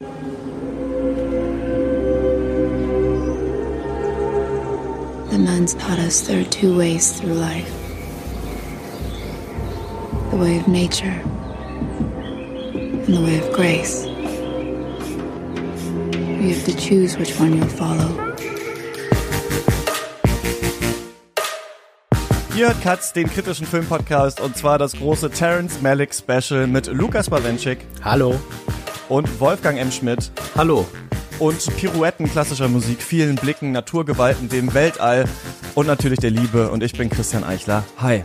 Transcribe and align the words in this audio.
The 0.00 0.08
nuns 5.38 5.74
taught 5.74 6.00
us 6.00 6.26
there 6.26 6.40
are 6.40 6.50
two 6.50 6.76
ways 6.76 7.20
through 7.20 7.34
life 7.34 7.70
the 10.30 10.36
way 10.36 10.58
of 10.58 10.66
nature 10.66 11.22
and 12.74 13.06
the 13.06 13.20
way 13.20 13.38
of 13.38 13.52
grace. 13.52 14.04
You 16.42 16.54
have 16.54 16.64
to 16.64 16.76
choose 16.76 17.16
which 17.16 17.38
one 17.38 17.56
you'll 17.56 17.68
follow. 17.68 18.34
Ihr 22.56 22.68
hört 22.68 22.82
Katz, 22.82 23.12
den 23.12 23.28
kritischen 23.28 23.66
Filmpodcast, 23.66 24.40
und 24.40 24.56
zwar 24.56 24.78
das 24.78 24.92
große 24.92 25.30
Terence 25.30 25.80
Malick 25.82 26.14
Special 26.14 26.66
mit 26.66 26.86
Lukas 26.86 27.30
Bawenschik. 27.30 27.78
Hallo. 28.04 28.40
Und 29.08 29.40
Wolfgang 29.40 29.78
M. 29.78 29.92
Schmidt. 29.92 30.30
Hallo. 30.56 30.86
Und 31.38 31.76
Pirouetten 31.76 32.30
klassischer 32.30 32.68
Musik, 32.68 33.02
vielen 33.02 33.34
Blicken, 33.34 33.72
Naturgewalten, 33.72 34.48
dem 34.48 34.72
Weltall 34.72 35.28
und 35.74 35.86
natürlich 35.86 36.20
der 36.20 36.30
Liebe. 36.30 36.70
Und 36.70 36.82
ich 36.82 36.92
bin 36.92 37.10
Christian 37.10 37.44
Eichler. 37.44 37.84
Hi. 37.98 38.24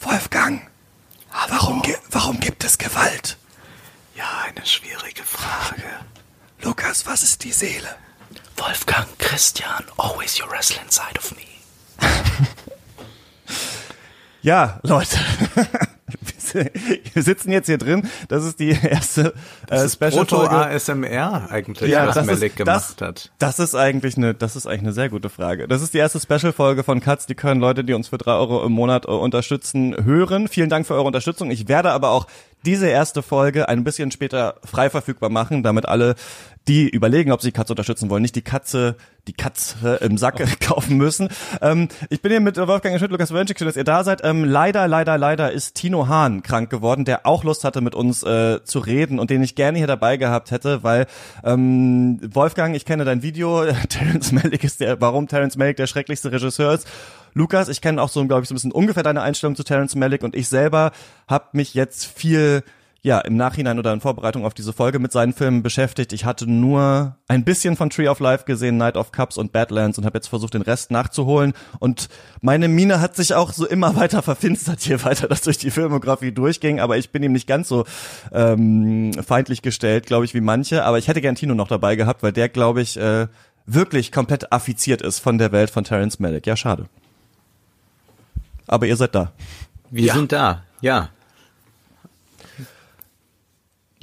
Wolfgang, 0.00 0.62
warum, 1.48 1.82
warum 2.10 2.40
gibt 2.40 2.64
es 2.64 2.78
Gewalt? 2.78 3.36
Ja, 4.16 4.24
eine 4.46 4.64
schwierige 4.64 5.22
Frage. 5.24 5.82
Lukas, 6.62 7.04
was 7.06 7.22
ist 7.22 7.44
die 7.44 7.52
Seele? 7.52 7.88
Wolfgang, 8.56 9.06
Christian, 9.18 9.84
always 9.98 10.40
your 10.40 10.50
wrestling 10.50 10.88
side 10.88 11.18
of 11.18 11.34
me. 11.36 11.42
Ja, 14.42 14.80
Leute. 14.82 15.18
Wir 17.14 17.22
sitzen 17.22 17.50
jetzt 17.50 17.66
hier 17.66 17.78
drin. 17.78 18.06
Das 18.28 18.44
ist 18.44 18.60
die 18.60 18.70
erste 18.70 19.32
äh, 19.70 19.88
Special-Folge. 19.88 20.50
ASMR 20.50 21.48
eigentlich, 21.50 21.90
ja, 21.90 22.06
was 22.06 22.16
das 22.16 22.26
Malik 22.26 22.52
ist, 22.52 22.56
gemacht 22.56 23.00
das, 23.00 23.08
hat. 23.08 23.32
Das 23.38 23.58
ist 23.58 23.74
eigentlich 23.74 24.18
eine, 24.18 24.34
das 24.34 24.56
ist 24.56 24.66
eigentlich 24.66 24.80
eine 24.80 24.92
sehr 24.92 25.08
gute 25.08 25.30
Frage. 25.30 25.68
Das 25.68 25.80
ist 25.80 25.94
die 25.94 25.98
erste 25.98 26.20
Special-Folge 26.20 26.82
von 26.82 27.00
Katz. 27.00 27.26
Die 27.26 27.34
können 27.34 27.60
Leute, 27.60 27.84
die 27.84 27.94
uns 27.94 28.08
für 28.08 28.18
drei 28.18 28.32
Euro 28.32 28.64
im 28.66 28.72
Monat 28.72 29.06
äh, 29.06 29.10
unterstützen, 29.10 29.96
hören. 30.04 30.48
Vielen 30.48 30.68
Dank 30.68 30.86
für 30.86 30.94
eure 30.94 31.04
Unterstützung. 31.04 31.50
Ich 31.50 31.68
werde 31.68 31.92
aber 31.92 32.10
auch 32.10 32.26
diese 32.64 32.88
erste 32.88 33.22
Folge 33.22 33.68
ein 33.68 33.84
bisschen 33.84 34.10
später 34.10 34.56
frei 34.64 34.90
verfügbar 34.90 35.30
machen, 35.30 35.62
damit 35.62 35.86
alle, 35.86 36.14
die 36.68 36.88
überlegen, 36.88 37.32
ob 37.32 37.42
sie 37.42 37.52
Katze 37.52 37.72
unterstützen 37.72 38.08
wollen, 38.10 38.22
nicht 38.22 38.36
die 38.36 38.42
Katze, 38.42 38.96
die 39.26 39.32
Katze 39.32 39.96
im 39.96 40.16
Sack 40.16 40.60
kaufen 40.60 40.96
müssen. 40.96 41.28
Ähm, 41.60 41.88
ich 42.08 42.22
bin 42.22 42.30
hier 42.30 42.40
mit 42.40 42.56
Wolfgang 42.56 42.98
Schmidt, 42.98 43.10
Lukas 43.10 43.32
Wönschik, 43.32 43.58
schön, 43.58 43.66
dass 43.66 43.76
ihr 43.76 43.84
da 43.84 44.04
seid. 44.04 44.20
Ähm, 44.24 44.44
leider, 44.44 44.86
leider, 44.86 45.18
leider 45.18 45.52
ist 45.52 45.74
Tino 45.74 46.08
Hahn 46.08 46.42
krank 46.42 46.70
geworden, 46.70 47.04
der 47.04 47.26
auch 47.26 47.44
Lust 47.44 47.64
hatte, 47.64 47.80
mit 47.80 47.94
uns 47.94 48.22
äh, 48.22 48.62
zu 48.64 48.78
reden 48.78 49.18
und 49.18 49.30
den 49.30 49.42
ich 49.42 49.54
gerne 49.54 49.78
hier 49.78 49.86
dabei 49.86 50.16
gehabt 50.16 50.50
hätte, 50.50 50.82
weil 50.82 51.06
ähm, 51.44 52.20
Wolfgang, 52.22 52.76
ich 52.76 52.84
kenne 52.84 53.04
dein 53.04 53.22
Video, 53.22 53.64
Terence 53.88 54.32
Malick 54.32 54.64
ist 54.64 54.80
der, 54.80 55.00
warum 55.00 55.28
Terence 55.28 55.56
Malick 55.56 55.76
der 55.76 55.86
schrecklichste 55.86 56.30
Regisseur 56.30 56.74
ist. 56.74 56.86
Lukas, 57.34 57.68
ich 57.68 57.80
kenne 57.80 58.00
auch 58.00 58.08
so, 58.08 58.24
glaube 58.26 58.42
ich, 58.42 58.48
so 58.48 58.52
ein 58.52 58.56
bisschen 58.56 58.72
ungefähr 58.72 59.02
deine 59.02 59.22
Einstellung 59.22 59.56
zu 59.56 59.64
Terence 59.64 59.94
Malick 59.96 60.22
und 60.22 60.36
ich 60.36 60.48
selber 60.48 60.92
habe 61.26 61.46
mich 61.52 61.74
jetzt 61.74 62.04
viel 62.04 62.62
ja, 63.04 63.18
im 63.18 63.36
Nachhinein 63.36 63.80
oder 63.80 63.92
in 63.92 64.00
Vorbereitung 64.00 64.44
auf 64.44 64.54
diese 64.54 64.72
Folge 64.72 65.00
mit 65.00 65.10
seinen 65.10 65.32
Filmen 65.32 65.64
beschäftigt. 65.64 66.12
Ich 66.12 66.24
hatte 66.24 66.48
nur 66.48 67.16
ein 67.26 67.42
bisschen 67.42 67.74
von 67.74 67.90
Tree 67.90 68.06
of 68.06 68.20
Life 68.20 68.44
gesehen, 68.44 68.76
Night 68.76 68.96
of 68.96 69.10
Cups 69.10 69.36
und 69.36 69.50
Badlands 69.50 69.98
und 69.98 70.04
habe 70.04 70.18
jetzt 70.18 70.28
versucht, 70.28 70.54
den 70.54 70.62
Rest 70.62 70.92
nachzuholen. 70.92 71.52
Und 71.80 72.08
meine 72.42 72.68
Mine 72.68 73.00
hat 73.00 73.16
sich 73.16 73.34
auch 73.34 73.52
so 73.52 73.66
immer 73.66 73.96
weiter 73.96 74.22
verfinstert, 74.22 74.86
je 74.86 75.02
weiter 75.02 75.26
das 75.26 75.42
durch 75.42 75.58
die 75.58 75.72
Filmografie 75.72 76.30
durchging. 76.30 76.78
Aber 76.78 76.96
ich 76.96 77.10
bin 77.10 77.24
ihm 77.24 77.32
nicht 77.32 77.48
ganz 77.48 77.66
so 77.66 77.86
ähm, 78.30 79.12
feindlich 79.14 79.62
gestellt, 79.62 80.06
glaube 80.06 80.24
ich, 80.24 80.32
wie 80.32 80.40
manche. 80.40 80.84
Aber 80.84 80.98
ich 80.98 81.08
hätte 81.08 81.20
gern 81.20 81.34
Tino 81.34 81.56
noch 81.56 81.68
dabei 81.68 81.96
gehabt, 81.96 82.22
weil 82.22 82.32
der, 82.32 82.48
glaube 82.48 82.82
ich, 82.82 82.96
äh, 82.96 83.26
wirklich 83.66 84.12
komplett 84.12 84.52
affiziert 84.52 85.02
ist 85.02 85.18
von 85.18 85.38
der 85.38 85.50
Welt 85.50 85.70
von 85.70 85.82
Terence 85.82 86.20
Malick. 86.20 86.46
Ja, 86.46 86.56
schade. 86.56 86.86
Aber 88.68 88.86
ihr 88.86 88.96
seid 88.96 89.16
da. 89.16 89.32
Wir 89.90 90.06
ja. 90.06 90.14
sind 90.14 90.30
da, 90.30 90.62
ja. 90.80 91.08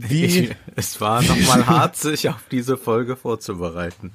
Wie? 0.08 0.26
Ich, 0.26 0.56
es 0.76 1.02
war 1.02 1.22
nochmal 1.22 1.66
hart, 1.68 1.96
sich 1.96 2.30
auf 2.30 2.44
diese 2.52 2.78
Folge 2.78 3.16
vorzubereiten. 3.16 4.12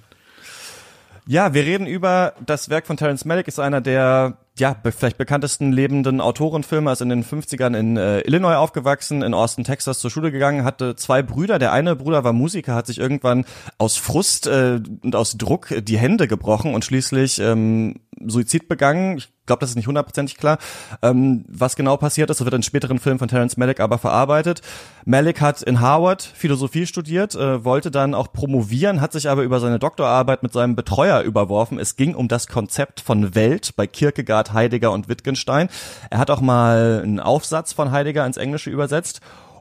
Ja, 1.27 1.55
wir 1.55 1.65
reden 1.65 1.87
über 1.87 2.34
das 2.45 2.69
Werk 2.69 2.87
von 2.87 2.99
Terence 2.99 3.25
Malick, 3.25 3.49
ist 3.49 3.59
einer 3.59 3.81
der 3.81 4.37
ja, 4.56 4.77
vielleicht 4.84 5.19
bekanntesten 5.19 5.72
lebenden 5.72 6.21
Autorenfilmer, 6.21 6.93
ist 6.93 7.00
in 7.00 7.09
den 7.09 7.25
50ern 7.25 7.77
in 7.77 7.97
äh, 7.97 8.21
Illinois 8.21 8.55
aufgewachsen, 8.55 9.22
in 9.22 9.34
Austin, 9.34 9.65
Texas 9.65 9.99
zur 9.99 10.11
Schule 10.11 10.31
gegangen, 10.31 10.65
hatte 10.65 10.95
zwei 10.95 11.22
Brüder. 11.22 11.59
Der 11.59 11.72
eine 11.72 11.97
Bruder 11.97 12.22
war 12.22 12.33
Musiker, 12.33 12.75
hat 12.75 12.87
sich 12.87 12.99
irgendwann 12.99 13.47
aus 13.78 13.97
Frust 13.97 14.47
äh, 14.47 14.81
und 15.03 15.16
aus 15.16 15.37
Druck 15.39 15.75
die 15.83 15.99
Hände 15.99 16.28
gebrochen 16.28 16.72
und 16.72 16.84
schließlich 16.84 17.41
ähm, 17.41 17.97
Suizid 18.25 18.69
begangen. 18.69 19.19
Ich 19.19 19.28
glaube, 19.47 19.60
das 19.60 19.71
ist 19.71 19.77
nicht 19.77 19.87
hundertprozentig 19.87 20.37
klar. 20.37 20.59
Ähm, 21.03 21.44
was 21.49 21.77
genau 21.77 21.97
passiert 21.97 22.31
ist, 22.31 22.41
das 22.41 22.44
wird 22.44 22.55
in 22.55 22.62
späteren 22.62 22.99
Filmen 22.99 23.19
von 23.19 23.28
Terence 23.28 23.56
Malick 23.56 23.81
aber 23.81 23.99
verarbeitet. 23.99 24.62
Malick 25.05 25.41
hat 25.41 25.62
in 25.62 25.81
Harvard 25.81 26.22
Philosophie 26.22 26.87
studiert, 26.87 27.34
äh, 27.34 27.65
wollte 27.65 27.91
dann 27.91 28.15
auch 28.15 28.33
promovieren, 28.33 29.00
hat 29.00 29.12
sich 29.12 29.28
aber 29.28 29.43
über 29.43 29.60
seine 29.60 29.78
Doktorarbeit 29.78 30.43
mit 30.43 30.53
seinem 30.53 30.77
Betreuer 30.77 31.21
überworfen. 31.21 31.78
Es 31.78 31.97
ging 31.97 32.15
um 32.15 32.28
das 32.28 32.47
Konzept 32.47 33.00
von 33.00 33.34
Welt 33.34 33.75
bei 33.77 33.87
Kierkegaard, 33.87 34.53
Heidegger 34.53 34.93
und 34.93 35.09
Wittgenstein. 35.09 35.69
Er 36.10 36.19
hat 36.19 36.31
auch 36.31 36.41
mal 36.41 37.00
einen 37.03 37.21
Aufsatz 37.21 37.72
von 37.72 37.91
Heidegger 37.91 38.27
ins 38.27 38.37
Englische 38.37 38.71
übersetzt 38.71 39.21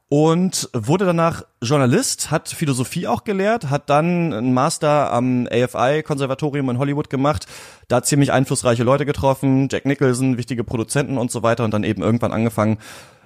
und 0.09 0.69
wurde 0.73 1.05
danach 1.05 1.43
Journalist, 1.61 2.29
hat 2.29 2.49
Philosophie 2.49 3.07
auch 3.07 3.23
gelehrt, 3.23 3.69
hat 3.69 3.89
dann 3.89 4.33
einen 4.33 4.53
Master 4.53 5.11
am 5.11 5.47
AFI-Konservatorium 5.47 6.69
in 6.69 6.77
Hollywood 6.77 7.09
gemacht, 7.09 7.47
da 7.87 8.03
ziemlich 8.03 8.31
einflussreiche 8.31 8.83
Leute 8.83 9.05
getroffen, 9.05 9.69
Jack 9.71 9.85
Nicholson, 9.85 10.37
wichtige 10.37 10.63
Produzenten 10.63 11.17
und 11.17 11.31
so 11.31 11.41
weiter 11.43 11.63
und 11.63 11.73
dann 11.73 11.83
eben 11.83 12.03
irgendwann 12.03 12.31
angefangen, 12.31 12.77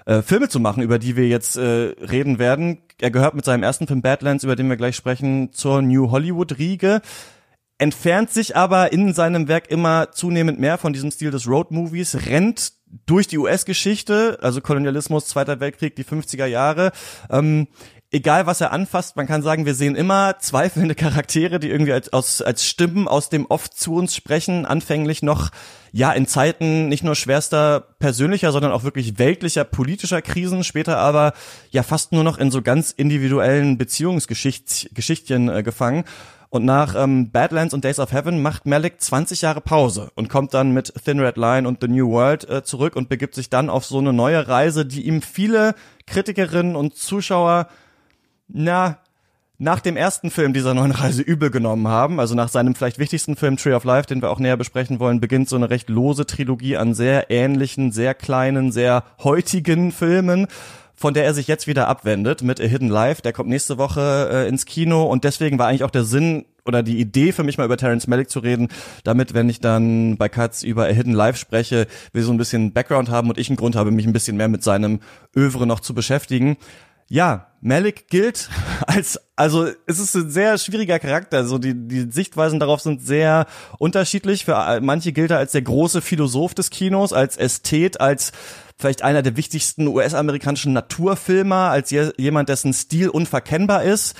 äh, 0.05 0.21
Filme 0.21 0.47
zu 0.47 0.59
machen, 0.59 0.81
über 0.81 0.99
die 0.99 1.17
wir 1.17 1.27
jetzt 1.27 1.57
äh, 1.57 1.93
reden 1.99 2.39
werden. 2.39 2.79
Er 3.01 3.11
gehört 3.11 3.35
mit 3.35 3.43
seinem 3.43 3.63
ersten 3.63 3.87
Film 3.87 4.01
Badlands, 4.01 4.45
über 4.45 4.55
den 4.55 4.69
wir 4.69 4.77
gleich 4.77 4.95
sprechen, 4.95 5.51
zur 5.51 5.81
New 5.81 6.11
Hollywood-Riege 6.11 7.01
entfernt 7.77 8.31
sich 8.31 8.55
aber 8.55 8.91
in 8.91 9.13
seinem 9.13 9.47
Werk 9.47 9.69
immer 9.69 10.11
zunehmend 10.11 10.59
mehr 10.59 10.77
von 10.77 10.93
diesem 10.93 11.11
Stil 11.11 11.31
des 11.31 11.47
Road 11.47 11.71
Movies, 11.71 12.27
rennt 12.27 12.73
durch 13.05 13.27
die 13.27 13.37
US-Geschichte, 13.37 14.39
also 14.41 14.61
Kolonialismus, 14.61 15.27
Zweiter 15.27 15.59
Weltkrieg, 15.59 15.95
die 15.95 16.05
50er 16.05 16.45
Jahre. 16.45 16.91
Ähm, 17.29 17.67
egal 18.11 18.45
was 18.45 18.61
er 18.61 18.71
anfasst, 18.71 19.15
man 19.15 19.27
kann 19.27 19.41
sagen, 19.41 19.65
wir 19.65 19.73
sehen 19.73 19.95
immer 19.95 20.39
zweifelnde 20.39 20.95
Charaktere, 20.95 21.59
die 21.59 21.69
irgendwie 21.69 21.93
als, 21.93 22.13
aus, 22.13 22.41
als 22.41 22.65
Stimmen 22.65 23.07
aus 23.07 23.29
dem 23.29 23.45
Oft 23.45 23.77
zu 23.77 23.95
uns 23.95 24.15
sprechen, 24.15 24.65
anfänglich 24.65 25.21
noch, 25.21 25.49
ja, 25.91 26.11
in 26.11 26.27
Zeiten 26.27 26.87
nicht 26.89 27.03
nur 27.03 27.15
schwerster 27.15 27.81
persönlicher, 27.99 28.51
sondern 28.51 28.71
auch 28.71 28.83
wirklich 28.83 29.17
weltlicher 29.19 29.63
politischer 29.63 30.21
Krisen, 30.21 30.63
später 30.63 30.97
aber 30.97 31.33
ja 31.71 31.83
fast 31.83 32.11
nur 32.11 32.23
noch 32.23 32.37
in 32.37 32.51
so 32.51 32.61
ganz 32.61 32.91
individuellen 32.91 33.77
Beziehungsgeschichtchen 33.77 35.49
äh, 35.49 35.63
gefangen. 35.63 36.05
Und 36.49 36.63
nach 36.63 36.95
ähm, 36.95 37.31
Badlands 37.31 37.73
und 37.73 37.83
Days 37.83 37.99
of 37.99 38.13
Heaven 38.13 38.41
macht 38.41 38.65
Malik 38.65 39.01
20 39.01 39.41
Jahre 39.41 39.59
Pause 39.59 40.11
und 40.15 40.29
kommt 40.29 40.53
dann 40.53 40.71
mit 40.71 40.93
Thin 41.03 41.19
Red 41.19 41.35
Line 41.35 41.67
und 41.67 41.79
The 41.81 41.89
New 41.89 42.09
World 42.09 42.49
äh, 42.49 42.63
zurück 42.63 42.95
und 42.95 43.09
begibt 43.09 43.35
sich 43.35 43.49
dann 43.49 43.69
auf 43.69 43.85
so 43.85 43.97
eine 43.97 44.13
neue 44.13 44.47
Reise, 44.47 44.85
die 44.85 45.05
ihm 45.05 45.21
viele 45.21 45.75
Kritikerinnen 46.05 46.75
und 46.75 46.95
Zuschauer, 46.95 47.67
na, 48.47 48.99
nach 49.59 49.79
dem 49.79 49.97
ersten 49.97 50.29
Film 50.29 50.53
dieser 50.53 50.73
neuen 50.73 50.91
Reise 50.91 51.21
übel 51.21 51.49
genommen 51.49 51.87
haben, 51.87 52.19
also 52.19 52.35
nach 52.35 52.49
seinem 52.49 52.75
vielleicht 52.75 52.99
wichtigsten 52.99 53.35
Film 53.35 53.57
Tree 53.57 53.73
of 53.73 53.83
Life, 53.83 54.07
den 54.07 54.21
wir 54.21 54.29
auch 54.29 54.39
näher 54.39 54.57
besprechen 54.57 54.99
wollen, 54.99 55.19
beginnt 55.19 55.49
so 55.49 55.55
eine 55.55 55.69
recht 55.69 55.89
lose 55.89 56.25
Trilogie 56.25 56.77
an 56.77 56.93
sehr 56.93 57.29
ähnlichen, 57.31 57.91
sehr 57.91 58.13
kleinen, 58.13 58.71
sehr 58.71 59.03
heutigen 59.23 59.91
Filmen 59.91 60.47
von 60.97 61.13
der 61.13 61.25
er 61.25 61.33
sich 61.33 61.47
jetzt 61.47 61.67
wieder 61.67 61.87
abwendet 61.87 62.41
mit 62.41 62.59
A 62.59 62.63
Hidden 62.63 62.89
Life. 62.89 63.21
Der 63.21 63.31
kommt 63.31 63.49
nächste 63.49 63.77
Woche 63.77 64.29
äh, 64.31 64.47
ins 64.49 64.65
Kino 64.65 65.03
und 65.03 65.23
deswegen 65.23 65.59
war 65.59 65.67
eigentlich 65.67 65.83
auch 65.83 65.91
der 65.91 66.03
Sinn 66.03 66.45
oder 66.65 66.83
die 66.83 66.99
Idee 66.99 67.31
für 67.31 67.43
mich 67.43 67.57
mal 67.57 67.65
über 67.65 67.77
Terence 67.77 68.07
Malick 68.07 68.29
zu 68.29 68.39
reden, 68.39 68.67
damit, 69.03 69.33
wenn 69.33 69.47
ich 69.47 69.61
dann 69.61 70.17
bei 70.17 70.27
Katz 70.27 70.63
über 70.63 70.85
A 70.85 70.89
Hidden 70.89 71.13
Life 71.13 71.37
spreche, 71.37 71.87
wir 72.11 72.23
so 72.23 72.31
ein 72.31 72.37
bisschen 72.37 72.73
Background 72.73 73.09
haben 73.09 73.29
und 73.29 73.37
ich 73.37 73.47
einen 73.49 73.57
Grund 73.57 73.75
habe, 73.75 73.91
mich 73.91 74.05
ein 74.05 74.11
bisschen 74.11 74.35
mehr 74.35 74.49
mit 74.49 74.63
seinem 74.63 74.99
Övre 75.35 75.65
noch 75.65 75.79
zu 75.79 75.93
beschäftigen. 75.93 76.57
Ja, 77.09 77.47
Malik 77.61 78.09
gilt 78.09 78.49
als, 78.87 79.19
also 79.35 79.67
es 79.85 79.99
ist 79.99 80.15
ein 80.15 80.29
sehr 80.29 80.57
schwieriger 80.57 80.99
Charakter. 80.99 81.45
So 81.45 81.57
die, 81.57 81.73
die 81.73 82.11
Sichtweisen 82.11 82.59
darauf 82.59 82.81
sind 82.81 83.01
sehr 83.01 83.45
unterschiedlich. 83.77 84.45
Für 84.45 84.79
manche 84.81 85.13
gilt 85.13 85.31
er 85.31 85.37
als 85.37 85.53
der 85.53 85.61
große 85.61 86.01
Philosoph 86.01 86.53
des 86.53 86.69
Kinos, 86.69 87.13
als 87.13 87.37
Ästhet, 87.37 88.01
als 88.01 88.33
vielleicht 88.77 89.01
einer 89.01 89.21
der 89.21 89.37
wichtigsten 89.37 89.87
US-amerikanischen 89.87 90.73
Naturfilmer, 90.73 91.69
als 91.69 91.89
je, 91.89 92.11
jemand, 92.17 92.49
dessen 92.49 92.73
Stil 92.73 93.09
unverkennbar 93.09 93.83
ist. 93.83 94.15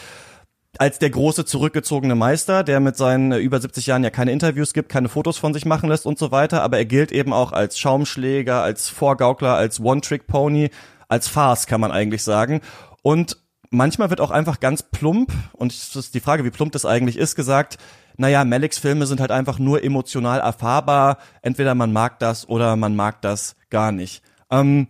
als 0.80 1.00
der 1.00 1.10
große 1.10 1.46
zurückgezogene 1.46 2.14
Meister, 2.14 2.64
der 2.64 2.80
mit 2.80 2.98
seinen 2.98 3.32
äh, 3.32 3.38
über 3.38 3.60
70 3.60 3.88
Jahren 3.88 4.04
ja 4.04 4.12
keine 4.12 4.32
Interviews 4.32 4.74
gibt, 4.74 4.90
keine 4.90 5.10
Fotos 5.10 5.38
von 5.38 5.54
sich 5.54 5.66
machen 5.66 5.90
lässt 5.90 6.06
und 6.06 6.20
so 6.20 6.30
weiter, 6.30 6.62
aber 6.62 6.78
er 6.78 6.86
gilt 6.86 7.12
eben 7.12 7.34
auch 7.34 7.52
als 7.52 7.80
Schaumschläger, 7.80 8.62
als 8.62 8.88
Vorgaukler, 8.88 9.56
als 9.56 9.80
One-Trick-Pony, 9.80 10.70
als 11.08 11.28
Farce 11.28 11.66
kann 11.66 11.82
man 11.82 11.92
eigentlich 11.92 12.22
sagen. 12.22 12.62
Und 13.02 13.38
manchmal 13.72 14.12
wird 14.12 14.22
auch 14.22 14.30
einfach 14.30 14.60
ganz 14.60 14.84
plump, 14.84 15.32
und 15.54 15.72
es 15.72 15.96
ist 15.96 16.14
die 16.14 16.20
Frage, 16.20 16.44
wie 16.44 16.52
plump 16.52 16.74
das 16.74 16.86
eigentlich 16.86 17.18
ist, 17.18 17.36
gesagt, 17.36 17.78
naja, 18.18 18.44
Maliks 18.46 18.78
Filme 18.78 19.06
sind 19.08 19.20
halt 19.20 19.32
einfach 19.32 19.58
nur 19.60 19.84
emotional 19.84 20.40
erfahrbar, 20.40 21.18
entweder 21.42 21.74
man 21.76 21.94
mag 21.94 22.20
das 22.20 22.48
oder 22.48 22.76
man 22.76 22.96
mag 22.96 23.22
das 23.22 23.56
gar 23.70 23.92
nicht. 23.92 24.22
Ähm, 24.52 24.88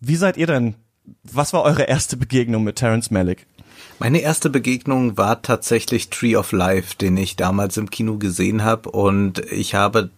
wie 0.00 0.16
seid 0.16 0.36
ihr 0.36 0.46
denn? 0.46 0.74
Was 1.22 1.52
war 1.52 1.62
eure 1.62 1.84
erste 1.84 2.16
Begegnung 2.16 2.64
mit 2.64 2.76
Terence 2.76 3.10
Malick? 3.10 3.46
Meine 3.98 4.20
erste 4.20 4.50
Begegnung 4.50 5.16
war 5.16 5.42
tatsächlich 5.42 6.10
Tree 6.10 6.36
of 6.36 6.52
Life, 6.52 6.96
den 6.96 7.16
ich 7.16 7.36
damals 7.36 7.76
im 7.76 7.90
Kino 7.90 8.16
gesehen 8.18 8.62
habe 8.62 8.90
und 8.90 9.40
ich 9.50 9.74
habe 9.74 10.10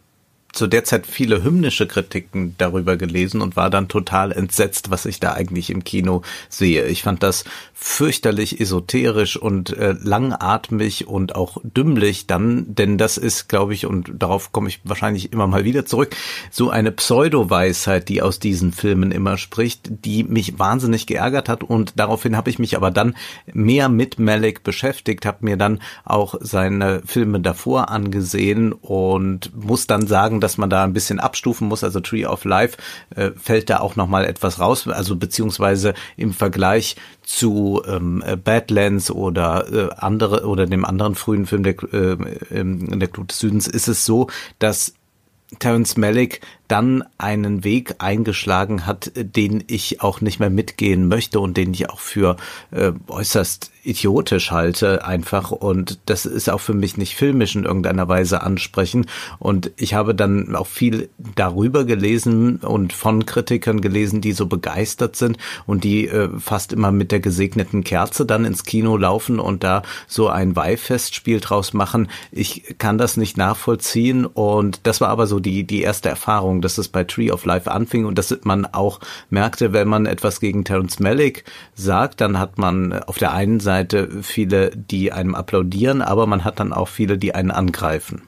zu 0.52 0.66
der 0.66 0.84
Zeit 0.84 1.06
viele 1.06 1.42
hymnische 1.44 1.87
Kritiken 1.87 2.54
darüber 2.58 2.96
gelesen 2.96 3.40
und 3.40 3.56
war 3.56 3.70
dann 3.70 3.88
total 3.88 4.32
entsetzt, 4.32 4.90
was 4.90 5.06
ich 5.06 5.20
da 5.20 5.32
eigentlich 5.32 5.70
im 5.70 5.84
Kino 5.84 6.22
sehe. 6.48 6.86
Ich 6.86 7.02
fand 7.02 7.22
das 7.22 7.44
fürchterlich 7.82 8.61
esoterisch 8.61 9.38
und 9.38 9.71
äh, 9.71 9.94
langatmig 9.99 11.09
und 11.09 11.35
auch 11.35 11.56
dümmlich 11.65 12.27
dann, 12.27 12.75
denn 12.75 12.99
das 12.99 13.17
ist, 13.17 13.49
glaube 13.49 13.73
ich, 13.73 13.87
und 13.87 14.12
darauf 14.19 14.53
komme 14.53 14.69
ich 14.69 14.82
wahrscheinlich 14.85 15.32
immer 15.32 15.47
mal 15.47 15.65
wieder 15.65 15.87
zurück, 15.87 16.15
so 16.50 16.69
eine 16.69 16.93
Pseudo-Weisheit, 16.93 18.11
die 18.11 18.21
aus 18.21 18.38
diesen 18.38 18.73
Filmen 18.73 19.12
immer 19.12 19.38
spricht, 19.38 20.05
die 20.05 20.25
mich 20.25 20.59
wahnsinnig 20.59 21.06
geärgert 21.06 21.49
hat 21.49 21.65
und 21.65 21.99
daraufhin 21.99 22.37
habe 22.37 22.50
ich 22.50 22.59
mich 22.59 22.77
aber 22.77 22.91
dann 22.91 23.17
mehr 23.50 23.88
mit 23.88 24.19
Malik 24.19 24.62
beschäftigt, 24.62 25.25
habe 25.25 25.38
mir 25.47 25.56
dann 25.56 25.81
auch 26.05 26.35
seine 26.38 27.00
Filme 27.06 27.41
davor 27.41 27.88
angesehen 27.88 28.75
und 28.75 29.56
muss 29.56 29.87
dann 29.87 30.06
sagen, 30.06 30.43
dass 30.43 30.59
man 30.59 30.69
da 30.69 30.85
ein 30.85 30.93
bisschen 30.93 31.19
abstufen 31.19 31.69
muss. 31.69 31.82
Also 31.82 32.00
Tree 32.00 32.27
of 32.27 32.44
Life 32.44 32.77
äh, 33.17 33.31
fällt 33.37 33.71
da 33.71 33.81
auch 33.81 33.97
noch 33.97 34.06
mal 34.06 34.27
etwas 34.27 34.61
raus, 34.61 34.87
also 34.87 35.17
beziehungsweise 35.17 35.94
im 36.19 36.35
Vergleich 36.35 36.97
zu 37.31 37.81
ähm, 37.87 38.25
Badlands 38.43 39.11
oder 39.11 39.73
äh, 39.73 39.94
andere 39.97 40.47
oder 40.47 40.67
dem 40.67 40.85
anderen 40.85 41.15
frühen 41.15 41.47
Film 41.47 41.62
der, 41.62 41.81
äh, 41.93 42.17
der 42.50 43.09
Glut 43.09 43.31
des 43.31 43.38
Südens 43.38 43.69
ist 43.69 43.87
es 43.87 44.05
so, 44.05 44.27
dass 44.59 44.94
Terence 45.59 45.97
Malick 45.97 46.41
dann 46.69 47.05
einen 47.19 47.62
Weg 47.62 47.97
eingeschlagen 47.99 48.87
hat, 48.87 49.12
den 49.15 49.62
ich 49.67 50.00
auch 50.00 50.21
nicht 50.21 50.41
mehr 50.41 50.50
mitgehen 50.50 51.09
möchte 51.09 51.41
und 51.41 51.56
den 51.56 51.73
ich 51.73 51.88
auch 51.88 52.00
für 52.00 52.37
äh, 52.73 52.93
äußerst 53.09 53.69
idiotisch 53.82 54.50
halte 54.50 55.05
einfach. 55.05 55.50
Und 55.50 55.99
das 56.06 56.27
ist 56.27 56.50
auch 56.50 56.61
für 56.61 56.75
mich 56.75 56.97
nicht 56.97 57.17
filmisch 57.17 57.56
in 57.56 57.65
irgendeiner 57.65 58.09
Weise 58.09 58.43
ansprechen 58.43 59.06
und 59.38 59.71
ich 59.77 59.94
habe 59.94 60.15
dann 60.15 60.55
auch 60.55 60.67
viel 60.67 61.09
darüber 61.35 61.85
gelesen 61.85 62.56
und 62.56 62.93
von 62.93 63.27
Kritikern 63.27 63.81
gelesen, 63.81 64.21
die 64.21 64.32
so 64.32 64.47
begeistert 64.47 65.17
sind 65.17 65.38
und 65.67 65.85
die 65.85 66.09
äh, 66.09 66.29
fast 66.38 66.73
immer 66.73 66.93
mit 66.93 67.12
der 67.12 67.21
gesegneten 67.21 67.85
Kerze 67.85 68.27
dann 68.27 68.44
ins 68.44 68.65
Kino 68.65 68.97
laufen 68.97 69.41
und 69.41 69.65
da 69.65 69.82
so 70.06 70.29
ein 70.29 70.56
Weihfestspiel 70.56 71.41
draus 71.41 71.73
machen. 71.73 72.09
Ich 72.32 72.77
kann 72.79 72.99
das 72.99 73.17
nicht 73.17 73.37
nachvollziehen. 73.37 74.27
Und 74.27 74.81
das 74.85 75.00
war 75.00 75.09
aber 75.09 75.27
so 75.27 75.41
die 75.41 75.65
die 75.65 75.82
erste 75.82 76.09
Erfahrung 76.09 76.61
dass 76.61 76.79
es 76.79 76.88
bei 76.88 77.05
Tree 77.05 77.31
of 77.31 77.44
Life 77.44 77.71
anfing 77.71 78.05
und 78.05 78.19
dass 78.19 78.37
man 78.43 78.67
auch 78.67 79.00
merkte, 79.31 79.73
wenn 79.73 79.88
man 79.88 80.06
etwas 80.06 80.41
gegen 80.41 80.65
Terence 80.65 81.00
Malick 81.00 81.44
sagt, 81.75 82.21
dann 82.21 82.38
hat 82.38 82.59
man 82.59 82.93
auf 82.93 83.19
der 83.19 83.32
einen 83.32 83.61
Seite 83.61 83.69
viele, 84.22 84.70
die 84.70 85.12
einem 85.12 85.34
applaudieren, 85.34 86.02
aber 86.02 86.26
man 86.26 86.44
hat 86.44 86.61
dann 86.61 86.72
auch 86.72 86.88
viele, 86.88 87.19
die 87.19 87.34
einen 87.34 87.50
angreifen. 87.50 88.22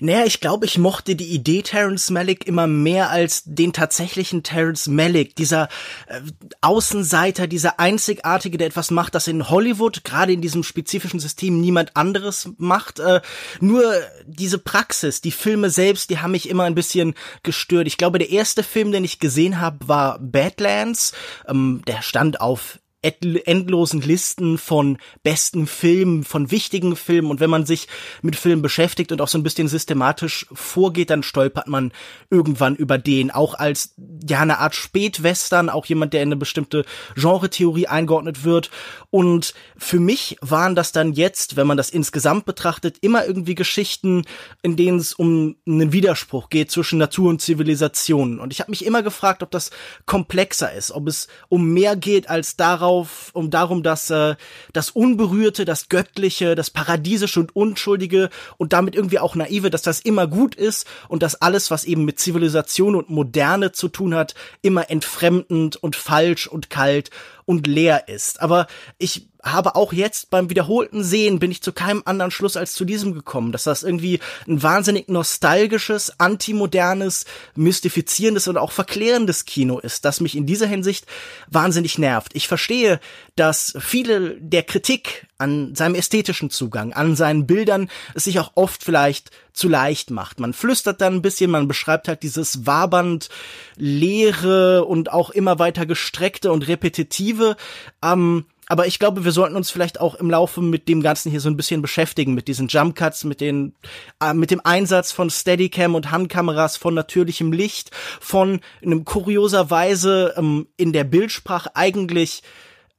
Naja, 0.00 0.24
ich 0.24 0.40
glaube, 0.40 0.64
ich 0.64 0.78
mochte 0.78 1.16
die 1.16 1.34
Idee 1.34 1.62
Terence 1.62 2.10
Malick 2.10 2.46
immer 2.46 2.68
mehr 2.68 3.10
als 3.10 3.42
den 3.44 3.72
tatsächlichen 3.72 4.44
Terence 4.44 4.86
Malick, 4.86 5.34
dieser 5.34 5.68
äh, 6.06 6.20
Außenseiter, 6.60 7.48
dieser 7.48 7.80
Einzigartige, 7.80 8.58
der 8.58 8.68
etwas 8.68 8.92
macht, 8.92 9.16
das 9.16 9.26
in 9.26 9.50
Hollywood, 9.50 10.04
gerade 10.04 10.32
in 10.32 10.40
diesem 10.40 10.62
spezifischen 10.62 11.18
System, 11.18 11.60
niemand 11.60 11.96
anderes 11.96 12.48
macht. 12.58 13.00
Äh, 13.00 13.22
nur 13.60 13.92
diese 14.24 14.58
Praxis, 14.58 15.20
die 15.20 15.32
Filme 15.32 15.68
selbst, 15.68 16.10
die 16.10 16.18
haben 16.18 16.30
mich 16.30 16.48
immer 16.48 16.64
ein 16.64 16.76
bisschen 16.76 17.14
gestört. 17.42 17.88
Ich 17.88 17.96
glaube, 17.96 18.20
der 18.20 18.30
erste 18.30 18.62
Film, 18.62 18.92
den 18.92 19.02
ich 19.02 19.18
gesehen 19.18 19.60
habe, 19.60 19.88
war 19.88 20.20
Badlands. 20.20 21.12
Ähm, 21.48 21.82
der 21.88 22.02
stand 22.02 22.40
auf 22.40 22.78
endlosen 23.02 24.00
Listen 24.00 24.58
von 24.58 24.98
besten 25.22 25.66
Filmen, 25.68 26.24
von 26.24 26.50
wichtigen 26.50 26.96
Filmen. 26.96 27.30
Und 27.30 27.38
wenn 27.38 27.50
man 27.50 27.64
sich 27.64 27.86
mit 28.22 28.34
Filmen 28.34 28.60
beschäftigt 28.60 29.12
und 29.12 29.20
auch 29.20 29.28
so 29.28 29.38
ein 29.38 29.44
bisschen 29.44 29.68
systematisch 29.68 30.46
vorgeht, 30.52 31.10
dann 31.10 31.22
stolpert 31.22 31.68
man 31.68 31.92
irgendwann 32.28 32.74
über 32.74 32.98
den. 32.98 33.30
Auch 33.30 33.54
als, 33.54 33.94
ja, 34.28 34.40
eine 34.40 34.58
Art 34.58 34.74
Spätwestern, 34.74 35.68
auch 35.68 35.86
jemand, 35.86 36.12
der 36.12 36.22
in 36.22 36.28
eine 36.28 36.36
bestimmte 36.36 36.84
Genretheorie 37.14 37.86
eingeordnet 37.86 38.42
wird. 38.42 38.70
Und 39.10 39.54
für 39.76 40.00
mich 40.00 40.36
waren 40.40 40.74
das 40.74 40.90
dann 40.90 41.12
jetzt, 41.12 41.56
wenn 41.56 41.66
man 41.66 41.76
das 41.76 41.90
insgesamt 41.90 42.46
betrachtet, 42.46 42.98
immer 43.00 43.24
irgendwie 43.24 43.54
Geschichten, 43.54 44.24
in 44.62 44.76
denen 44.76 44.98
es 44.98 45.12
um 45.12 45.56
einen 45.66 45.92
Widerspruch 45.92 46.50
geht 46.50 46.70
zwischen 46.70 46.98
Natur 46.98 47.30
und 47.30 47.40
Zivilisation. 47.40 48.40
Und 48.40 48.52
ich 48.52 48.60
habe 48.60 48.70
mich 48.70 48.84
immer 48.84 49.02
gefragt, 49.02 49.42
ob 49.42 49.50
das 49.50 49.70
komplexer 50.04 50.72
ist, 50.72 50.90
ob 50.90 51.06
es 51.06 51.28
um 51.48 51.72
mehr 51.72 51.94
geht 51.94 52.28
als 52.28 52.56
darauf, 52.56 52.88
darauf, 52.98 53.30
um 53.32 53.50
darum, 53.50 53.82
dass 53.82 54.10
äh, 54.10 54.36
das 54.72 54.90
Unberührte, 54.90 55.64
das 55.64 55.88
Göttliche, 55.88 56.54
das 56.54 56.70
Paradiesische 56.70 57.40
und 57.40 57.54
Unschuldige 57.54 58.30
und 58.56 58.72
damit 58.72 58.94
irgendwie 58.94 59.18
auch 59.18 59.34
Naive, 59.34 59.70
dass 59.70 59.82
das 59.82 60.00
immer 60.00 60.26
gut 60.26 60.54
ist 60.54 60.86
und 61.08 61.22
dass 61.22 61.36
alles, 61.36 61.70
was 61.70 61.84
eben 61.84 62.04
mit 62.04 62.18
Zivilisation 62.18 62.94
und 62.94 63.10
Moderne 63.10 63.72
zu 63.72 63.88
tun 63.88 64.14
hat, 64.14 64.34
immer 64.62 64.90
entfremdend 64.90 65.76
und 65.76 65.96
falsch 65.96 66.46
und 66.46 66.70
kalt 66.70 67.10
und 67.44 67.66
leer 67.66 68.08
ist. 68.08 68.40
Aber 68.40 68.66
ich 68.98 69.28
habe 69.42 69.76
auch 69.76 69.92
jetzt 69.92 70.30
beim 70.30 70.50
wiederholten 70.50 71.04
Sehen 71.04 71.38
bin 71.38 71.50
ich 71.50 71.62
zu 71.62 71.72
keinem 71.72 72.02
anderen 72.04 72.30
Schluss 72.30 72.56
als 72.56 72.72
zu 72.72 72.84
diesem 72.84 73.14
gekommen, 73.14 73.52
dass 73.52 73.64
das 73.64 73.82
irgendwie 73.82 74.18
ein 74.48 74.62
wahnsinnig 74.62 75.08
nostalgisches, 75.08 76.18
antimodernes, 76.18 77.24
mystifizierendes 77.54 78.48
und 78.48 78.56
auch 78.56 78.72
verklärendes 78.72 79.44
Kino 79.44 79.78
ist, 79.78 80.04
das 80.04 80.20
mich 80.20 80.36
in 80.36 80.46
dieser 80.46 80.66
Hinsicht 80.66 81.06
wahnsinnig 81.48 81.98
nervt. 81.98 82.34
Ich 82.34 82.48
verstehe, 82.48 83.00
dass 83.36 83.74
viele 83.78 84.36
der 84.40 84.64
Kritik 84.64 85.28
an 85.38 85.76
seinem 85.76 85.94
ästhetischen 85.94 86.50
Zugang, 86.50 86.92
an 86.92 87.14
seinen 87.14 87.46
Bildern 87.46 87.88
es 88.14 88.24
sich 88.24 88.40
auch 88.40 88.52
oft 88.56 88.82
vielleicht 88.82 89.30
zu 89.52 89.68
leicht 89.68 90.10
macht. 90.10 90.40
Man 90.40 90.52
flüstert 90.52 91.00
dann 91.00 91.14
ein 91.14 91.22
bisschen, 91.22 91.50
man 91.50 91.68
beschreibt 91.68 92.08
halt 92.08 92.24
dieses 92.24 92.66
wabernd 92.66 93.28
leere 93.76 94.84
und 94.84 95.12
auch 95.12 95.30
immer 95.30 95.60
weiter 95.60 95.86
gestreckte 95.86 96.50
und 96.50 96.66
repetitive. 96.66 97.56
Ähm, 98.02 98.46
aber 98.68 98.86
ich 98.86 98.98
glaube, 98.98 99.24
wir 99.24 99.32
sollten 99.32 99.56
uns 99.56 99.70
vielleicht 99.70 100.00
auch 100.00 100.14
im 100.14 100.30
Laufe 100.30 100.60
mit 100.60 100.88
dem 100.88 101.02
Ganzen 101.02 101.30
hier 101.30 101.40
so 101.40 101.48
ein 101.48 101.56
bisschen 101.56 101.82
beschäftigen, 101.82 102.34
mit 102.34 102.48
diesen 102.48 102.68
Jump 102.68 102.94
Cuts, 102.96 103.24
mit 103.24 103.40
den, 103.40 103.74
äh, 104.22 104.34
mit 104.34 104.50
dem 104.50 104.60
Einsatz 104.62 105.10
von 105.10 105.30
Steadicam 105.30 105.94
und 105.94 106.10
Handkameras, 106.10 106.76
von 106.76 106.94
natürlichem 106.94 107.52
Licht, 107.52 107.90
von 108.20 108.60
einem 108.82 109.04
kurioserweise 109.04 110.34
ähm, 110.36 110.68
in 110.76 110.92
der 110.92 111.04
Bildsprache 111.04 111.74
eigentlich 111.74 112.42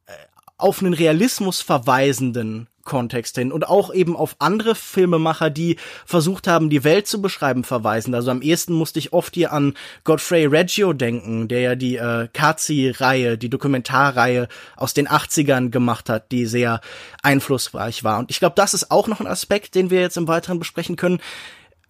äh, 0.07 0.13
auf 0.57 0.81
einen 0.81 0.93
Realismus 0.93 1.61
verweisenden 1.61 2.67
Kontext 2.83 3.35
hin 3.35 3.51
und 3.51 3.67
auch 3.67 3.93
eben 3.93 4.15
auf 4.15 4.35
andere 4.39 4.75
Filmemacher, 4.75 5.49
die 5.49 5.77
versucht 6.05 6.47
haben, 6.47 6.69
die 6.69 6.83
Welt 6.83 7.07
zu 7.07 7.21
beschreiben, 7.21 7.63
verweisen. 7.63 8.15
Also 8.15 8.31
am 8.31 8.41
ehesten 8.41 8.73
musste 8.73 8.99
ich 8.99 9.13
oft 9.13 9.35
hier 9.35 9.53
an 9.53 9.73
Godfrey 10.03 10.45
Reggio 10.45 10.93
denken, 10.93 11.47
der 11.47 11.59
ja 11.59 11.75
die 11.75 11.97
äh, 11.97 12.27
Kazi-Reihe, 12.33 13.37
die 13.37 13.49
Dokumentarreihe 13.49 14.47
aus 14.75 14.93
den 14.93 15.07
80ern 15.07 15.69
gemacht 15.69 16.09
hat, 16.09 16.31
die 16.31 16.45
sehr 16.45 16.81
einflussreich 17.21 18.03
war. 18.03 18.19
Und 18.19 18.31
ich 18.31 18.39
glaube, 18.39 18.55
das 18.55 18.73
ist 18.73 18.91
auch 18.91 19.07
noch 19.07 19.19
ein 19.19 19.27
Aspekt, 19.27 19.75
den 19.75 19.89
wir 19.89 20.01
jetzt 20.01 20.17
im 20.17 20.27
Weiteren 20.27 20.59
besprechen 20.59 20.95
können 20.95 21.19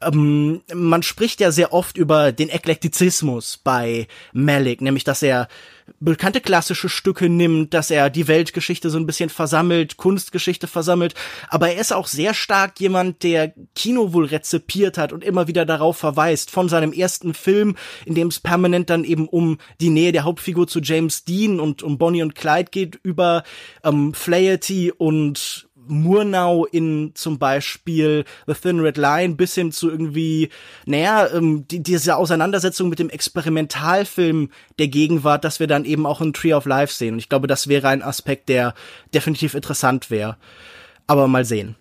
ähm, 0.01 0.61
man 0.73 1.03
spricht 1.03 1.41
ja 1.41 1.51
sehr 1.51 1.73
oft 1.73 1.97
über 1.97 2.31
den 2.31 2.49
Eklektizismus 2.49 3.57
bei 3.57 4.07
Malik, 4.33 4.81
nämlich 4.81 5.03
dass 5.03 5.21
er 5.21 5.47
bekannte 5.99 6.41
klassische 6.41 6.89
Stücke 6.89 7.29
nimmt, 7.29 7.73
dass 7.73 7.91
er 7.91 8.09
die 8.09 8.27
Weltgeschichte 8.27 8.89
so 8.89 8.97
ein 8.97 9.05
bisschen 9.05 9.29
versammelt, 9.29 9.97
Kunstgeschichte 9.97 10.67
versammelt, 10.67 11.15
aber 11.49 11.71
er 11.71 11.81
ist 11.81 11.93
auch 11.93 12.07
sehr 12.07 12.33
stark 12.33 12.79
jemand, 12.79 13.23
der 13.23 13.53
Kino 13.75 14.13
wohl 14.13 14.25
rezipiert 14.25 14.97
hat 14.97 15.13
und 15.13 15.23
immer 15.23 15.47
wieder 15.47 15.65
darauf 15.65 15.97
verweist, 15.97 16.51
von 16.51 16.69
seinem 16.69 16.93
ersten 16.93 17.33
Film, 17.33 17.75
in 18.05 18.15
dem 18.15 18.27
es 18.27 18.39
permanent 18.39 18.89
dann 18.89 19.03
eben 19.03 19.27
um 19.27 19.57
die 19.81 19.89
Nähe 19.89 20.11
der 20.11 20.23
Hauptfigur 20.23 20.67
zu 20.67 20.79
James 20.79 21.25
Dean 21.25 21.59
und 21.59 21.83
um 21.83 21.97
Bonnie 21.97 22.21
und 22.21 22.35
Clyde 22.35 22.69
geht, 22.71 22.99
über 23.03 23.43
ähm, 23.83 24.13
Flaherty 24.13 24.91
und 24.91 25.68
Murnau 25.89 26.65
in 26.65 27.11
zum 27.15 27.39
Beispiel 27.39 28.25
The 28.47 28.53
Thin 28.53 28.79
Red 28.79 28.97
Line 28.97 29.35
bis 29.35 29.55
hin 29.55 29.71
zu 29.71 29.89
irgendwie, 29.89 30.49
naja, 30.85 31.27
ähm, 31.33 31.67
die, 31.67 31.81
diese 31.81 32.15
Auseinandersetzung 32.15 32.89
mit 32.89 32.99
dem 32.99 33.09
Experimentalfilm 33.09 34.49
der 34.77 34.87
Gegenwart, 34.87 35.43
dass 35.43 35.59
wir 35.59 35.67
dann 35.67 35.85
eben 35.85 36.05
auch 36.05 36.21
in 36.21 36.33
Tree 36.33 36.53
of 36.53 36.65
Life 36.65 36.93
sehen. 36.93 37.13
Und 37.13 37.19
ich 37.19 37.29
glaube, 37.29 37.47
das 37.47 37.67
wäre 37.67 37.87
ein 37.87 38.03
Aspekt, 38.03 38.49
der 38.49 38.73
definitiv 39.13 39.53
interessant 39.53 40.11
wäre. 40.11 40.37
Aber 41.07 41.27
mal 41.27 41.45
sehen. 41.45 41.75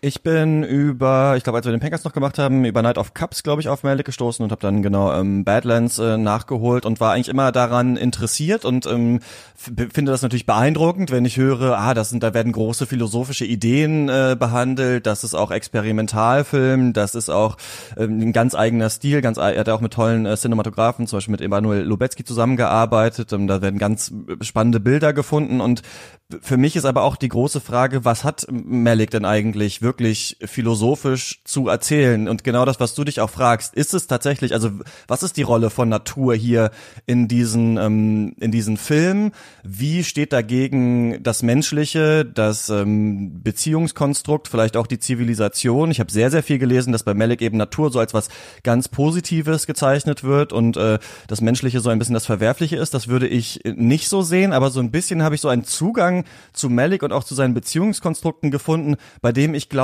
Ich 0.00 0.22
bin 0.22 0.62
über, 0.62 1.34
ich 1.36 1.42
glaube, 1.42 1.56
als 1.56 1.66
wir 1.66 1.72
den 1.72 1.80
Pankers 1.80 2.04
noch 2.04 2.12
gemacht 2.12 2.38
haben, 2.38 2.64
über 2.64 2.82
Night 2.82 2.98
of 2.98 3.14
Cups, 3.14 3.42
glaube 3.42 3.60
ich, 3.60 3.68
auf 3.68 3.82
Malik 3.82 4.06
gestoßen 4.06 4.44
und 4.44 4.52
habe 4.52 4.60
dann 4.60 4.80
genau 4.80 5.12
ähm, 5.12 5.42
Badlands 5.42 5.98
äh, 5.98 6.16
nachgeholt 6.16 6.86
und 6.86 7.00
war 7.00 7.14
eigentlich 7.14 7.26
immer 7.26 7.50
daran 7.50 7.96
interessiert 7.96 8.64
und 8.64 8.86
ähm, 8.86 9.18
finde 9.56 10.12
das 10.12 10.22
natürlich 10.22 10.46
beeindruckend, 10.46 11.10
wenn 11.10 11.24
ich 11.24 11.36
höre, 11.36 11.76
ah, 11.76 11.94
das 11.94 12.10
sind, 12.10 12.22
da 12.22 12.32
werden 12.32 12.52
große 12.52 12.86
philosophische 12.86 13.44
Ideen 13.44 14.08
äh, 14.08 14.36
behandelt, 14.38 15.04
das 15.04 15.24
ist 15.24 15.34
auch 15.34 15.50
Experimentalfilm, 15.50 16.92
das 16.92 17.16
ist 17.16 17.28
auch 17.28 17.56
ähm, 17.96 18.20
ein 18.20 18.32
ganz 18.32 18.54
eigener 18.54 18.90
Stil, 18.90 19.20
ganz, 19.20 19.36
er 19.36 19.58
hat 19.58 19.68
auch 19.68 19.80
mit 19.80 19.94
tollen 19.94 20.26
äh, 20.26 20.36
Cinematografen, 20.36 21.08
zum 21.08 21.16
Beispiel 21.16 21.32
mit 21.32 21.40
Emanuel 21.40 21.82
Lubetzky 21.82 22.22
zusammengearbeitet, 22.22 23.32
ähm, 23.32 23.48
da 23.48 23.62
werden 23.62 23.80
ganz 23.80 24.12
spannende 24.42 24.78
Bilder 24.78 25.12
gefunden 25.12 25.60
und 25.60 25.82
für 26.42 26.58
mich 26.58 26.76
ist 26.76 26.84
aber 26.84 27.02
auch 27.02 27.16
die 27.16 27.28
große 27.28 27.60
Frage, 27.60 28.04
was 28.04 28.22
hat 28.22 28.46
Malik 28.50 29.10
denn 29.10 29.24
eigentlich 29.24 29.80
wirklich 29.88 30.36
philosophisch 30.44 31.40
zu 31.44 31.68
erzählen? 31.68 32.28
Und 32.28 32.44
genau 32.44 32.66
das, 32.66 32.78
was 32.78 32.94
du 32.94 33.04
dich 33.04 33.20
auch 33.22 33.30
fragst, 33.30 33.74
ist 33.74 33.94
es 33.94 34.06
tatsächlich, 34.06 34.52
also 34.52 34.70
was 35.06 35.22
ist 35.22 35.38
die 35.38 35.42
Rolle 35.42 35.70
von 35.70 35.88
Natur 35.88 36.34
hier 36.34 36.70
in 37.06 37.26
diesen, 37.26 37.78
ähm, 37.78 38.34
in 38.38 38.52
diesen 38.52 38.76
Film? 38.76 39.32
Wie 39.64 40.04
steht 40.04 40.34
dagegen 40.34 41.22
das 41.22 41.42
Menschliche, 41.42 42.26
das 42.26 42.68
ähm, 42.68 43.42
Beziehungskonstrukt, 43.42 44.48
vielleicht 44.48 44.76
auch 44.76 44.86
die 44.86 44.98
Zivilisation? 44.98 45.90
Ich 45.90 46.00
habe 46.00 46.12
sehr, 46.12 46.30
sehr 46.30 46.42
viel 46.42 46.58
gelesen, 46.58 46.92
dass 46.92 47.02
bei 47.02 47.14
Malik 47.14 47.40
eben 47.40 47.56
Natur 47.56 47.90
so 47.90 47.98
als 47.98 48.12
was 48.12 48.28
ganz 48.62 48.88
Positives 48.88 49.66
gezeichnet 49.66 50.22
wird 50.22 50.52
und 50.52 50.76
äh, 50.76 50.98
das 51.28 51.40
Menschliche 51.40 51.80
so 51.80 51.88
ein 51.88 51.98
bisschen 51.98 52.14
das 52.14 52.26
Verwerfliche 52.26 52.76
ist. 52.76 52.92
Das 52.92 53.08
würde 53.08 53.26
ich 53.26 53.60
nicht 53.64 54.08
so 54.08 54.20
sehen, 54.20 54.52
aber 54.52 54.68
so 54.68 54.80
ein 54.80 54.90
bisschen 54.90 55.22
habe 55.22 55.34
ich 55.34 55.40
so 55.40 55.48
einen 55.48 55.64
Zugang 55.64 56.24
zu 56.52 56.68
Malik 56.68 57.02
und 57.02 57.12
auch 57.12 57.24
zu 57.24 57.34
seinen 57.34 57.54
Beziehungskonstrukten 57.54 58.50
gefunden, 58.50 58.96
bei 59.22 59.32
dem 59.32 59.54
ich 59.54 59.68
glaube, 59.68 59.77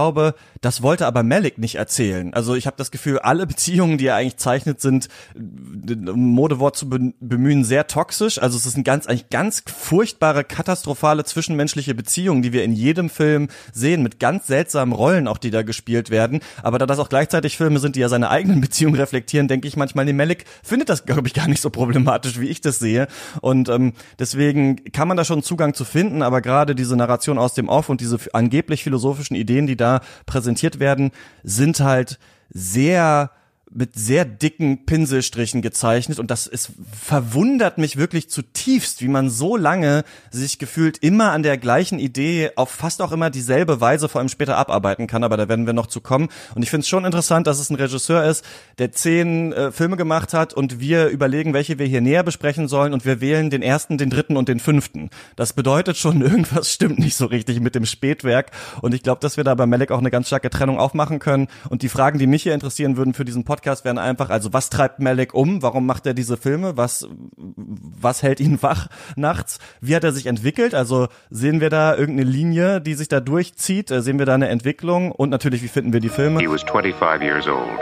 das 0.61 0.83
wollte 0.83 1.07
aber 1.07 1.23
Malik 1.23 1.59
nicht 1.59 1.75
erzählen. 1.75 2.33
Also 2.33 2.55
ich 2.55 2.67
habe 2.67 2.77
das 2.77 2.91
Gefühl, 2.91 3.19
alle 3.19 3.47
Beziehungen, 3.55 3.99
die 3.99 4.07
er 4.07 4.17
eigentlich 4.17 4.39
zeichnet, 4.39 4.81
sind, 4.81 5.09
um 5.37 6.33
Modewort 6.33 6.77
zu 6.77 6.89
bemühen, 6.89 7.65
sehr 7.65 7.87
toxisch. 7.87 8.41
Also 8.41 8.57
es 8.57 8.65
ist 8.65 8.77
ein 8.77 8.85
ganz, 8.85 9.07
eigentlich 9.07 9.29
ganz 9.29 9.63
furchtbare, 9.67 10.43
katastrophale 10.45 11.25
zwischenmenschliche 11.25 11.95
Beziehungen, 11.95 12.43
die 12.43 12.53
wir 12.53 12.65
in 12.65 12.73
jedem 12.73 13.11
Film 13.11 13.49
sehen, 13.73 14.03
mit 14.03 14.19
ganz 14.19 14.47
seltsamen 14.47 14.95
Rollen 14.95 15.29
auch, 15.29 15.39
die 15.39 15.51
da 15.51 15.63
gespielt 15.63 16.11
werden. 16.11 16.41
Aber 16.63 16.79
da 16.79 16.87
das 16.87 16.99
auch 16.99 17.09
gleichzeitig 17.09 17.57
Filme 17.57 17.79
sind, 17.79 17.97
die 17.97 18.01
ja 18.01 18.09
seine 18.09 18.31
eigenen 18.31 18.61
Beziehungen 18.63 18.97
reflektieren, 18.97 19.49
denke 19.49 19.69
ich 19.69 19.77
manchmal, 19.77 20.07
nee, 20.07 20.13
Malik 20.13 20.45
findet 20.63 20.89
das, 20.89 21.05
glaube 21.05 21.29
ich, 21.29 21.35
gar 21.35 21.49
nicht 21.49 21.61
so 21.61 21.71
problematisch, 21.71 22.41
wie 22.41 22.49
ich 22.49 22.61
das 22.61 22.79
sehe. 22.79 23.07
Und 23.43 23.69
ähm, 23.69 23.93
deswegen 24.19 24.83
kann 24.93 25.09
man 25.09 25.17
da 25.17 25.25
schon 25.25 25.43
Zugang 25.43 25.75
zu 25.75 25.85
finden, 25.85 26.23
aber 26.23 26.41
gerade 26.41 26.75
diese 26.75 26.97
Narration 26.97 27.39
aus 27.39 27.55
dem 27.55 27.69
Off 27.69 27.89
und 27.91 28.01
diese 28.01 28.19
angeblich 28.33 28.83
philosophischen 28.83 29.37
Ideen, 29.37 29.67
die 29.67 29.77
da 29.77 29.84
präsentiert 30.27 30.79
werden, 30.79 31.11
sind 31.43 31.81
halt 31.81 32.19
sehr 32.51 33.31
mit 33.75 33.97
sehr 33.97 34.25
dicken 34.25 34.87
Pinselstrichen 34.87 35.61
gezeichnet 35.61 36.21
und 36.21 36.31
das 36.31 36.47
ist 36.47 36.71
verwundert 36.93 37.77
mich 37.77 37.97
wirklich 37.97 38.31
zutiefst, 38.31 39.03
wie 39.03 39.09
man 39.09 39.29
so 39.29 39.57
lange 39.57 40.05
sich 40.31 40.61
gefühlt 40.61 40.99
immer 40.99 41.33
an 41.33 41.43
der 41.43 41.59
gleichen 41.59 41.99
Idee 41.99 42.53
auf 42.55 42.71
fast 42.71 43.03
auch 43.03 43.11
immer 43.11 43.31
dieselbe 43.31 43.81
Weise 43.81 44.09
vor 44.09 44.21
allem 44.21 44.29
später 44.29 44.57
abarbeiten 44.57 45.09
kann, 45.09 45.25
aber 45.25 45.37
da 45.37 45.49
werden 45.49 45.67
wir 45.67 45.73
noch 45.73 45.89
zu 45.89 46.01
kommen 46.01 46.29
und 46.55 46.63
ich 46.63 46.71
finde 46.71 46.83
es 46.83 46.89
schon 46.89 47.05
interessant, 47.05 47.49
dass 47.49 47.59
es 47.59 47.69
ein 47.69 47.75
Regisseur 47.75 48.25
ist, 48.25 48.45
der 48.79 48.93
zehn 48.93 49.53
äh, 49.53 49.73
Filme 49.73 49.97
gemacht 49.97 50.35
hat 50.35 50.55
und 50.55 50.79
wir 50.79 51.09
überlegen, 51.09 51.53
welche 51.53 51.81
wir 51.81 51.87
hier 51.87 52.01
näher 52.01 52.23
besprechen 52.23 52.69
sollen 52.69 52.93
und 52.93 53.05
wir 53.05 53.21
wählen 53.21 53.51
den 53.51 53.63
ersten, 53.63 53.99
den 53.99 54.09
dritten 54.09 54.37
und 54.37 54.49
den 54.49 54.61
fünften. 54.61 55.11
Das 55.35 55.53
bedeutet 55.53 55.97
schon, 55.97 56.21
irgendwas 56.23 56.71
stimmt 56.71 57.01
nicht 57.01 57.17
so 57.17 57.27
richtig 57.27 57.59
mit 57.59 57.75
dem 57.75 57.87
Spätwerk 57.87 58.53
und 58.83 58.95
ich 58.95 59.03
glaube, 59.03 59.21
dass 59.21 59.37
wir 59.37 59.43
da 59.43 59.57
bei 59.57 59.67
Melek 59.67 59.91
auch 59.91 59.99
eine 59.99 60.13
ganz 60.13 60.29
starke 60.29 60.49
Trennung 60.49 60.79
aufmachen 60.79 61.19
können 61.19 61.49
und 61.71 61.83
die 61.83 61.89
Fragen, 61.89 62.21
die 62.21 62.29
mich 62.29 62.45
hier 62.45 62.55
interessieren 62.55 62.97
würden 62.97 63.15
für 63.15 63.25
diesen 63.25 63.43
Podcast 63.43 63.64
Podcast 63.65 63.87
wären 63.87 63.97
einfach, 63.97 64.29
also 64.29 64.53
was 64.53 64.69
treibt 64.69 65.01
Malik 65.01 65.33
um? 65.33 65.63
Warum 65.63 65.87
macht 65.87 66.05
er 66.05 66.13
diese 66.13 66.37
Filme? 66.37 66.77
Was, 66.77 67.09
was 67.39 68.23
hält 68.23 68.39
ihn 68.39 68.63
wach 68.63 68.89
nachts? 69.17 69.59
Wie 69.81 69.97
hat 69.97 70.05
er 70.05 70.13
sich 70.13 70.27
entwickelt? 70.27 70.75
Also 70.75 71.09
sehen 71.31 71.63
wir 71.63 71.71
da 71.71 71.97
irgendeine 71.97 72.29
Linie, 72.29 72.83
die 72.83 72.93
sich 72.93 73.09
da 73.09 73.21
durchzieht? 73.21 73.91
Äh, 73.91 74.03
sehen 74.03 74.19
wir 74.19 74.27
da 74.27 74.35
eine 74.35 74.49
Entwicklung? 74.49 75.13
Und 75.13 75.31
natürlich, 75.31 75.63
wie 75.63 75.69
finden 75.69 75.95
wir 75.95 76.01
die 76.01 76.11
Filme? 76.11 76.41
He 76.41 76.47
was 76.47 76.63
25 76.63 77.23
years 77.23 77.49
old. 77.49 77.81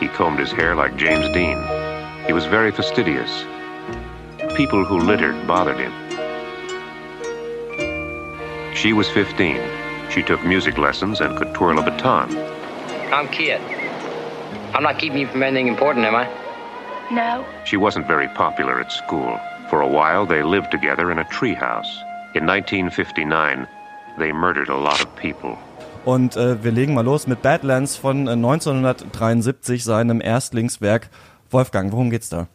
He 0.00 0.08
combed 0.08 0.38
his 0.38 0.54
hair 0.54 0.74
like 0.74 1.00
James 1.00 1.32
Dean. 1.32 1.56
He 2.26 2.34
was 2.34 2.44
very 2.44 2.70
fastidious. 2.70 3.46
People 4.54 4.84
who 4.84 4.98
littered 4.98 5.46
bothered 5.46 5.78
him. 5.78 5.92
She 8.74 8.92
was 8.92 9.08
15. 9.08 9.56
She 10.10 10.22
took 10.22 10.44
music 10.44 10.76
lessons 10.76 11.22
and 11.22 11.38
could 11.38 11.54
twirl 11.54 11.78
a 11.78 11.82
baton. 11.82 12.36
I'm 13.10 13.28
Kit. 13.28 13.81
I'm 14.74 14.82
not 14.82 14.98
keeping 14.98 15.18
you 15.18 15.26
from 15.26 15.42
anything 15.42 15.68
important, 15.68 16.06
am 16.06 16.14
I? 16.14 16.26
No. 17.10 17.44
She 17.64 17.76
wasn't 17.76 18.06
very 18.06 18.28
popular 18.28 18.80
at 18.80 18.90
school. 18.90 19.38
For 19.68 19.82
a 19.82 19.86
while, 19.86 20.26
they 20.26 20.42
lived 20.42 20.70
together 20.70 21.10
in 21.10 21.18
a 21.18 21.24
treehouse. 21.24 21.90
In 22.34 22.46
1959, 22.46 23.66
they 24.18 24.32
murdered 24.32 24.70
a 24.70 24.76
lot 24.76 25.02
of 25.02 25.14
people. 25.16 25.58
Und 26.04 26.36
äh, 26.36 26.64
wir 26.64 26.72
legen 26.72 26.94
mal 26.94 27.04
los 27.04 27.26
mit 27.26 27.42
Badlands 27.42 27.96
von 27.96 28.26
äh, 28.26 28.32
1973, 28.32 29.84
seinem 29.84 30.20
Erstlingswerk. 30.20 31.10
Wolfgang, 31.50 31.92
worum 31.92 32.10
geht's 32.10 32.28
da? 32.30 32.48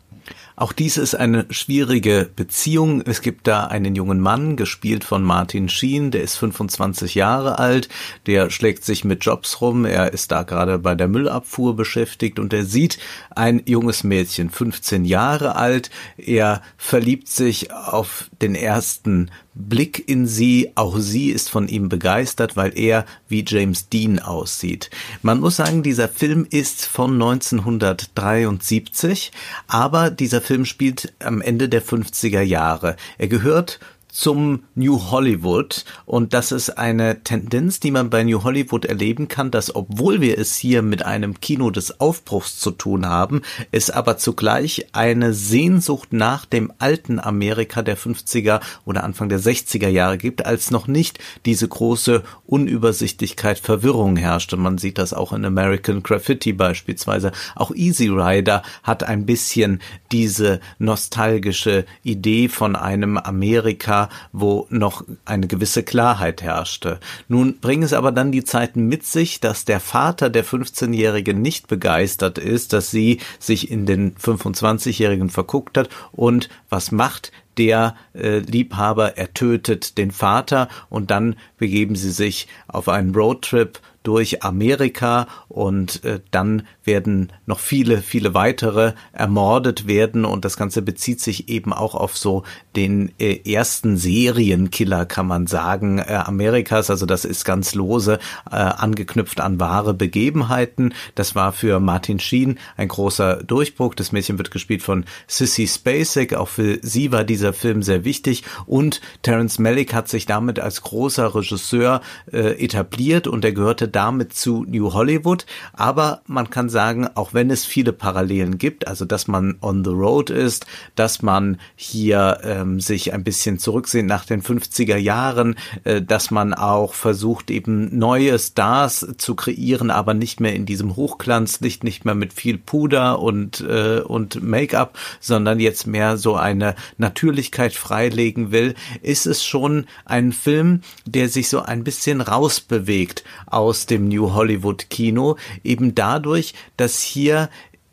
Auch 0.60 0.72
dies 0.72 0.98
ist 0.98 1.14
eine 1.14 1.46
schwierige 1.52 2.32
Beziehung. 2.36 3.04
Es 3.06 3.22
gibt 3.22 3.46
da 3.46 3.66
einen 3.66 3.94
jungen 3.94 4.20
Mann, 4.20 4.56
gespielt 4.56 5.04
von 5.04 5.22
Martin 5.22 5.70
Sheen, 5.70 6.10
der 6.10 6.24
ist 6.24 6.36
25 6.38 7.14
Jahre 7.14 7.60
alt, 7.60 7.90
der 8.26 8.50
schlägt 8.50 8.84
sich 8.84 9.06
mit 9.06 9.24
Jobs 9.24 9.62
rum, 9.62 9.86
er 9.86 10.14
ist 10.14 10.32
da 10.32 10.42
gerade 10.42 10.80
bei 10.80 10.96
der 10.96 11.08
Müllabfuhr 11.10 11.76
beschäftigt 11.76 12.40
und 12.40 12.54
er 12.54 12.66
sieht 12.66 12.98
ein 13.30 13.62
junges 13.68 14.04
Mädchen, 14.04 14.50
15 14.50 15.06
Jahre 15.06 15.58
alt, 15.58 15.92
er 16.18 16.64
verliebt 16.76 17.28
sich 17.28 17.72
auf 17.72 18.32
den 18.42 18.56
ersten 18.56 19.30
Blick 19.58 20.08
in 20.08 20.28
sie, 20.28 20.72
auch 20.76 21.00
sie 21.00 21.32
ist 21.32 21.50
von 21.50 21.68
ihm 21.68 21.90
begeistert, 21.90 22.56
weil 22.56 22.78
er 22.78 23.06
wie 23.28 23.44
James 23.46 23.90
Dean 23.90 24.20
aussieht. 24.20 24.92
Man 25.22 25.40
muss 25.40 25.56
sagen, 25.58 25.84
dieser 25.84 26.08
Film 26.08 26.48
ist 26.50 26.86
von 26.86 27.14
1973, 27.14 29.32
aber 29.68 30.10
dieser 30.12 30.42
Film 30.42 30.66
spielt 30.66 31.14
am 31.20 31.42
Ende 31.42 31.70
der 31.70 31.84
50er 31.84 32.42
Jahre. 32.42 32.96
Er 33.18 33.28
gehört 33.28 33.80
zum 34.18 34.64
New 34.74 35.12
Hollywood. 35.12 35.86
Und 36.08 36.34
das 36.34 36.52
ist 36.52 36.72
eine 36.72 37.24
Tendenz, 37.24 37.80
die 37.80 37.92
man 37.92 38.10
bei 38.10 38.24
New 38.24 38.44
Hollywood 38.44 38.86
erleben 38.86 39.28
kann, 39.28 39.52
dass 39.52 39.76
obwohl 39.76 40.22
wir 40.22 40.40
es 40.40 40.56
hier 40.56 40.82
mit 40.82 41.06
einem 41.06 41.40
Kino 41.40 41.70
des 41.70 42.00
Aufbruchs 42.00 42.60
zu 42.60 42.72
tun 42.72 43.06
haben, 43.06 43.44
es 43.72 43.92
aber 43.92 44.18
zugleich 44.18 44.88
eine 44.94 45.34
Sehnsucht 45.34 46.14
nach 46.14 46.46
dem 46.46 46.74
alten 46.80 47.20
Amerika 47.20 47.84
der 47.84 47.96
50er 47.96 48.60
oder 48.86 49.04
Anfang 49.04 49.30
der 49.30 49.40
60er 49.40 49.88
Jahre 49.88 50.18
gibt, 50.18 50.48
als 50.48 50.72
noch 50.72 50.88
nicht 50.88 51.20
diese 51.46 51.68
große 51.68 52.24
Unübersichtlichkeit, 52.48 53.60
Verwirrung 53.60 54.18
herrschte. 54.18 54.58
Man 54.58 54.80
sieht 54.80 54.98
das 54.98 55.14
auch 55.14 55.32
in 55.32 55.46
American 55.46 56.02
Graffiti 56.02 56.54
beispielsweise. 56.54 57.32
Auch 57.56 57.70
Easy 57.70 58.08
Rider 58.08 58.64
hat 58.82 59.04
ein 59.04 59.28
bisschen 59.28 59.80
diese 60.12 60.60
nostalgische 60.80 61.86
Idee 62.02 62.50
von 62.50 62.76
einem 62.76 63.20
Amerika, 63.20 64.07
wo 64.32 64.68
noch 64.70 65.04
eine 65.26 65.48
gewisse 65.48 65.84
Klarheit 65.84 66.42
herrschte. 66.42 67.00
Nun 67.28 67.60
bringen 67.60 67.84
es 67.84 67.94
aber 67.94 68.12
dann 68.12 68.32
die 68.32 68.44
Zeiten 68.44 68.88
mit 68.88 69.06
sich, 69.06 69.40
dass 69.40 69.66
der 69.66 69.80
Vater 69.80 70.30
der 70.30 70.46
15-Jährigen 70.46 71.42
nicht 71.42 71.68
begeistert 71.68 72.38
ist, 72.38 72.74
dass 72.74 72.92
sie 72.92 73.20
sich 73.40 73.72
in 73.72 73.86
den 73.86 74.16
25-Jährigen 74.16 75.30
verguckt 75.30 75.78
hat 75.78 75.90
und 76.12 76.50
was 76.70 76.92
macht 76.92 77.32
der 77.58 77.96
äh, 78.14 78.40
Liebhaber, 78.40 79.18
er 79.18 79.34
tötet 79.34 79.98
den 79.98 80.12
Vater 80.12 80.70
und 80.90 81.12
dann 81.12 81.36
begeben 81.58 81.96
sie 81.96 82.12
sich 82.12 82.48
auf 82.68 82.88
einen 82.88 83.16
Roadtrip 83.16 83.80
durch 84.04 84.44
Amerika 84.44 85.28
und 85.58 86.04
äh, 86.06 86.20
dann 86.30 86.68
werden 86.84 87.34
noch 87.48 87.60
viele, 87.60 88.04
viele 88.04 88.36
weitere 88.36 88.94
ermordet 89.12 89.88
werden 89.88 90.24
und 90.24 90.46
das 90.46 90.56
Ganze 90.56 90.84
bezieht 90.84 91.20
sich 91.20 91.50
eben 91.50 91.74
auch 91.74 91.96
auf 91.96 92.16
so 92.16 92.44
den 92.76 93.12
äh, 93.18 93.40
ersten 93.52 93.98
Serienkiller, 93.98 95.08
kann 95.08 95.26
man 95.26 95.48
sagen, 95.48 95.98
äh, 95.98 96.14
Amerikas. 96.14 96.92
Also 96.92 97.08
das 97.08 97.26
ist 97.26 97.44
ganz 97.44 97.74
lose 97.74 98.20
äh, 98.52 98.56
angeknüpft 98.56 99.42
an 99.42 99.60
wahre 99.60 99.96
Begebenheiten. 99.96 100.94
Das 101.16 101.34
war 101.34 101.52
für 101.54 101.80
Martin 101.80 102.20
Sheen 102.20 102.60
ein 102.78 102.88
großer 102.88 103.44
Durchbruch. 103.44 103.96
Das 103.96 104.12
Mädchen 104.12 104.38
wird 104.38 104.52
gespielt 104.52 104.84
von 104.84 105.06
Sissy 105.26 105.68
Spacek. 105.68 106.36
Auch 106.36 106.50
für 106.50 106.78
sie 106.84 107.12
war 107.12 107.24
dieser 107.24 107.54
Film 107.54 107.82
sehr 107.82 108.06
wichtig 108.06 108.44
und 108.68 109.02
Terence 109.24 109.58
Malick 109.58 109.96
hat 109.96 110.08
sich 110.08 110.28
damit 110.28 110.60
als 110.60 110.84
großer 110.84 111.34
Regisseur 111.34 112.02
äh, 112.32 112.64
etabliert 112.64 113.26
und 113.26 113.44
er 113.44 113.54
gehörte 113.54 113.88
damit 113.88 114.34
zu 114.34 114.64
New 114.68 114.94
Hollywood. 114.94 115.47
Aber 115.74 116.22
man 116.28 116.50
kann 116.50 116.70
sagen, 116.70 117.08
auch 117.16 117.34
wenn 117.34 117.52
es 117.52 117.66
viele 117.66 117.94
Parallelen 117.94 118.58
gibt, 118.58 118.88
also 118.88 119.06
dass 119.06 119.28
man 119.28 119.58
on 119.62 119.84
the 119.84 119.92
road 119.92 120.30
ist, 120.30 120.66
dass 120.96 121.22
man 121.22 121.60
hier 121.76 122.40
ähm, 122.44 122.80
sich 122.80 123.14
ein 123.14 123.24
bisschen 123.24 123.60
zurücksehen 123.60 124.06
nach 124.06 124.26
den 124.26 124.42
50er 124.42 124.98
Jahren, 124.98 125.56
äh, 125.84 126.02
dass 126.02 126.32
man 126.32 126.54
auch 126.54 126.94
versucht 126.94 127.52
eben 127.52 127.98
neue 127.98 128.38
Stars 128.40 129.08
zu 129.18 129.36
kreieren, 129.36 129.92
aber 129.92 130.14
nicht 130.14 130.40
mehr 130.40 130.56
in 130.56 130.66
diesem 130.66 130.96
Hochglanzlicht, 130.96 131.84
nicht 131.84 132.06
mehr 132.06 132.16
mit 132.16 132.34
viel 132.34 132.58
Puder 132.58 133.20
und 133.20 133.62
äh, 133.62 134.02
und 134.02 134.42
Make-up, 134.42 134.98
sondern 135.20 135.60
jetzt 135.60 135.88
mehr 135.88 136.18
so 136.18 136.36
eine 136.36 136.76
Natürlichkeit 136.98 137.74
freilegen 137.74 138.52
will, 138.52 138.76
ist 139.02 139.26
es 139.26 139.44
schon 139.44 139.86
ein 140.06 140.32
Film, 140.32 140.82
der 141.06 141.30
sich 141.30 141.50
so 141.50 141.62
ein 141.62 141.84
bisschen 141.84 142.22
rausbewegt 142.22 143.24
aus 143.46 143.86
dem 143.86 144.08
New 144.08 144.34
Hollywood 144.34 144.90
Kino, 144.90 145.27
eben 145.64 145.96
dadurch, 145.96 146.54
dass 146.78 147.02
hier 147.02 147.50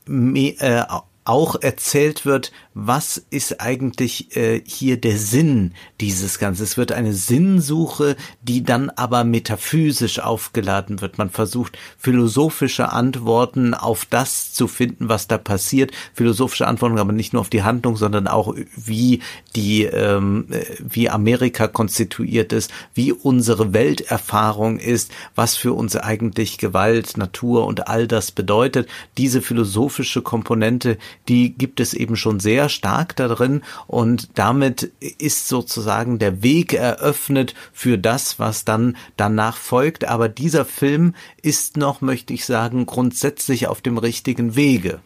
äh, 0.06 0.82
auch 1.24 1.56
erzählt 1.60 2.26
wird, 2.26 2.52
was 2.74 3.24
ist 3.30 3.60
eigentlich 3.60 4.36
äh, 4.36 4.60
hier 4.66 5.00
der 5.00 5.16
Sinn 5.16 5.72
dieses 6.00 6.40
Ganzen. 6.40 6.64
Es 6.64 6.76
wird 6.76 6.90
eine 6.90 7.14
Sinnsuche, 7.14 8.16
die 8.42 8.64
dann 8.64 8.90
aber 8.90 9.22
metaphysisch 9.22 10.18
aufgeladen 10.18 11.00
wird. 11.00 11.16
Man 11.16 11.30
versucht 11.30 11.78
philosophische 11.98 12.90
Antworten 12.92 13.74
auf 13.74 14.04
das 14.04 14.52
zu 14.52 14.66
finden, 14.66 15.08
was 15.08 15.28
da 15.28 15.38
passiert. 15.38 15.92
Philosophische 16.14 16.66
Antworten 16.66 16.98
aber 16.98 17.12
nicht 17.12 17.32
nur 17.32 17.40
auf 17.40 17.48
die 17.48 17.62
Handlung, 17.62 17.96
sondern 17.96 18.26
auch 18.26 18.54
wie 18.74 19.20
die, 19.54 19.84
ähm, 19.84 20.48
wie 20.80 21.08
Amerika 21.08 21.68
konstituiert 21.68 22.52
ist, 22.52 22.72
wie 22.92 23.12
unsere 23.12 23.72
Welterfahrung 23.72 24.78
ist, 24.78 25.12
was 25.36 25.56
für 25.56 25.72
uns 25.72 25.94
eigentlich 25.94 26.58
Gewalt, 26.58 27.16
Natur 27.16 27.66
und 27.66 27.86
all 27.86 28.08
das 28.08 28.32
bedeutet. 28.32 28.88
Diese 29.16 29.42
philosophische 29.42 30.22
Komponente, 30.22 30.98
die 31.28 31.54
gibt 31.54 31.78
es 31.78 31.94
eben 31.94 32.16
schon 32.16 32.40
sehr 32.40 32.63
stark 32.68 33.16
darin 33.16 33.62
und 33.86 34.38
damit 34.38 34.92
ist 35.00 35.48
sozusagen 35.48 36.18
der 36.18 36.42
Weg 36.42 36.72
eröffnet 36.72 37.54
für 37.72 37.98
das, 37.98 38.38
was 38.38 38.64
dann 38.64 38.96
danach 39.16 39.56
folgt. 39.56 40.04
Aber 40.04 40.28
dieser 40.28 40.64
Film 40.64 41.14
ist 41.42 41.76
noch, 41.76 42.00
möchte 42.00 42.34
ich 42.34 42.44
sagen, 42.44 42.86
grundsätzlich 42.86 43.68
auf 43.68 43.80
dem 43.80 43.98
richtigen 43.98 44.56
Wege. 44.56 45.00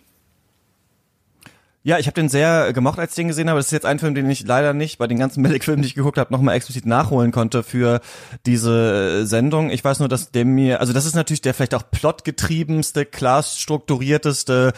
Ja, 1.85 1.99
ich 1.99 2.07
habe 2.07 2.15
den 2.15 2.29
sehr 2.29 2.73
gemocht, 2.73 2.99
als 2.99 3.13
ich 3.13 3.17
den 3.17 3.29
gesehen 3.29 3.49
habe. 3.49 3.61
Das 3.61 3.67
ist 3.67 3.73
jetzt 3.73 3.87
ein 3.87 4.01
Film, 4.01 4.15
den 4.15 4.29
ich 4.29 4.45
leider 4.45 4.75
nicht 4.75 4.99
bei 4.99 5.07
den 5.07 5.19
ganzen 5.19 5.43
Melick-Filmen, 5.43 5.83
die 5.83 5.89
ich 5.89 5.95
geguckt 5.95 6.19
habe, 6.19 6.33
nochmal 6.33 6.57
explizit 6.57 6.87
nachholen 6.87 7.31
konnte 7.31 7.63
für 7.63 8.01
diese 8.47 9.21
äh, 9.23 9.27
Sendung. 9.27 9.71
Ich 9.71 9.85
weiß 9.85 10.01
nur, 10.01 10.09
dass 10.09 10.33
der 10.33 10.45
mir, 10.45 10.81
also 10.81 10.93
das 10.93 11.07
ist 11.07 11.15
natürlich 11.15 11.41
der 11.41 11.55
vielleicht 11.55 11.77
auch 11.77 11.85
plotgetriebenste, 11.89 13.07
klar 13.07 13.45
strukturierteste, 13.45 14.73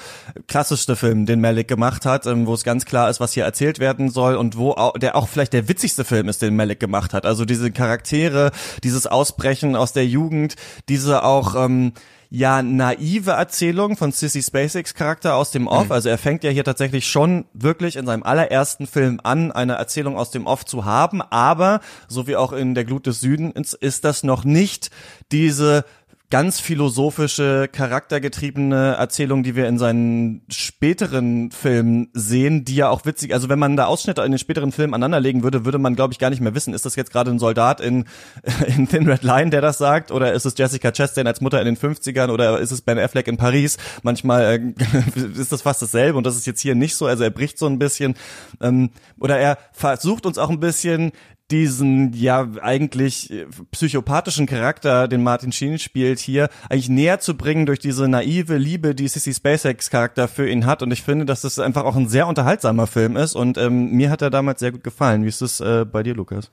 klassischste 0.47 0.95
Film, 0.95 1.25
den 1.25 1.41
Malick 1.41 1.69
gemacht 1.69 2.05
hat, 2.05 2.27
ähm, 2.27 2.47
wo 2.47 2.53
es 2.53 2.65
ganz 2.65 2.85
klar 2.85 3.09
ist, 3.09 3.19
was 3.19 3.33
hier 3.33 3.45
erzählt 3.45 3.79
werden 3.79 4.11
soll 4.11 4.37
und 4.37 4.59
wo 4.59 4.73
auch, 4.73 4.93
der 4.99 5.17
auch 5.17 5.27
vielleicht 5.27 5.55
der 5.55 5.69
witzigste 5.69 6.05
Film 6.05 6.29
ist, 6.29 6.43
den 6.43 6.55
Malick 6.55 6.81
gemacht 6.81 7.15
hat. 7.15 7.25
Also 7.25 7.47
diese 7.47 7.73
Charaktere, 7.73 8.51
dieses 8.85 9.07
Ausbrechen 9.07 9.75
aus 9.75 9.95
der 9.95 10.07
Jugend, 10.07 10.57
diese 10.89 11.25
auch 11.25 11.55
ähm, 11.57 11.93
ja 12.31 12.63
naive 12.63 13.33
Erzählung 13.33 13.97
von 13.97 14.13
Sissy 14.13 14.41
Spaceks 14.43 14.95
Charakter 14.95 15.35
aus 15.35 15.51
dem 15.51 15.67
Off. 15.67 15.87
Mhm. 15.87 15.93
Also 15.93 16.09
er 16.09 16.19
fängt 16.19 16.45
ja 16.45 16.51
hier 16.51 16.65
tatsächlich 16.65 17.07
schon 17.09 17.45
wirklich 17.53 17.97
in 17.97 18.07
seinem 18.07 18.23
allerersten 18.23 18.87
Film 18.87 19.21
an, 19.23 19.51
eine 19.51 19.75
Erzählung 19.75 20.17
aus 20.17 20.31
dem 20.31 20.47
Off 20.47 20.65
zu 20.65 20.85
haben. 20.85 21.21
Aber, 21.23 21.81
so 22.09 22.27
wie 22.29 22.37
auch 22.37 22.53
in 22.53 22.75
der 22.75 22.85
Glut 22.85 23.07
des 23.07 23.21
Südens, 23.21 23.75
ist 23.75 24.05
das 24.05 24.23
noch 24.23 24.45
nicht 24.45 24.91
diese 25.33 25.85
ganz 26.31 26.61
philosophische, 26.61 27.69
charaktergetriebene 27.71 28.95
Erzählung, 28.95 29.43
die 29.43 29.57
wir 29.57 29.67
in 29.67 29.79
seinen 29.79 30.43
späteren 30.49 31.51
Filmen 31.51 32.09
sehen, 32.13 32.65
die 32.65 32.77
ja 32.77 32.89
auch 32.89 33.05
witzig, 33.05 33.35
also 33.35 33.49
wenn 33.49 33.59
man 33.59 33.77
da 33.77 33.87
Ausschnitte 33.87 34.23
in 34.23 34.31
den 34.31 34.39
späteren 34.39 34.71
Filmen 34.71 34.95
aneinanderlegen 34.95 35.43
würde, 35.43 35.65
würde 35.65 35.79
man, 35.79 35.97
glaube 35.97 36.13
ich, 36.13 36.21
gar 36.21 36.31
nicht 36.31 36.41
mehr 36.41 36.55
wissen, 36.55 36.73
ist 36.73 36.87
das 36.87 36.95
jetzt 36.95 37.11
gerade 37.11 37.33
ein 37.33 37.41
Soldat 37.41 37.81
in, 37.81 38.05
in 38.67 38.89
Thin 38.89 39.11
Red 39.11 39.25
Line, 39.25 39.51
der 39.51 39.61
das 39.61 39.79
sagt, 39.79 40.13
oder 40.13 40.33
ist 40.33 40.47
es 40.47 40.57
Jessica 40.57 40.93
Chastain 40.93 41.27
als 41.27 41.41
Mutter 41.41 41.61
in 41.61 41.67
den 41.67 41.77
50ern, 41.77 42.31
oder 42.31 42.61
ist 42.61 42.71
es 42.71 42.81
Ben 42.81 42.99
Affleck 42.99 43.27
in 43.27 43.37
Paris? 43.37 43.77
Manchmal 44.03 44.45
äh, 44.45 44.73
ist 45.37 45.51
das 45.51 45.63
fast 45.63 45.83
dasselbe 45.83 46.17
und 46.17 46.25
das 46.25 46.37
ist 46.37 46.47
jetzt 46.47 46.61
hier 46.61 46.77
nicht 46.77 46.95
so, 46.95 47.07
also 47.07 47.25
er 47.25 47.31
bricht 47.31 47.59
so 47.59 47.67
ein 47.67 47.81
bisschen, 47.81 48.15
ähm, 48.61 48.91
oder 49.19 49.37
er 49.37 49.59
versucht 49.73 50.27
uns 50.27 50.39
auch 50.39 50.51
ein 50.51 50.61
bisschen 50.61 51.11
diesen 51.51 52.13
ja 52.13 52.49
eigentlich 52.63 53.31
äh, 53.31 53.47
psychopathischen 53.71 54.47
Charakter, 54.47 55.09
den 55.09 55.23
Martin 55.23 55.53
Sheen 55.53 55.79
spielt, 55.79 56.19
hier 56.19 56.49
eigentlich 56.69 56.89
näher 56.89 57.21
zu 57.21 57.37
bringen 57.37 57.67
durch 57.67 57.79
diese 57.79 58.09
naive 58.09 58.57
Liebe, 58.57 58.95
die 58.95 59.09
Sissy 59.09 59.35
SpaceX 59.35 59.91
Charakter 59.91 60.29
für 60.29 60.49
ihn 60.49 60.67
hat. 60.67 60.83
Und 60.83 60.93
ich 60.93 61.03
finde, 61.03 61.25
dass 61.25 61.43
das 61.43 61.59
einfach 61.59 61.85
auch 61.85 61.97
ein 61.97 62.09
sehr 62.09 62.27
unterhaltsamer 62.27 62.87
Film 62.87 63.17
ist. 63.17 63.35
Und 63.35 63.59
ähm, 63.59 63.91
mir 63.93 64.11
hat 64.11 64.23
er 64.23 64.31
damals 64.31 64.61
sehr 64.61 64.73
gut 64.73 64.85
gefallen. 64.85 65.25
Wie 65.25 65.29
ist 65.29 65.43
es 65.43 65.61
äh, 65.61 65.85
bei 65.85 66.03
dir, 66.03 66.15
Lukas? 66.15 66.51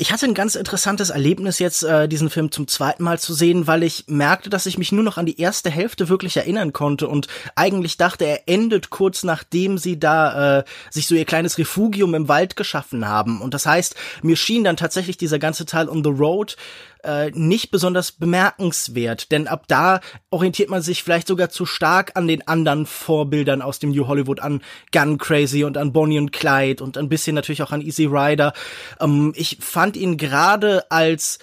Ich 0.00 0.12
hatte 0.12 0.26
ein 0.26 0.34
ganz 0.34 0.54
interessantes 0.54 1.10
Erlebnis 1.10 1.58
jetzt, 1.58 1.82
äh, 1.82 2.06
diesen 2.06 2.30
Film 2.30 2.52
zum 2.52 2.68
zweiten 2.68 3.02
Mal 3.02 3.18
zu 3.18 3.34
sehen, 3.34 3.66
weil 3.66 3.82
ich 3.82 4.04
merkte, 4.06 4.48
dass 4.48 4.66
ich 4.66 4.78
mich 4.78 4.92
nur 4.92 5.02
noch 5.02 5.16
an 5.16 5.26
die 5.26 5.40
erste 5.40 5.70
Hälfte 5.70 6.08
wirklich 6.08 6.36
erinnern 6.36 6.72
konnte 6.72 7.08
und 7.08 7.26
eigentlich 7.56 7.96
dachte, 7.96 8.24
er 8.24 8.42
endet 8.46 8.90
kurz 8.90 9.24
nachdem 9.24 9.76
sie 9.76 9.98
da 9.98 10.58
äh, 10.58 10.64
sich 10.90 11.08
so 11.08 11.16
ihr 11.16 11.24
kleines 11.24 11.58
Refugium 11.58 12.14
im 12.14 12.28
Wald 12.28 12.54
geschaffen 12.54 13.08
haben. 13.08 13.40
Und 13.40 13.54
das 13.54 13.66
heißt, 13.66 13.96
mir 14.22 14.36
schien 14.36 14.62
dann 14.62 14.76
tatsächlich 14.76 15.16
dieser 15.16 15.40
ganze 15.40 15.66
Teil 15.66 15.88
on 15.88 16.04
the 16.04 16.10
road 16.10 16.56
äh, 17.04 17.30
nicht 17.30 17.70
besonders 17.70 18.12
bemerkenswert, 18.12 19.30
denn 19.32 19.46
ab 19.46 19.64
da 19.68 20.00
orientiert 20.30 20.70
man 20.70 20.82
sich 20.82 21.02
vielleicht 21.02 21.28
sogar 21.28 21.50
zu 21.50 21.66
stark 21.66 22.12
an 22.14 22.28
den 22.28 22.46
anderen 22.46 22.86
Vorbildern 22.86 23.62
aus 23.62 23.78
dem 23.78 23.90
New 23.90 24.06
Hollywood, 24.06 24.40
an 24.40 24.62
Gun 24.92 25.18
Crazy 25.18 25.64
und 25.64 25.76
an 25.76 25.92
Bonnie 25.92 26.18
und 26.18 26.32
Clyde 26.32 26.82
und 26.82 26.96
ein 26.98 27.08
bisschen 27.08 27.34
natürlich 27.34 27.62
auch 27.62 27.72
an 27.72 27.82
Easy 27.82 28.06
Rider. 28.06 28.52
Ähm, 29.00 29.32
ich 29.36 29.58
fand 29.60 29.96
ihn 29.96 30.16
gerade 30.16 30.90
als 30.90 31.38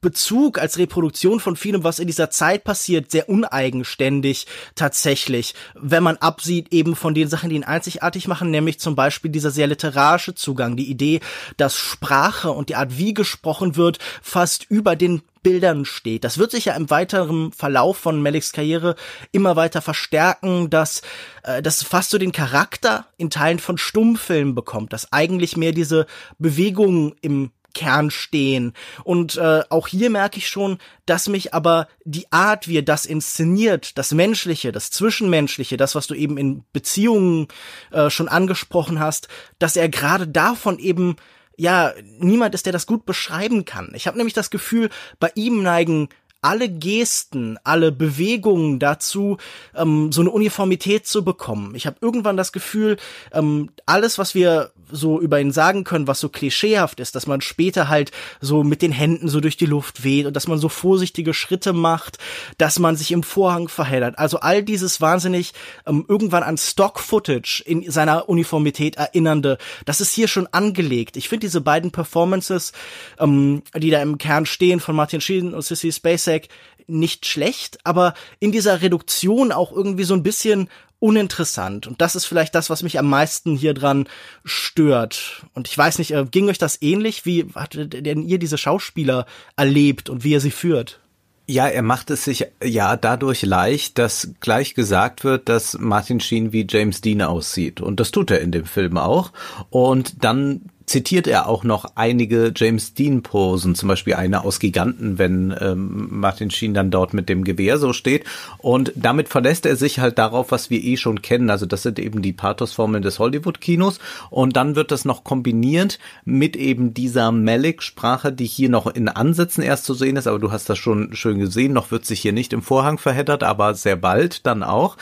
Bezug 0.00 0.58
als 0.58 0.78
Reproduktion 0.78 1.40
von 1.40 1.56
vielem, 1.56 1.84
was 1.84 1.98
in 1.98 2.06
dieser 2.06 2.30
Zeit 2.30 2.64
passiert, 2.64 3.10
sehr 3.10 3.28
uneigenständig 3.28 4.46
tatsächlich, 4.74 5.54
wenn 5.74 6.02
man 6.02 6.16
absieht 6.16 6.72
eben 6.72 6.96
von 6.96 7.14
den 7.14 7.28
Sachen, 7.28 7.50
die 7.50 7.56
ihn 7.56 7.64
einzigartig 7.64 8.28
machen, 8.28 8.50
nämlich 8.50 8.80
zum 8.80 8.96
Beispiel 8.96 9.30
dieser 9.30 9.50
sehr 9.50 9.66
literarische 9.66 10.34
Zugang, 10.34 10.76
die 10.76 10.90
Idee, 10.90 11.20
dass 11.56 11.76
Sprache 11.76 12.50
und 12.50 12.68
die 12.68 12.76
Art, 12.76 12.98
wie 12.98 13.14
gesprochen 13.14 13.76
wird, 13.76 13.98
fast 14.22 14.66
über 14.68 14.96
den 14.96 15.22
Bildern 15.42 15.84
steht. 15.84 16.24
Das 16.24 16.38
wird 16.38 16.50
sich 16.50 16.66
ja 16.66 16.74
im 16.74 16.90
weiteren 16.90 17.52
Verlauf 17.52 17.96
von 17.96 18.20
Maliks 18.22 18.52
Karriere 18.52 18.96
immer 19.32 19.56
weiter 19.56 19.80
verstärken, 19.80 20.68
dass 20.68 21.02
äh, 21.44 21.62
das 21.62 21.82
fast 21.82 22.10
so 22.10 22.18
den 22.18 22.32
Charakter 22.32 23.06
in 23.16 23.30
Teilen 23.30 23.58
von 23.58 23.78
Stummfilmen 23.78 24.54
bekommt, 24.54 24.92
dass 24.92 25.12
eigentlich 25.12 25.56
mehr 25.56 25.72
diese 25.72 26.06
Bewegungen 26.38 27.14
im 27.20 27.50
Kern 27.78 28.10
stehen. 28.10 28.72
Und 29.04 29.36
äh, 29.36 29.62
auch 29.70 29.86
hier 29.86 30.10
merke 30.10 30.38
ich 30.38 30.48
schon, 30.48 30.78
dass 31.06 31.28
mich 31.28 31.54
aber 31.54 31.86
die 32.04 32.26
Art, 32.32 32.66
wie 32.66 32.78
er 32.78 32.82
das 32.82 33.06
inszeniert, 33.06 33.96
das 33.98 34.10
Menschliche, 34.10 34.72
das 34.72 34.90
Zwischenmenschliche, 34.90 35.76
das, 35.76 35.94
was 35.94 36.08
du 36.08 36.14
eben 36.14 36.38
in 36.38 36.64
Beziehungen 36.72 37.46
äh, 37.92 38.10
schon 38.10 38.26
angesprochen 38.26 38.98
hast, 38.98 39.28
dass 39.60 39.76
er 39.76 39.88
gerade 39.88 40.26
davon 40.26 40.80
eben 40.80 41.14
ja 41.56 41.92
niemand 42.18 42.56
ist, 42.56 42.66
der 42.66 42.72
das 42.72 42.86
gut 42.86 43.06
beschreiben 43.06 43.64
kann. 43.64 43.92
Ich 43.94 44.08
habe 44.08 44.16
nämlich 44.16 44.34
das 44.34 44.50
Gefühl, 44.50 44.90
bei 45.20 45.30
ihm 45.36 45.62
neigen 45.62 46.08
alle 46.40 46.68
Gesten, 46.68 47.58
alle 47.64 47.90
Bewegungen 47.90 48.78
dazu, 48.78 49.38
ähm, 49.74 50.12
so 50.12 50.20
eine 50.20 50.30
Uniformität 50.30 51.06
zu 51.06 51.24
bekommen. 51.24 51.74
Ich 51.74 51.86
habe 51.86 51.96
irgendwann 52.00 52.36
das 52.36 52.52
Gefühl, 52.52 52.96
ähm, 53.32 53.70
alles, 53.86 54.18
was 54.18 54.34
wir 54.34 54.70
so 54.90 55.20
über 55.20 55.40
ihn 55.40 55.52
sagen 55.52 55.84
können, 55.84 56.06
was 56.06 56.20
so 56.20 56.28
klischeehaft 56.28 57.00
ist, 57.00 57.14
dass 57.14 57.26
man 57.26 57.40
später 57.40 57.88
halt 57.88 58.12
so 58.40 58.62
mit 58.62 58.82
den 58.82 58.92
Händen 58.92 59.28
so 59.28 59.40
durch 59.40 59.56
die 59.56 59.66
Luft 59.66 60.04
weht 60.04 60.26
und 60.26 60.34
dass 60.34 60.48
man 60.48 60.58
so 60.58 60.68
vorsichtige 60.68 61.34
Schritte 61.34 61.72
macht, 61.72 62.18
dass 62.56 62.78
man 62.78 62.96
sich 62.96 63.12
im 63.12 63.22
Vorhang 63.22 63.68
verheddert. 63.68 64.18
Also 64.18 64.40
all 64.40 64.62
dieses 64.62 65.00
wahnsinnig 65.00 65.52
ähm, 65.86 66.04
irgendwann 66.08 66.42
an 66.42 66.56
Stock-Footage 66.56 67.62
in 67.66 67.90
seiner 67.90 68.28
Uniformität 68.28 68.96
erinnernde, 68.96 69.58
das 69.84 70.00
ist 70.00 70.12
hier 70.12 70.28
schon 70.28 70.46
angelegt. 70.48 71.16
Ich 71.16 71.28
finde 71.28 71.46
diese 71.46 71.60
beiden 71.60 71.90
Performances, 71.90 72.72
ähm, 73.18 73.62
die 73.76 73.90
da 73.90 74.00
im 74.00 74.18
Kern 74.18 74.46
stehen 74.46 74.80
von 74.80 74.96
Martin 74.96 75.20
Sheen 75.20 75.54
und 75.54 75.62
Sissy 75.62 75.92
Spacek, 75.92 76.27
Cusack 76.28 76.48
nicht 76.86 77.26
schlecht, 77.26 77.78
aber 77.84 78.14
in 78.40 78.52
dieser 78.52 78.80
Reduktion 78.80 79.52
auch 79.52 79.72
irgendwie 79.72 80.04
so 80.04 80.14
ein 80.14 80.22
bisschen 80.22 80.68
uninteressant. 81.00 81.86
Und 81.86 82.00
das 82.00 82.16
ist 82.16 82.24
vielleicht 82.24 82.54
das, 82.54 82.70
was 82.70 82.82
mich 82.82 82.98
am 82.98 83.08
meisten 83.08 83.56
hier 83.56 83.74
dran 83.74 84.08
stört. 84.44 85.44
Und 85.54 85.68
ich 85.68 85.76
weiß 85.76 85.98
nicht, 85.98 86.12
äh, 86.12 86.24
ging 86.28 86.48
euch 86.48 86.58
das 86.58 86.80
ähnlich? 86.80 87.24
Wie 87.26 87.46
hat 87.54 87.74
denn 87.74 88.22
ihr 88.22 88.38
diese 88.38 88.58
Schauspieler 88.58 89.26
erlebt 89.56 90.08
und 90.08 90.24
wie 90.24 90.32
ihr 90.32 90.40
sie 90.40 90.50
führt? 90.50 90.98
Ja, 91.46 91.66
er 91.66 91.82
macht 91.82 92.10
es 92.10 92.24
sich 92.24 92.46
ja 92.62 92.96
dadurch 92.96 93.42
leicht, 93.42 93.98
dass 93.98 94.32
gleich 94.40 94.74
gesagt 94.74 95.24
wird, 95.24 95.48
dass 95.48 95.78
Martin 95.78 96.20
Sheen 96.20 96.52
wie 96.52 96.66
James 96.68 97.00
Dean 97.00 97.22
aussieht. 97.22 97.80
Und 97.80 98.00
das 98.00 98.10
tut 98.10 98.30
er 98.30 98.40
in 98.40 98.52
dem 98.52 98.66
Film 98.66 98.98
auch. 98.98 99.32
Und 99.70 100.24
dann 100.24 100.70
zitiert 100.88 101.26
er 101.26 101.46
auch 101.46 101.64
noch 101.64 101.92
einige 101.94 102.52
James 102.54 102.94
Dean 102.94 103.22
Posen, 103.22 103.74
zum 103.74 103.88
Beispiel 103.88 104.14
eine 104.14 104.44
aus 104.44 104.58
Giganten, 104.58 105.18
wenn 105.18 105.54
ähm, 105.60 106.08
Martin 106.10 106.50
Sheen 106.50 106.74
dann 106.74 106.90
dort 106.90 107.14
mit 107.14 107.28
dem 107.28 107.44
Gewehr 107.44 107.78
so 107.78 107.92
steht. 107.92 108.24
Und 108.58 108.92
damit 108.96 109.28
verlässt 109.28 109.66
er 109.66 109.76
sich 109.76 109.98
halt 109.98 110.18
darauf, 110.18 110.50
was 110.50 110.70
wir 110.70 110.82
eh 110.82 110.96
schon 110.96 111.22
kennen. 111.22 111.50
Also 111.50 111.66
das 111.66 111.82
sind 111.82 111.98
eben 111.98 112.22
die 112.22 112.32
Pathosformeln 112.32 113.02
des 113.02 113.18
Hollywood-Kinos. 113.18 113.98
Und 114.30 114.56
dann 114.56 114.76
wird 114.76 114.90
das 114.90 115.04
noch 115.04 115.24
kombiniert 115.24 115.98
mit 116.24 116.56
eben 116.56 116.94
dieser 116.94 117.32
Malik-Sprache, 117.32 118.32
die 118.32 118.46
hier 118.46 118.70
noch 118.70 118.86
in 118.86 119.08
Ansätzen 119.08 119.62
erst 119.62 119.84
zu 119.84 119.94
sehen 119.94 120.16
ist. 120.16 120.26
Aber 120.26 120.38
du 120.38 120.50
hast 120.50 120.68
das 120.70 120.78
schon 120.78 121.14
schön 121.14 121.38
gesehen. 121.38 121.72
Noch 121.72 121.90
wird 121.90 122.06
sich 122.06 122.20
hier 122.20 122.32
nicht 122.32 122.52
im 122.52 122.62
Vorhang 122.62 122.98
verheddert, 122.98 123.42
aber 123.42 123.74
sehr 123.74 123.96
bald 123.96 124.46
dann 124.46 124.62
auch. 124.62 124.96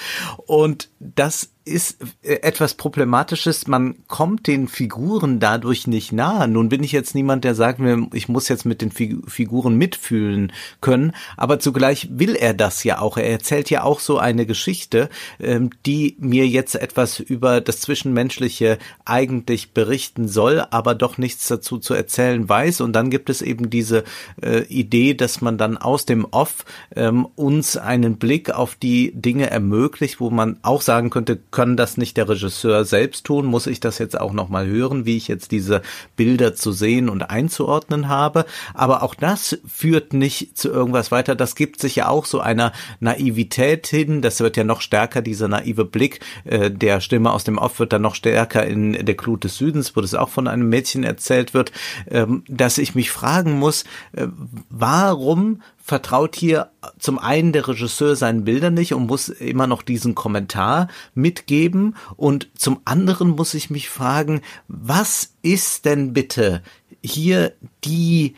Und 0.46 0.88
das 0.98 1.50
ist 1.66 1.98
äh, 2.22 2.36
etwas 2.42 2.74
Problematisches. 2.74 3.66
Man 3.66 3.96
kommt 4.06 4.46
den 4.46 4.68
Figuren 4.68 5.40
dadurch 5.40 5.86
nicht 5.86 6.12
nahe. 6.12 6.48
Nun 6.48 6.68
bin 6.68 6.82
ich 6.82 6.92
jetzt 6.92 7.14
niemand, 7.14 7.44
der 7.44 7.54
sagt 7.54 7.80
mir, 7.80 8.06
ich 8.12 8.28
muss 8.28 8.48
jetzt 8.48 8.64
mit 8.64 8.80
den 8.80 8.92
Figuren 8.92 9.76
mitfühlen 9.76 10.52
können, 10.80 11.12
aber 11.36 11.58
zugleich 11.58 12.08
will 12.12 12.36
er 12.36 12.54
das 12.54 12.84
ja 12.84 13.00
auch. 13.00 13.16
Er 13.16 13.30
erzählt 13.30 13.68
ja 13.68 13.82
auch 13.82 14.00
so 14.00 14.18
eine 14.18 14.46
Geschichte, 14.46 15.10
ähm, 15.40 15.70
die 15.84 16.16
mir 16.20 16.46
jetzt 16.46 16.76
etwas 16.76 17.18
über 17.18 17.60
das 17.60 17.80
Zwischenmenschliche 17.80 18.78
eigentlich 19.04 19.72
berichten 19.72 20.28
soll, 20.28 20.64
aber 20.70 20.94
doch 20.94 21.18
nichts 21.18 21.48
dazu 21.48 21.78
zu 21.78 21.94
erzählen 21.94 22.48
weiß. 22.48 22.80
Und 22.80 22.92
dann 22.92 23.10
gibt 23.10 23.28
es 23.28 23.42
eben 23.42 23.70
diese 23.70 24.04
äh, 24.40 24.62
Idee, 24.68 25.14
dass 25.14 25.40
man 25.40 25.58
dann 25.58 25.76
aus 25.76 26.06
dem 26.06 26.24
Off 26.26 26.64
ähm, 26.94 27.26
uns 27.34 27.76
einen 27.76 28.18
Blick 28.18 28.50
auf 28.50 28.76
die 28.76 29.12
Dinge 29.14 29.50
ermöglicht, 29.50 30.20
wo 30.20 30.30
man 30.30 30.58
auch 30.62 30.82
sagen 30.82 31.10
könnte, 31.10 31.40
kann 31.56 31.78
das 31.78 31.96
nicht 31.96 32.18
der 32.18 32.28
Regisseur 32.28 32.84
selbst 32.84 33.24
tun? 33.24 33.46
Muss 33.46 33.66
ich 33.66 33.80
das 33.80 33.96
jetzt 33.96 34.20
auch 34.20 34.34
nochmal 34.34 34.66
hören, 34.66 35.06
wie 35.06 35.16
ich 35.16 35.26
jetzt 35.26 35.52
diese 35.52 35.80
Bilder 36.14 36.54
zu 36.54 36.70
sehen 36.70 37.08
und 37.08 37.30
einzuordnen 37.30 38.08
habe? 38.08 38.44
Aber 38.74 39.02
auch 39.02 39.14
das 39.14 39.58
führt 39.66 40.12
nicht 40.12 40.58
zu 40.58 40.68
irgendwas 40.68 41.10
weiter. 41.10 41.34
Das 41.34 41.54
gibt 41.54 41.80
sich 41.80 41.96
ja 41.96 42.08
auch 42.08 42.26
so 42.26 42.40
einer 42.40 42.72
Naivität 43.00 43.86
hin. 43.86 44.20
Das 44.20 44.40
wird 44.40 44.58
ja 44.58 44.64
noch 44.64 44.82
stärker, 44.82 45.22
dieser 45.22 45.48
naive 45.48 45.86
Blick 45.86 46.20
äh, 46.44 46.70
der 46.70 47.00
Stimme 47.00 47.32
aus 47.32 47.44
dem 47.44 47.56
Off 47.56 47.80
wird 47.80 47.94
dann 47.94 48.02
noch 48.02 48.16
stärker 48.16 48.66
in 48.66 48.92
der 49.06 49.14
Glut 49.14 49.44
des 49.44 49.56
Südens, 49.56 49.96
wo 49.96 50.02
das 50.02 50.12
auch 50.12 50.28
von 50.28 50.48
einem 50.48 50.68
Mädchen 50.68 51.04
erzählt 51.04 51.54
wird, 51.54 51.72
ähm, 52.10 52.44
dass 52.48 52.76
ich 52.76 52.94
mich 52.94 53.10
fragen 53.10 53.58
muss, 53.58 53.84
äh, 54.12 54.26
warum 54.68 55.62
vertraut 55.86 56.34
hier 56.34 56.72
zum 56.98 57.20
einen 57.20 57.52
der 57.52 57.68
Regisseur 57.68 58.16
seinen 58.16 58.42
Bildern 58.42 58.74
nicht 58.74 58.92
und 58.92 59.06
muss 59.06 59.28
immer 59.28 59.68
noch 59.68 59.82
diesen 59.82 60.16
Kommentar 60.16 60.88
mitgeben. 61.14 61.94
Und 62.16 62.48
zum 62.58 62.80
anderen 62.84 63.28
muss 63.28 63.54
ich 63.54 63.70
mich 63.70 63.88
fragen, 63.88 64.42
was 64.66 65.34
ist 65.42 65.84
denn 65.84 66.12
bitte 66.12 66.60
hier 67.04 67.52
die 67.84 68.34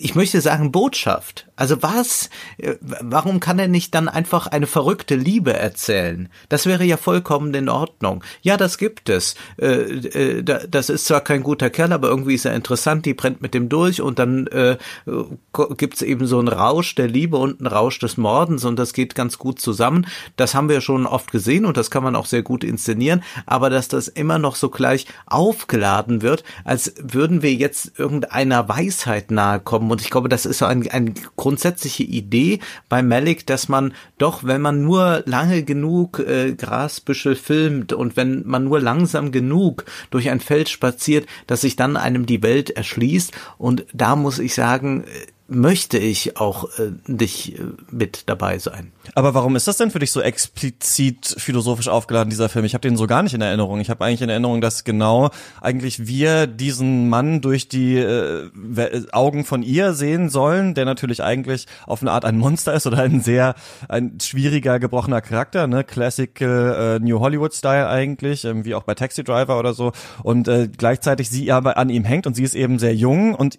ich 0.00 0.14
möchte 0.14 0.40
sagen 0.40 0.72
Botschaft. 0.72 1.46
Also 1.56 1.82
was, 1.82 2.30
äh, 2.56 2.76
warum 2.80 3.38
kann 3.38 3.58
er 3.58 3.68
nicht 3.68 3.94
dann 3.94 4.08
einfach 4.08 4.46
eine 4.46 4.66
verrückte 4.66 5.14
Liebe 5.14 5.52
erzählen? 5.52 6.30
Das 6.48 6.64
wäre 6.64 6.84
ja 6.84 6.96
vollkommen 6.96 7.52
in 7.52 7.68
Ordnung. 7.68 8.24
Ja, 8.40 8.56
das 8.56 8.78
gibt 8.78 9.10
es. 9.10 9.34
Äh, 9.58 9.66
äh, 9.66 10.42
das 10.42 10.88
ist 10.88 11.04
zwar 11.04 11.20
kein 11.20 11.42
guter 11.42 11.68
Kerl, 11.68 11.92
aber 11.92 12.08
irgendwie 12.08 12.34
ist 12.34 12.46
er 12.46 12.54
interessant, 12.54 13.04
die 13.04 13.12
brennt 13.12 13.42
mit 13.42 13.52
dem 13.52 13.68
durch 13.68 14.00
und 14.00 14.18
dann 14.18 14.48
gibt's 15.76 16.02
eben 16.02 16.26
so 16.26 16.38
einen 16.38 16.48
Rausch 16.48 16.94
der 16.94 17.08
Liebe 17.08 17.36
und 17.36 17.60
einen 17.60 17.66
Rausch 17.66 17.98
des 17.98 18.16
Mordens 18.16 18.64
und 18.64 18.78
das 18.78 18.92
geht 18.92 19.14
ganz 19.14 19.38
gut 19.38 19.60
zusammen. 19.60 20.06
Das 20.36 20.54
haben 20.54 20.68
wir 20.68 20.80
schon 20.80 21.06
oft 21.06 21.30
gesehen 21.30 21.66
und 21.66 21.76
das 21.76 21.90
kann 21.90 22.02
man 22.02 22.16
auch 22.16 22.26
sehr 22.26 22.42
gut 22.42 22.64
inszenieren, 22.64 23.22
aber 23.46 23.70
dass 23.70 23.88
das 23.88 24.08
immer 24.08 24.38
noch 24.38 24.56
so 24.56 24.70
gleich 24.70 25.06
aufgeladen 25.26 26.22
wird, 26.22 26.44
als 26.64 26.94
würden 27.00 27.42
wir 27.42 27.52
jetzt 27.52 27.98
irgendeiner 27.98 28.68
Weisheit 28.68 29.30
nahe 29.30 29.60
kommen 29.60 29.89
und 29.90 30.00
ich 30.00 30.10
glaube, 30.10 30.28
das 30.28 30.46
ist 30.46 30.58
so 30.58 30.66
ein, 30.66 30.88
ein 30.90 31.14
grundsätzliche 31.36 32.02
Idee 32.02 32.60
bei 32.88 33.02
Malik, 33.02 33.46
dass 33.46 33.68
man 33.68 33.94
doch, 34.18 34.44
wenn 34.44 34.60
man 34.60 34.82
nur 34.82 35.22
lange 35.26 35.62
genug 35.62 36.18
äh, 36.18 36.54
Grasbüschel 36.54 37.36
filmt 37.36 37.92
und 37.92 38.16
wenn 38.16 38.46
man 38.46 38.64
nur 38.64 38.80
langsam 38.80 39.32
genug 39.32 39.84
durch 40.10 40.30
ein 40.30 40.40
Feld 40.40 40.68
spaziert, 40.68 41.26
dass 41.46 41.62
sich 41.62 41.76
dann 41.76 41.96
einem 41.96 42.26
die 42.26 42.42
Welt 42.42 42.70
erschließt. 42.70 43.32
Und 43.58 43.86
da 43.92 44.16
muss 44.16 44.38
ich 44.38 44.54
sagen, 44.54 45.04
äh, 45.04 45.06
möchte 45.50 45.98
ich 45.98 46.36
auch 46.36 46.64
äh, 46.78 46.92
nicht 47.06 47.58
äh, 47.58 47.64
mit 47.90 48.24
dabei 48.26 48.58
sein. 48.58 48.92
Aber 49.14 49.34
warum 49.34 49.56
ist 49.56 49.66
das 49.66 49.76
denn 49.76 49.90
für 49.90 49.98
dich 49.98 50.12
so 50.12 50.20
explizit 50.20 51.34
philosophisch 51.38 51.88
aufgeladen, 51.88 52.30
dieser 52.30 52.48
Film? 52.48 52.64
Ich 52.64 52.74
habe 52.74 52.82
den 52.82 52.96
so 52.96 53.06
gar 53.06 53.22
nicht 53.22 53.34
in 53.34 53.40
Erinnerung. 53.40 53.80
Ich 53.80 53.90
habe 53.90 54.04
eigentlich 54.04 54.22
in 54.22 54.28
Erinnerung, 54.28 54.60
dass 54.60 54.84
genau 54.84 55.30
eigentlich 55.60 56.06
wir 56.06 56.46
diesen 56.46 57.08
Mann 57.08 57.40
durch 57.40 57.68
die 57.68 57.96
äh, 57.96 58.50
Augen 59.12 59.44
von 59.44 59.62
ihr 59.62 59.94
sehen 59.94 60.28
sollen, 60.28 60.74
der 60.74 60.84
natürlich 60.84 61.22
eigentlich 61.22 61.66
auf 61.86 62.02
eine 62.02 62.12
Art 62.12 62.24
ein 62.24 62.38
Monster 62.38 62.74
ist 62.74 62.86
oder 62.86 62.98
ein 62.98 63.20
sehr 63.20 63.54
ein 63.88 64.18
schwieriger, 64.20 64.78
gebrochener 64.78 65.20
Charakter, 65.20 65.66
ne? 65.66 65.82
Classical 65.82 66.98
äh, 67.00 67.04
New 67.04 67.20
Hollywood-Style 67.20 67.88
eigentlich, 67.88 68.44
ähm, 68.44 68.64
wie 68.64 68.74
auch 68.74 68.82
bei 68.82 68.94
Taxi 68.94 69.24
Driver 69.24 69.58
oder 69.58 69.74
so. 69.74 69.92
Und 70.22 70.46
äh, 70.48 70.68
gleichzeitig 70.68 71.30
sie 71.30 71.50
aber 71.52 71.76
an 71.76 71.88
ihm 71.88 72.04
hängt 72.04 72.26
und 72.26 72.34
sie 72.34 72.44
ist 72.44 72.54
eben 72.54 72.78
sehr 72.78 72.94
jung 72.94 73.34
und 73.34 73.56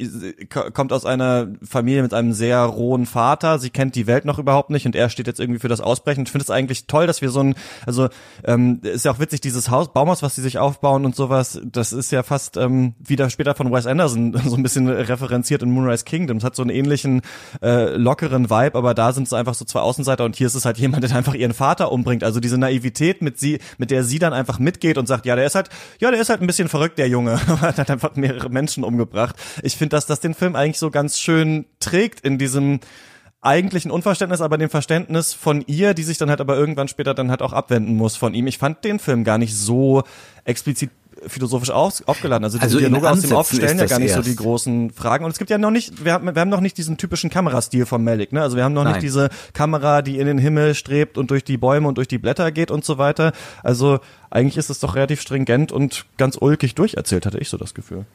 kommt 0.73 0.93
aus 0.93 1.06
einer 1.06 1.47
Familie 1.63 2.04
mit 2.04 2.13
einem 2.13 2.34
sehr 2.34 2.62
rohen 2.62 3.06
Vater. 3.06 3.60
Sie 3.60 3.69
kennt 3.69 3.95
die 3.95 4.08
Welt 4.08 4.25
noch 4.25 4.39
überhaupt 4.39 4.69
nicht 4.69 4.86
und 4.86 4.95
er 4.95 5.10
steht 5.10 5.27
jetzt 5.27 5.39
irgendwie 5.41 5.60
für 5.60 5.67
das 5.67 5.82
Ausbrechen. 5.82 6.23
Ich 6.23 6.32
finde 6.32 6.43
es 6.43 6.49
eigentlich 6.49 6.88
toll, 6.88 7.08
dass 7.08 7.21
wir 7.21 7.30
so 7.30 7.41
ein, 7.41 7.56
also 7.86 8.10
ähm, 8.43 8.80
ist 8.84 9.06
ja 9.06 9.12
auch 9.12 9.19
witzig, 9.19 9.41
dieses 9.41 9.69
Haus, 9.69 9.91
Baumhaus, 9.93 10.23
was 10.23 10.36
sie 10.36 10.41
sich 10.41 10.58
aufbauen 10.58 11.06
und 11.06 11.15
sowas, 11.15 11.60
das 11.63 11.93
ist 11.93 12.12
ja 12.12 12.23
fast 12.23 12.58
ähm, 12.58 12.93
wieder 12.99 13.30
später 13.30 13.56
von 13.56 13.71
Wes 13.71 13.86
Anderson 13.86 14.34
so 14.45 14.56
ein 14.56 14.63
bisschen 14.63 14.88
referenziert 14.88 15.63
in 15.63 15.71
Moonrise 15.71 16.06
Kingdom. 16.06 16.38
Es 16.38 16.43
hat 16.43 16.56
so 16.56 16.62
einen 16.62 16.71
ähnlichen 16.71 17.21
äh, 17.62 17.95
lockeren 17.95 18.49
Vibe, 18.49 18.77
aber 18.77 18.93
da 18.93 19.12
sind 19.13 19.27
es 19.27 19.34
einfach 19.34 19.54
so 19.54 19.65
zwei 19.65 19.82
Außenseiter 19.82 20.23
und 20.25 20.36
hier 20.36 20.47
ist 20.47 20.56
es 20.56 20.65
halt 20.65 20.77
jemand, 20.77 21.04
der 21.04 21.12
einfach 21.15 21.34
ihren 21.34 21.54
Vater 21.54 21.91
umbringt. 21.91 22.23
Also 22.23 22.39
diese 22.39 22.58
Naivität, 22.58 23.21
mit 23.21 23.39
sie, 23.39 23.60
mit 23.77 23.91
der 23.91 24.04
sie 24.04 24.19
dann 24.19 24.34
einfach 24.34 24.60
mitgeht 24.60 24.97
und 24.97 25.08
sagt, 25.08 25.25
ja, 25.25 25.36
der 25.36 25.45
ist 25.45 25.56
halt, 25.56 25.69
ja, 25.99 26.12
der 26.12 26.21
ist 26.21 26.30
halt 26.30 26.41
ein 26.41 26.47
bisschen 26.47 26.69
verrückt, 26.69 26.97
der 26.97 27.08
Junge, 27.08 27.39
hat 27.62 27.89
einfach 27.89 28.15
mehrere 28.15 28.49
Menschen 28.49 28.84
umgebracht. 28.84 29.36
Ich 29.63 29.75
finde, 29.75 29.95
dass 29.95 30.06
das 30.06 30.19
den 30.19 30.34
Film 30.34 30.56
eigentlich 30.56 30.80
so 30.80 30.91
ganz 30.91 31.19
schön 31.19 31.65
trägt 31.80 32.21
in 32.21 32.38
diesem 32.38 32.80
eigentlichen 33.41 33.89
Unverständnis, 33.89 34.41
aber 34.41 34.58
dem 34.58 34.69
Verständnis 34.69 35.34
von 35.34 35.63
ihr, 35.65 35.93
die 35.93 36.04
sich 36.04 36.17
dann 36.17 36.30
halt 36.30 36.41
aber 36.41 36.56
irgendwann 36.56 36.88
später 36.88 37.13
dann 37.13 37.32
halt 37.32 37.41
auch 37.41 37.54
abwenden 37.54 37.95
muss 37.95 38.15
von 38.15 38.34
ihm. 38.34 38.47
Ich 38.47 38.60
fand 38.60 38.84
den 38.84 38.99
Film 38.99 39.23
gar 39.23 39.38
nicht 39.38 39.56
so 39.56 40.04
explizit 40.45 40.91
philosophisch 41.27 41.69
auf, 41.69 42.01
aufgeladen. 42.08 42.43
Also 42.43 42.58
die 42.58 42.63
also 42.63 42.80
Dialoge 42.80 43.10
aus 43.10 43.21
dem 43.21 43.34
Off 43.34 43.51
stellen 43.51 43.77
ja 43.77 43.86
gar 43.86 43.99
nicht 43.99 44.12
erst. 44.12 44.23
so 44.23 44.30
die 44.30 44.36
großen 44.36 44.91
Fragen. 44.91 45.25
Und 45.25 45.32
es 45.32 45.38
gibt 45.38 45.49
ja 45.49 45.58
noch 45.58 45.71
nicht, 45.71 46.04
wir 46.04 46.13
haben, 46.13 46.34
wir 46.34 46.39
haben 46.39 46.49
noch 46.49 46.62
nicht 46.62 46.77
diesen 46.77 46.97
typischen 46.97 47.30
Kamerastil 47.30 47.86
von 47.86 48.04
Malik, 48.04 48.32
ne? 48.32 48.41
Also 48.41 48.58
wir 48.58 48.63
haben 48.63 48.73
noch 48.73 48.84
Nein. 48.84 48.93
nicht 48.93 49.04
diese 49.04 49.30
Kamera, 49.54 50.01
die 50.01 50.19
in 50.19 50.25
den 50.25 50.38
Himmel 50.38 50.73
strebt 50.73 51.17
und 51.17 51.30
durch 51.30 51.43
die 51.43 51.58
Bäume 51.58 51.88
und 51.88 51.97
durch 51.97 52.08
die 52.08 52.17
Blätter 52.17 52.51
geht 52.51 52.71
und 52.71 52.86
so 52.86 52.97
weiter. 52.97 53.34
Also 53.63 53.99
eigentlich 54.30 54.58
ist 54.58 54.69
es 54.69 54.80
doch 54.80 54.95
relativ 54.95 55.21
stringent 55.21 55.71
und 55.71 56.06
ganz 56.17 56.38
ulkig 56.39 56.75
durcherzählt, 56.75 57.25
hatte 57.25 57.39
ich 57.39 57.49
so 57.49 57.58
das 57.58 57.73
Gefühl 57.73 58.06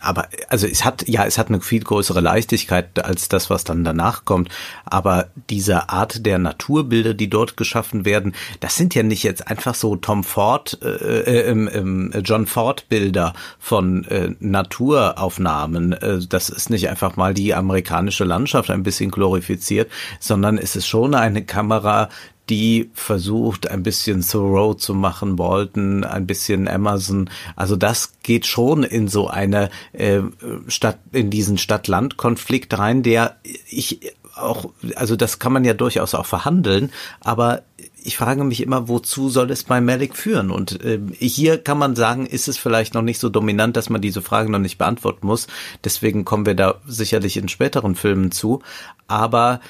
aber 0.00 0.28
also 0.48 0.66
es 0.66 0.84
hat 0.84 1.06
ja, 1.08 1.24
es 1.24 1.38
hat 1.38 1.48
eine 1.48 1.60
viel 1.60 1.82
größere 1.82 2.20
Leichtigkeit 2.20 3.04
als 3.04 3.28
das, 3.28 3.50
was 3.50 3.64
dann 3.64 3.84
danach 3.84 4.24
kommt. 4.24 4.48
Aber 4.84 5.28
diese 5.48 5.88
Art 5.90 6.24
der 6.26 6.38
Naturbilder, 6.38 7.14
die 7.14 7.30
dort 7.30 7.56
geschaffen 7.56 8.04
werden, 8.04 8.34
das 8.60 8.76
sind 8.76 8.94
ja 8.94 9.02
nicht 9.02 9.22
jetzt 9.22 9.48
einfach 9.48 9.74
so 9.74 9.96
Tom 9.96 10.24
Ford, 10.24 10.78
äh, 10.82 10.88
äh, 10.88 11.50
äh, 11.50 12.18
John 12.20 12.46
Ford 12.46 12.88
Bilder 12.88 13.34
von 13.58 14.04
äh, 14.04 14.30
Naturaufnahmen. 14.40 15.92
Äh, 15.92 16.20
das 16.28 16.48
ist 16.48 16.70
nicht 16.70 16.88
einfach 16.88 17.16
mal 17.16 17.34
die 17.34 17.54
amerikanische 17.54 18.24
Landschaft 18.24 18.70
ein 18.70 18.82
bisschen 18.82 19.10
glorifiziert, 19.10 19.90
sondern 20.18 20.58
es 20.58 20.76
ist 20.76 20.86
schon 20.86 21.14
eine 21.14 21.44
Kamera, 21.44 22.08
die 22.50 22.90
versucht, 22.92 23.70
ein 23.70 23.82
bisschen 23.82 24.26
Thoreau 24.26 24.74
zu 24.74 24.92
machen, 24.92 25.38
Walton, 25.38 26.04
ein 26.04 26.26
bisschen 26.26 26.66
Emerson. 26.66 27.30
Also 27.56 27.76
das 27.76 28.14
geht 28.22 28.44
schon 28.44 28.82
in 28.82 29.08
so 29.08 29.28
eine 29.28 29.70
äh, 29.92 30.20
Stadt, 30.66 30.98
in 31.12 31.30
diesen 31.30 31.56
Stadt-Land-Konflikt 31.58 32.76
rein, 32.76 33.02
der 33.02 33.36
ich 33.68 34.00
auch, 34.34 34.70
also 34.96 35.16
das 35.16 35.38
kann 35.38 35.52
man 35.52 35.64
ja 35.64 35.74
durchaus 35.74 36.14
auch 36.14 36.26
verhandeln, 36.26 36.90
aber 37.20 37.62
ich 38.02 38.16
frage 38.16 38.44
mich 38.44 38.62
immer, 38.62 38.88
wozu 38.88 39.28
soll 39.28 39.50
es 39.50 39.64
bei 39.64 39.80
Malik 39.80 40.16
führen? 40.16 40.50
Und 40.50 40.82
äh, 40.82 40.98
hier 41.18 41.58
kann 41.58 41.78
man 41.78 41.94
sagen, 41.94 42.24
ist 42.24 42.48
es 42.48 42.56
vielleicht 42.56 42.94
noch 42.94 43.02
nicht 43.02 43.18
so 43.18 43.28
dominant, 43.28 43.76
dass 43.76 43.90
man 43.90 44.00
diese 44.00 44.22
Frage 44.22 44.50
noch 44.50 44.58
nicht 44.58 44.78
beantworten 44.78 45.26
muss. 45.26 45.48
Deswegen 45.84 46.24
kommen 46.24 46.46
wir 46.46 46.54
da 46.54 46.76
sicherlich 46.86 47.36
in 47.36 47.48
späteren 47.48 47.94
Filmen 47.94 48.30
zu. 48.30 48.62
Aber 49.06 49.60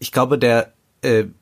ich 0.00 0.10
glaube, 0.10 0.36
der 0.36 0.72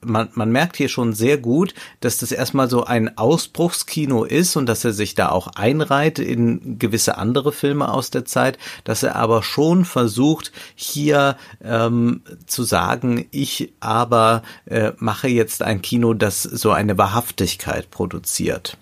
man, 0.00 0.28
man 0.34 0.50
merkt 0.50 0.76
hier 0.76 0.88
schon 0.88 1.12
sehr 1.12 1.38
gut, 1.38 1.74
dass 2.00 2.18
das 2.18 2.32
erstmal 2.32 2.68
so 2.68 2.84
ein 2.84 3.16
Ausbruchskino 3.16 4.24
ist 4.24 4.56
und 4.56 4.66
dass 4.66 4.84
er 4.84 4.92
sich 4.92 5.14
da 5.14 5.30
auch 5.30 5.48
einreiht 5.48 6.18
in 6.18 6.78
gewisse 6.78 7.16
andere 7.16 7.52
Filme 7.52 7.90
aus 7.90 8.10
der 8.10 8.24
Zeit, 8.24 8.58
dass 8.84 9.02
er 9.02 9.16
aber 9.16 9.42
schon 9.42 9.84
versucht, 9.84 10.52
hier 10.74 11.36
ähm, 11.62 12.22
zu 12.46 12.62
sagen, 12.64 13.26
ich 13.30 13.72
aber 13.80 14.42
äh, 14.66 14.92
mache 14.98 15.28
jetzt 15.28 15.62
ein 15.62 15.82
Kino, 15.82 16.14
das 16.14 16.42
so 16.42 16.70
eine 16.70 16.98
Wahrhaftigkeit 16.98 17.90
produziert. 17.90 18.76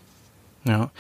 Ja. 0.65 0.93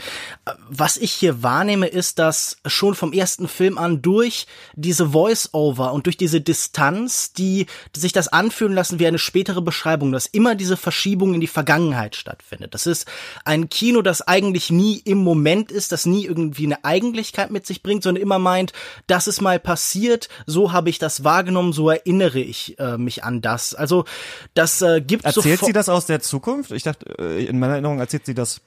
Was 0.68 0.96
ich 0.96 1.12
hier 1.12 1.44
wahrnehme, 1.44 1.86
ist, 1.86 2.18
dass 2.18 2.56
schon 2.66 2.96
vom 2.96 3.12
ersten 3.12 3.46
Film 3.46 3.78
an 3.78 4.02
durch 4.02 4.46
diese 4.74 5.10
Voice-Over 5.10 5.92
und 5.92 6.06
durch 6.06 6.16
diese 6.16 6.40
Distanz, 6.40 7.32
die, 7.32 7.66
die 7.94 8.00
sich 8.00 8.12
das 8.12 8.26
anfühlen 8.26 8.74
lassen 8.74 8.98
wie 8.98 9.06
eine 9.06 9.20
spätere 9.20 9.62
Beschreibung, 9.62 10.10
dass 10.10 10.26
immer 10.26 10.56
diese 10.56 10.76
Verschiebung 10.76 11.34
in 11.34 11.40
die 11.40 11.46
Vergangenheit 11.46 12.16
stattfindet. 12.16 12.74
Das 12.74 12.86
ist 12.86 13.06
ein 13.44 13.68
Kino, 13.68 14.02
das 14.02 14.22
eigentlich 14.22 14.70
nie 14.70 14.98
im 14.98 15.18
Moment 15.18 15.70
ist, 15.70 15.92
das 15.92 16.06
nie 16.06 16.24
irgendwie 16.24 16.66
eine 16.66 16.84
Eigentlichkeit 16.84 17.52
mit 17.52 17.64
sich 17.64 17.84
bringt, 17.84 18.02
sondern 18.02 18.22
immer 18.22 18.40
meint, 18.40 18.72
das 19.06 19.28
ist 19.28 19.40
mal 19.40 19.60
passiert, 19.60 20.28
so 20.44 20.72
habe 20.72 20.90
ich 20.90 20.98
das 20.98 21.22
wahrgenommen, 21.22 21.72
so 21.72 21.88
erinnere 21.88 22.40
ich 22.40 22.78
äh, 22.80 22.98
mich 22.98 23.22
an 23.22 23.42
das. 23.42 23.74
Also 23.74 24.06
das 24.54 24.82
äh, 24.82 25.00
gibt 25.00 25.24
Erzählt 25.24 25.64
sie 25.64 25.72
das 25.72 25.88
aus 25.88 26.06
der 26.06 26.20
Zukunft? 26.20 26.72
Ich 26.72 26.82
dachte, 26.82 27.06
äh, 27.20 27.44
in 27.44 27.60
meiner 27.60 27.74
Erinnerung 27.74 28.00
erzählt 28.00 28.26
sie 28.26 28.34
das 28.34 28.60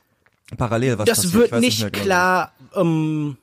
parallel 0.57 0.97
was 0.99 1.05
Das 1.05 1.17
passiert. 1.17 1.33
wird 1.33 1.45
Ich 1.47 1.51
weiß 1.53 1.61
nicht 1.61 1.81
mehr 1.81 1.91
genau. 1.91 2.03
klar 2.03 2.51
ähm, 2.75 3.37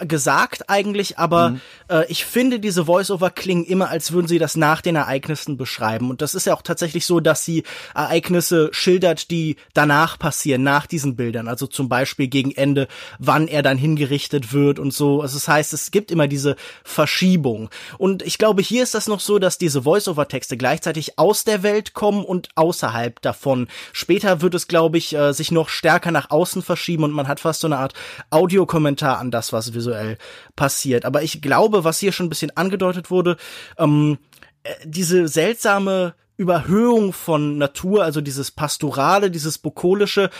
äh, 0.00 0.06
gesagt 0.06 0.68
eigentlich, 0.68 1.18
aber 1.18 1.50
Mhm. 1.50 1.60
äh, 1.88 2.06
ich 2.08 2.24
finde, 2.24 2.60
diese 2.60 2.86
Voice-Over 2.86 3.30
klingen 3.30 3.64
immer, 3.64 3.88
als 3.88 4.12
würden 4.12 4.26
sie 4.28 4.38
das 4.38 4.56
nach 4.56 4.80
den 4.80 4.96
Ereignissen 4.96 5.56
beschreiben. 5.56 6.10
Und 6.10 6.22
das 6.22 6.34
ist 6.34 6.46
ja 6.46 6.54
auch 6.54 6.62
tatsächlich 6.62 7.06
so, 7.06 7.20
dass 7.20 7.44
sie 7.44 7.62
Ereignisse 7.94 8.70
schildert, 8.72 9.30
die 9.30 9.56
danach 9.74 10.18
passieren, 10.18 10.62
nach 10.62 10.86
diesen 10.86 11.16
Bildern. 11.16 11.48
Also 11.48 11.66
zum 11.66 11.88
Beispiel 11.88 12.28
gegen 12.28 12.50
Ende, 12.52 12.88
wann 13.18 13.48
er 13.48 13.62
dann 13.62 13.78
hingerichtet 13.78 14.52
wird 14.52 14.78
und 14.78 14.92
so. 14.92 15.20
Also 15.22 15.36
das 15.36 15.48
heißt, 15.48 15.72
es 15.72 15.90
gibt 15.90 16.10
immer 16.10 16.28
diese 16.28 16.56
Verschiebung. 16.84 17.70
Und 17.98 18.22
ich 18.22 18.38
glaube, 18.38 18.62
hier 18.62 18.82
ist 18.82 18.94
das 18.94 19.06
noch 19.08 19.20
so, 19.20 19.38
dass 19.38 19.58
diese 19.58 19.82
Voice-Over-Texte 19.82 20.56
gleichzeitig 20.56 21.18
aus 21.18 21.44
der 21.44 21.62
Welt 21.62 21.94
kommen 21.94 22.24
und 22.24 22.48
außerhalb 22.54 23.20
davon. 23.22 23.68
Später 23.92 24.40
wird 24.42 24.54
es, 24.54 24.68
glaube 24.68 24.98
ich, 24.98 25.14
äh, 25.14 25.32
sich 25.32 25.50
noch 25.50 25.68
stärker 25.68 26.10
nach 26.10 26.30
außen 26.30 26.62
verschieben 26.62 27.04
und 27.04 27.12
man 27.12 27.28
hat 27.28 27.40
fast 27.40 27.60
so 27.60 27.66
eine 27.68 27.78
Art 27.78 27.94
Audiokommentar 28.30 29.18
an 29.18 29.30
das, 29.30 29.52
was 29.52 29.67
visuell 29.74 30.18
passiert. 30.56 31.04
Aber 31.04 31.22
ich 31.22 31.40
glaube, 31.40 31.84
was 31.84 31.98
hier 31.98 32.12
schon 32.12 32.26
ein 32.26 32.30
bisschen 32.30 32.56
angedeutet 32.56 33.10
wurde, 33.10 33.36
ähm, 33.78 34.18
äh, 34.62 34.74
diese 34.84 35.28
seltsame 35.28 36.14
Überhöhung 36.36 37.12
von 37.12 37.58
Natur, 37.58 38.04
also 38.04 38.20
dieses 38.20 38.52
Pastorale, 38.52 39.30
dieses 39.30 39.58
Bukolische, 39.58 40.30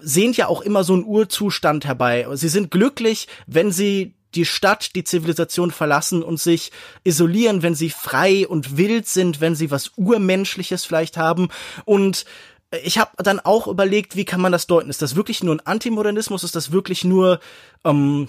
sehnt 0.00 0.36
ja 0.36 0.48
auch 0.48 0.60
immer 0.60 0.84
so 0.84 0.92
einen 0.92 1.04
Urzustand 1.04 1.86
herbei. 1.86 2.26
Sie 2.34 2.50
sind 2.50 2.70
glücklich, 2.70 3.26
wenn 3.46 3.72
sie 3.72 4.14
die 4.34 4.44
Stadt, 4.44 4.94
die 4.94 5.04
Zivilisation 5.04 5.70
verlassen 5.70 6.22
und 6.22 6.38
sich 6.38 6.72
isolieren, 7.04 7.62
wenn 7.62 7.74
sie 7.74 7.88
frei 7.88 8.46
und 8.46 8.76
wild 8.76 9.08
sind, 9.08 9.40
wenn 9.40 9.54
sie 9.54 9.70
was 9.70 9.92
Urmenschliches 9.96 10.84
vielleicht 10.84 11.16
haben. 11.16 11.48
Und 11.86 12.26
ich 12.84 12.98
habe 12.98 13.10
dann 13.22 13.40
auch 13.40 13.66
überlegt, 13.66 14.14
wie 14.14 14.24
kann 14.24 14.40
man 14.40 14.52
das 14.52 14.66
deuten? 14.66 14.90
Ist 14.90 15.00
das 15.00 15.16
wirklich 15.16 15.42
nur 15.42 15.54
ein 15.54 15.66
Antimodernismus? 15.66 16.44
Ist 16.44 16.56
das 16.56 16.72
wirklich 16.72 17.04
nur 17.04 17.40
ähm, 17.84 18.28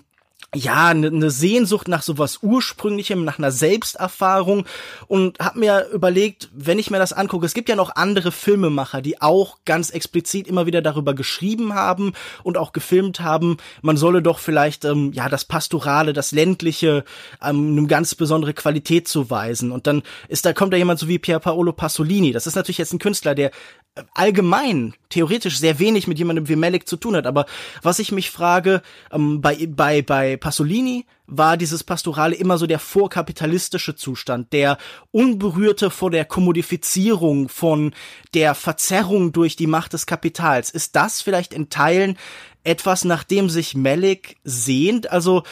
ja, 0.55 0.87
eine 0.87 1.11
ne 1.11 1.29
Sehnsucht 1.29 1.89
nach 1.89 2.01
sowas 2.01 2.39
Ursprünglichem, 2.41 3.25
nach 3.25 3.37
einer 3.37 3.51
Selbsterfahrung. 3.51 4.65
Und 5.07 5.39
habe 5.39 5.59
mir 5.59 5.87
überlegt, 5.93 6.49
wenn 6.53 6.79
ich 6.79 6.89
mir 6.89 6.99
das 6.99 7.11
angucke, 7.11 7.45
es 7.45 7.53
gibt 7.53 7.67
ja 7.67 7.75
noch 7.75 7.95
andere 7.95 8.31
Filmemacher, 8.31 9.01
die 9.01 9.21
auch 9.21 9.57
ganz 9.65 9.89
explizit 9.89 10.47
immer 10.47 10.65
wieder 10.65 10.81
darüber 10.81 11.13
geschrieben 11.13 11.73
haben 11.73 12.13
und 12.43 12.57
auch 12.57 12.71
gefilmt 12.71 13.19
haben, 13.19 13.57
man 13.81 13.97
solle 13.97 14.21
doch 14.21 14.39
vielleicht 14.39 14.85
ähm, 14.85 15.11
ja 15.11 15.27
das 15.27 15.43
Pastorale, 15.43 16.13
das 16.13 16.31
ländliche 16.31 17.03
ähm, 17.43 17.77
eine 17.77 17.87
ganz 17.87 18.15
besondere 18.15 18.53
Qualität 18.53 19.09
zuweisen. 19.09 19.73
Und 19.73 19.85
dann 19.85 20.01
ist 20.29 20.45
da 20.45 20.53
kommt 20.53 20.71
da 20.71 20.77
jemand 20.77 20.99
so 20.99 21.09
wie 21.09 21.19
Pier 21.19 21.39
Paolo 21.39 21.73
Pasolini, 21.73 22.31
das 22.31 22.47
ist 22.47 22.55
natürlich 22.55 22.77
jetzt 22.77 22.93
ein 22.93 22.99
Künstler, 22.99 23.35
der 23.35 23.51
äh, 23.95 24.03
allgemein 24.13 24.93
theoretisch 25.09 25.57
sehr 25.57 25.79
wenig 25.79 26.07
mit 26.07 26.17
jemandem 26.17 26.47
wie 26.47 26.55
Malik 26.55 26.87
zu 26.87 26.97
tun 26.97 27.15
hat, 27.15 27.25
aber 27.25 27.45
was 27.81 27.99
ich 27.99 28.11
mich 28.11 28.31
frage, 28.31 28.81
ähm, 29.11 29.41
bei 29.41 29.67
bei 29.67 30.01
bei 30.01 30.37
Pasolini 30.37 31.05
war 31.27 31.57
dieses 31.57 31.83
Pastorale 31.83 32.35
immer 32.35 32.57
so 32.57 32.67
der 32.67 32.79
vorkapitalistische 32.79 33.95
Zustand, 33.95 34.53
der 34.53 34.77
Unberührte 35.11 35.89
vor 35.89 36.09
der 36.09 36.23
Kommodifizierung, 36.23 37.49
von 37.49 37.93
der 38.33 38.55
Verzerrung 38.55 39.33
durch 39.33 39.57
die 39.57 39.67
Macht 39.67 39.91
des 39.93 40.05
Kapitals. 40.05 40.69
Ist 40.69 40.95
das 40.95 41.21
vielleicht 41.21 41.53
in 41.53 41.69
Teilen 41.69 42.17
etwas, 42.63 43.03
nach 43.03 43.25
dem 43.25 43.49
sich 43.49 43.75
Malik 43.75 44.37
sehnt? 44.45 45.11
Also 45.11 45.43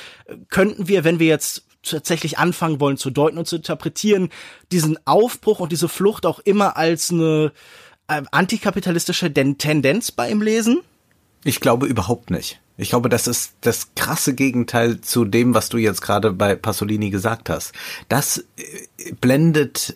könnten 0.50 0.88
wir, 0.88 1.04
wenn 1.04 1.20
wir 1.20 1.28
jetzt 1.28 1.66
tatsächlich 1.84 2.38
anfangen 2.38 2.80
wollen 2.80 2.98
zu 2.98 3.10
deuten 3.10 3.38
und 3.38 3.48
zu 3.48 3.58
interpretieren, 3.58 4.30
diesen 4.72 4.98
Aufbruch 5.06 5.60
und 5.60 5.72
diese 5.72 5.88
Flucht 5.88 6.26
auch 6.26 6.40
immer 6.40 6.78
als 6.78 7.12
eine 7.12 7.52
äh, 8.08 8.22
antikapitalistische 8.32 9.32
Den 9.32 9.58
Tendenz 9.58 10.12
bei 10.12 10.30
ihm 10.30 10.42
lesen? 10.42 10.82
Ich 11.44 11.60
glaube 11.60 11.86
überhaupt 11.86 12.32
nicht. 12.32 12.60
Ich 12.78 12.90
glaube, 12.90 13.08
das 13.08 13.28
ist 13.28 13.54
das 13.62 13.96
krasse 13.96 14.34
Gegenteil 14.34 15.00
zu 15.00 15.24
dem, 15.24 15.54
was 15.54 15.70
du 15.70 15.78
jetzt 15.78 16.02
gerade 16.02 16.32
bei 16.32 16.56
Pasolini 16.56 17.10
gesagt 17.10 17.50
hast. 17.50 17.74
Das 18.10 18.44
äh, 18.58 19.14
blendet 19.22 19.96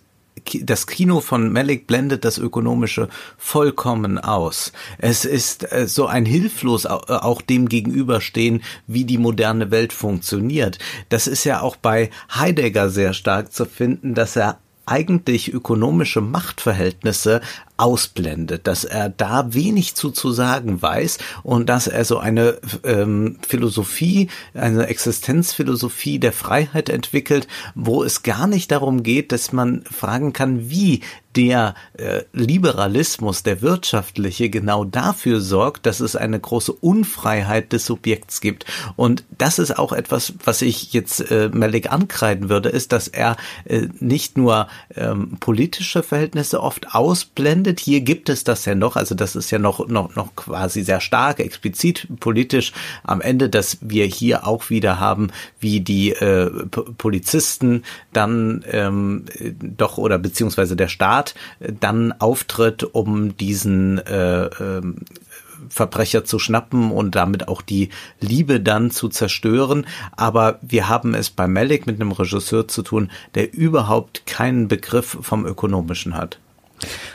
das 0.61 0.87
Kino 0.87 1.19
von 1.19 1.51
Malik 1.51 1.87
blendet 1.87 2.25
das 2.25 2.37
Ökonomische 2.37 3.09
vollkommen 3.37 4.17
aus. 4.17 4.71
Es 4.97 5.25
ist 5.25 5.71
äh, 5.71 5.87
so 5.87 6.07
ein 6.07 6.25
hilflos 6.25 6.85
auch 6.85 7.41
dem 7.41 7.69
gegenüberstehen, 7.69 8.63
wie 8.87 9.05
die 9.05 9.17
moderne 9.17 9.71
Welt 9.71 9.93
funktioniert. 9.93 10.79
Das 11.09 11.27
ist 11.27 11.43
ja 11.43 11.61
auch 11.61 11.75
bei 11.75 12.09
Heidegger 12.33 12.89
sehr 12.89 13.13
stark 13.13 13.51
zu 13.51 13.65
finden, 13.65 14.13
dass 14.13 14.35
er 14.35 14.59
eigentlich 14.85 15.53
ökonomische 15.53 16.21
Machtverhältnisse 16.21 17.41
ausblendet, 17.79 18.67
dass 18.67 18.83
er 18.83 19.09
da 19.09 19.53
wenig 19.53 19.95
zu 19.95 20.11
zu 20.11 20.31
sagen 20.31 20.81
weiß 20.81 21.17
und 21.43 21.69
dass 21.69 21.87
er 21.87 22.05
so 22.05 22.17
eine 22.17 22.57
ähm, 22.83 23.37
Philosophie, 23.47 24.29
eine 24.53 24.87
Existenzphilosophie 24.87 26.19
der 26.19 26.33
Freiheit 26.33 26.89
entwickelt, 26.89 27.47
wo 27.75 28.03
es 28.03 28.23
gar 28.23 28.47
nicht 28.47 28.71
darum 28.71 29.03
geht, 29.03 29.31
dass 29.31 29.53
man 29.53 29.83
fragen 29.83 30.33
kann, 30.33 30.69
wie 30.69 31.01
der 31.35 31.75
äh, 31.93 32.23
Liberalismus, 32.33 33.43
der 33.43 33.61
wirtschaftliche, 33.61 34.49
genau 34.49 34.83
dafür 34.83 35.41
sorgt, 35.41 35.85
dass 35.85 35.99
es 35.99 36.15
eine 36.15 36.39
große 36.39 36.73
Unfreiheit 36.73 37.71
des 37.71 37.85
Subjekts 37.85 38.41
gibt. 38.41 38.65
Und 38.95 39.23
das 39.37 39.59
ist 39.59 39.77
auch 39.77 39.93
etwas, 39.93 40.33
was 40.43 40.61
ich 40.61 40.91
jetzt 40.93 41.31
äh, 41.31 41.49
Malik 41.53 41.91
ankreiden 41.91 42.49
würde, 42.49 42.69
ist, 42.69 42.91
dass 42.91 43.07
er 43.07 43.37
äh, 43.65 43.87
nicht 43.99 44.37
nur 44.37 44.67
ähm, 44.95 45.37
politische 45.39 46.01
Verhältnisse 46.01 46.61
oft 46.61 46.95
ausblendet. 46.95 47.68
Hier 47.77 48.01
gibt 48.01 48.29
es 48.29 48.43
das 48.43 48.65
ja 48.65 48.75
noch, 48.75 48.95
also 48.95 49.15
das 49.15 49.35
ist 49.35 49.51
ja 49.51 49.59
noch 49.59 49.87
noch 49.87 50.15
noch 50.15 50.35
quasi 50.35 50.83
sehr 50.83 51.01
stark 51.01 51.39
explizit 51.39 52.07
politisch 52.19 52.71
am 53.03 53.21
Ende, 53.21 53.49
dass 53.49 53.77
wir 53.81 54.05
hier 54.05 54.47
auch 54.47 54.69
wieder 54.69 54.99
haben, 54.99 55.31
wie 55.59 55.81
die 55.81 56.11
äh, 56.11 56.49
Polizisten 56.97 57.83
dann 58.13 58.63
ähm, 58.71 59.25
doch 59.61 59.97
oder 59.97 60.17
beziehungsweise 60.17 60.75
der 60.75 60.87
Staat 60.87 61.35
dann 61.59 62.13
auftritt, 62.13 62.83
um 62.83 63.37
diesen 63.37 63.99
äh, 63.99 64.45
äh, 64.45 64.81
Verbrecher 65.69 66.25
zu 66.25 66.39
schnappen 66.39 66.91
und 66.91 67.15
damit 67.15 67.47
auch 67.47 67.61
die 67.61 67.89
Liebe 68.19 68.59
dann 68.59 68.91
zu 68.91 69.09
zerstören. 69.09 69.85
Aber 70.15 70.59
wir 70.61 70.87
haben 70.87 71.13
es 71.13 71.29
bei 71.29 71.47
Malik 71.47 71.85
mit 71.85 71.99
einem 71.99 72.11
Regisseur 72.11 72.67
zu 72.67 72.81
tun, 72.81 73.11
der 73.35 73.53
überhaupt 73.53 74.25
keinen 74.25 74.67
Begriff 74.67 75.17
vom 75.21 75.45
Ökonomischen 75.45 76.15
hat. 76.15 76.39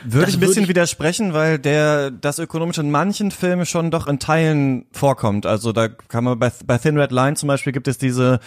Würde 0.05 0.27
Das 0.27 0.31
ich 0.31 0.37
ein 0.37 0.41
bisschen 0.41 0.63
ich- 0.65 0.69
widersprechen, 0.69 1.33
weil 1.35 1.59
der 1.59 2.11
das 2.11 2.39
ökonomische 2.39 2.81
in 2.81 2.91
manchen 2.91 3.31
Filmen 3.31 3.67
schon 3.67 3.91
doch 3.91 4.07
in 4.07 4.19
Teilen 4.19 4.87
vorkommt. 4.93 5.47
Also 5.47 5.73
da 5.73 5.89
kann 5.89 6.25
man 6.25 6.39
bei, 6.39 6.51
bei 6.67 6.79
Thin 6.79 6.99
Red 6.99 7.13
Line 7.13 7.35
zum 7.37 7.47
Beispiel 7.49 7.73
gibt 7.73 7.89
es 7.89 7.99
diese 7.99 8.41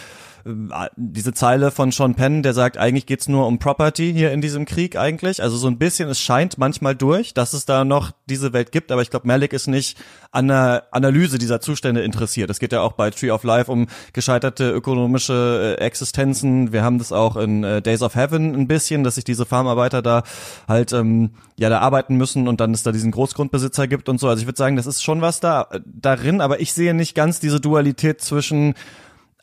diese 0.96 1.32
Zeile 1.34 1.70
von 1.70 1.90
Sean 1.90 2.14
Penn, 2.14 2.42
der 2.42 2.54
sagt, 2.54 2.78
eigentlich 2.78 3.06
geht's 3.06 3.28
nur 3.28 3.46
um 3.46 3.58
Property 3.58 4.12
hier 4.12 4.32
in 4.32 4.40
diesem 4.40 4.64
Krieg 4.64 4.96
eigentlich. 4.96 5.42
Also 5.42 5.56
so 5.56 5.66
ein 5.66 5.78
bisschen, 5.78 6.08
es 6.08 6.20
scheint 6.20 6.58
manchmal 6.58 6.94
durch, 6.94 7.34
dass 7.34 7.52
es 7.52 7.66
da 7.66 7.84
noch 7.84 8.12
diese 8.26 8.52
Welt 8.52 8.72
gibt, 8.72 8.92
aber 8.92 9.02
ich 9.02 9.10
glaube, 9.10 9.26
Malik 9.26 9.52
ist 9.52 9.66
nicht 9.66 9.98
an 10.30 10.48
der 10.48 10.84
Analyse 10.90 11.38
dieser 11.38 11.60
Zustände 11.60 12.02
interessiert. 12.02 12.50
Es 12.50 12.58
geht 12.58 12.72
ja 12.72 12.80
auch 12.80 12.92
bei 12.92 13.10
Tree 13.10 13.30
of 13.30 13.44
Life 13.44 13.70
um 13.70 13.86
gescheiterte 14.12 14.70
ökonomische 14.70 15.76
äh, 15.78 15.84
Existenzen. 15.84 16.72
Wir 16.72 16.82
haben 16.82 16.98
das 16.98 17.12
auch 17.12 17.36
in 17.36 17.64
äh, 17.64 17.82
Days 17.82 18.02
of 18.02 18.14
Heaven 18.14 18.54
ein 18.54 18.68
bisschen, 18.68 19.04
dass 19.04 19.16
sich 19.16 19.24
diese 19.24 19.46
Farmarbeiter 19.46 20.02
da 20.02 20.22
halt 20.66 20.92
ähm, 20.92 21.30
ja 21.58 21.68
da 21.68 21.80
arbeiten 21.80 22.16
müssen 22.16 22.48
und 22.48 22.60
dann 22.60 22.72
es 22.72 22.82
da 22.82 22.92
diesen 22.92 23.10
Großgrundbesitzer 23.10 23.88
gibt 23.88 24.08
und 24.08 24.20
so. 24.20 24.28
Also 24.28 24.40
ich 24.40 24.46
würde 24.46 24.58
sagen, 24.58 24.76
das 24.76 24.86
ist 24.86 25.02
schon 25.02 25.20
was 25.20 25.40
da 25.40 25.68
äh, 25.70 25.80
darin, 25.84 26.40
aber 26.40 26.60
ich 26.60 26.72
sehe 26.72 26.94
nicht 26.94 27.14
ganz 27.14 27.40
diese 27.40 27.60
Dualität 27.60 28.20
zwischen 28.20 28.74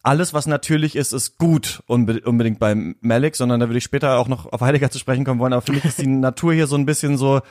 alles, 0.05 0.33
was 0.33 0.45
natürlich 0.45 0.95
ist, 0.95 1.13
ist 1.13 1.37
gut 1.37 1.81
unbe 1.87 2.21
unbedingt 2.21 2.59
beim 2.59 2.95
Malik, 3.01 3.35
sondern 3.35 3.59
da 3.59 3.67
würde 3.67 3.79
ich 3.79 3.83
später 3.83 4.17
auch 4.17 4.27
noch 4.27 4.51
auf 4.51 4.61
Heidegger 4.61 4.91
zu 4.91 4.99
sprechen 4.99 5.25
kommen 5.25 5.39
wollen. 5.39 5.53
Aber 5.53 5.63
für 5.63 5.73
mich 5.73 5.85
ist 5.85 5.99
die 5.99 6.07
Natur 6.07 6.53
hier 6.53 6.67
so 6.67 6.75
ein 6.75 6.85
bisschen 6.85 7.17
so 7.17 7.41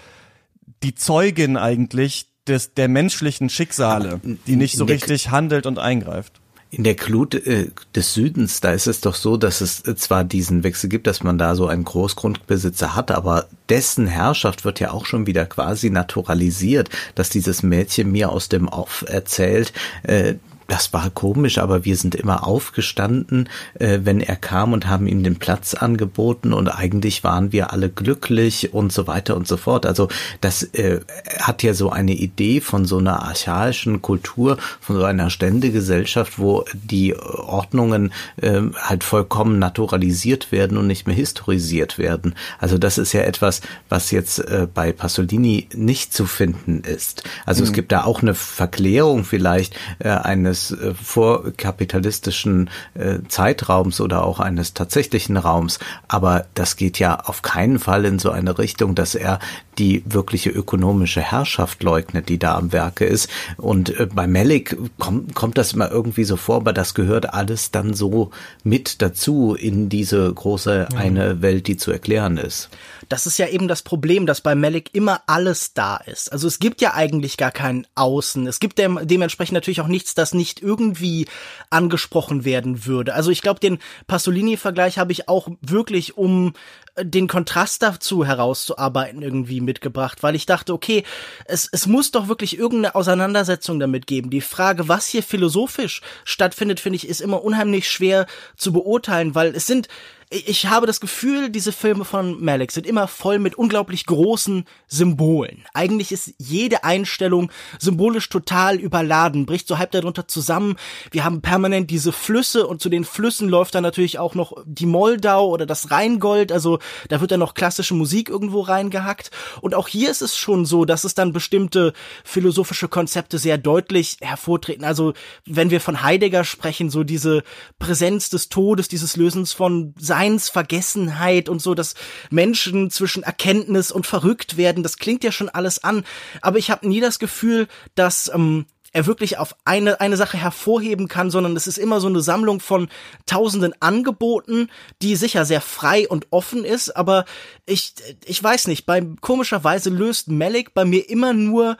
die 0.83 0.95
Zeugin 0.95 1.57
eigentlich 1.57 2.27
des, 2.47 2.75
der 2.75 2.88
menschlichen 2.88 3.49
Schicksale, 3.49 4.21
die 4.47 4.57
nicht 4.57 4.77
so 4.77 4.85
richtig 4.85 5.31
handelt 5.31 5.67
und 5.67 5.79
eingreift. 5.79 6.40
In 6.71 6.83
der 6.83 6.95
Glut 6.95 7.35
äh, 7.35 7.71
des 7.95 8.14
Südens, 8.14 8.61
da 8.61 8.73
ist 8.73 8.88
es 8.88 9.01
doch 9.01 9.14
so, 9.14 9.37
dass 9.37 9.61
es 9.61 9.87
äh, 9.87 9.95
zwar 9.95 10.25
diesen 10.25 10.64
Wechsel 10.64 10.88
gibt, 10.88 11.07
dass 11.07 11.23
man 11.23 11.38
da 11.38 11.55
so 11.55 11.69
einen 11.69 11.85
Großgrundbesitzer 11.85 12.97
hat, 12.97 13.12
aber 13.12 13.47
dessen 13.69 14.09
Herrschaft 14.09 14.64
wird 14.64 14.81
ja 14.81 14.90
auch 14.90 15.07
schon 15.07 15.27
wieder 15.27 15.47
quasi 15.47 15.90
naturalisiert, 15.90 16.90
dass 17.14 17.31
dieses 17.31 17.62
Mädchen 17.62 18.11
mir 18.11 18.31
aus 18.31 18.49
dem 18.49 18.67
Off 18.67 19.05
erzählt, 19.07 19.73
äh, 20.03 20.35
das 20.68 20.92
war 20.92 21.11
komisch, 21.11 21.59
aber 21.59 21.85
wir 21.85 21.96
sind 21.96 22.14
immer 22.14 22.46
aufgestanden, 22.46 23.48
äh, 23.74 24.00
wenn 24.03 24.20
er 24.20 24.37
kam 24.37 24.72
und 24.72 24.87
haben 24.87 25.07
ihm 25.07 25.22
den 25.22 25.37
Platz 25.37 25.74
angeboten 25.74 26.53
und 26.53 26.68
eigentlich 26.68 27.22
waren 27.24 27.53
wir 27.53 27.72
alle 27.72 27.90
glücklich 27.90 28.72
und 28.72 28.92
so 28.92 29.07
weiter 29.07 29.37
und 29.37 29.46
so 29.46 29.57
fort. 29.57 29.87
Also 29.87 30.09
das 30.40 30.62
äh, 30.62 31.00
hat 31.38 31.62
ja 31.62 31.74
so 31.74 31.90
eine 31.90 32.12
Idee 32.12 32.61
von 32.61 32.85
so 32.87 32.98
einer 32.98 33.22
archaischen 33.22 34.00
Kultur, 34.00 34.57
von 34.81 34.96
so 34.96 35.05
einer 35.05 35.31
Ständegesellschaft, 35.31 36.38
wo 36.38 36.64
die 36.72 37.14
Ordnungen 37.16 38.12
äh, 38.40 38.62
halt 38.77 39.05
vollkommen 39.05 39.59
naturalisiert 39.59 40.50
werden 40.50 40.79
und 40.79 40.87
nicht 40.87 41.07
mehr 41.07 41.16
historisiert 41.16 41.98
werden. 41.98 42.35
Also 42.59 42.79
das 42.79 42.98
ist 42.98 43.12
ja 43.12 43.20
etwas, 43.22 43.61
was 43.88 44.11
jetzt 44.11 44.38
äh, 44.38 44.66
bei 44.72 44.92
Pasolini 44.92 45.68
nicht 45.74 46.14
zu 46.14 46.27
finden 46.27 46.83
ist. 46.85 47.24
Also 47.44 47.62
mhm. 47.62 47.66
es 47.66 47.72
gibt 47.72 47.92
da 47.92 48.05
auch 48.05 48.22
eine 48.22 48.35
Verklärung 48.35 49.24
vielleicht 49.24 49.74
äh, 49.98 50.09
eines 50.09 50.54
eines 50.55 50.71
äh, 50.71 50.95
vorkapitalistischen 50.95 52.71
äh, 52.95 53.19
Zeitraums 53.29 54.01
oder 54.01 54.25
auch 54.25 54.38
eines 54.40 54.75
tatsächlichen 54.75 55.37
Raums. 55.37 55.79
Aber 56.07 56.47
das 56.55 56.77
geht 56.77 56.99
ja 56.99 57.19
auf 57.19 57.43
keinen 57.43 57.79
Fall 57.79 58.05
in 58.05 58.19
so 58.19 58.31
eine 58.31 58.59
Richtung, 58.59 58.95
dass 58.95 59.14
er 59.14 59.40
die 59.79 60.03
wirkliche 60.07 60.51
ökonomische 60.51 61.21
Herrschaft 61.21 61.83
leugnet, 61.83 62.29
die 62.29 62.39
da 62.39 62.57
am 62.57 62.73
Werke 62.73 63.05
ist. 63.05 63.29
Und 63.57 63.99
äh, 63.99 64.07
bei 64.13 64.27
Melik 64.27 64.77
kommt, 64.99 65.35
kommt 65.35 65.59
das 65.59 65.73
immer 65.73 65.91
irgendwie 65.91 66.25
so 66.25 66.37
vor, 66.37 66.57
aber 66.57 66.73
das 66.73 66.95
gehört 66.95 67.33
alles 67.33 67.71
dann 67.71 67.95
so 67.95 68.31
mit 68.63 69.03
dazu 69.03 69.55
in 69.55 69.89
diese 69.89 70.33
große 70.33 70.89
eine 70.97 71.43
Welt, 71.43 71.67
die 71.67 71.77
zu 71.77 71.91
erklären 71.91 72.37
ist. 72.37 72.69
Das 73.09 73.27
ist 73.27 73.39
ja 73.39 73.49
eben 73.49 73.69
das 73.69 73.83
Problem, 73.83 74.27
dass 74.27 74.41
bei 74.41 74.55
Malik 74.55 74.91
immer 74.93 75.23
alles 75.27 75.75
da 75.75 75.97
ist. 75.97 76.33
Also 76.33 76.49
es 76.49 76.59
gibt 76.59 76.81
ja 76.81 76.95
eigentlich 76.95 77.37
gar 77.37 77.51
kein 77.51 77.87
Außen. 77.95 78.47
Es 78.47 78.61
gibt 78.61 78.79
dem, 78.79 78.99
dementsprechend 79.03 79.55
natürlich 79.55 79.81
auch 79.81 79.89
nichts, 79.89 80.15
das 80.15 80.35
nicht 80.35 80.63
irgendwie 80.63 81.27
angesprochen 81.71 82.45
werden 82.45 82.87
würde. 82.87 83.15
Also 83.15 83.31
ich 83.31 83.43
glaube, 83.43 83.61
den 83.61 83.79
Pasolini-Vergleich 84.07 84.99
habe 84.99 85.13
ich 85.13 85.29
auch 85.29 85.49
wirklich, 85.61 86.17
um 86.17 86.55
äh, 86.95 87.05
den 87.05 87.29
Kontrast 87.29 87.83
dazu 87.83 88.25
herauszuarbeiten, 88.25 89.23
irgendwie 89.23 89.61
mitgebracht, 89.64 90.22
weil 90.22 90.35
ich 90.35 90.46
dachte, 90.46 90.72
okay, 90.72 91.05
es, 91.46 91.68
es 91.72 91.87
muss 91.87 92.11
doch 92.11 92.29
wirklich 92.29 92.59
irgendeine 92.59 92.94
Auseinandersetzung 92.94 93.81
damit 93.81 94.07
geben. 94.07 94.31
Die 94.31 94.40
Frage, 94.40 94.88
was 94.88 95.07
hier 95.07 95.22
philosophisch 95.22 96.03
stattfindet, 96.24 96.81
finde 96.81 96.96
ich, 96.96 97.09
ist 97.09 97.20
immer 97.20 97.42
unheimlich 97.42 97.90
schwer 97.90 98.27
zu 98.57 98.72
beurteilen, 98.72 99.35
weil 99.35 99.55
es 99.55 99.66
sind 99.66 99.88
ich 100.35 100.66
habe 100.66 100.87
das 100.87 101.01
Gefühl, 101.01 101.49
diese 101.49 101.70
Filme 101.70 102.05
von 102.05 102.42
Malik 102.42 102.73
sind 102.73 102.87
immer 102.87 103.07
voll 103.07 103.38
mit 103.38 103.55
unglaublich 103.55 104.05
großen 104.07 104.64
Symbolen. 104.88 105.64
Eigentlich 105.73 106.11
ist 106.11 106.35
jede 106.38 106.83
Einstellung 106.83 107.53
symbolisch 107.79 108.29
total 108.29 108.81
überladen, 108.81 109.47
bricht 109.47 109.68
so 109.68 109.79
halb 109.79 109.92
darunter 109.92 110.27
zusammen. 110.27 110.77
Wir 111.12 111.25
haben 111.25 111.40
permanent 111.40 111.90
diese 111.90 112.11
Flüsse 112.11 112.66
und 112.66 112.83
zu 112.83 112.88
den 112.88 113.05
Flüssen 113.05 113.49
läuft 113.49 113.77
dann 113.77 113.85
natürlich 113.85 114.18
auch 114.18 114.35
noch 114.35 114.55
die 114.66 114.87
Moldau 114.87 115.49
oder 115.49 115.66
das 115.66 115.92
Rheingold, 115.92 116.51
also 116.51 116.81
da 117.09 117.20
wird 117.20 117.31
dann 117.31 117.40
noch 117.40 117.55
klassische 117.55 117.94
Musik 117.94 118.29
irgendwo 118.29 118.61
reingehackt. 118.61 119.31
Und 119.61 119.75
auch 119.75 119.87
hier 119.87 120.11
ist 120.11 120.23
es 120.23 120.37
schon 120.37 120.66
so, 120.66 120.85
dass 120.85 121.05
es 121.05 121.14
dann 121.14 121.33
bestimmte 121.33 121.92
philosophische 122.25 122.88
Konzepte 122.88 123.38
sehr 123.38 123.59
deutlich 123.59 124.16
hervortreten. 124.20 124.85
Also 124.85 125.14
wenn 125.47 125.70
wir 125.70 125.81
von 125.81 126.03
Heidegger 126.03 126.42
sprechen, 126.42 126.90
so 126.90 127.05
diese 127.05 127.44
Präsenz 127.79 128.31
des 128.31 128.49
Todes, 128.49 128.88
dieses 128.88 129.16
Lösens 129.16 129.53
von 129.53 129.94
Seinsvergessenheit 130.25 131.49
und 131.49 131.61
so, 131.61 131.75
dass 131.75 131.95
Menschen 132.31 132.91
zwischen 132.91 133.23
Erkenntnis 133.23 133.93
und 133.93 134.07
verrückt 134.07 134.57
werden, 134.57 134.83
das 134.83 134.97
klingt 134.97 135.23
ja 135.25 135.33
schon 135.33 135.49
alles 135.49 135.85
an. 135.85 136.05
Aber 136.41 136.59
ich 136.59 136.71
habe 136.71 136.89
nie 136.89 137.01
das 137.01 137.19
Gefühl, 137.19 137.69
dass 137.95 138.31
ähm, 138.35 138.67
er 138.93 139.07
wirklich 139.07 139.39
auf 139.39 139.57
eine, 139.65 140.01
eine 140.01 140.17
Sache 140.17 140.39
hervorheben 140.39 141.09
kann, 141.09 141.31
sondern 141.31 141.57
es 141.57 141.67
ist 141.67 141.79
immer 141.79 142.01
so 142.01 142.07
eine 142.07 142.21
Sammlung 142.21 142.61
von 142.61 142.89
tausenden 143.27 143.75
Angeboten, 143.81 144.71
die 145.03 145.17
sicher 145.17 145.45
sehr 145.45 145.61
frei 145.61 146.09
und 146.09 146.29
offen 146.31 146.65
ist, 146.65 146.97
aber 146.97 147.25
ich, 147.67 147.95
ich 148.25 148.43
weiß 148.43 148.69
nicht, 148.69 148.87
bei, 148.87 149.05
komischerweise 149.21 149.91
löst 149.91 150.29
Malik 150.29 150.75
bei 150.75 150.85
mir 150.85 151.09
immer 151.11 151.33
nur 151.33 151.77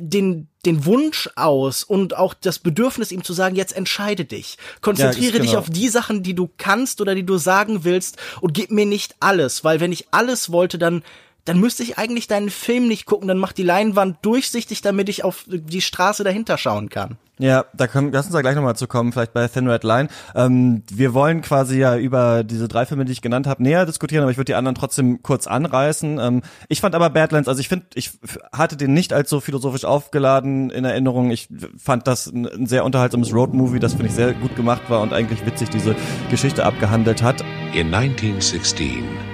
den, 0.00 0.48
den 0.64 0.84
Wunsch 0.84 1.28
aus 1.36 1.84
und 1.84 2.16
auch 2.16 2.34
das 2.34 2.58
Bedürfnis, 2.58 3.12
ihm 3.12 3.24
zu 3.24 3.32
sagen, 3.32 3.56
jetzt 3.56 3.76
entscheide 3.76 4.24
dich. 4.24 4.58
Konzentriere 4.80 5.36
ja, 5.36 5.42
dich 5.42 5.50
genau. 5.50 5.60
auf 5.60 5.70
die 5.70 5.88
Sachen, 5.88 6.22
die 6.22 6.34
du 6.34 6.48
kannst 6.56 7.00
oder 7.00 7.14
die 7.14 7.26
du 7.26 7.38
sagen 7.38 7.84
willst 7.84 8.16
und 8.40 8.54
gib 8.54 8.70
mir 8.70 8.86
nicht 8.86 9.16
alles, 9.20 9.64
weil 9.64 9.80
wenn 9.80 9.92
ich 9.92 10.08
alles 10.10 10.52
wollte, 10.52 10.78
dann 10.78 11.02
dann 11.48 11.60
müsste 11.60 11.82
ich 11.82 11.96
eigentlich 11.96 12.26
deinen 12.26 12.50
Film 12.50 12.88
nicht 12.88 13.06
gucken, 13.06 13.26
dann 13.26 13.38
macht 13.38 13.56
die 13.56 13.62
Leinwand 13.62 14.18
durchsichtig, 14.22 14.82
damit 14.82 15.08
ich 15.08 15.24
auf 15.24 15.44
die 15.48 15.80
Straße 15.80 16.22
dahinter 16.22 16.58
schauen 16.58 16.90
kann. 16.90 17.16
Ja, 17.38 17.64
da 17.72 17.86
können, 17.86 18.12
lass 18.12 18.26
uns 18.26 18.34
da 18.34 18.42
gleich 18.42 18.56
nochmal 18.56 18.76
zu 18.76 18.86
kommen, 18.86 19.12
vielleicht 19.12 19.32
bei 19.32 19.46
Thin 19.46 19.68
Red 19.68 19.84
Line. 19.84 20.08
Ähm, 20.34 20.82
wir 20.90 21.14
wollen 21.14 21.40
quasi 21.40 21.78
ja 21.78 21.96
über 21.96 22.42
diese 22.44 22.68
drei 22.68 22.84
Filme, 22.84 23.04
die 23.04 23.12
ich 23.12 23.22
genannt 23.22 23.46
habe, 23.46 23.62
näher 23.62 23.86
diskutieren, 23.86 24.22
aber 24.22 24.30
ich 24.30 24.36
würde 24.36 24.46
die 24.46 24.56
anderen 24.56 24.74
trotzdem 24.74 25.22
kurz 25.22 25.46
anreißen. 25.46 26.18
Ähm, 26.18 26.42
ich 26.68 26.80
fand 26.80 26.94
aber 26.94 27.10
Badlands, 27.10 27.48
also 27.48 27.60
ich 27.60 27.68
finde, 27.68 27.86
ich 27.94 28.10
hatte 28.52 28.76
den 28.76 28.92
nicht 28.92 29.12
als 29.12 29.30
so 29.30 29.40
philosophisch 29.40 29.84
aufgeladen 29.84 30.70
in 30.70 30.84
Erinnerung. 30.84 31.30
Ich 31.30 31.48
fand 31.78 32.08
das 32.08 32.26
ein, 32.26 32.46
ein 32.46 32.66
sehr 32.66 32.84
unterhaltsames 32.84 33.32
Roadmovie, 33.32 33.78
das 33.78 33.92
finde 33.92 34.08
ich 34.08 34.14
sehr 34.14 34.34
gut 34.34 34.56
gemacht 34.56 34.82
war 34.88 35.00
und 35.00 35.12
eigentlich 35.12 35.46
witzig 35.46 35.70
diese 35.70 35.94
Geschichte 36.30 36.66
abgehandelt 36.66 37.22
hat. 37.22 37.42
In 37.72 37.94
1916 37.94 39.27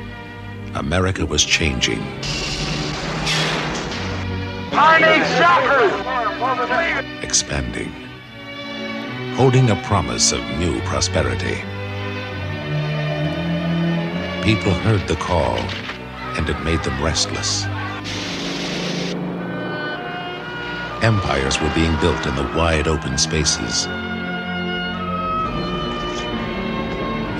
America 0.74 1.24
was 1.24 1.44
changing. 1.44 2.02
Expanding. 7.22 7.92
Holding 9.36 9.70
a 9.70 9.80
promise 9.84 10.32
of 10.32 10.40
new 10.58 10.80
prosperity. 10.80 11.54
People 14.42 14.72
heard 14.72 15.06
the 15.06 15.16
call, 15.16 15.56
and 16.36 16.48
it 16.48 16.60
made 16.64 16.82
them 16.82 17.00
restless. 17.02 17.64
Empires 21.04 21.60
were 21.60 21.72
being 21.74 21.96
built 22.00 22.26
in 22.26 22.34
the 22.34 22.52
wide 22.56 22.88
open 22.88 23.16
spaces. 23.16 23.86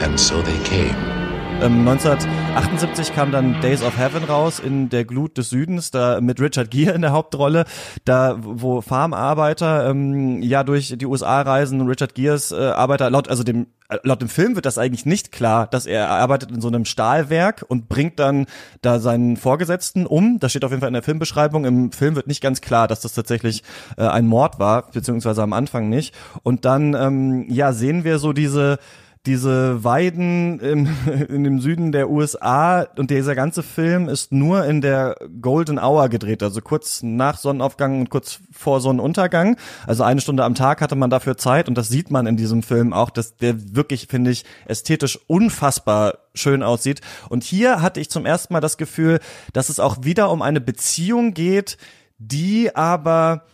And 0.05 0.21
so 0.21 0.41
they 0.41 0.63
came. 0.65 1.14
Ähm, 1.63 1.87
1978 1.89 3.15
kam 3.15 3.31
dann 3.31 3.61
Days 3.61 3.83
of 3.83 3.97
Heaven 3.97 4.25
raus 4.25 4.59
in 4.59 4.89
der 4.89 5.05
Glut 5.05 5.39
des 5.39 5.51
Südens, 5.51 5.91
da 5.91 6.21
mit 6.21 6.41
Richard 6.41 6.71
Gere 6.71 6.93
in 6.93 7.03
der 7.03 7.13
Hauptrolle, 7.13 7.65
da 8.05 8.37
wo 8.41 8.81
Farmarbeiter 8.81 9.89
ähm, 9.89 10.43
ja 10.43 10.65
durch 10.65 10.95
die 10.99 11.07
USA 11.07 11.41
reisen. 11.43 11.87
Richard 11.87 12.15
Geres 12.15 12.53
äh, 12.53 12.57
Arbeiter 12.57 13.09
laut 13.09 13.29
also 13.29 13.45
dem 13.45 13.69
äh, 13.89 13.99
laut 14.03 14.21
dem 14.21 14.29
Film 14.29 14.57
wird 14.57 14.67
das 14.67 14.79
eigentlich 14.79 15.07
nicht 15.07 15.33
klar, 15.33 15.67
dass 15.67 15.87
er 15.87 16.11
arbeitet 16.11 16.51
in 16.51 16.61
so 16.61 16.69
einem 16.69 16.85
Stahlwerk 16.85 17.65
und 17.67 17.89
bringt 17.89 18.19
dann 18.19 18.47
da 18.83 18.99
seinen 18.99 19.37
Vorgesetzten 19.37 20.07
um. 20.07 20.39
Das 20.41 20.53
steht 20.53 20.65
auf 20.65 20.71
jeden 20.71 20.81
Fall 20.81 20.89
in 20.89 20.95
der 20.95 21.03
Filmbeschreibung. 21.03 21.65
Im 21.65 21.93
Film 21.93 22.17
wird 22.17 22.27
nicht 22.27 22.43
ganz 22.43 22.61
klar, 22.61 22.89
dass 22.89 23.01
das 23.01 23.13
tatsächlich 23.13 23.63
äh, 23.97 24.07
ein 24.07 24.27
Mord 24.27 24.59
war, 24.59 24.91
beziehungsweise 24.91 25.43
am 25.43 25.53
Anfang 25.53 25.89
nicht. 25.89 26.15
Und 26.43 26.65
dann 26.65 26.95
ähm, 26.95 27.47
ja 27.49 27.73
sehen 27.73 28.05
wir 28.05 28.19
so 28.19 28.33
diese 28.33 28.79
diese 29.27 29.83
Weiden 29.85 30.61
im, 30.61 30.89
in 31.29 31.45
dem 31.45 31.61
Süden 31.61 31.93
der 31.93 32.11
USA 32.11 32.83
und 32.97 33.11
dieser 33.11 33.35
ganze 33.35 33.63
Film 33.63 34.09
ist 34.09 34.33
nur 34.33 34.65
in 34.67 34.81
der 34.81 35.17
Golden 35.41 35.79
Hour 35.79 36.09
gedreht, 36.09 36.43
also 36.43 36.61
kurz 36.61 37.03
nach 37.03 37.39
Sonnenaufgang 37.39 38.01
und 38.01 38.11
kurz 38.11 38.41
vor 38.53 38.81
Sonnenuntergang. 38.81 39.57
Also 39.87 40.03
eine 40.05 40.21
Stunde 40.21 40.45
am 40.45 40.55
Tag 40.55 40.81
hatte 40.81 40.97
man 40.97 41.11
dafür 41.11 41.37
Zeit 41.37 41.69
und 41.69 41.77
das 41.77 41.89
sieht 41.89 42.11
man 42.11 42.27
in 42.27 42.37
diesem 42.37 42.63
Film 42.63 42.93
auch, 42.93 43.11
dass 43.11 43.37
der 43.37 43.75
wirklich, 43.75 44.09
finde 44.09 44.31
ich, 44.31 44.45
ästhetisch 44.67 45.19
unfassbar 45.27 46.19
schön 46.35 46.63
aussieht. 46.63 47.01
Und 47.29 47.45
hier 47.45 47.81
hatte 47.81 48.01
ich 48.01 48.11
zum 48.11 48.27
ersten 48.27 48.53
Mal 48.53 48.61
das 48.61 48.77
Gefühl, 48.77 49.21
dass 49.53 49.69
es 49.69 49.81
auch 49.81 49.99
wieder 50.03 50.31
um 50.31 50.43
eine 50.43 50.61
Beziehung 50.61 51.33
geht, 51.33 51.79
die 52.19 52.75
aber 52.75 53.45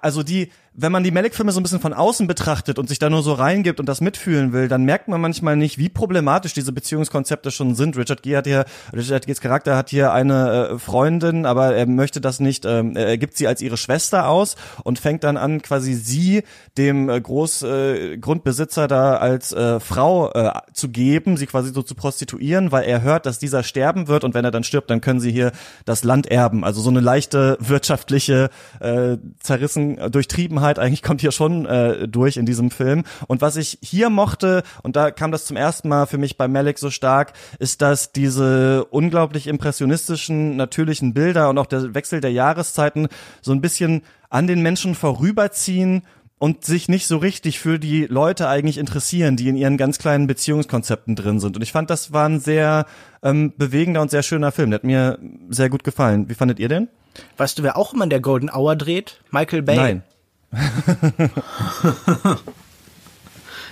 also 0.00 0.22
die, 0.22 0.50
wenn 0.76 0.90
man 0.90 1.04
die 1.04 1.12
Malik-Filme 1.12 1.52
so 1.52 1.60
ein 1.60 1.62
bisschen 1.62 1.78
von 1.78 1.92
außen 1.92 2.26
betrachtet 2.26 2.80
und 2.80 2.88
sich 2.88 2.98
da 2.98 3.08
nur 3.08 3.22
so 3.22 3.32
reingibt 3.32 3.78
und 3.78 3.88
das 3.88 4.00
mitfühlen 4.00 4.52
will, 4.52 4.66
dann 4.66 4.84
merkt 4.84 5.06
man 5.06 5.20
manchmal 5.20 5.56
nicht, 5.56 5.78
wie 5.78 5.88
problematisch 5.88 6.52
diese 6.52 6.72
Beziehungskonzepte 6.72 7.52
schon 7.52 7.76
sind. 7.76 7.96
Richard 7.96 8.24
Gere 8.24 8.38
hat 8.38 8.46
hier, 8.46 8.64
Richard 8.92 9.26
Geres 9.26 9.40
Charakter 9.40 9.76
hat 9.76 9.90
hier 9.90 10.12
eine 10.12 10.70
äh, 10.70 10.78
Freundin, 10.78 11.46
aber 11.46 11.76
er 11.76 11.86
möchte 11.86 12.20
das 12.20 12.40
nicht, 12.40 12.64
ähm, 12.64 12.96
er 12.96 13.16
gibt 13.18 13.36
sie 13.36 13.46
als 13.46 13.62
ihre 13.62 13.76
Schwester 13.76 14.28
aus 14.28 14.56
und 14.82 14.98
fängt 14.98 15.22
dann 15.22 15.36
an, 15.36 15.62
quasi 15.62 15.94
sie 15.94 16.42
dem 16.76 17.08
äh, 17.08 17.20
Großgrundbesitzer 17.20 18.84
äh, 18.84 18.88
da 18.88 19.16
als 19.16 19.52
äh, 19.52 19.78
Frau 19.78 20.32
äh, 20.32 20.50
zu 20.72 20.88
geben, 20.88 21.36
sie 21.36 21.46
quasi 21.46 21.72
so 21.72 21.82
zu 21.82 21.94
prostituieren, 21.94 22.72
weil 22.72 22.84
er 22.84 23.02
hört, 23.02 23.26
dass 23.26 23.38
dieser 23.38 23.62
sterben 23.62 24.08
wird 24.08 24.24
und 24.24 24.34
wenn 24.34 24.44
er 24.44 24.50
dann 24.50 24.64
stirbt, 24.64 24.90
dann 24.90 25.00
können 25.00 25.20
sie 25.20 25.30
hier 25.30 25.52
das 25.84 26.02
Land 26.02 26.26
erben. 26.26 26.64
Also 26.64 26.80
so 26.80 26.90
eine 26.90 27.00
leichte 27.00 27.56
wirtschaftliche 27.60 28.50
äh, 28.80 29.18
Zerrissen, 29.38 30.10
Durchtriebenheit 30.10 30.63
Offenheit 30.64 30.78
eigentlich 30.78 31.02
kommt 31.02 31.20
hier 31.20 31.32
schon 31.32 31.66
äh, 31.66 32.08
durch 32.08 32.36
in 32.36 32.46
diesem 32.46 32.70
Film. 32.70 33.04
Und 33.26 33.42
was 33.42 33.56
ich 33.56 33.78
hier 33.82 34.08
mochte, 34.08 34.62
und 34.82 34.96
da 34.96 35.10
kam 35.10 35.30
das 35.30 35.44
zum 35.44 35.56
ersten 35.56 35.88
Mal 35.88 36.06
für 36.06 36.18
mich 36.18 36.36
bei 36.38 36.48
Malik 36.48 36.78
so 36.78 36.90
stark, 36.90 37.34
ist, 37.58 37.82
dass 37.82 38.12
diese 38.12 38.84
unglaublich 38.86 39.46
impressionistischen, 39.46 40.56
natürlichen 40.56 41.12
Bilder 41.12 41.50
und 41.50 41.58
auch 41.58 41.66
der 41.66 41.94
Wechsel 41.94 42.20
der 42.20 42.32
Jahreszeiten 42.32 43.08
so 43.42 43.52
ein 43.52 43.60
bisschen 43.60 44.02
an 44.30 44.46
den 44.46 44.62
Menschen 44.62 44.94
vorüberziehen 44.94 46.02
und 46.38 46.64
sich 46.64 46.88
nicht 46.88 47.06
so 47.06 47.18
richtig 47.18 47.58
für 47.58 47.78
die 47.78 48.06
Leute 48.06 48.48
eigentlich 48.48 48.78
interessieren, 48.78 49.36
die 49.36 49.48
in 49.48 49.56
ihren 49.56 49.76
ganz 49.76 49.98
kleinen 49.98 50.26
Beziehungskonzepten 50.26 51.14
drin 51.14 51.40
sind. 51.40 51.56
Und 51.56 51.62
ich 51.62 51.72
fand, 51.72 51.90
das 51.90 52.12
war 52.12 52.26
ein 52.26 52.40
sehr 52.40 52.86
ähm, 53.22 53.52
bewegender 53.56 54.00
und 54.02 54.10
sehr 54.10 54.22
schöner 54.22 54.50
Film. 54.50 54.70
Der 54.70 54.78
hat 54.78 54.84
mir 54.84 55.18
sehr 55.50 55.68
gut 55.68 55.84
gefallen. 55.84 56.28
Wie 56.28 56.34
fandet 56.34 56.58
ihr 56.58 56.68
den? 56.68 56.88
Weißt 57.36 57.58
du, 57.58 57.62
wer 57.62 57.76
auch 57.76 57.94
immer 57.94 58.04
in 58.04 58.10
der 58.10 58.20
Golden 58.20 58.50
Hour 58.50 58.74
dreht? 58.76 59.20
Michael 59.30 59.62
Bay. 59.62 59.76
Nein. 59.76 60.02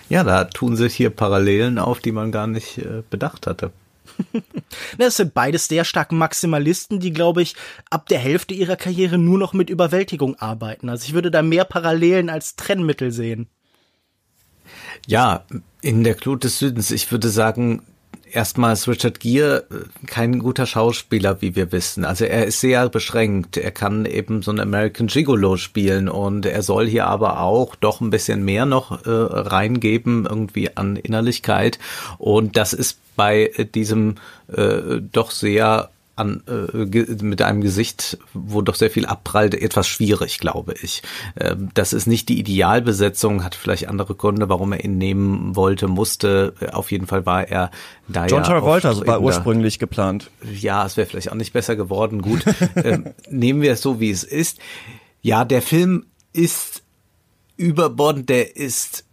Ja, 0.08 0.24
da 0.24 0.44
tun 0.44 0.76
sich 0.76 0.94
hier 0.94 1.10
Parallelen 1.10 1.78
auf, 1.78 2.00
die 2.00 2.12
man 2.12 2.32
gar 2.32 2.46
nicht 2.46 2.78
äh, 2.78 3.02
bedacht 3.08 3.46
hatte. 3.46 3.72
Das 4.98 5.16
sind 5.16 5.34
beides 5.34 5.68
sehr 5.68 5.84
starke 5.84 6.14
Maximalisten, 6.14 7.00
die, 7.00 7.12
glaube 7.12 7.42
ich, 7.42 7.54
ab 7.90 8.06
der 8.08 8.18
Hälfte 8.18 8.54
ihrer 8.54 8.76
Karriere 8.76 9.18
nur 9.18 9.38
noch 9.38 9.52
mit 9.52 9.70
Überwältigung 9.70 10.36
arbeiten. 10.36 10.88
Also 10.88 11.06
ich 11.06 11.14
würde 11.14 11.30
da 11.30 11.42
mehr 11.42 11.64
Parallelen 11.64 12.30
als 12.30 12.56
Trennmittel 12.56 13.10
sehen. 13.10 13.48
Ja, 15.06 15.44
in 15.80 16.04
der 16.04 16.14
Glut 16.14 16.44
des 16.44 16.58
Südens, 16.58 16.90
ich 16.90 17.10
würde 17.10 17.28
sagen, 17.28 17.82
erstmal 18.32 18.72
ist 18.72 18.88
Richard 18.88 19.20
Gere 19.20 19.64
äh, 19.70 20.06
kein 20.06 20.38
guter 20.38 20.66
Schauspieler, 20.66 21.40
wie 21.40 21.54
wir 21.54 21.72
wissen. 21.72 22.04
Also 22.04 22.24
er 22.24 22.46
ist 22.46 22.60
sehr 22.60 22.88
beschränkt. 22.88 23.56
Er 23.56 23.70
kann 23.70 24.04
eben 24.06 24.42
so 24.42 24.50
einen 24.50 24.60
American 24.60 25.06
Gigolo 25.06 25.56
spielen 25.56 26.08
und 26.08 26.46
er 26.46 26.62
soll 26.62 26.86
hier 26.86 27.06
aber 27.06 27.40
auch 27.40 27.76
doch 27.76 28.00
ein 28.00 28.10
bisschen 28.10 28.44
mehr 28.44 28.66
noch 28.66 29.06
äh, 29.06 29.10
reingeben, 29.10 30.26
irgendwie 30.26 30.76
an 30.76 30.96
Innerlichkeit. 30.96 31.78
Und 32.18 32.56
das 32.56 32.72
ist 32.72 32.98
bei 33.16 33.50
diesem 33.74 34.16
äh, 34.48 35.00
doch 35.00 35.30
sehr 35.30 35.90
an, 36.14 36.42
äh, 36.46 37.22
mit 37.22 37.40
einem 37.40 37.62
Gesicht, 37.62 38.18
wo 38.34 38.60
doch 38.60 38.74
sehr 38.74 38.90
viel 38.90 39.06
abprallt, 39.06 39.54
etwas 39.54 39.88
schwierig, 39.88 40.38
glaube 40.38 40.74
ich. 40.80 41.02
Äh, 41.36 41.56
das 41.74 41.92
ist 41.92 42.06
nicht 42.06 42.28
die 42.28 42.38
Idealbesetzung, 42.38 43.44
hat 43.44 43.54
vielleicht 43.54 43.88
andere 43.88 44.14
Gründe, 44.14 44.48
warum 44.48 44.72
er 44.72 44.84
ihn 44.84 44.98
nehmen 44.98 45.56
wollte, 45.56 45.88
musste. 45.88 46.54
Auf 46.72 46.90
jeden 46.90 47.06
Fall 47.06 47.24
war 47.24 47.48
er 47.48 47.70
da 48.08 48.26
John 48.26 48.42
ja 48.42 48.48
Travolta 48.48 49.06
war 49.06 49.22
ursprünglich 49.22 49.78
geplant. 49.78 50.30
Ja, 50.54 50.84
es 50.84 50.96
wäre 50.96 51.06
vielleicht 51.06 51.30
auch 51.30 51.36
nicht 51.36 51.52
besser 51.52 51.76
geworden. 51.76 52.20
Gut, 52.20 52.44
äh, 52.74 52.98
nehmen 53.30 53.62
wir 53.62 53.72
es 53.72 53.80
so, 53.80 54.00
wie 54.00 54.10
es 54.10 54.24
ist. 54.24 54.58
Ja, 55.22 55.44
der 55.44 55.62
Film 55.62 56.06
ist 56.32 56.82
überbordend, 57.56 58.28
der 58.28 58.56
ist 58.56 59.04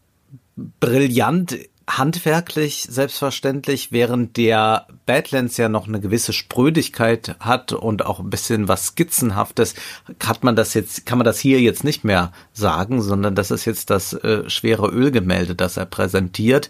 brillant 0.79 1.57
handwerklich 1.97 2.87
selbstverständlich, 2.89 3.91
während 3.91 4.37
der 4.37 4.87
Badlands 5.05 5.57
ja 5.57 5.69
noch 5.69 5.87
eine 5.87 5.99
gewisse 5.99 6.33
Sprödigkeit 6.33 7.35
hat 7.39 7.73
und 7.73 8.05
auch 8.05 8.19
ein 8.19 8.29
bisschen 8.29 8.67
was 8.67 8.87
skizzenhaftes, 8.87 9.75
hat 10.23 10.43
man 10.43 10.55
das 10.55 10.73
jetzt, 10.73 11.05
kann 11.05 11.17
man 11.17 11.25
das 11.25 11.39
hier 11.39 11.59
jetzt 11.61 11.83
nicht 11.83 12.03
mehr 12.03 12.31
sagen, 12.53 13.01
sondern 13.01 13.35
das 13.35 13.51
ist 13.51 13.65
jetzt 13.65 13.89
das 13.89 14.13
äh, 14.13 14.49
schwere 14.49 14.87
Ölgemälde, 14.87 15.55
das 15.55 15.77
er 15.77 15.85
präsentiert. 15.85 16.69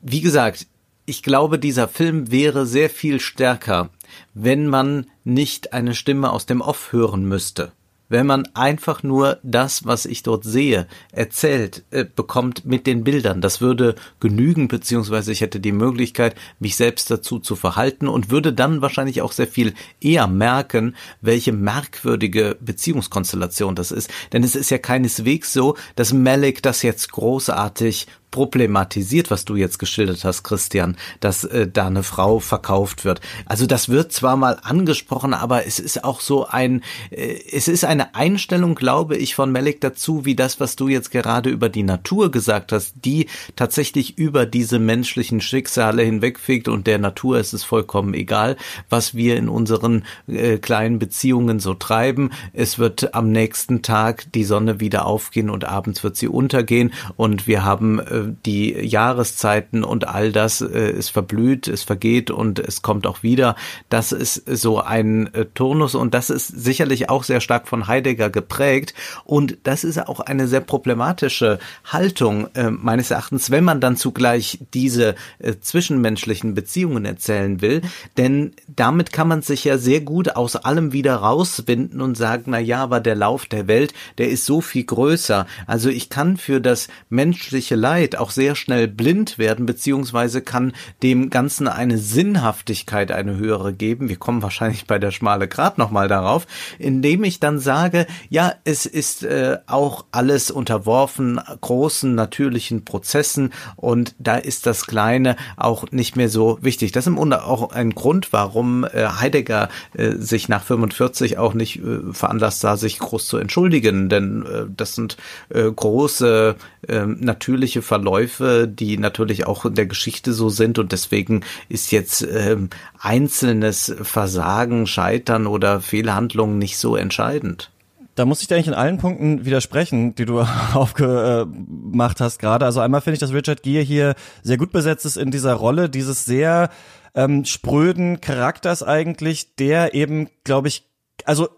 Wie 0.00 0.20
gesagt, 0.20 0.66
ich 1.06 1.22
glaube, 1.22 1.58
dieser 1.58 1.88
Film 1.88 2.30
wäre 2.30 2.66
sehr 2.66 2.88
viel 2.88 3.20
stärker, 3.20 3.90
wenn 4.32 4.68
man 4.68 5.06
nicht 5.24 5.72
eine 5.72 5.94
Stimme 5.94 6.30
aus 6.30 6.46
dem 6.46 6.60
Off 6.60 6.92
hören 6.92 7.24
müsste 7.24 7.72
wenn 8.10 8.26
man 8.26 8.46
einfach 8.54 9.02
nur 9.02 9.38
das, 9.42 9.86
was 9.86 10.04
ich 10.04 10.22
dort 10.22 10.44
sehe, 10.44 10.86
erzählt 11.12 11.84
äh, 11.90 12.04
bekommt 12.04 12.66
mit 12.66 12.86
den 12.86 13.04
Bildern. 13.04 13.40
Das 13.40 13.62
würde 13.62 13.94
genügen, 14.18 14.68
beziehungsweise 14.68 15.32
ich 15.32 15.40
hätte 15.40 15.60
die 15.60 15.72
Möglichkeit, 15.72 16.34
mich 16.58 16.76
selbst 16.76 17.10
dazu 17.10 17.38
zu 17.38 17.56
verhalten 17.56 18.08
und 18.08 18.30
würde 18.30 18.52
dann 18.52 18.82
wahrscheinlich 18.82 19.22
auch 19.22 19.32
sehr 19.32 19.46
viel 19.46 19.72
eher 20.02 20.26
merken, 20.26 20.96
welche 21.22 21.52
merkwürdige 21.52 22.58
Beziehungskonstellation 22.60 23.74
das 23.74 23.92
ist. 23.92 24.10
Denn 24.32 24.44
es 24.44 24.56
ist 24.56 24.70
ja 24.70 24.78
keineswegs 24.78 25.52
so, 25.54 25.76
dass 25.96 26.12
Malik 26.12 26.62
das 26.62 26.82
jetzt 26.82 27.12
großartig 27.12 28.08
problematisiert, 28.30 29.30
was 29.30 29.44
du 29.44 29.56
jetzt 29.56 29.78
geschildert 29.78 30.24
hast, 30.24 30.42
Christian, 30.42 30.96
dass 31.20 31.44
äh, 31.44 31.68
da 31.68 31.86
eine 31.86 32.02
Frau 32.02 32.38
verkauft 32.38 33.04
wird. 33.04 33.20
Also 33.46 33.66
das 33.66 33.88
wird 33.88 34.12
zwar 34.12 34.36
mal 34.36 34.58
angesprochen, 34.62 35.34
aber 35.34 35.66
es 35.66 35.78
ist 35.78 36.04
auch 36.04 36.20
so 36.20 36.46
ein, 36.46 36.82
äh, 37.10 37.38
es 37.50 37.68
ist 37.68 37.84
eine 37.84 38.14
Einstellung, 38.14 38.74
glaube 38.74 39.16
ich, 39.16 39.34
von 39.34 39.52
Malik 39.52 39.80
dazu, 39.80 40.24
wie 40.24 40.36
das, 40.36 40.60
was 40.60 40.76
du 40.76 40.88
jetzt 40.88 41.10
gerade 41.10 41.50
über 41.50 41.68
die 41.68 41.82
Natur 41.82 42.30
gesagt 42.30 42.72
hast, 42.72 42.94
die 43.04 43.26
tatsächlich 43.56 44.18
über 44.18 44.46
diese 44.46 44.78
menschlichen 44.78 45.40
Schicksale 45.40 46.02
hinwegfegt 46.02 46.68
und 46.68 46.86
der 46.86 46.98
Natur 46.98 47.38
ist 47.38 47.52
es 47.52 47.64
vollkommen 47.64 48.14
egal, 48.14 48.56
was 48.88 49.14
wir 49.14 49.36
in 49.36 49.48
unseren 49.48 50.04
äh, 50.26 50.58
kleinen 50.58 50.98
Beziehungen 50.98 51.60
so 51.60 51.74
treiben. 51.74 52.30
Es 52.52 52.78
wird 52.78 53.14
am 53.14 53.32
nächsten 53.32 53.82
Tag 53.82 54.32
die 54.32 54.44
Sonne 54.44 54.80
wieder 54.80 55.06
aufgehen 55.06 55.50
und 55.50 55.64
abends 55.64 56.04
wird 56.04 56.16
sie 56.16 56.28
untergehen 56.28 56.92
und 57.16 57.46
wir 57.46 57.64
haben 57.64 57.98
äh, 57.98 58.19
die 58.46 58.72
Jahreszeiten 58.72 59.84
und 59.84 60.08
all 60.08 60.32
das 60.32 60.60
äh, 60.60 60.90
ist 60.90 61.10
verblüht, 61.10 61.68
es 61.68 61.82
vergeht 61.82 62.30
und 62.30 62.58
es 62.58 62.82
kommt 62.82 63.06
auch 63.06 63.22
wieder. 63.22 63.56
Das 63.88 64.12
ist 64.12 64.42
so 64.46 64.80
ein 64.80 65.32
äh, 65.34 65.46
Turnus 65.54 65.94
und 65.94 66.14
das 66.14 66.30
ist 66.30 66.48
sicherlich 66.48 67.10
auch 67.10 67.24
sehr 67.24 67.40
stark 67.40 67.68
von 67.68 67.86
Heidegger 67.86 68.30
geprägt 68.30 68.94
und 69.24 69.58
das 69.64 69.84
ist 69.84 69.98
auch 70.08 70.20
eine 70.20 70.48
sehr 70.48 70.60
problematische 70.60 71.58
Haltung 71.84 72.48
äh, 72.54 72.70
meines 72.70 73.10
Erachtens, 73.10 73.50
wenn 73.50 73.64
man 73.64 73.80
dann 73.80 73.96
zugleich 73.96 74.58
diese 74.74 75.14
zwischenmenschlichen 75.60 76.54
Beziehungen 76.54 77.04
erzählen 77.04 77.60
will, 77.60 77.82
denn 78.16 78.52
damit 78.68 79.12
kann 79.12 79.28
man 79.28 79.42
sich 79.42 79.64
ja 79.64 79.78
sehr 79.78 80.00
gut 80.00 80.36
aus 80.36 80.56
allem 80.56 80.92
wieder 80.92 81.16
rauswinden 81.16 82.00
und 82.00 82.16
sagen, 82.16 82.44
na 82.46 82.58
ja, 82.58 82.82
aber 82.82 83.00
der 83.00 83.14
Lauf 83.14 83.46
der 83.46 83.66
Welt, 83.66 83.94
der 84.18 84.28
ist 84.28 84.44
so 84.44 84.60
viel 84.60 84.84
größer. 84.84 85.46
Also 85.66 85.88
ich 85.88 86.08
kann 86.08 86.36
für 86.36 86.60
das 86.60 86.88
menschliche 87.08 87.76
Leid 87.76 88.09
Zeit 88.10 88.20
auch 88.20 88.30
sehr 88.30 88.54
schnell 88.54 88.88
blind 88.88 89.38
werden, 89.38 89.66
beziehungsweise 89.66 90.42
kann 90.42 90.72
dem 91.02 91.30
Ganzen 91.30 91.68
eine 91.68 91.98
Sinnhaftigkeit, 91.98 93.12
eine 93.12 93.36
höhere 93.36 93.72
geben. 93.72 94.08
Wir 94.08 94.16
kommen 94.16 94.42
wahrscheinlich 94.42 94.86
bei 94.86 94.98
der 94.98 95.10
schmale 95.10 95.48
Grat 95.48 95.78
nochmal 95.78 96.08
darauf, 96.08 96.46
indem 96.78 97.24
ich 97.24 97.40
dann 97.40 97.58
sage, 97.58 98.06
ja, 98.28 98.54
es 98.64 98.86
ist 98.86 99.22
äh, 99.22 99.58
auch 99.66 100.04
alles 100.10 100.50
unterworfen 100.50 101.40
großen 101.60 102.14
natürlichen 102.14 102.84
Prozessen 102.84 103.52
und 103.76 104.14
da 104.18 104.36
ist 104.36 104.66
das 104.66 104.86
Kleine 104.86 105.36
auch 105.56 105.90
nicht 105.92 106.16
mehr 106.16 106.28
so 106.28 106.58
wichtig. 106.62 106.92
Das 106.92 107.04
ist 107.04 107.08
im 107.08 107.16
Grunde 107.16 107.44
auch 107.44 107.72
ein 107.72 107.94
Grund, 107.94 108.32
warum 108.32 108.84
äh, 108.84 109.06
Heidegger 109.06 109.68
äh, 109.94 110.12
sich 110.12 110.48
nach 110.48 110.62
45 110.64 111.38
auch 111.38 111.54
nicht 111.54 111.76
äh, 111.76 112.12
veranlasst 112.12 112.60
sah, 112.60 112.76
sich 112.76 112.98
groß 112.98 113.26
zu 113.26 113.36
entschuldigen, 113.36 114.08
denn 114.08 114.44
äh, 114.44 114.66
das 114.74 114.94
sind 114.94 115.16
äh, 115.50 115.70
große 115.70 116.56
äh, 116.88 117.06
natürliche 117.06 117.82
Verläufe 117.82 117.99
Verläufe, 118.00 118.66
die 118.66 118.96
natürlich 118.96 119.46
auch 119.46 119.66
in 119.66 119.74
der 119.74 119.84
Geschichte 119.84 120.32
so 120.32 120.48
sind 120.48 120.78
und 120.78 120.92
deswegen 120.92 121.42
ist 121.68 121.92
jetzt 121.92 122.22
ähm, 122.22 122.70
einzelnes 122.98 123.94
Versagen, 124.00 124.86
Scheitern 124.86 125.46
oder 125.46 125.82
Fehlhandlungen 125.82 126.56
nicht 126.56 126.78
so 126.78 126.96
entscheidend. 126.96 127.70
Da 128.14 128.24
muss 128.24 128.40
ich 128.40 128.48
dir 128.48 128.54
eigentlich 128.54 128.68
in 128.68 128.74
allen 128.74 128.96
Punkten 128.96 129.44
widersprechen, 129.44 130.14
die 130.14 130.24
du 130.24 130.40
aufgemacht 130.74 132.20
hast 132.20 132.38
gerade. 132.38 132.64
Also 132.64 132.80
einmal 132.80 133.02
finde 133.02 133.14
ich, 133.14 133.20
dass 133.20 133.34
Richard 133.34 133.62
Gere 133.62 133.82
hier 133.82 134.14
sehr 134.42 134.56
gut 134.56 134.72
besetzt 134.72 135.04
ist 135.04 135.18
in 135.18 135.30
dieser 135.30 135.52
Rolle, 135.54 135.90
dieses 135.90 136.24
sehr 136.24 136.70
ähm, 137.14 137.44
spröden 137.44 138.22
Charakters 138.22 138.82
eigentlich, 138.82 139.56
der 139.56 139.92
eben, 139.92 140.28
glaube 140.44 140.68
ich, 140.68 140.84
also 141.26 141.50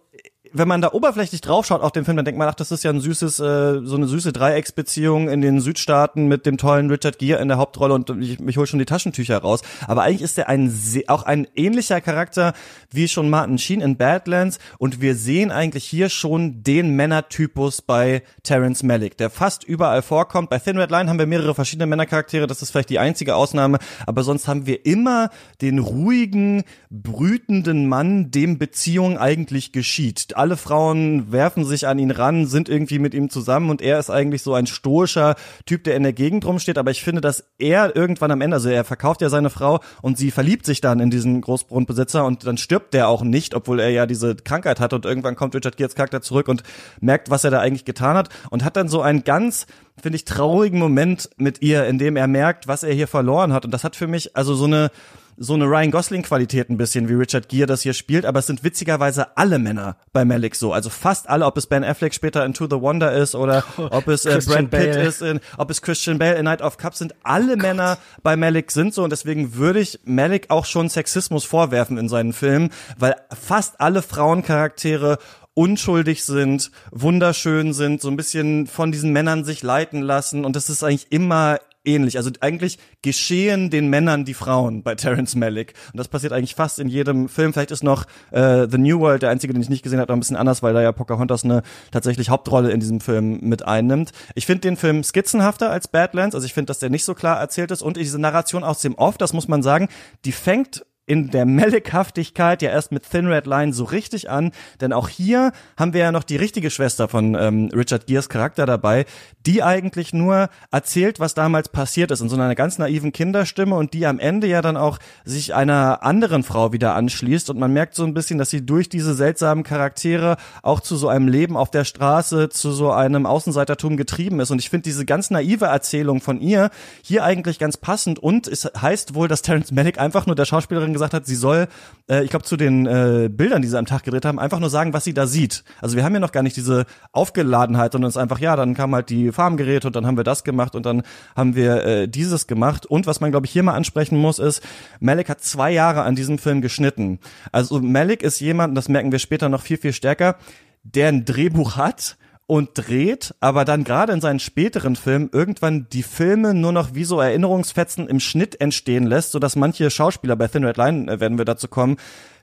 wenn 0.53 0.69
man 0.69 0.81
da 0.81 0.93
oberflächlich 0.93 1.41
draufschaut 1.41 1.81
auf 1.81 1.93
den 1.93 2.05
Film, 2.05 2.17
dann 2.17 2.25
denkt 2.25 2.39
man, 2.39 2.49
ach, 2.49 2.55
das 2.55 2.71
ist 2.71 2.85
ja 2.85 2.91
ein 2.91 3.01
süßes, 3.01 3.41
äh, 3.41 3.81
so 3.85 3.97
eine 3.97 4.07
süße 4.07 4.33
Dreiecksbeziehung 4.33 5.29
in 5.29 5.41
den 5.41 5.61
Südstaaten 5.61 6.27
mit 6.27 6.47
dem 6.47 6.59
tollen 6.59 6.91
Richard 6.91 7.19
Gere 7.19 7.41
in 7.41 7.49
der 7.49 7.57
Hauptrolle 7.57 7.95
und 7.95 8.11
ich, 8.21 8.41
ich 8.41 8.57
hole 8.57 8.67
schon 8.67 8.79
die 8.79 8.85
Taschentücher 8.85 9.39
raus. 9.39 9.63
Aber 9.87 10.03
eigentlich 10.03 10.23
ist 10.23 10.39
er 10.39 10.49
ein 10.49 10.73
auch 11.07 11.23
ein 11.23 11.47
ähnlicher 11.55 12.01
Charakter 12.01 12.53
wie 12.91 13.09
schon 13.09 13.31
Martin 13.31 13.59
Sheen 13.59 13.81
in 13.81 13.97
Badlands 13.97 14.59
und 14.79 15.01
wir 15.01 15.15
sehen 15.15 15.51
eigentlich 15.51 15.85
hier 15.85 16.09
schon 16.09 16.63
den 16.63 16.97
Männertypus 16.97 17.83
bei 17.83 18.23
Terence 18.43 18.83
Malick, 18.83 19.17
der 19.17 19.31
fast 19.31 19.65
überall 19.65 20.03
vorkommt. 20.03 20.51
Bei 20.51 20.59
Thin 20.59 20.79
Red 20.79 20.91
Line 20.91 21.09
haben 21.09 21.19
wir 21.19 21.27
mehrere 21.27 21.55
verschiedene 21.55 21.87
Männercharaktere, 21.87 22.47
das 22.47 22.63
ist 22.63 22.71
vielleicht 22.71 22.91
die 22.91 22.99
einzige 22.99 23.37
Ausnahme, 23.37 23.79
aber 24.07 24.23
sonst 24.23 24.49
haben 24.49 24.67
wir 24.67 24.85
immer 24.85 25.31
den 25.61 25.79
ruhigen, 25.79 26.65
brütenden 26.91 27.87
Mann, 27.89 28.31
dem 28.31 28.59
Beziehung 28.59 29.19
eigentlich 29.19 29.73
geschieht 29.73 30.37
alle 30.43 30.57
Frauen 30.57 31.31
werfen 31.31 31.65
sich 31.65 31.87
an 31.87 32.01
ihn 32.01 32.11
ran, 32.11 32.47
sind 32.47 32.69
irgendwie 32.69 32.99
mit 32.99 33.15
ihm 33.15 33.31
zusammen 33.31 33.71
und 33.71 33.81
er 33.81 34.01
ist 34.01 34.11
eigentlich 34.11 34.43
so 34.43 34.55
ein 34.55 34.67
stoischer 34.67 35.37
Typ, 35.67 35.85
der 35.85 35.95
in 35.95 36.03
der 36.03 36.13
Gegend 36.13 36.45
rumsteht. 36.45 36.79
Aber 36.79 36.91
ich 36.91 37.05
finde, 37.05 37.21
dass 37.21 37.45
er 37.61 37.95
irgendwann 37.95 38.33
am 38.33 38.41
Ende, 38.41 38.57
also 38.57 38.69
er 38.69 38.83
verkauft 38.83 39.21
ja 39.21 39.29
seine 39.29 39.51
Frau 39.51 39.79
und 40.01 40.19
sie 40.19 40.33
verliebt 40.33 40.67
sich 40.67 40.81
dann 40.81 40.99
in 40.99 41.11
diesen 41.11 41.41
Großgrundbesitzer 41.43 42.25
und 42.25 42.45
dann 42.45 42.57
stirbt 42.57 42.93
der 42.93 43.07
auch 43.07 43.23
nicht, 43.23 43.55
obwohl 43.55 43.79
er 43.79 43.91
ja 43.91 44.05
diese 44.05 44.35
Krankheit 44.35 44.81
hat 44.81 44.93
und 44.95 45.05
irgendwann 45.05 45.37
kommt 45.37 45.55
Richard 45.55 45.77
Gears 45.77 45.95
Charakter 45.95 46.23
zurück 46.23 46.49
und 46.49 46.65
merkt, 47.01 47.31
was 47.31 47.45
er 47.45 47.53
da 47.53 47.61
eigentlich 47.61 47.85
getan 47.85 48.17
hat 48.17 48.29
und 48.51 48.65
hat 48.65 48.77
dann 48.77 48.89
so 48.89 49.01
einen 49.01 49.23
ganz 49.23 49.67
finde 50.03 50.17
ich 50.17 50.25
traurigen 50.25 50.81
Moment 50.81 51.31
mit 51.37 51.63
ihr, 51.63 51.87
in 51.87 51.99
dem 51.99 52.17
er 52.17 52.27
merkt, 52.27 52.67
was 52.67 52.83
er 52.83 52.93
hier 52.93 53.07
verloren 53.07 53.53
hat 53.53 53.65
und 53.65 53.71
das 53.71 53.85
hat 53.85 53.95
für 53.95 54.09
mich 54.09 54.35
also 54.37 54.57
so 54.57 54.65
eine 54.65 54.91
so 55.37 55.55
eine 55.55 55.65
Ryan 55.65 55.91
Gosling-Qualität 55.91 56.71
ein 56.71 56.77
bisschen, 56.77 57.09
wie 57.09 57.15
Richard 57.15 57.49
Gere 57.49 57.67
das 57.67 57.83
hier 57.83 57.95
spielt, 57.95 58.27
aber 58.27 58.41
es 58.41 58.47
sind 58.47 58.65
witzigerweise 58.65 59.37
alle 59.37 59.59
Männer 59.59 59.97
bei 60.13 60.25
Malik 60.25 60.57
so. 60.57 60.73
Also 60.73 60.91
fast 60.91 61.29
alle, 61.29 61.47
ob 61.47 61.57
es 61.57 61.67
Ben 61.67 61.85
Affleck 61.85 62.15
später 62.15 62.45
in 62.45 62.55
To 62.55 62.67
the 62.67 62.81
Wonder 62.81 63.13
ist 63.13 63.35
oder 63.35 63.65
ob 63.77 64.09
es 64.09 64.25
äh, 64.25 64.41
Brad 64.45 64.71
Pitt 64.71 64.71
Bale. 64.71 65.03
ist, 65.03 65.23
in, 65.23 65.41
ob 65.57 65.71
es 65.71 65.83
Christian 65.83 66.19
Bale 66.19 66.37
in 66.37 66.45
Night 66.45 66.63
of 66.63 66.77
Cups 66.77 66.99
sind, 66.99 67.15
alle 67.23 67.55
oh 67.55 67.57
Männer 67.57 67.99
bei 68.23 68.37
Malik 68.37 68.71
sind 68.71 68.95
so 68.95 69.05
und 69.05 69.11
deswegen 69.11 69.55
würde 69.55 69.81
ich 69.81 70.01
Malik 70.05 70.51
auch 70.51 70.67
schon 70.67 70.89
Sexismus 70.89 71.45
vorwerfen 71.45 71.99
in 71.99 72.09
seinen 72.09 72.33
Filmen, 72.33 72.71
weil 72.99 73.17
fast 73.31 73.81
alle 73.81 74.03
Frauencharaktere 74.03 75.19
unschuldig 75.55 76.25
sind, 76.25 76.71
wunderschön 76.91 77.73
sind, 77.75 78.01
so 78.01 78.09
ein 78.09 78.17
bisschen 78.17 78.67
von 78.67 78.91
diesen 78.91 79.13
Männern 79.13 79.45
sich 79.45 79.63
leiten 79.63 80.01
lassen 80.01 80.45
und 80.45 80.57
das 80.57 80.71
ist 80.71 80.83
eigentlich 80.83 81.09
immer 81.11 81.59
ähnlich. 81.85 82.17
Also 82.17 82.31
eigentlich 82.41 82.79
geschehen 83.03 83.71
den 83.71 83.89
Männern 83.89 84.25
die 84.25 84.35
Frauen 84.35 84.83
bei 84.83 84.95
Terence 84.95 85.35
Malick. 85.35 85.75
Und 85.93 85.99
das 85.99 86.09
passiert 86.09 86.33
eigentlich 86.33 86.55
fast 86.55 86.79
in 86.79 86.89
jedem 86.89 87.29
Film. 87.29 87.53
Vielleicht 87.53 87.71
ist 87.71 87.83
noch 87.83 88.07
äh, 88.31 88.67
The 88.71 88.79
New 88.79 89.01
World 89.01 89.23
der 89.23 89.31
einzige, 89.31 89.53
den 89.53 89.63
ich 89.63 89.69
nicht 89.69 89.83
gesehen 89.83 89.99
habe, 89.99 90.11
noch 90.11 90.17
ein 90.17 90.21
bisschen 90.21 90.37
anders, 90.37 90.63
weil 90.63 90.75
da 90.75 90.83
ja 90.83 90.93
Pocahontas 90.93 91.45
eine 91.45 91.63
tatsächlich 91.91 92.31
Hauptrolle 92.31 92.71
in 92.71 92.81
diesem 92.81 93.01
Film 93.01 93.41
mit 93.41 93.67
einnimmt. 93.67 94.13
Ich 94.35 94.47
finde 94.47 94.63
den 94.63 94.77
Film 94.77 95.03
skizzenhafter 95.03 95.71
als 95.71 95.89
Badlands. 95.89 96.35
Also 96.35 96.45
ich 96.45 96.55
finde, 96.55 96.67
dass 96.67 96.79
der 96.79 96.91
nicht 96.91 97.05
so 97.05 97.15
klar 97.15 97.39
erzählt 97.41 97.71
ist. 97.71 97.83
Und 97.83 97.97
diese 97.97 98.19
Narration 98.19 98.65
aus 98.65 98.81
dem 98.81 98.95
Off, 98.95 99.19
das 99.19 99.33
muss 99.33 99.49
man 99.49 99.63
sagen, 99.63 99.89
die 100.25 100.33
fängt 100.33 100.85
in 101.07 101.31
der 101.31 101.47
Mellighaftigkeit 101.47 102.63
ja 102.63 102.71
erst 102.71 102.93
mit 102.93 103.11
Thin 103.11 103.27
Red 103.27 103.47
Line 103.47 103.73
so 103.73 103.85
richtig 103.85 104.31
an, 104.31 104.53
denn 104.81 104.93
auch 104.93 105.09
hier 105.09 105.53
haben 105.77 105.93
wir 105.93 106.01
ja 106.01 106.13
noch 106.13 106.23
die 106.23 106.37
richtige 106.37 106.71
Schwester 106.71 107.09
von 107.09 107.35
ähm, 107.35 107.71
Richard 107.75 108.07
Gears 108.07 108.29
Charakter 108.29 108.67
dabei, 108.67 109.05
die 109.47 109.63
eigentlich 109.63 110.13
nur 110.13 110.49
erzählt, 110.71 111.19
was 111.19 111.35
damals 111.35 111.69
passiert 111.69 112.11
ist. 112.11 112.21
In 112.21 112.29
so 112.29 112.37
einer 112.37 112.55
ganz 112.55 112.79
naiven 112.79 113.13
Kinderstimme 113.13 113.75
und 113.75 113.95
die 113.95 114.07
am 114.07 114.19
Ende 114.19 114.47
ja 114.47 114.63
dann 114.63 114.77
auch 114.77 114.99
sich 115.25 115.55
einer 115.55 116.03
anderen 116.05 116.45
Frau 116.45 116.73
wieder 116.73 116.95
anschließt. 116.95 117.51
Und 117.51 117.59
man 117.59 117.73
merkt 117.73 117.95
so 117.95 118.05
ein 118.05 118.15
bisschen, 118.15 118.39
dass 118.39 118.51
sie 118.51 118.65
durch 118.65 118.89
diese 118.89 119.15
seltsamen 119.15 119.65
Charaktere 119.65 120.37
auch 120.63 120.81
zu 120.81 120.97
so 120.97 121.09
einem 121.09 121.29
Leben 121.29 121.57
auf 121.57 121.71
der 121.71 121.85
Straße, 121.85 122.49
zu 122.49 122.71
so 122.71 122.93
einem 122.93 123.27
Außenseitertum 123.27 123.97
getrieben 123.97 124.41
ist. 124.41 124.51
Und 124.51 124.61
ich 124.61 124.71
finde 124.71 124.85
diese 124.85 125.05
ganz 125.05 125.31
naive 125.31 125.67
Erzählung 125.67 126.21
von 126.21 126.41
ihr 126.41 126.71
hier 127.03 127.25
eigentlich 127.25 127.59
ganz 127.59 127.77
passend. 127.77 128.19
Und 128.19 128.47
es 128.47 128.65
heißt 128.65 129.15
wohl, 129.15 129.29
dass 129.29 129.43
Terence 129.43 129.73
Malick 129.73 129.99
einfach 129.99 130.27
nur 130.27 130.37
der 130.37 130.45
Schauspielerin 130.45 130.92
Regisseurin 130.93 131.03
gesagt 131.03 131.15
hat, 131.15 131.27
sie 131.27 131.35
soll, 131.35 131.69
äh, 132.09 132.23
ich 132.25 132.31
glaube, 132.31 132.45
zu 132.45 132.57
den 132.57 132.87
äh, 132.87 133.29
Bildern, 133.31 133.63
die 133.63 133.69
sie 133.69 133.79
am 133.79 133.87
Tag 133.87 134.05
gedreht 134.05 134.25
haben, 134.25 134.39
einfach 134.39 134.61
nur 134.61 134.71
sagen, 134.71 134.93
was 134.93 135.05
sie 135.05 135.15
da 135.15 135.27
sieht. 135.27 135.65
Also 135.81 135.97
wir 135.97 136.05
haben 136.05 136.15
ja 136.15 136.21
noch 136.21 136.33
gar 136.33 136.43
nicht 136.43 136.57
diese 136.57 136.87
Aufgeladenheit, 137.13 137.93
sondern 137.93 138.09
es 138.09 138.17
ist 138.17 138.23
einfach, 138.23 138.39
ja, 138.39 138.57
dann 138.57 138.75
kamen 138.75 138.95
halt 138.95 139.11
die 139.11 139.33
Farmgeräte 139.33 139.87
und 139.87 139.97
dann 139.97 140.07
haben 140.07 140.17
wir 140.17 140.25
das 140.25 140.45
gemacht 140.45 140.75
und 140.75 140.87
dann 140.87 141.03
haben 141.35 141.55
wir 141.55 141.85
äh, 141.85 142.09
dieses 142.09 142.47
gemacht. 142.47 142.87
Und 142.87 143.07
was 143.07 143.21
man, 143.21 143.31
glaube 143.31 143.47
ich, 143.47 143.53
hier 143.53 143.63
mal 143.63 143.75
ansprechen 143.75 144.19
muss, 144.19 144.39
ist, 144.39 144.63
Malik 145.01 145.29
hat 145.29 145.43
zwei 145.43 145.73
Jahre 145.73 146.03
an 146.03 146.15
diesem 146.15 146.39
Film 146.39 146.61
geschnitten. 146.61 147.19
Also 147.51 147.81
Malik 147.81 148.23
ist 148.23 148.41
jemand, 148.41 148.77
das 148.77 148.89
merken 148.89 149.13
wir 149.13 149.19
später 149.19 149.49
noch 149.49 149.63
viel, 149.63 149.79
viel 149.79 149.93
stärker, 149.93 150.37
der 150.85 151.09
ein 151.09 151.25
Drehbuch 151.25 151.77
hat, 151.77 152.17
und 152.53 152.73
dreht, 152.75 153.35
aber 153.41 153.65
dann 153.65 153.83
gerade 153.83 154.13
in 154.13 154.21
seinen 154.21 154.39
späteren 154.39 154.95
Filmen 154.95 155.31
irgendwann 155.33 155.87
die 155.91 156.03
Filme 156.03 156.53
nur 156.53 156.73
noch 156.73 156.95
wie 156.95 157.05
so 157.05 157.19
Erinnerungsfetzen 157.19 158.09
im 158.09 158.21
Schnitt 158.21 158.61
entstehen 158.61 159.07
lässt, 159.07 159.33
sodass 159.33 159.57
manche 159.57 159.91
Schauspieler 159.91 160.37
bei 160.37 160.49
Thin 160.49 160.63
Red 160.63 160.77
Line 160.77 161.11
äh, 161.11 161.19
werden 161.19 161.39
wir 161.39 161.47
dazu 161.47 161.67
kommen, 161.67 161.97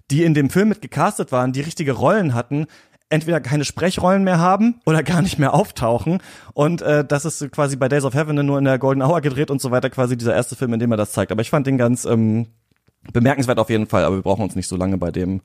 die 0.10 0.24
in 0.24 0.34
dem 0.34 0.50
Film 0.50 0.70
mit 0.70 0.82
gecastet 0.82 1.32
waren, 1.32 1.54
die 1.54 1.62
richtige 1.62 1.92
Rollen 1.92 2.34
hatten, 2.34 2.66
entweder 3.10 3.40
keine 3.40 3.66
Sprechrollen 3.66 4.24
mehr 4.24 4.40
haben 4.40 4.82
oder 4.88 5.04
gar 5.04 5.22
nicht 5.22 5.38
mehr 5.38 5.54
auftauchen. 5.54 6.24
Und 6.56 6.82
äh, 6.82 7.06
das 7.06 7.26
ist 7.26 7.52
quasi 7.52 7.76
bei 7.76 7.88
Days 7.88 8.04
of 8.04 8.16
Heaven 8.16 8.44
nur 8.44 8.58
in 8.58 8.66
der 8.66 8.80
Golden 8.80 9.04
Hour 9.04 9.22
gedreht 9.22 9.52
und 9.52 9.62
so 9.62 9.70
weiter, 9.70 9.92
quasi 9.92 10.18
dieser 10.18 10.34
erste 10.34 10.56
Film, 10.56 10.74
in 10.74 10.80
dem 10.80 10.90
er 10.90 10.98
das 10.98 11.12
zeigt. 11.12 11.32
Aber 11.32 11.44
ich 11.44 11.52
fand 11.52 11.68
den 11.68 11.78
ganz 11.78 12.06
ähm, 12.06 12.48
bemerkenswert 13.14 13.60
auf 13.60 13.70
jeden 13.70 13.86
Fall, 13.86 14.06
aber 14.06 14.16
wir 14.16 14.24
brauchen 14.24 14.42
uns 14.42 14.56
nicht 14.56 14.70
so 14.70 14.76
lange 14.76 14.98
bei 14.98 15.12
dem 15.12 15.42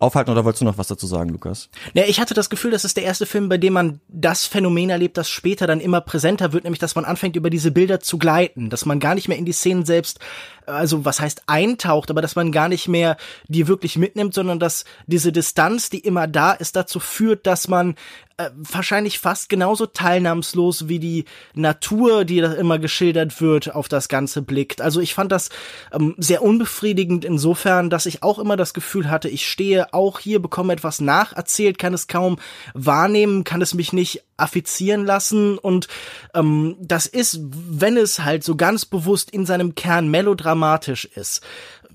aufhalten 0.00 0.30
oder 0.30 0.44
wolltest 0.44 0.62
du 0.62 0.64
noch 0.64 0.78
was 0.78 0.88
dazu 0.88 1.06
sagen, 1.06 1.28
Lukas? 1.30 1.68
Ja, 1.92 2.04
ich 2.06 2.20
hatte 2.20 2.34
das 2.34 2.50
Gefühl, 2.50 2.70
das 2.70 2.86
ist 2.86 2.96
der 2.96 3.04
erste 3.04 3.26
Film, 3.26 3.48
bei 3.50 3.58
dem 3.58 3.74
man 3.74 4.00
das 4.08 4.46
Phänomen 4.46 4.88
erlebt, 4.88 5.18
das 5.18 5.28
später 5.28 5.66
dann 5.66 5.78
immer 5.78 6.00
präsenter 6.00 6.52
wird, 6.52 6.64
nämlich 6.64 6.80
dass 6.80 6.94
man 6.94 7.04
anfängt, 7.04 7.36
über 7.36 7.50
diese 7.50 7.70
Bilder 7.70 8.00
zu 8.00 8.16
gleiten, 8.18 8.70
dass 8.70 8.86
man 8.86 8.98
gar 8.98 9.14
nicht 9.14 9.28
mehr 9.28 9.36
in 9.36 9.44
die 9.44 9.52
Szenen 9.52 9.84
selbst, 9.84 10.18
also 10.64 11.04
was 11.04 11.20
heißt 11.20 11.42
eintaucht, 11.46 12.10
aber 12.10 12.22
dass 12.22 12.34
man 12.34 12.50
gar 12.50 12.68
nicht 12.68 12.88
mehr 12.88 13.18
die 13.48 13.68
wirklich 13.68 13.98
mitnimmt, 13.98 14.32
sondern 14.32 14.58
dass 14.58 14.86
diese 15.06 15.32
Distanz, 15.32 15.90
die 15.90 16.00
immer 16.00 16.26
da 16.26 16.52
ist, 16.52 16.76
dazu 16.76 16.98
führt, 16.98 17.46
dass 17.46 17.68
man 17.68 17.94
äh, 18.40 18.50
wahrscheinlich 18.54 19.18
fast 19.18 19.48
genauso 19.48 19.86
teilnahmslos 19.86 20.88
wie 20.88 20.98
die 20.98 21.24
Natur, 21.54 22.24
die 22.24 22.40
da 22.40 22.52
immer 22.52 22.78
geschildert 22.78 23.40
wird, 23.40 23.74
auf 23.74 23.88
das 23.88 24.08
Ganze 24.08 24.42
blickt. 24.42 24.80
Also 24.80 25.00
ich 25.00 25.14
fand 25.14 25.30
das 25.30 25.50
ähm, 25.92 26.14
sehr 26.18 26.42
unbefriedigend 26.42 27.24
insofern, 27.24 27.90
dass 27.90 28.06
ich 28.06 28.22
auch 28.22 28.38
immer 28.38 28.56
das 28.56 28.72
Gefühl 28.72 29.10
hatte, 29.10 29.28
ich 29.28 29.46
stehe 29.46 29.92
auch 29.92 30.18
hier, 30.20 30.40
bekomme 30.40 30.72
etwas 30.72 31.00
nacherzählt, 31.00 31.78
kann 31.78 31.92
es 31.92 32.06
kaum 32.06 32.38
wahrnehmen, 32.72 33.44
kann 33.44 33.62
es 33.62 33.74
mich 33.74 33.92
nicht 33.92 34.22
affizieren 34.36 35.04
lassen 35.04 35.58
und 35.58 35.88
ähm, 36.34 36.76
das 36.80 37.06
ist, 37.06 37.40
wenn 37.42 37.96
es 37.96 38.20
halt 38.20 38.42
so 38.42 38.56
ganz 38.56 38.86
bewusst 38.86 39.30
in 39.30 39.44
seinem 39.44 39.74
Kern 39.74 40.08
melodramatisch 40.08 41.04
ist, 41.04 41.42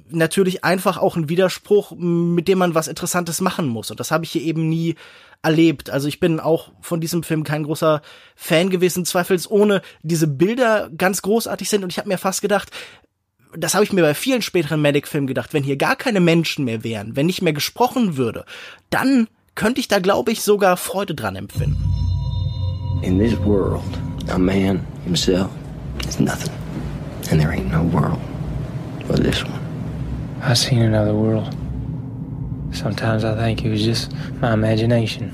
natürlich 0.09 0.63
einfach 0.63 0.97
auch 0.97 1.15
ein 1.15 1.29
Widerspruch, 1.29 1.91
mit 1.97 2.47
dem 2.47 2.59
man 2.59 2.75
was 2.75 2.87
Interessantes 2.87 3.41
machen 3.41 3.67
muss. 3.67 3.91
Und 3.91 3.99
das 3.99 4.11
habe 4.11 4.23
ich 4.23 4.31
hier 4.31 4.41
eben 4.41 4.69
nie 4.69 4.95
erlebt. 5.41 5.89
Also 5.89 6.07
ich 6.07 6.19
bin 6.19 6.39
auch 6.39 6.71
von 6.81 7.01
diesem 7.01 7.23
Film 7.23 7.43
kein 7.43 7.63
großer 7.63 8.01
Fan 8.35 8.69
gewesen, 8.69 9.05
zweifelsohne 9.05 9.81
diese 10.01 10.27
Bilder 10.27 10.89
ganz 10.97 11.21
großartig 11.21 11.69
sind 11.69 11.83
und 11.83 11.91
ich 11.91 11.97
habe 11.97 12.09
mir 12.09 12.17
fast 12.17 12.41
gedacht, 12.41 12.71
das 13.57 13.73
habe 13.73 13.83
ich 13.83 13.93
mir 13.93 14.01
bei 14.01 14.13
vielen 14.13 14.41
späteren 14.41 14.81
Medic-Filmen 14.81 15.27
gedacht, 15.27 15.53
wenn 15.53 15.63
hier 15.63 15.77
gar 15.77 15.95
keine 15.95 16.19
Menschen 16.19 16.65
mehr 16.65 16.83
wären, 16.83 17.15
wenn 17.15 17.27
nicht 17.27 17.41
mehr 17.41 17.53
gesprochen 17.53 18.17
würde, 18.17 18.45
dann 18.89 19.27
könnte 19.53 19.79
ich 19.79 19.87
da, 19.87 19.99
glaube 19.99 20.31
ich, 20.31 20.41
sogar 20.41 20.77
Freude 20.77 21.15
dran 21.15 21.35
empfinden. 21.35 21.81
In 23.01 23.17
this 23.19 23.37
world, 23.45 23.83
a 24.29 24.37
man 24.37 24.85
himself 25.05 25.49
is 26.07 26.19
nothing. 26.19 26.51
And 27.31 27.39
there 27.39 27.51
ain't 27.51 27.71
no 27.71 27.83
world 27.93 28.19
but 29.07 29.17
this 29.17 29.43
one. 29.43 29.64
I've 30.47 30.59
seen 30.59 30.83
another 30.83 31.15
world. 31.15 31.51
Sometimes 32.71 33.23
I 33.23 33.33
think 33.33 33.65
it 33.65 33.69
was 33.71 33.83
just 33.83 34.13
my 34.41 34.53
imagination. 34.53 35.33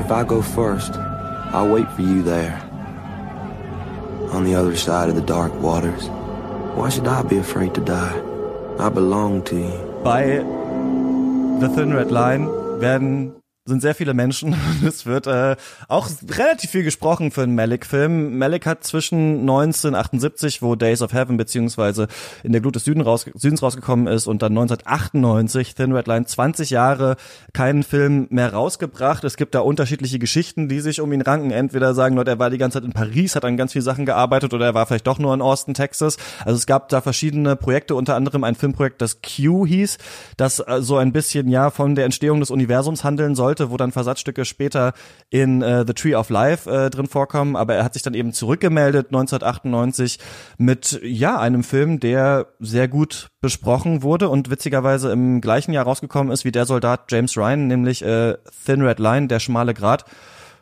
If 0.00 0.10
I 0.10 0.24
go 0.26 0.42
first, 0.42 0.94
I'll 1.54 1.72
wait 1.72 1.88
for 1.92 2.02
you 2.02 2.22
there. 2.22 2.60
On 4.32 4.42
the 4.42 4.56
other 4.56 4.74
side 4.74 5.08
of 5.08 5.14
the 5.14 5.22
dark 5.22 5.54
waters. 5.60 6.08
Why 6.74 6.88
should 6.88 7.06
I 7.06 7.22
be 7.22 7.38
afraid 7.38 7.74
to 7.74 7.80
die? 7.80 8.20
I 8.80 8.88
belong 8.88 9.44
to 9.44 9.56
you. 9.56 10.00
Bei 10.02 10.42
The 11.60 11.68
Thin 11.68 11.94
Red 11.94 12.10
Line 12.10 12.48
werden 12.80 13.32
sind 13.64 13.80
sehr 13.80 13.94
viele 13.94 14.12
Menschen. 14.12 14.56
Es 14.84 15.06
wird 15.06 15.28
äh, 15.28 15.54
auch 15.86 16.08
relativ 16.36 16.70
viel 16.70 16.82
gesprochen 16.82 17.30
für 17.30 17.42
einen 17.42 17.54
Malik-Film. 17.54 18.36
Malik 18.36 18.66
hat 18.66 18.82
zwischen 18.82 19.40
1978, 19.42 20.62
wo 20.62 20.74
Days 20.74 21.00
of 21.00 21.12
Heaven 21.12 21.36
beziehungsweise 21.36 22.08
in 22.42 22.50
der 22.50 22.60
Glut 22.60 22.74
des 22.74 22.84
Süden 22.84 23.00
raus, 23.00 23.24
Südens 23.34 23.62
rausgekommen 23.62 24.08
ist, 24.08 24.26
und 24.26 24.42
dann 24.42 24.52
1998 24.52 25.76
Thin 25.76 25.92
Red 25.92 26.08
Line 26.08 26.26
20 26.26 26.70
Jahre 26.70 27.16
keinen 27.52 27.84
Film 27.84 28.26
mehr 28.30 28.52
rausgebracht. 28.52 29.22
Es 29.22 29.36
gibt 29.36 29.54
da 29.54 29.60
unterschiedliche 29.60 30.18
Geschichten, 30.18 30.68
die 30.68 30.80
sich 30.80 31.00
um 31.00 31.12
ihn 31.12 31.22
ranken. 31.22 31.52
Entweder 31.52 31.94
sagen 31.94 32.16
Leute, 32.16 32.32
er 32.32 32.38
war 32.40 32.50
die 32.50 32.58
ganze 32.58 32.78
Zeit 32.78 32.84
in 32.84 32.92
Paris, 32.92 33.36
hat 33.36 33.44
an 33.44 33.56
ganz 33.56 33.72
vielen 33.72 33.84
Sachen 33.84 34.06
gearbeitet, 34.06 34.52
oder 34.54 34.66
er 34.66 34.74
war 34.74 34.86
vielleicht 34.86 35.06
doch 35.06 35.20
nur 35.20 35.32
in 35.34 35.40
Austin, 35.40 35.74
Texas. 35.74 36.16
Also 36.44 36.56
es 36.56 36.66
gab 36.66 36.88
da 36.88 37.00
verschiedene 37.00 37.54
Projekte, 37.54 37.94
unter 37.94 38.16
anderem 38.16 38.42
ein 38.42 38.56
Filmprojekt, 38.56 39.00
das 39.00 39.20
Q 39.22 39.66
hieß, 39.66 39.98
das 40.36 40.58
äh, 40.58 40.82
so 40.82 40.96
ein 40.96 41.12
bisschen 41.12 41.48
ja 41.48 41.70
von 41.70 41.94
der 41.94 42.06
Entstehung 42.06 42.40
des 42.40 42.50
Universums 42.50 43.04
handeln 43.04 43.36
sollte, 43.52 43.70
wo 43.70 43.76
dann 43.76 43.92
Versatzstücke 43.92 44.44
später 44.44 44.94
in 45.30 45.60
äh, 45.60 45.84
The 45.86 45.92
Tree 45.92 46.14
of 46.14 46.30
Life 46.30 46.70
äh, 46.70 46.88
drin 46.88 47.06
vorkommen, 47.06 47.54
aber 47.54 47.74
er 47.74 47.84
hat 47.84 47.92
sich 47.92 48.02
dann 48.02 48.14
eben 48.14 48.32
zurückgemeldet 48.32 49.08
1998 49.08 50.18
mit 50.56 51.00
ja 51.02 51.38
einem 51.38 51.62
Film, 51.62 52.00
der 52.00 52.46
sehr 52.60 52.88
gut 52.88 53.28
besprochen 53.42 54.02
wurde 54.02 54.30
und 54.30 54.50
witzigerweise 54.50 55.12
im 55.12 55.40
gleichen 55.42 55.72
Jahr 55.72 55.84
rausgekommen 55.84 56.32
ist 56.32 56.44
wie 56.44 56.52
der 56.52 56.64
Soldat 56.64 57.10
James 57.10 57.36
Ryan, 57.36 57.66
nämlich 57.66 58.02
äh, 58.02 58.36
Thin 58.64 58.80
Red 58.82 58.98
Line, 58.98 59.28
der 59.28 59.38
schmale 59.38 59.74
Grat. 59.74 60.04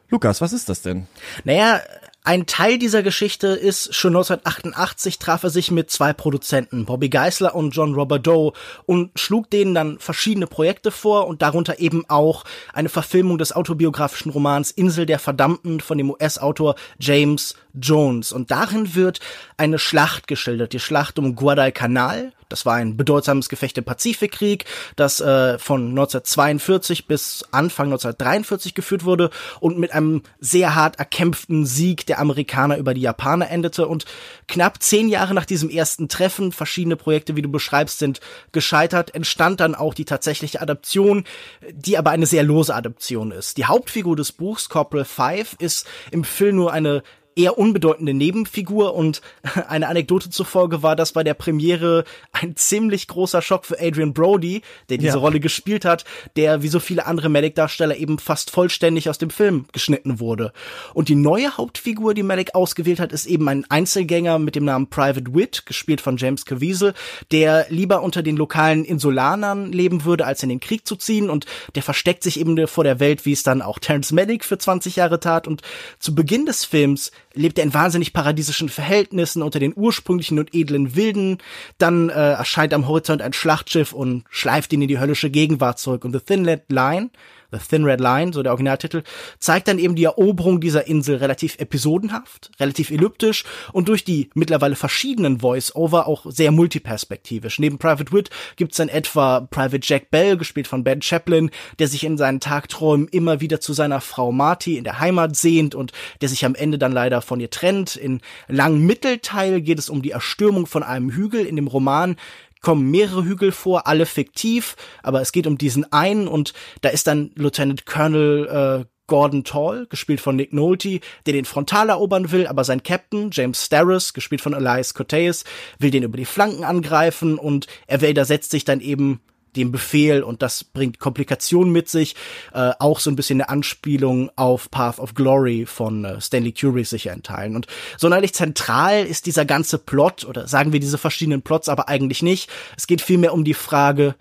Lukas, 0.08 0.40
was 0.40 0.52
ist 0.52 0.68
das 0.68 0.82
denn? 0.82 1.06
Naja, 1.44 1.78
ein 2.22 2.44
Teil 2.44 2.78
dieser 2.78 3.02
Geschichte 3.02 3.48
ist, 3.48 3.94
schon 3.94 4.10
1988 4.14 5.18
traf 5.18 5.42
er 5.42 5.50
sich 5.50 5.70
mit 5.70 5.90
zwei 5.90 6.12
Produzenten, 6.12 6.84
Bobby 6.84 7.08
Geisler 7.08 7.54
und 7.54 7.70
John 7.70 7.94
Robert 7.94 8.26
Doe, 8.26 8.52
und 8.84 9.10
schlug 9.18 9.48
denen 9.48 9.74
dann 9.74 9.98
verschiedene 9.98 10.46
Projekte 10.46 10.90
vor 10.90 11.26
und 11.28 11.40
darunter 11.40 11.78
eben 11.80 12.04
auch 12.08 12.44
eine 12.74 12.90
Verfilmung 12.90 13.38
des 13.38 13.52
autobiografischen 13.52 14.32
Romans 14.32 14.70
Insel 14.70 15.06
der 15.06 15.18
Verdammten 15.18 15.80
von 15.80 15.96
dem 15.96 16.10
US-Autor 16.10 16.74
James 16.98 17.54
Jones. 17.72 18.32
Und 18.32 18.50
darin 18.50 18.94
wird 18.94 19.20
eine 19.56 19.78
Schlacht 19.78 20.26
geschildert, 20.26 20.74
die 20.74 20.80
Schlacht 20.80 21.18
um 21.18 21.34
Guadalcanal, 21.34 22.32
das 22.50 22.66
war 22.66 22.74
ein 22.74 22.96
bedeutsames 22.96 23.48
Gefecht 23.48 23.78
im 23.78 23.84
Pazifikkrieg, 23.84 24.66
das 24.96 25.20
äh, 25.20 25.58
von 25.58 25.90
1942 25.90 27.06
bis 27.06 27.44
Anfang 27.50 27.86
1943 27.86 28.74
geführt 28.74 29.04
wurde 29.04 29.30
und 29.60 29.78
mit 29.78 29.92
einem 29.92 30.22
sehr 30.40 30.74
hart 30.74 30.98
erkämpften 30.98 31.64
Sieg 31.64 32.06
der 32.06 32.18
Amerikaner 32.18 32.76
über 32.76 32.92
die 32.92 33.00
Japaner 33.00 33.50
endete. 33.50 33.86
Und 33.86 34.04
knapp 34.48 34.82
zehn 34.82 35.08
Jahre 35.08 35.32
nach 35.32 35.46
diesem 35.46 35.70
ersten 35.70 36.08
Treffen, 36.08 36.52
verschiedene 36.52 36.96
Projekte, 36.96 37.36
wie 37.36 37.42
du 37.42 37.48
beschreibst, 37.48 37.98
sind 37.98 38.20
gescheitert, 38.52 39.14
entstand 39.14 39.60
dann 39.60 39.74
auch 39.74 39.94
die 39.94 40.04
tatsächliche 40.04 40.60
Adaption, 40.60 41.24
die 41.72 41.96
aber 41.96 42.10
eine 42.10 42.26
sehr 42.26 42.42
lose 42.42 42.74
Adaption 42.74 43.30
ist. 43.30 43.56
Die 43.56 43.64
Hauptfigur 43.64 44.16
des 44.16 44.32
Buchs, 44.32 44.68
Corporal 44.68 45.04
Five, 45.04 45.56
ist 45.58 45.86
im 46.10 46.24
Film 46.24 46.56
nur 46.56 46.72
eine 46.72 47.02
eher 47.36 47.58
unbedeutende 47.58 48.14
Nebenfigur 48.14 48.94
und 48.94 49.20
eine 49.68 49.88
Anekdote 49.88 50.30
zufolge 50.30 50.82
war 50.82 50.96
das 50.96 51.12
bei 51.12 51.24
der 51.24 51.34
Premiere 51.34 52.04
ein 52.32 52.56
ziemlich 52.56 53.08
großer 53.08 53.42
Schock 53.42 53.64
für 53.64 53.80
Adrian 53.80 54.12
Brody, 54.12 54.62
der 54.88 54.98
diese 54.98 55.14
ja. 55.14 55.18
Rolle 55.18 55.40
gespielt 55.40 55.84
hat, 55.84 56.04
der 56.36 56.62
wie 56.62 56.68
so 56.68 56.80
viele 56.80 57.06
andere 57.06 57.28
Malik-Darsteller 57.28 57.96
eben 57.96 58.18
fast 58.18 58.50
vollständig 58.50 59.08
aus 59.08 59.18
dem 59.18 59.30
Film 59.30 59.66
geschnitten 59.72 60.20
wurde. 60.20 60.52
Und 60.94 61.08
die 61.08 61.14
neue 61.14 61.56
Hauptfigur, 61.56 62.14
die 62.14 62.22
Malik 62.22 62.54
ausgewählt 62.54 63.00
hat, 63.00 63.12
ist 63.12 63.26
eben 63.26 63.48
ein 63.48 63.64
Einzelgänger 63.68 64.38
mit 64.38 64.56
dem 64.56 64.64
Namen 64.64 64.88
Private 64.88 65.34
Wit, 65.34 65.66
gespielt 65.66 66.00
von 66.00 66.16
James 66.16 66.44
Caviezel, 66.44 66.94
der 67.30 67.66
lieber 67.68 68.02
unter 68.02 68.22
den 68.22 68.36
lokalen 68.36 68.84
Insulanern 68.84 69.72
leben 69.72 70.04
würde, 70.04 70.26
als 70.26 70.42
in 70.42 70.48
den 70.48 70.60
Krieg 70.60 70.86
zu 70.86 70.96
ziehen 70.96 71.30
und 71.30 71.46
der 71.74 71.82
versteckt 71.82 72.22
sich 72.22 72.38
eben 72.38 72.66
vor 72.66 72.84
der 72.84 73.00
Welt, 73.00 73.24
wie 73.24 73.32
es 73.32 73.42
dann 73.42 73.62
auch 73.62 73.78
Terence 73.78 74.12
Malick 74.12 74.44
für 74.44 74.58
20 74.58 74.96
Jahre 74.96 75.20
tat 75.20 75.46
und 75.46 75.62
zu 75.98 76.14
Beginn 76.14 76.46
des 76.46 76.64
Films 76.64 77.12
lebt 77.34 77.58
er 77.58 77.64
in 77.64 77.74
wahnsinnig 77.74 78.12
paradiesischen 78.12 78.68
Verhältnissen 78.68 79.42
unter 79.42 79.58
den 79.58 79.72
ursprünglichen 79.76 80.38
und 80.38 80.54
edlen 80.54 80.96
Wilden. 80.96 81.38
Dann 81.78 82.08
äh, 82.08 82.12
erscheint 82.12 82.74
am 82.74 82.88
Horizont 82.88 83.22
ein 83.22 83.32
Schlachtschiff 83.32 83.92
und 83.92 84.24
schleift 84.30 84.72
ihn 84.72 84.82
in 84.82 84.88
die 84.88 84.98
höllische 84.98 85.30
Gegenwart 85.30 85.78
zurück. 85.78 86.04
Und 86.04 86.12
The 86.12 86.20
Thin 86.20 86.44
Red 86.44 86.64
Line 86.68 87.10
The 87.52 87.58
Thin 87.58 87.84
Red 87.84 88.00
Line, 88.00 88.32
so 88.32 88.42
der 88.42 88.52
Originaltitel, 88.52 89.02
zeigt 89.38 89.68
dann 89.68 89.78
eben 89.78 89.94
die 89.94 90.04
Eroberung 90.04 90.60
dieser 90.60 90.86
Insel 90.86 91.16
relativ 91.16 91.58
episodenhaft, 91.58 92.50
relativ 92.60 92.90
elliptisch 92.90 93.44
und 93.72 93.88
durch 93.88 94.04
die 94.04 94.30
mittlerweile 94.34 94.76
verschiedenen 94.76 95.40
Voice-Over 95.40 96.06
auch 96.06 96.26
sehr 96.28 96.50
multiperspektivisch. 96.50 97.58
Neben 97.58 97.78
Private 97.78 98.12
Wit 98.12 98.30
gibt's 98.56 98.76
dann 98.76 98.88
etwa 98.88 99.40
Private 99.40 99.80
Jack 99.82 100.10
Bell, 100.10 100.36
gespielt 100.36 100.68
von 100.68 100.84
Ben 100.84 101.02
Chaplin, 101.02 101.50
der 101.78 101.88
sich 101.88 102.04
in 102.04 102.16
seinen 102.16 102.40
Tagträumen 102.40 103.08
immer 103.08 103.40
wieder 103.40 103.60
zu 103.60 103.72
seiner 103.72 104.00
Frau 104.00 104.32
Marty 104.32 104.76
in 104.76 104.84
der 104.84 105.00
Heimat 105.00 105.36
sehnt 105.36 105.74
und 105.74 105.92
der 106.20 106.28
sich 106.28 106.44
am 106.44 106.54
Ende 106.54 106.78
dann 106.78 106.92
leider 106.92 107.22
von 107.22 107.40
ihr 107.40 107.50
trennt. 107.50 107.96
In 107.96 108.20
langem 108.48 108.86
Mittelteil 108.86 109.60
geht 109.60 109.78
es 109.78 109.90
um 109.90 110.02
die 110.02 110.10
Erstürmung 110.10 110.66
von 110.66 110.82
einem 110.82 111.10
Hügel 111.10 111.44
in 111.46 111.56
dem 111.56 111.66
Roman 111.66 112.16
kommen 112.60 112.90
mehrere 112.90 113.24
Hügel 113.24 113.52
vor, 113.52 113.86
alle 113.86 114.06
fiktiv, 114.06 114.76
aber 115.02 115.20
es 115.20 115.32
geht 115.32 115.46
um 115.46 115.58
diesen 115.58 115.90
einen 115.92 116.28
und 116.28 116.52
da 116.82 116.90
ist 116.90 117.06
dann 117.06 117.30
Lieutenant 117.34 117.86
Colonel 117.86 118.84
äh, 118.84 118.84
Gordon 119.10 119.42
Tall, 119.42 119.86
gespielt 119.88 120.20
von 120.20 120.36
Nick 120.36 120.52
Nolte, 120.52 121.00
der 121.26 121.32
den 121.32 121.44
Frontal 121.44 121.88
erobern 121.88 122.30
will, 122.30 122.46
aber 122.46 122.62
sein 122.62 122.84
Captain, 122.84 123.30
James 123.32 123.64
Starris, 123.64 124.12
gespielt 124.12 124.40
von 124.40 124.54
Elias 124.54 124.94
Coteus, 124.94 125.42
will 125.80 125.90
den 125.90 126.04
über 126.04 126.16
die 126.16 126.24
Flanken 126.24 126.62
angreifen 126.62 127.36
und 127.36 127.66
er 127.88 128.02
widersetzt 128.02 128.52
sich 128.52 128.64
dann 128.64 128.80
eben 128.80 129.20
dem 129.56 129.72
Befehl 129.72 130.22
und 130.22 130.42
das 130.42 130.64
bringt 130.64 130.98
Komplikationen 130.98 131.72
mit 131.72 131.88
sich. 131.88 132.16
Äh, 132.52 132.72
auch 132.78 133.00
so 133.00 133.10
ein 133.10 133.16
bisschen 133.16 133.40
eine 133.40 133.48
Anspielung 133.48 134.30
auf 134.36 134.70
Path 134.70 134.98
of 134.98 135.14
Glory 135.14 135.66
von 135.66 136.04
äh, 136.04 136.20
Stanley 136.20 136.52
Kubrick 136.52 136.86
sicher 136.86 137.12
in 137.12 137.22
Teilen. 137.22 137.56
Und 137.56 137.66
sonderlich 137.98 138.34
zentral 138.34 139.04
ist 139.04 139.26
dieser 139.26 139.44
ganze 139.44 139.78
Plot 139.78 140.24
oder 140.24 140.46
sagen 140.48 140.72
wir 140.72 140.80
diese 140.80 140.98
verschiedenen 140.98 141.42
Plots 141.42 141.68
aber 141.68 141.88
eigentlich 141.88 142.22
nicht. 142.22 142.50
Es 142.76 142.86
geht 142.86 143.00
vielmehr 143.00 143.32
um 143.34 143.44
die 143.44 143.54
Frage, 143.54 144.14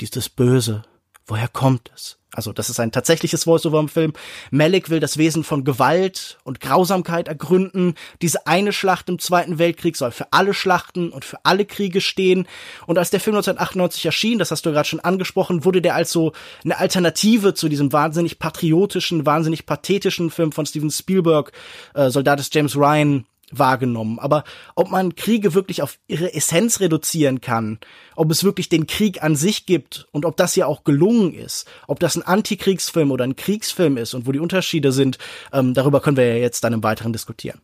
dieses 0.00 0.28
Böse, 0.28 0.84
woher 1.26 1.48
kommt 1.48 1.90
es? 1.94 2.18
Also 2.34 2.52
das 2.52 2.70
ist 2.70 2.80
ein 2.80 2.92
tatsächliches 2.92 3.44
Voice-Over 3.44 3.80
im 3.80 3.88
Film. 3.88 4.12
Malik 4.50 4.90
will 4.90 5.00
das 5.00 5.18
Wesen 5.18 5.44
von 5.44 5.64
Gewalt 5.64 6.38
und 6.44 6.60
Grausamkeit 6.60 7.28
ergründen. 7.28 7.94
Diese 8.22 8.46
eine 8.46 8.72
Schlacht 8.72 9.08
im 9.08 9.18
Zweiten 9.18 9.58
Weltkrieg 9.58 9.96
soll 9.96 10.10
für 10.10 10.32
alle 10.32 10.54
Schlachten 10.54 11.10
und 11.10 11.24
für 11.24 11.38
alle 11.44 11.64
Kriege 11.64 12.00
stehen. 12.00 12.46
Und 12.86 12.98
als 12.98 13.10
der 13.10 13.20
Film 13.20 13.36
1998 13.36 14.06
erschien, 14.06 14.38
das 14.38 14.50
hast 14.50 14.66
du 14.66 14.72
gerade 14.72 14.88
schon 14.88 15.00
angesprochen, 15.00 15.64
wurde 15.64 15.82
der 15.82 15.94
als 15.94 16.10
so 16.10 16.32
eine 16.64 16.78
Alternative 16.78 17.54
zu 17.54 17.68
diesem 17.68 17.92
wahnsinnig 17.92 18.38
patriotischen, 18.38 19.26
wahnsinnig 19.26 19.66
pathetischen 19.66 20.30
Film 20.30 20.52
von 20.52 20.66
Steven 20.66 20.90
Spielberg, 20.90 21.52
äh, 21.94 22.10
Soldat 22.10 22.38
des 22.38 22.50
James 22.52 22.76
Ryan, 22.76 23.26
wahrgenommen. 23.50 24.18
Aber 24.18 24.44
ob 24.74 24.90
man 24.90 25.14
Kriege 25.14 25.54
wirklich 25.54 25.82
auf 25.82 25.98
ihre 26.06 26.34
Essenz 26.34 26.80
reduzieren 26.80 27.40
kann, 27.40 27.78
ob 28.16 28.30
es 28.30 28.44
wirklich 28.44 28.68
den 28.68 28.86
Krieg 28.86 29.22
an 29.22 29.36
sich 29.36 29.66
gibt 29.66 30.06
und 30.12 30.24
ob 30.24 30.36
das 30.36 30.56
ja 30.56 30.66
auch 30.66 30.84
gelungen 30.84 31.34
ist, 31.34 31.66
ob 31.86 32.00
das 32.00 32.16
ein 32.16 32.22
Antikriegsfilm 32.22 33.10
oder 33.10 33.24
ein 33.24 33.36
Kriegsfilm 33.36 33.96
ist 33.96 34.14
und 34.14 34.26
wo 34.26 34.32
die 34.32 34.38
Unterschiede 34.38 34.92
sind, 34.92 35.18
ähm, 35.52 35.74
darüber 35.74 36.00
können 36.00 36.16
wir 36.16 36.26
ja 36.26 36.40
jetzt 36.40 36.64
dann 36.64 36.72
im 36.72 36.82
Weiteren 36.82 37.12
diskutieren. 37.12 37.60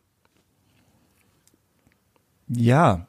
Ja, 2.47 3.07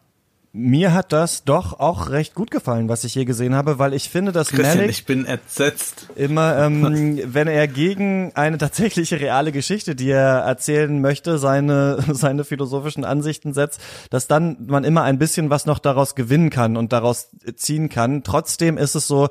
mir 0.54 0.92
hat 0.92 1.12
das 1.12 1.44
doch 1.44 1.80
auch 1.80 2.10
recht 2.10 2.34
gut 2.34 2.50
gefallen, 2.50 2.90
was 2.90 3.04
ich 3.04 3.14
hier 3.14 3.24
gesehen 3.24 3.54
habe, 3.54 3.78
weil 3.78 3.94
ich 3.94 4.10
finde, 4.10 4.32
dass 4.32 4.48
Christian, 4.48 4.76
Malik 4.76 4.90
ich 4.90 5.06
bin 5.06 5.24
entsetzt. 5.24 6.08
immer, 6.14 6.58
ähm, 6.66 7.18
wenn 7.24 7.48
er 7.48 7.66
gegen 7.68 8.32
eine 8.34 8.58
tatsächliche 8.58 9.18
reale 9.18 9.50
Geschichte, 9.50 9.94
die 9.94 10.10
er 10.10 10.40
erzählen 10.40 11.00
möchte, 11.00 11.38
seine 11.38 12.04
seine 12.12 12.44
philosophischen 12.44 13.04
Ansichten 13.04 13.54
setzt, 13.54 13.80
dass 14.10 14.26
dann 14.26 14.58
man 14.66 14.84
immer 14.84 15.04
ein 15.04 15.18
bisschen 15.18 15.48
was 15.48 15.64
noch 15.64 15.78
daraus 15.78 16.14
gewinnen 16.14 16.50
kann 16.50 16.76
und 16.76 16.92
daraus 16.92 17.30
ziehen 17.56 17.88
kann. 17.88 18.22
Trotzdem 18.22 18.76
ist 18.76 18.94
es 18.94 19.06
so, 19.06 19.28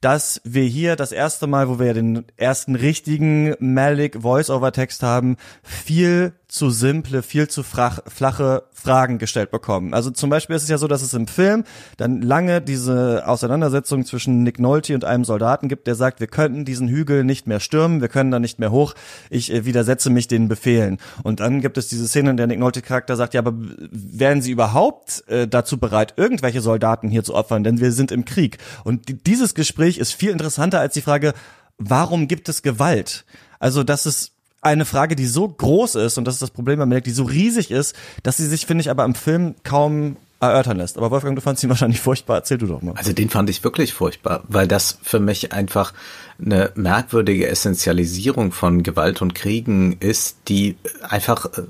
dass 0.00 0.40
wir 0.44 0.62
hier 0.62 0.96
das 0.96 1.12
erste 1.12 1.46
Mal, 1.46 1.68
wo 1.68 1.78
wir 1.78 1.92
den 1.92 2.24
ersten 2.36 2.76
richtigen 2.76 3.54
Malik 3.58 4.22
Voice-Over-Text 4.22 5.02
haben, 5.02 5.36
viel 5.62 6.34
zu 6.48 6.70
simple, 6.70 7.22
viel 7.22 7.46
zu 7.48 7.62
frach, 7.62 8.00
flache 8.06 8.62
Fragen 8.72 9.18
gestellt 9.18 9.50
bekommen. 9.50 9.92
Also 9.92 10.10
zum 10.10 10.30
Beispiel 10.30 10.56
ist 10.56 10.62
es 10.62 10.70
ja 10.70 10.78
so, 10.78 10.88
dass 10.88 11.02
es 11.02 11.12
im 11.12 11.26
Film 11.26 11.64
dann 11.98 12.22
lange 12.22 12.62
diese 12.62 13.26
Auseinandersetzung 13.26 14.06
zwischen 14.06 14.44
Nick 14.44 14.58
Nolte 14.58 14.94
und 14.94 15.04
einem 15.04 15.24
Soldaten 15.24 15.68
gibt, 15.68 15.86
der 15.86 15.94
sagt, 15.94 16.20
wir 16.20 16.26
könnten 16.26 16.64
diesen 16.64 16.88
Hügel 16.88 17.22
nicht 17.22 17.46
mehr 17.46 17.60
stürmen, 17.60 18.00
wir 18.00 18.08
können 18.08 18.30
da 18.30 18.38
nicht 18.38 18.58
mehr 18.58 18.70
hoch, 18.70 18.94
ich 19.28 19.52
äh, 19.52 19.66
widersetze 19.66 20.08
mich 20.08 20.26
den 20.26 20.48
Befehlen. 20.48 20.96
Und 21.22 21.40
dann 21.40 21.60
gibt 21.60 21.76
es 21.76 21.88
diese 21.88 22.08
Szene, 22.08 22.30
in 22.30 22.38
der 22.38 22.46
Nick 22.46 22.60
Nolte 22.60 22.80
Charakter 22.80 23.16
sagt, 23.16 23.34
ja, 23.34 23.40
aber 23.40 23.52
wären 23.90 24.40
Sie 24.40 24.50
überhaupt 24.50 25.28
äh, 25.28 25.46
dazu 25.46 25.76
bereit, 25.76 26.14
irgendwelche 26.16 26.62
Soldaten 26.62 27.10
hier 27.10 27.24
zu 27.24 27.34
opfern, 27.34 27.62
denn 27.62 27.78
wir 27.78 27.92
sind 27.92 28.10
im 28.10 28.24
Krieg. 28.24 28.56
Und 28.84 29.26
dieses 29.26 29.54
Gespräch 29.54 29.98
ist 29.98 30.14
viel 30.14 30.30
interessanter 30.30 30.80
als 30.80 30.94
die 30.94 31.02
Frage, 31.02 31.34
warum 31.76 32.26
gibt 32.26 32.48
es 32.48 32.62
Gewalt? 32.62 33.26
Also, 33.58 33.82
das 33.82 34.06
ist 34.06 34.37
eine 34.60 34.84
Frage, 34.84 35.16
die 35.16 35.26
so 35.26 35.48
groß 35.48 35.94
ist, 35.96 36.18
und 36.18 36.24
das 36.24 36.34
ist 36.34 36.42
das 36.42 36.50
Problem 36.50 36.78
bei 36.78 36.86
Melek, 36.86 37.04
die 37.04 37.10
so 37.10 37.24
riesig 37.24 37.70
ist, 37.70 37.94
dass 38.22 38.36
sie 38.36 38.46
sich, 38.46 38.66
finde 38.66 38.82
ich, 38.82 38.90
aber 38.90 39.04
im 39.04 39.14
Film 39.14 39.54
kaum 39.62 40.16
erörtern 40.40 40.76
lässt. 40.76 40.96
Aber 40.96 41.10
Wolfgang, 41.10 41.36
du 41.36 41.42
fandst 41.42 41.62
ihn 41.64 41.70
wahrscheinlich 41.70 42.00
furchtbar. 42.00 42.36
Erzähl 42.36 42.58
du 42.58 42.66
doch 42.66 42.82
mal. 42.82 42.94
Also 42.96 43.12
den 43.12 43.30
fand 43.30 43.50
ich 43.50 43.64
wirklich 43.64 43.92
furchtbar, 43.92 44.42
weil 44.48 44.68
das 44.68 44.98
für 45.02 45.20
mich 45.20 45.52
einfach 45.52 45.92
eine 46.40 46.70
merkwürdige 46.74 47.48
Essentialisierung 47.48 48.52
von 48.52 48.82
Gewalt 48.82 49.22
und 49.22 49.34
Kriegen 49.34 49.96
ist, 50.00 50.36
die 50.48 50.76
einfach 51.02 51.46
äh, 51.46 51.62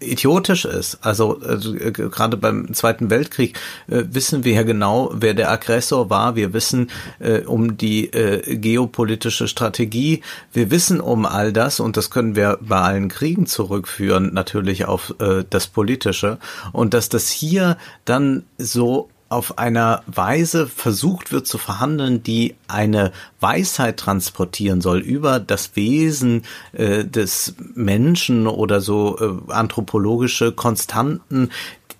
idiotisch 0.00 0.64
ist. 0.64 0.98
Also, 1.02 1.40
also 1.40 1.74
äh, 1.74 1.92
gerade 1.92 2.36
beim 2.36 2.72
Zweiten 2.74 3.10
Weltkrieg 3.10 3.58
äh, 3.88 4.04
wissen 4.10 4.44
wir 4.44 4.54
ja 4.54 4.62
genau, 4.62 5.10
wer 5.14 5.34
der 5.34 5.50
Aggressor 5.50 6.10
war. 6.10 6.36
Wir 6.36 6.52
wissen 6.52 6.90
äh, 7.18 7.40
um 7.40 7.76
die 7.76 8.12
äh, 8.12 8.56
geopolitische 8.56 9.48
Strategie. 9.48 10.22
Wir 10.52 10.70
wissen 10.70 11.00
um 11.00 11.26
all 11.26 11.52
das 11.52 11.80
und 11.80 11.96
das 11.96 12.10
können 12.10 12.36
wir 12.36 12.58
bei 12.60 12.80
allen 12.80 13.08
Kriegen 13.08 13.46
zurückführen, 13.46 14.32
natürlich 14.32 14.86
auf 14.86 15.14
äh, 15.20 15.44
das 15.48 15.66
Politische. 15.66 16.38
Und 16.72 16.94
dass 16.94 17.08
das 17.08 17.28
hier 17.28 17.76
dann 18.04 18.44
so 18.58 19.08
auf 19.32 19.58
einer 19.58 20.02
Weise 20.06 20.66
versucht 20.66 21.32
wird 21.32 21.46
zu 21.46 21.58
verhandeln, 21.58 22.22
die 22.22 22.54
eine 22.68 23.12
Weisheit 23.40 23.96
transportieren 23.96 24.80
soll 24.80 25.00
über 25.00 25.40
das 25.40 25.74
Wesen 25.74 26.44
äh, 26.72 27.04
des 27.04 27.54
Menschen 27.74 28.46
oder 28.46 28.80
so 28.80 29.18
äh, 29.18 29.52
anthropologische 29.52 30.52
Konstanten, 30.52 31.50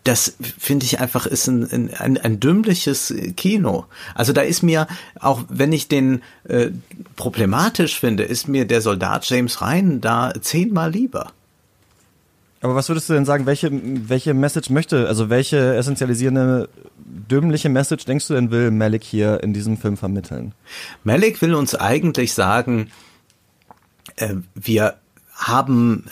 das 0.05 0.35
finde 0.59 0.85
ich 0.85 1.01
einfach 1.01 1.27
ist 1.27 1.47
ein, 1.47 1.91
ein, 1.95 2.19
ein 2.19 2.41
dümmliches 2.41 3.15
Kino. 3.37 3.87
Also 4.15 4.33
da 4.33 4.41
ist 4.41 4.63
mir, 4.63 4.89
auch 5.21 5.45
wenn 5.49 5.73
ich 5.73 5.89
den 5.89 6.23
äh, 6.45 6.71
problematisch 7.15 8.01
finde, 8.01 8.25
ist 8.25 8.49
mir 8.49 8.67
der 8.67 8.81
Soldat 8.81 9.29
James 9.29 9.61
Ryan 9.61 10.01
da 10.01 10.33
zehnmal 10.41 10.91
lieber. 10.91 11.33
Aber 12.63 12.77
was 12.77 12.89
würdest 12.89 13.09
du 13.09 13.15
denn 13.15 13.25
sagen, 13.25 13.45
welche, 13.45 13.71
welche 13.73 14.35
Message 14.35 14.71
möchte, 14.71 15.09
also 15.09 15.29
welche 15.29 15.75
essentialisierende, 15.75 16.69
dümmliche 16.97 17.69
Message 17.69 18.05
denkst 18.05 18.29
du 18.29 18.35
denn 18.35 18.53
will 18.53 18.71
Malik 18.71 19.03
hier 19.03 19.43
in 19.43 19.53
diesem 19.53 19.77
Film 19.77 19.97
vermitteln? 19.97 20.55
Malik 21.03 21.43
will 21.43 21.55
uns 21.55 21.75
eigentlich 21.75 22.35
sagen, 22.35 22.91
äh, 24.17 24.37
wir 24.55 24.95
haben 25.35 26.05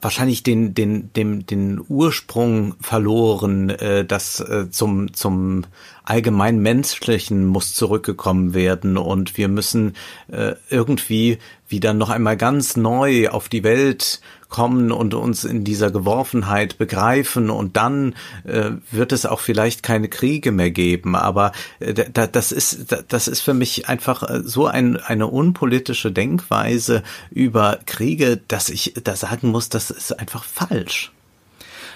wahrscheinlich 0.00 0.42
den 0.42 0.74
den 0.74 1.12
dem 1.12 1.44
den 1.44 1.84
Ursprung 1.88 2.74
verloren, 2.80 3.70
äh, 3.70 4.04
das 4.04 4.40
äh, 4.40 4.70
zum 4.70 5.12
zum 5.12 5.64
allgemein 6.04 6.60
menschlichen 6.60 7.46
muss 7.46 7.74
zurückgekommen 7.74 8.54
werden 8.54 8.96
und 8.96 9.36
wir 9.36 9.48
müssen 9.48 9.94
äh, 10.30 10.54
irgendwie 10.70 11.38
wieder 11.68 11.94
noch 11.94 12.10
einmal 12.10 12.36
ganz 12.36 12.76
neu 12.76 13.28
auf 13.28 13.48
die 13.48 13.64
Welt 13.64 14.20
kommen 14.52 14.92
und 14.92 15.14
uns 15.14 15.44
in 15.44 15.64
dieser 15.64 15.90
Geworfenheit 15.90 16.76
begreifen 16.76 17.48
und 17.48 17.76
dann 17.78 18.14
äh, 18.44 18.72
wird 18.90 19.12
es 19.12 19.24
auch 19.24 19.40
vielleicht 19.40 19.82
keine 19.82 20.08
Kriege 20.08 20.52
mehr 20.52 20.70
geben. 20.70 21.16
Aber 21.16 21.52
äh, 21.80 21.94
da, 21.94 22.26
das 22.26 22.52
ist 22.52 22.94
das 23.08 23.28
ist 23.28 23.40
für 23.40 23.54
mich 23.54 23.88
einfach 23.88 24.22
äh, 24.22 24.42
so 24.44 24.66
ein, 24.66 24.98
eine 24.98 25.26
unpolitische 25.26 26.12
Denkweise 26.12 27.02
über 27.30 27.78
Kriege, 27.86 28.40
dass 28.46 28.68
ich 28.68 28.92
da 29.02 29.16
sagen 29.16 29.48
muss, 29.48 29.70
das 29.70 29.90
ist 29.90 30.12
einfach 30.18 30.44
falsch. 30.44 31.12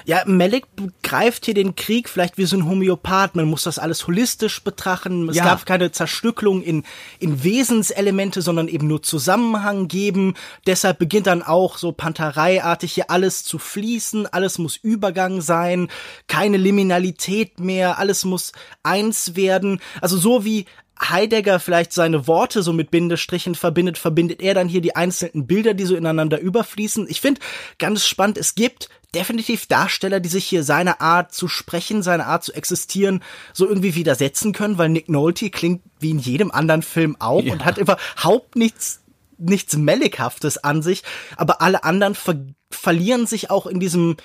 Ja, 0.07 0.23
Malik 0.25 0.67
greift 1.03 1.47
hier 1.47 1.55
den 1.55 1.75
Krieg 1.75 2.09
vielleicht 2.09 2.39
wie 2.39 2.45
so 2.45 2.57
ein 2.57 2.69
Homöopath. 2.69 3.35
Man 3.35 3.47
muss 3.47 3.65
das 3.65 3.81
alles 3.81 4.07
holistisch 4.07 4.63
betrachten. 4.63 5.29
Es 5.29 5.35
ja. 5.35 5.43
gab 5.43 5.67
keine 5.67 5.91
Zerstückelung 5.91 6.63
in, 6.63 6.85
in 7.19 7.43
Wesenselemente, 7.43 8.41
sondern 8.41 8.69
eben 8.69 8.87
nur 8.87 9.03
Zusammenhang 9.03 9.89
geben. 9.89 10.35
Deshalb 10.65 11.01
beginnt 11.01 11.27
dann 11.27 11.43
auch 11.43 11.77
so 11.77 11.91
Pantereiartig 11.91 12.93
hier 12.93 13.11
alles 13.11 13.43
zu 13.43 13.59
fließen. 13.59 14.29
Alles 14.29 14.59
muss 14.59 14.77
Übergang 14.77 15.41
sein. 15.41 15.89
Keine 16.29 16.57
Liminalität 16.57 17.59
mehr. 17.59 17.99
Alles 17.99 18.25
muss 18.25 18.53
eins 18.85 19.35
werden. 19.35 19.81
Also 20.01 20.17
so 20.19 20.45
wie 20.45 20.67
Heidegger 21.01 21.61
vielleicht 21.61 21.93
seine 21.93 22.27
Worte 22.27 22.63
so 22.63 22.73
mit 22.73 22.91
Bindestrichen 22.91 23.55
verbindet, 23.55 23.99
verbindet 23.99 24.41
er 24.41 24.55
dann 24.55 24.69
hier 24.69 24.81
die 24.81 24.97
einzelnen 24.97 25.47
Bilder, 25.47 25.75
die 25.75 25.85
so 25.85 25.95
ineinander 25.95 26.41
überfließen. 26.41 27.07
Ich 27.09 27.21
finde 27.21 27.41
ganz 27.79 28.07
spannend, 28.07 28.39
es 28.39 28.55
gibt 28.55 28.89
definitiv 29.15 29.67
Darsteller, 29.67 30.21
die 30.21 30.29
sich 30.29 30.47
hier 30.47 30.63
seine 30.63 31.01
Art 31.01 31.33
zu 31.33 31.49
sprechen, 31.49 32.03
seine 32.03 32.27
Art 32.27 32.45
zu 32.45 32.53
existieren, 32.53 33.23
so 33.53 33.67
irgendwie 33.67 33.95
widersetzen 33.95 34.53
können, 34.53 34.79
weil 34.79 34.89
Nick 34.89 35.09
Nolte 35.09 35.51
klingt 35.51 35.83
wie 36.01 36.11
in 36.11 36.19
jedem 36.19 36.51
anderen 36.51 36.83
Film 36.83 37.17
auch 37.19 37.43
ja. 37.43 37.53
und 37.53 37.65
hat 37.65 37.79
überhaupt 37.79 38.57
nichts 38.57 39.01
nichts 39.39 39.77
Mellighaftes 39.77 40.57
an 40.65 40.81
sich, 40.81 41.03
aber 41.37 41.61
alle 41.61 41.85
anderen 41.85 42.15
ver 42.15 42.37
verlieren 42.71 43.27
sich 43.27 43.51
auch 43.51 43.67
in 43.67 43.81
diesem 43.81 44.17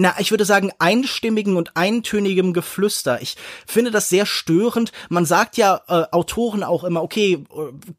na, 0.00 0.14
ich 0.20 0.30
würde 0.30 0.44
sagen, 0.44 0.70
einstimmigen 0.78 1.56
und 1.56 1.76
eintönigem 1.76 2.52
Geflüster. 2.52 3.20
Ich 3.20 3.34
finde 3.66 3.90
das 3.90 4.08
sehr 4.08 4.26
störend. 4.26 4.92
Man 5.08 5.24
sagt 5.24 5.56
ja 5.56 5.80
äh, 5.88 6.04
Autoren 6.12 6.62
auch 6.62 6.84
immer, 6.84 7.02
okay, 7.02 7.44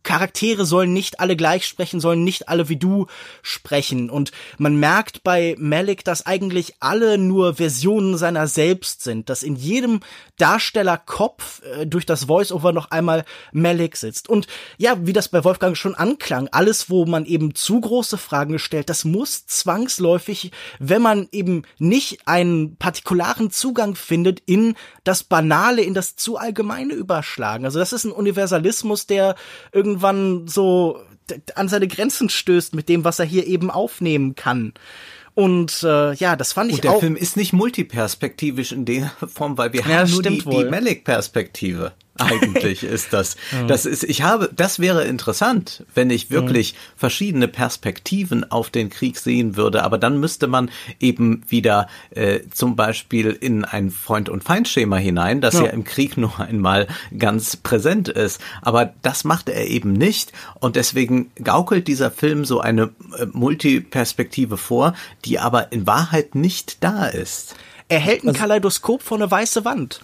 Charaktere 0.04 0.66
sollen 0.66 0.94
nicht 0.94 1.20
alle 1.20 1.36
gleich 1.36 1.66
sprechen, 1.66 2.00
sollen 2.00 2.24
nicht 2.24 2.48
alle 2.48 2.70
wie 2.70 2.78
du 2.78 3.08
sprechen. 3.42 4.10
Und 4.10 4.32
man 4.58 4.80
merkt 4.80 5.26
bei 5.26 5.58
Malik, 5.60 6.06
dass 6.06 6.26
eigentlich 6.26 6.76
alle 6.80 7.18
nur 7.18 7.56
Versionen 7.56 8.18
seiner 8.18 8.48
selbst 8.48 9.04
sind, 9.04 9.28
dass 9.28 9.44
in 9.44 9.58
jedem 9.58 10.00
Darstellerkopf 10.40 11.62
äh, 11.64 11.86
durch 11.86 12.06
das 12.06 12.26
Voice-Over 12.26 12.72
noch 12.72 12.90
einmal 12.90 13.26
Malik 13.52 13.96
sitzt. 13.96 14.28
Und 14.28 14.48
ja, 14.78 14.96
wie 15.06 15.14
das 15.14 15.30
bei 15.30 15.44
Wolfgang 15.44 15.78
schon 15.78 15.94
anklang, 15.94 16.50
alles, 16.52 16.90
wo 16.90 17.06
man 17.06 17.26
eben 17.26 17.54
zu 17.54 17.80
große 17.80 18.18
Fragen 18.18 18.58
stellt, 18.58 18.90
das 18.90 19.06
muss 19.06 19.46
zwangsläufig, 19.46 20.52
wenn 20.80 21.02
man 21.02 21.28
eben 21.32 21.64
nicht 21.78 22.28
einen 22.28 22.78
partikularen 22.78 23.52
Zugang 23.52 23.96
findet, 23.96 24.42
in 24.46 24.76
das 25.04 25.24
Banale, 25.24 25.82
in 25.84 25.94
das 25.94 26.16
zu 26.16 26.38
Allgemeine 26.38 26.94
überschlagen. 26.94 27.66
Also 27.66 27.80
das 27.80 27.94
ist 27.94 28.06
ein 28.06 28.12
Universalismus, 28.12 29.06
der 29.06 29.36
irgendwann 29.72 30.48
so 30.48 31.00
an 31.56 31.68
seine 31.68 31.88
Grenzen 31.88 32.30
stößt 32.30 32.74
mit 32.74 32.90
dem, 32.90 33.04
was 33.04 33.20
er 33.20 33.26
hier 33.26 33.46
eben 33.46 33.70
aufnehmen 33.70 34.36
kann. 34.36 34.74
Und 35.36 35.84
äh, 35.84 36.14
ja, 36.14 36.36
das 36.36 36.54
fand 36.54 36.70
ich 36.72 36.78
Und 36.78 36.84
der 36.84 36.92
auch. 36.92 37.00
Film 37.00 37.16
ist 37.16 37.38
nicht 37.38 37.54
multiperspektivisch 37.54 38.72
in 38.72 38.86
der 38.86 39.12
Form, 39.28 39.58
weil 39.58 39.74
wir 39.74 39.82
ja, 39.82 40.00
haben 40.00 40.12
nur 40.12 40.24
die, 40.24 40.40
die 40.40 40.66
Malik-Perspektive. 40.66 41.94
Eigentlich 42.20 42.84
ist 42.84 43.14
das. 43.14 43.36
Das 43.68 43.86
ist, 43.86 44.04
ich 44.04 44.22
habe, 44.24 44.50
das 44.56 44.80
wäre 44.80 45.06
interessant, 45.06 45.84
wenn 45.94 46.10
ich 46.10 46.32
wirklich 46.32 46.76
verschiedene 46.96 47.48
Perspektiven 47.48 48.50
auf 48.50 48.70
den 48.70 48.90
Krieg 48.90 49.18
sehen 49.18 49.56
würde. 49.58 49.84
Aber 49.84 49.98
dann 49.98 50.20
müsste 50.20 50.48
man 50.48 50.72
eben 51.00 51.44
wieder 51.48 51.88
äh, 52.12 52.40
zum 52.52 52.76
Beispiel 52.76 53.28
in 53.32 53.66
ein 53.66 53.92
Freund- 53.92 54.30
und 54.30 54.44
Feindschema 54.44 54.98
hinein, 54.98 55.42
das 55.42 55.56
ja. 55.56 55.66
ja 55.66 55.70
im 55.72 55.84
Krieg 55.84 56.18
nur 56.18 56.40
einmal 56.40 56.88
ganz 57.18 57.58
präsent 57.58 58.10
ist. 58.10 58.42
Aber 58.62 58.94
das 59.02 59.24
macht 59.24 59.50
er 59.50 59.68
eben 59.68 59.94
nicht. 59.94 60.32
Und 60.60 60.76
deswegen 60.76 61.32
gaukelt 61.44 61.88
dieser 61.88 62.12
Film 62.12 62.46
so 62.46 62.60
eine 62.60 62.90
äh, 63.18 63.26
Multiperspektive 63.32 64.58
vor, 64.58 64.94
die 65.26 65.40
aber 65.40 65.72
in 65.72 65.86
Wahrheit 65.86 66.36
nicht 66.36 66.84
da 66.84 67.06
ist. 67.06 67.56
Er 67.90 68.00
hält 68.00 68.24
ein 68.24 68.30
also, 68.30 68.40
Kaleidoskop 68.40 69.02
vor 69.02 69.18
eine 69.18 69.30
weiße 69.30 69.66
Wand. 69.66 70.02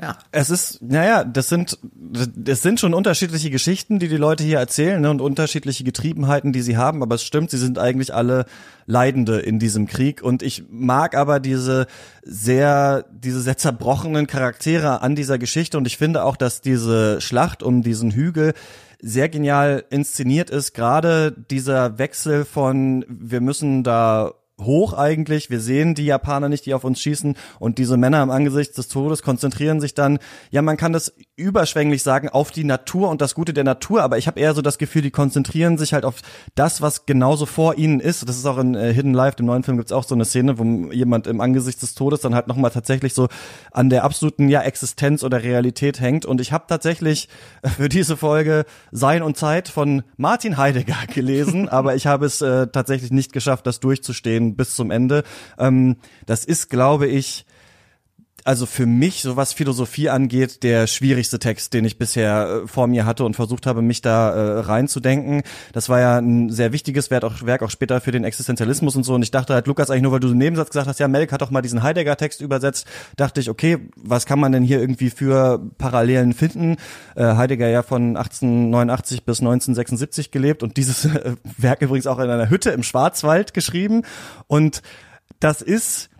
Ja. 0.00 0.18
Es 0.30 0.50
ist, 0.50 0.82
naja, 0.82 1.24
das 1.24 1.48
sind, 1.48 1.78
das 1.82 2.60
sind 2.60 2.80
schon 2.80 2.92
unterschiedliche 2.92 3.48
Geschichten, 3.48 3.98
die 3.98 4.08
die 4.08 4.18
Leute 4.18 4.44
hier 4.44 4.58
erzählen 4.58 5.00
ne, 5.00 5.10
und 5.10 5.22
unterschiedliche 5.22 5.84
Getriebenheiten, 5.84 6.52
die 6.52 6.60
sie 6.60 6.76
haben. 6.76 7.02
Aber 7.02 7.14
es 7.14 7.24
stimmt, 7.24 7.50
sie 7.50 7.56
sind 7.56 7.78
eigentlich 7.78 8.12
alle 8.12 8.44
Leidende 8.84 9.38
in 9.38 9.58
diesem 9.58 9.86
Krieg. 9.86 10.22
Und 10.22 10.42
ich 10.42 10.64
mag 10.68 11.16
aber 11.16 11.40
diese 11.40 11.86
sehr, 12.22 13.06
diese 13.10 13.40
sehr 13.40 13.56
zerbrochenen 13.56 14.26
Charaktere 14.26 15.00
an 15.00 15.16
dieser 15.16 15.38
Geschichte. 15.38 15.78
Und 15.78 15.86
ich 15.86 15.96
finde 15.96 16.24
auch, 16.24 16.36
dass 16.36 16.60
diese 16.60 17.22
Schlacht 17.22 17.62
um 17.62 17.82
diesen 17.82 18.10
Hügel 18.10 18.52
sehr 19.00 19.30
genial 19.30 19.84
inszeniert 19.88 20.50
ist. 20.50 20.74
Gerade 20.74 21.32
dieser 21.32 21.98
Wechsel 21.98 22.44
von, 22.44 23.04
wir 23.08 23.40
müssen 23.40 23.82
da 23.82 24.34
hoch 24.60 24.94
eigentlich. 24.94 25.50
Wir 25.50 25.60
sehen 25.60 25.94
die 25.94 26.06
Japaner 26.06 26.48
nicht, 26.48 26.66
die 26.66 26.74
auf 26.74 26.84
uns 26.84 27.00
schießen 27.00 27.36
und 27.58 27.78
diese 27.78 27.96
Männer 27.96 28.22
im 28.22 28.30
Angesicht 28.30 28.76
des 28.78 28.88
Todes 28.88 29.22
konzentrieren 29.22 29.80
sich 29.80 29.94
dann, 29.94 30.18
ja, 30.50 30.62
man 30.62 30.76
kann 30.76 30.92
das 30.92 31.12
überschwänglich 31.36 32.02
sagen, 32.02 32.30
auf 32.30 32.50
die 32.50 32.64
Natur 32.64 33.10
und 33.10 33.20
das 33.20 33.34
Gute 33.34 33.52
der 33.52 33.64
Natur, 33.64 34.02
aber 34.02 34.16
ich 34.16 34.26
habe 34.26 34.40
eher 34.40 34.54
so 34.54 34.62
das 34.62 34.78
Gefühl, 34.78 35.02
die 35.02 35.10
konzentrieren 35.10 35.76
sich 35.76 35.92
halt 35.92 36.04
auf 36.04 36.16
das, 36.54 36.80
was 36.80 37.04
genauso 37.04 37.44
vor 37.44 37.76
ihnen 37.76 38.00
ist. 38.00 38.26
Das 38.26 38.36
ist 38.36 38.46
auch 38.46 38.58
in 38.58 38.74
äh, 38.74 38.92
Hidden 38.94 39.12
Life, 39.12 39.36
dem 39.36 39.46
neuen 39.46 39.62
Film, 39.62 39.76
gibt's 39.76 39.92
auch 39.92 40.04
so 40.04 40.14
eine 40.14 40.24
Szene, 40.24 40.58
wo 40.58 40.64
jemand 40.90 41.26
im 41.26 41.40
Angesicht 41.40 41.82
des 41.82 41.94
Todes 41.94 42.20
dann 42.20 42.34
halt 42.34 42.46
nochmal 42.46 42.70
tatsächlich 42.70 43.12
so 43.12 43.28
an 43.72 43.90
der 43.90 44.04
absoluten 44.04 44.48
ja 44.48 44.62
Existenz 44.62 45.22
oder 45.22 45.42
Realität 45.42 46.00
hängt. 46.00 46.24
Und 46.24 46.40
ich 46.40 46.52
habe 46.52 46.64
tatsächlich 46.66 47.28
für 47.76 47.90
diese 47.90 48.16
Folge 48.16 48.64
Sein 48.90 49.22
und 49.22 49.36
Zeit 49.36 49.68
von 49.68 50.02
Martin 50.16 50.56
Heidegger 50.56 50.96
gelesen, 51.14 51.68
aber 51.68 51.94
ich 51.94 52.06
habe 52.06 52.24
es 52.24 52.40
äh, 52.40 52.68
tatsächlich 52.68 53.10
nicht 53.10 53.34
geschafft, 53.34 53.66
das 53.66 53.80
durchzustehen 53.80 54.45
bis 54.54 54.76
zum 54.76 54.90
Ende. 54.90 55.24
Ähm, 55.58 55.96
das 56.26 56.44
ist, 56.44 56.70
glaube 56.70 57.06
ich, 57.06 57.46
also 58.46 58.64
für 58.64 58.86
mich, 58.86 59.22
so 59.22 59.36
was 59.36 59.52
Philosophie 59.52 60.08
angeht, 60.08 60.62
der 60.62 60.86
schwierigste 60.86 61.40
Text, 61.40 61.74
den 61.74 61.84
ich 61.84 61.98
bisher 61.98 62.62
äh, 62.62 62.68
vor 62.68 62.86
mir 62.86 63.04
hatte 63.04 63.24
und 63.24 63.34
versucht 63.34 63.66
habe, 63.66 63.82
mich 63.82 64.02
da 64.02 64.30
äh, 64.30 64.60
reinzudenken. 64.60 65.42
Das 65.72 65.88
war 65.88 65.98
ja 65.98 66.18
ein 66.18 66.50
sehr 66.50 66.72
wichtiges 66.72 67.10
Werk 67.10 67.24
auch, 67.24 67.42
Werk 67.42 67.62
auch 67.62 67.70
später 67.70 68.00
für 68.00 68.12
den 68.12 68.22
Existenzialismus 68.22 68.94
und 68.94 69.02
so. 69.02 69.14
Und 69.14 69.22
ich 69.22 69.32
dachte 69.32 69.52
halt, 69.52 69.66
Lukas, 69.66 69.90
eigentlich 69.90 70.02
nur, 70.02 70.12
weil 70.12 70.20
du 70.20 70.30
im 70.30 70.38
Nebensatz 70.38 70.70
gesagt 70.70 70.86
hast, 70.86 71.00
ja, 71.00 71.08
Melk 71.08 71.32
hat 71.32 71.42
doch 71.42 71.50
mal 71.50 71.60
diesen 71.60 71.82
Heidegger-Text 71.82 72.40
übersetzt, 72.40 72.86
dachte 73.16 73.40
ich, 73.40 73.50
okay, 73.50 73.78
was 73.96 74.26
kann 74.26 74.38
man 74.38 74.52
denn 74.52 74.62
hier 74.62 74.80
irgendwie 74.80 75.10
für 75.10 75.60
Parallelen 75.78 76.32
finden? 76.32 76.76
Äh, 77.16 77.34
Heidegger 77.34 77.68
ja 77.68 77.82
von 77.82 78.16
1889 78.16 79.24
bis 79.24 79.40
1976 79.40 80.30
gelebt 80.30 80.62
und 80.62 80.76
dieses 80.76 81.04
äh, 81.04 81.34
Werk 81.58 81.82
übrigens 81.82 82.06
auch 82.06 82.20
in 82.20 82.30
einer 82.30 82.48
Hütte 82.48 82.70
im 82.70 82.84
Schwarzwald 82.84 83.54
geschrieben. 83.54 84.02
Und 84.46 84.82
das 85.40 85.62
ist 85.62 86.10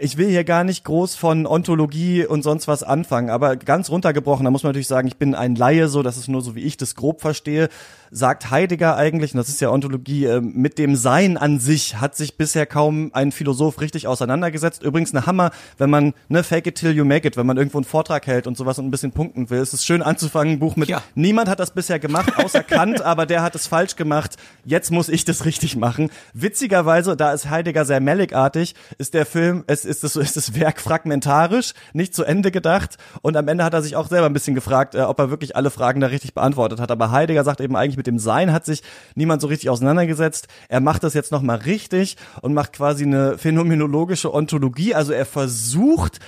ich 0.00 0.16
will 0.16 0.28
hier 0.28 0.44
gar 0.44 0.64
nicht 0.64 0.84
groß 0.84 1.14
von 1.14 1.46
Ontologie 1.46 2.24
und 2.24 2.42
sonst 2.42 2.68
was 2.68 2.82
anfangen, 2.82 3.30
aber 3.30 3.56
ganz 3.56 3.90
runtergebrochen, 3.90 4.44
da 4.44 4.50
muss 4.50 4.62
man 4.62 4.70
natürlich 4.70 4.86
sagen, 4.86 5.08
ich 5.08 5.16
bin 5.16 5.34
ein 5.34 5.54
Laie, 5.54 5.88
so, 5.88 6.02
das 6.02 6.16
ist 6.16 6.28
nur 6.28 6.42
so, 6.42 6.54
wie 6.54 6.62
ich 6.62 6.76
das 6.76 6.94
grob 6.94 7.20
verstehe, 7.20 7.68
sagt 8.10 8.50
Heidegger 8.50 8.96
eigentlich, 8.96 9.34
und 9.34 9.38
das 9.38 9.48
ist 9.48 9.60
ja 9.60 9.70
Ontologie, 9.70 10.24
äh, 10.24 10.40
mit 10.40 10.78
dem 10.78 10.96
Sein 10.96 11.36
an 11.36 11.60
sich 11.60 12.00
hat 12.00 12.16
sich 12.16 12.36
bisher 12.36 12.66
kaum 12.66 13.10
ein 13.14 13.30
Philosoph 13.32 13.80
richtig 13.80 14.06
auseinandergesetzt. 14.08 14.82
Übrigens 14.82 15.14
eine 15.14 15.26
Hammer, 15.26 15.50
wenn 15.78 15.90
man, 15.90 16.14
ne, 16.28 16.42
fake 16.42 16.66
it 16.66 16.74
till 16.74 16.90
you 16.92 17.04
make 17.04 17.26
it, 17.26 17.36
wenn 17.36 17.46
man 17.46 17.56
irgendwo 17.56 17.78
einen 17.78 17.84
Vortrag 17.84 18.26
hält 18.26 18.46
und 18.46 18.56
sowas 18.56 18.78
und 18.78 18.86
ein 18.86 18.90
bisschen 18.90 19.12
punkten 19.12 19.48
will. 19.50 19.60
Es 19.60 19.72
ist 19.72 19.86
schön 19.86 20.02
anzufangen, 20.02 20.54
ein 20.54 20.58
Buch 20.58 20.76
mit, 20.76 20.88
Ja. 20.88 21.02
niemand 21.14 21.48
hat 21.48 21.60
das 21.60 21.70
bisher 21.72 21.98
gemacht, 22.00 22.36
außer 22.36 22.62
Kant, 22.64 23.00
aber 23.02 23.26
der 23.26 23.42
hat 23.42 23.54
es 23.54 23.66
falsch 23.68 23.94
gemacht. 23.94 24.36
Jetzt 24.64 24.90
muss 24.90 25.08
ich 25.08 25.24
das 25.24 25.44
richtig 25.44 25.76
machen. 25.76 26.10
Witzigerweise, 26.34 27.16
da 27.16 27.32
ist 27.32 27.48
Heidegger 27.48 27.84
sehr 27.84 28.00
Melligartig, 28.00 28.74
ist 28.98 29.14
der 29.14 29.24
Film, 29.26 29.62
es 29.68 29.84
ist 29.84 30.02
das, 30.02 30.16
ist 30.16 30.36
das 30.36 30.54
Werk 30.58 30.80
fragmentarisch, 30.80 31.74
nicht 31.92 32.14
zu 32.14 32.24
Ende 32.24 32.50
gedacht 32.50 32.96
und 33.22 33.36
am 33.36 33.46
Ende 33.46 33.62
hat 33.62 33.74
er 33.74 33.82
sich 33.82 33.94
auch 33.94 34.08
selber 34.08 34.26
ein 34.26 34.32
bisschen 34.32 34.54
gefragt, 34.56 34.94
äh, 34.96 35.02
ob 35.02 35.18
er 35.20 35.30
wirklich 35.30 35.54
alle 35.54 35.70
Fragen 35.70 36.00
da 36.00 36.08
richtig 36.08 36.34
beantwortet 36.34 36.80
hat. 36.80 36.90
Aber 36.90 37.12
Heidegger 37.12 37.44
sagt 37.44 37.60
eben 37.60 37.76
eigentlich, 37.76 37.99
mit 38.00 38.06
dem 38.06 38.18
Sein 38.18 38.50
hat 38.52 38.64
sich 38.64 38.82
niemand 39.14 39.42
so 39.42 39.48
richtig 39.48 39.68
auseinandergesetzt. 39.68 40.48
Er 40.70 40.80
macht 40.80 41.04
das 41.04 41.12
jetzt 41.12 41.32
nochmal 41.32 41.58
richtig 41.58 42.16
und 42.40 42.54
macht 42.54 42.72
quasi 42.72 43.04
eine 43.04 43.36
phänomenologische 43.36 44.32
Ontologie. 44.32 44.94
Also 44.94 45.12
er 45.12 45.26
versucht, 45.26 46.18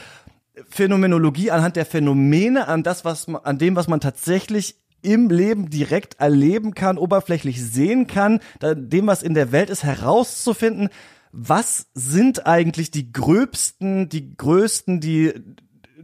Phänomenologie 0.69 1.51
anhand 1.51 1.77
der 1.77 1.87
Phänomene, 1.87 2.69
an 2.69 2.83
das, 2.83 3.07
was 3.07 3.27
man, 3.27 3.43
an 3.43 3.57
dem, 3.57 3.75
was 3.75 3.89
man 3.89 4.01
tatsächlich 4.01 4.77
im 5.01 5.31
Leben 5.31 5.71
direkt 5.71 6.21
erleben 6.21 6.75
kann, 6.75 6.99
oberflächlich 6.99 7.63
sehen 7.63 8.07
kann, 8.07 8.41
dem, 8.61 9.07
was 9.07 9.23
in 9.23 9.33
der 9.33 9.51
Welt 9.51 9.71
ist, 9.71 9.83
herauszufinden, 9.83 10.91
was 11.33 11.87
sind 11.95 12.47
eigentlich 12.47 12.91
die 12.91 13.11
gröbsten, 13.11 14.11
die 14.11 14.37
größten, 14.37 15.01
die 15.01 15.33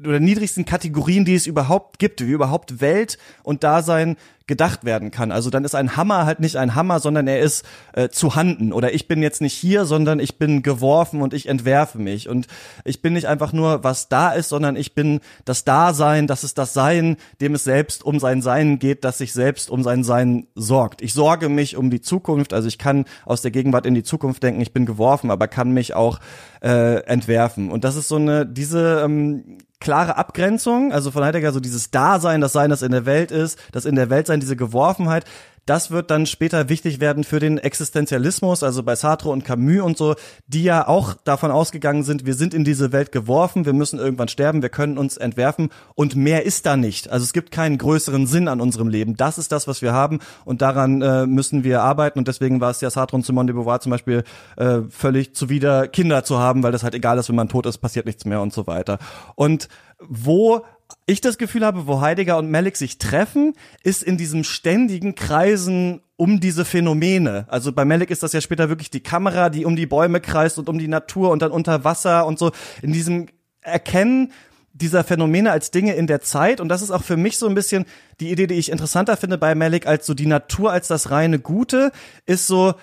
oder 0.04 0.20
niedrigsten 0.20 0.64
Kategorien, 0.64 1.24
die 1.24 1.34
es 1.34 1.46
überhaupt 1.46 1.98
gibt, 1.98 2.24
wie 2.24 2.30
überhaupt 2.30 2.80
Welt 2.80 3.18
und 3.42 3.64
Dasein 3.64 4.16
gedacht 4.48 4.84
werden 4.84 5.12
kann. 5.12 5.30
Also 5.30 5.50
dann 5.50 5.64
ist 5.64 5.76
ein 5.76 5.96
Hammer 5.96 6.26
halt 6.26 6.40
nicht 6.40 6.56
ein 6.56 6.74
Hammer, 6.74 6.98
sondern 6.98 7.28
er 7.28 7.38
ist 7.38 7.64
äh, 7.92 8.08
zu 8.08 8.34
handen. 8.34 8.72
Oder 8.72 8.92
ich 8.92 9.06
bin 9.06 9.22
jetzt 9.22 9.40
nicht 9.40 9.54
hier, 9.54 9.84
sondern 9.84 10.18
ich 10.18 10.38
bin 10.38 10.62
geworfen 10.64 11.22
und 11.22 11.34
ich 11.34 11.48
entwerfe 11.48 11.98
mich. 11.98 12.28
Und 12.28 12.48
ich 12.84 13.00
bin 13.00 13.12
nicht 13.12 13.28
einfach 13.28 13.52
nur 13.52 13.84
was 13.84 14.08
da 14.08 14.32
ist, 14.32 14.48
sondern 14.48 14.74
ich 14.74 14.94
bin 14.94 15.20
das 15.44 15.64
Dasein, 15.64 16.26
das 16.26 16.42
ist 16.42 16.58
das 16.58 16.72
Sein, 16.72 17.16
dem 17.40 17.54
es 17.54 17.62
selbst 17.62 18.02
um 18.02 18.18
sein 18.18 18.42
Sein 18.42 18.80
geht, 18.80 19.04
das 19.04 19.18
sich 19.18 19.32
selbst 19.32 19.70
um 19.70 19.84
sein 19.84 20.02
Sein 20.02 20.48
sorgt. 20.54 21.02
Ich 21.02 21.12
sorge 21.12 21.48
mich 21.48 21.76
um 21.76 21.90
die 21.90 22.00
Zukunft, 22.00 22.52
also 22.52 22.66
ich 22.66 22.78
kann 22.78 23.04
aus 23.24 23.42
der 23.42 23.50
Gegenwart 23.50 23.86
in 23.86 23.94
die 23.94 24.02
Zukunft 24.02 24.42
denken, 24.42 24.60
ich 24.60 24.72
bin 24.72 24.86
geworfen, 24.86 25.30
aber 25.30 25.46
kann 25.46 25.72
mich 25.72 25.94
auch 25.94 26.18
äh, 26.62 27.04
entwerfen. 27.04 27.70
Und 27.70 27.84
das 27.84 27.96
ist 27.96 28.08
so 28.08 28.16
eine 28.16 28.46
diese 28.46 29.02
ähm, 29.04 29.58
klare 29.80 30.16
Abgrenzung, 30.16 30.92
also 30.92 31.10
von 31.10 31.24
Heidegger 31.24 31.52
so 31.52 31.60
dieses 31.60 31.90
Dasein, 31.90 32.40
das 32.40 32.52
Sein, 32.52 32.70
das 32.70 32.82
in 32.82 32.92
der 32.92 33.06
Welt 33.06 33.30
ist, 33.30 33.58
das 33.72 33.84
in 33.84 33.94
der 33.94 34.10
Welt 34.10 34.26
sein, 34.26 34.40
diese 34.40 34.56
Geworfenheit, 34.56 35.24
das 35.68 35.90
wird 35.90 36.10
dann 36.10 36.26
später 36.26 36.68
wichtig 36.68 36.98
werden 36.98 37.24
für 37.24 37.40
den 37.40 37.58
Existenzialismus, 37.58 38.62
also 38.62 38.82
bei 38.82 38.96
Sartre 38.96 39.28
und 39.28 39.44
Camus 39.44 39.82
und 39.82 39.98
so, 39.98 40.14
die 40.46 40.62
ja 40.62 40.88
auch 40.88 41.14
davon 41.24 41.50
ausgegangen 41.50 42.04
sind, 42.04 42.24
wir 42.24 42.34
sind 42.34 42.54
in 42.54 42.64
diese 42.64 42.92
Welt 42.92 43.12
geworfen, 43.12 43.66
wir 43.66 43.74
müssen 43.74 43.98
irgendwann 43.98 44.28
sterben, 44.28 44.62
wir 44.62 44.70
können 44.70 44.96
uns 44.96 45.16
entwerfen 45.16 45.70
und 45.94 46.16
mehr 46.16 46.46
ist 46.46 46.64
da 46.64 46.76
nicht. 46.76 47.10
Also 47.10 47.24
es 47.24 47.32
gibt 47.32 47.50
keinen 47.50 47.76
größeren 47.76 48.26
Sinn 48.26 48.48
an 48.48 48.60
unserem 48.60 48.88
Leben. 48.88 49.16
Das 49.16 49.36
ist 49.36 49.52
das, 49.52 49.68
was 49.68 49.82
wir 49.82 49.92
haben 49.92 50.20
und 50.44 50.62
daran 50.62 51.02
äh, 51.02 51.26
müssen 51.26 51.64
wir 51.64 51.82
arbeiten 51.82 52.18
und 52.18 52.28
deswegen 52.28 52.60
war 52.60 52.70
es 52.70 52.80
ja 52.80 52.88
Sartre 52.88 53.16
und 53.16 53.26
Simone 53.26 53.46
de 53.46 53.54
Beauvoir 53.54 53.80
zum 53.80 53.90
Beispiel 53.90 54.24
äh, 54.56 54.80
völlig 54.88 55.34
zuwider, 55.34 55.88
Kinder 55.88 56.24
zu 56.24 56.38
haben, 56.38 56.62
weil 56.62 56.72
das 56.72 56.82
halt 56.82 56.94
egal 56.94 57.18
ist, 57.18 57.28
wenn 57.28 57.36
man 57.36 57.48
tot 57.48 57.66
ist, 57.66 57.78
passiert 57.78 58.06
nichts 58.06 58.24
mehr 58.24 58.40
und 58.40 58.52
so 58.52 58.66
weiter. 58.66 58.98
Und 59.34 59.68
wo 60.00 60.64
ich 61.06 61.20
das 61.20 61.38
Gefühl 61.38 61.64
habe, 61.64 61.86
wo 61.86 62.00
Heidegger 62.00 62.38
und 62.38 62.50
Melek 62.50 62.76
sich 62.76 62.98
treffen, 62.98 63.54
ist 63.82 64.02
in 64.02 64.16
diesem 64.16 64.44
ständigen 64.44 65.14
Kreisen 65.14 66.02
um 66.16 66.40
diese 66.40 66.64
Phänomene. 66.64 67.46
Also 67.48 67.72
bei 67.72 67.84
Melek 67.84 68.10
ist 68.10 68.22
das 68.22 68.32
ja 68.32 68.40
später 68.40 68.68
wirklich 68.68 68.90
die 68.90 69.02
Kamera, 69.02 69.50
die 69.50 69.64
um 69.64 69.76
die 69.76 69.86
Bäume 69.86 70.20
kreist 70.20 70.58
und 70.58 70.68
um 70.68 70.78
die 70.78 70.88
Natur 70.88 71.30
und 71.30 71.42
dann 71.42 71.50
unter 71.50 71.84
Wasser 71.84 72.26
und 72.26 72.38
so. 72.38 72.52
In 72.82 72.92
diesem 72.92 73.26
Erkennen 73.60 74.32
dieser 74.72 75.04
Phänomene 75.04 75.50
als 75.50 75.70
Dinge 75.70 75.94
in 75.94 76.06
der 76.06 76.20
Zeit 76.20 76.60
und 76.60 76.68
das 76.68 76.82
ist 76.82 76.90
auch 76.90 77.02
für 77.02 77.16
mich 77.16 77.36
so 77.38 77.48
ein 77.48 77.54
bisschen 77.54 77.84
die 78.20 78.30
Idee, 78.30 78.46
die 78.46 78.54
ich 78.54 78.70
interessanter 78.70 79.16
finde 79.16 79.38
bei 79.38 79.54
Melek 79.54 79.86
als 79.86 80.06
so 80.06 80.14
die 80.14 80.26
Natur 80.26 80.72
als 80.72 80.88
das 80.88 81.10
reine 81.10 81.38
Gute, 81.38 81.90
ist 82.26 82.46
so, 82.46 82.74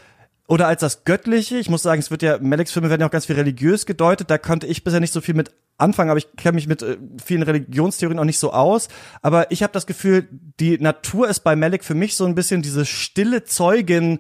oder 0.48 0.68
als 0.68 0.82
das 0.82 1.04
Göttliche. 1.06 1.58
Ich 1.58 1.70
muss 1.70 1.84
sagen, 1.84 2.00
es 2.00 2.12
wird 2.12 2.22
ja, 2.22 2.38
Meleks 2.38 2.72
Filme 2.72 2.90
werden 2.90 3.02
ja 3.02 3.08
auch 3.08 3.12
ganz 3.12 3.26
viel 3.26 3.36
religiös 3.36 3.86
gedeutet. 3.86 4.30
Da 4.30 4.38
konnte 4.38 4.68
ich 4.68 4.84
bisher 4.84 5.00
nicht 5.00 5.14
so 5.14 5.22
viel 5.22 5.34
mit 5.34 5.52
anfangen, 5.78 6.10
aber 6.10 6.18
ich 6.18 6.36
kenne 6.38 6.56
mich 6.56 6.68
mit 6.68 6.82
äh, 6.82 6.98
vielen 7.24 7.44
Religionstheorien 7.44 8.20
auch 8.20 8.26
nicht 8.26 8.40
so 8.40 8.54
aus. 8.54 8.88
Aber 9.22 9.52
ich 9.52 9.64
habe 9.64 9.74
das 9.74 9.86
Gefühl, 9.86 10.28
die 10.60 10.78
Natur 10.78 11.28
ist 11.28 11.42
bei 11.42 11.56
Melek 11.56 11.84
für 11.84 11.96
mich 11.96 12.16
so 12.16 12.26
ein 12.26 12.36
bisschen 12.36 12.62
diese 12.62 12.86
stille 12.86 13.44
Zeugin 13.44 14.20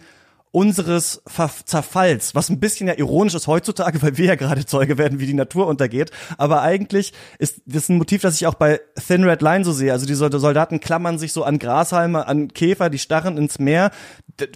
unseres 0.51 1.21
Ver 1.27 1.49
Zerfalls, 1.65 2.33
was 2.33 2.47
ein 2.47 2.61
bisschen 2.61 2.87
ja 2.87 2.93
ironisch 2.93 3.33
ist 3.35 3.47
heutzutage, 3.47 4.01
weil 4.01 4.17
wir 4.17 4.25
ja 4.25 4.35
gerade 4.35 4.65
Zeuge 4.65 4.97
werden, 4.97 5.19
wie 5.19 5.25
die 5.25 5.33
Natur 5.33 5.67
untergeht. 5.67 6.11
Aber 6.37 6.61
eigentlich 6.61 7.11
ist 7.39 7.61
das 7.65 7.89
ein 7.89 7.97
Motiv, 7.97 8.21
das 8.21 8.35
ich 8.35 8.47
auch 8.47 8.53
bei 8.53 8.79
Thin 9.05 9.25
Red 9.25 9.41
Line 9.41 9.65
so 9.65 9.73
sehe. 9.73 9.91
Also 9.91 10.05
die 10.05 10.13
Sol- 10.13 10.31
Soldaten 10.31 10.79
klammern 10.79 11.17
sich 11.17 11.33
so 11.33 11.43
an 11.43 11.59
Grashalme, 11.59 12.25
an 12.25 12.47
Käfer, 12.47 12.89
die 12.89 12.99
starren 12.99 13.37
ins 13.37 13.59
Meer. 13.59 13.91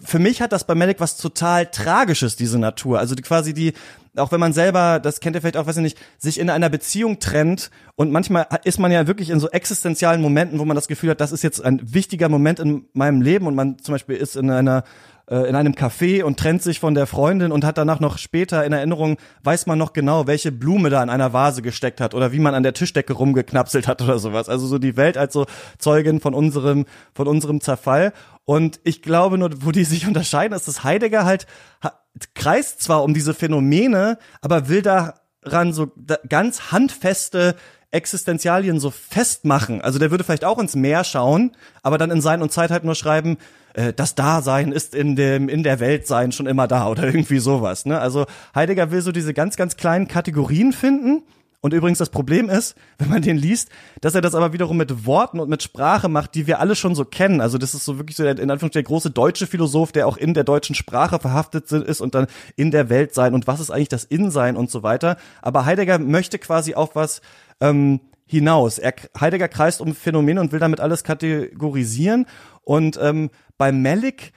Für 0.02 0.20
mich 0.20 0.41
hat 0.41 0.54
das 0.54 0.66
bei 0.66 0.74
Melek 0.74 1.02
was 1.02 1.18
total 1.18 1.66
Tragisches, 1.66 2.38
diese 2.38 2.60
Natur. 2.60 3.00
Also 3.00 3.14
die, 3.14 3.22
quasi 3.22 3.54
die, 3.54 3.74
auch 4.20 4.32
wenn 4.32 4.39
man 4.39 4.53
selber, 4.53 4.99
das 4.99 5.20
kennt 5.20 5.36
ihr 5.36 5.41
vielleicht 5.41 5.57
auch, 5.57 5.67
weiß 5.67 5.78
ich 5.78 5.84
nicht, 5.84 5.97
sich 6.17 6.39
in 6.39 6.49
einer 6.49 6.70
Beziehung 6.70 7.20
trennt 7.20 7.72
und 7.95 8.11
manchmal 8.11 8.47
ist 8.63 8.80
man 8.80 8.91
ja 8.91 9.07
wirklich 9.07 9.30
in 9.30 9.39
so 9.39 9.49
existenzialen 9.49 10.22
Momenten, 10.22 10.59
wo 10.59 10.65
man 10.65 10.76
das 10.76 10.88
Gefühl 10.88 11.09
hat, 11.11 11.22
das 11.22 11.32
ist 11.32 11.43
jetzt 11.43 11.63
ein 11.63 11.82
wichtiger 11.93 12.30
Moment 12.30 12.59
in 12.59 12.86
meinem 12.93 13.22
Leben 13.22 13.47
und 13.47 13.55
man 13.55 13.80
zum 13.80 13.93
Beispiel 13.93 14.15
ist 14.17 14.36
in 14.36 14.49
einer 14.49 14.84
äh, 15.30 15.47
in 15.47 15.55
einem 15.55 15.74
Café 15.74 16.24
und 16.24 16.39
trennt 16.39 16.63
sich 16.63 16.80
von 16.80 16.95
der 16.95 17.05
Freundin 17.05 17.51
und 17.51 17.63
hat 17.63 17.78
danach 17.78 17.99
noch 17.99 18.17
später 18.17 18.65
in 18.65 18.74
Erinnerung, 18.74 19.17
weiß 19.43 19.67
man 19.67 19.78
noch 19.78 19.93
genau, 19.93 20.26
welche 20.28 20.51
Blume 20.51 20.89
da 20.89 21.03
in 21.03 21.09
einer 21.09 21.34
Vase 21.34 21.61
gesteckt 21.61 22.01
hat 22.01 22.15
oder 22.15 22.32
wie 22.32 22.39
man 22.39 22.55
an 22.55 22.63
der 22.63 22.74
Tischdecke 22.74 23.13
rumgeknapselt 23.13 23.88
hat 23.88 24.01
oder 24.01 24.17
sowas. 24.17 24.49
Also 24.49 24.65
so 24.65 24.80
die 24.80 24.97
Welt 24.97 25.17
als 25.17 25.34
so 25.34 25.45
Zeugin 25.78 26.20
von 26.20 26.34
unserem, 26.34 26.86
von 27.13 27.28
unserem 27.28 27.61
Zerfall. 27.61 28.13
Und 28.45 28.80
ich 28.84 29.03
glaube 29.03 29.38
nur, 29.38 29.51
wo 29.63 29.72
die 29.72 29.84
sich 29.84 30.07
unterscheiden, 30.07 30.55
ist, 30.55 30.67
dass 30.67 30.84
Heidegger 30.84 31.26
halt 31.26 31.45
ha- 31.84 31.93
kreist 32.36 32.82
zwar 32.82 33.03
um 33.03 33.13
diese 33.13 33.34
Phänomene, 33.34 34.17
aber 34.41 34.70
will 34.70 34.82
daran 34.82 35.74
so 35.74 35.91
ganz 36.28 36.72
handfeste 36.72 37.55
Existenzialien 37.91 38.80
so 38.80 38.91
festmachen. 38.91 39.82
Also 39.82 39.97
der 39.97 40.11
würde 40.11 40.24
vielleicht 40.24 40.45
auch 40.45 40.59
ins 40.59 40.76
Meer 40.76 41.03
schauen, 41.03 41.55
aber 41.82 41.97
dann 41.97 42.11
in 42.11 42.22
Sein 42.22 42.41
und 42.41 42.51
Zeit 42.51 42.70
halt 42.70 42.84
nur 42.84 42.95
schreiben, 42.95 43.38
äh, 43.74 43.93
das 43.93 44.15
Dasein 44.15 44.72
ist 44.72 44.93
in 44.93 45.15
dem 45.15 45.49
in 45.49 45.63
der 45.63 45.80
Welt 45.80 46.05
sein 46.05 46.32
schon 46.32 46.45
immer 46.45 46.67
da 46.67 46.88
oder 46.88 47.03
irgendwie 47.07 47.39
sowas. 47.39 47.86
Ne? 47.86 47.99
Also 47.99 48.26
Heidegger 48.53 48.91
will 48.91 49.01
so 49.01 49.11
diese 49.11 49.34
ganz 49.34 49.55
ganz 49.55 49.76
kleinen 49.76 50.07
Kategorien 50.07 50.72
finden. 50.72 51.24
Und 51.62 51.74
übrigens 51.74 51.97
das 51.97 52.10
Problem 52.10 52.49
ist, 52.49 52.76
wenn 52.97 53.10
man 53.10 53.22
den 53.22 53.38
liest, 53.38 53.70
dass 54.01 54.16
er 54.16 54.22
das 54.22 54.36
aber 54.36 54.53
wiederum 54.53 54.78
mit 54.78 55.05
Worten 55.05 55.39
und 55.39 55.49
mit 55.49 55.64
Sprache 55.64 56.10
macht, 56.10 56.36
die 56.36 56.47
wir 56.47 56.60
alle 56.60 56.76
schon 56.76 56.95
so 56.95 57.05
kennen. 57.05 57.41
Also 57.41 57.57
das 57.57 57.74
ist 57.74 57.86
so 57.86 57.97
wirklich 57.97 58.16
so 58.16 58.24
der, 58.24 58.38
in 58.39 58.51
Anführungszeichen 58.51 58.84
der 58.86 58.89
große 58.89 59.12
deutsche 59.12 59.47
Philosoph, 59.47 59.91
der 59.91 60.07
auch 60.07 60.18
in 60.18 60.34
der 60.34 60.43
deutschen 60.43 60.76
Sprache 60.76 61.20
verhaftet 61.20 61.72
ist 61.72 62.01
und 62.01 62.16
dann 62.16 62.28
in 62.55 62.72
der 62.72 62.89
Welt 62.89 63.14
sein 63.14 63.34
und 63.34 63.47
was 63.47 63.60
ist 63.60 63.72
eigentlich 63.72 63.89
das 63.89 64.05
In-Sein 64.05 64.55
und 64.55 64.72
so 64.72 64.84
weiter. 64.84 65.18
Aber 65.41 65.66
Heidegger 65.66 65.99
möchte 65.99 66.39
quasi 66.39 66.76
auf 66.76 66.95
was 66.95 67.22
ähm, 67.60 67.99
hinaus. 68.26 68.78
Er, 68.78 68.93
Heidegger 69.20 69.47
kreist 69.47 69.82
um 69.82 69.95
Phänomene 69.95 70.39
und 70.39 70.51
will 70.51 70.60
damit 70.60 70.80
alles 70.80 71.03
kategorisieren. 71.03 72.28
Und 72.64 72.99
ähm, 73.01 73.32
bei 73.57 73.72
Mellick, 73.72 74.32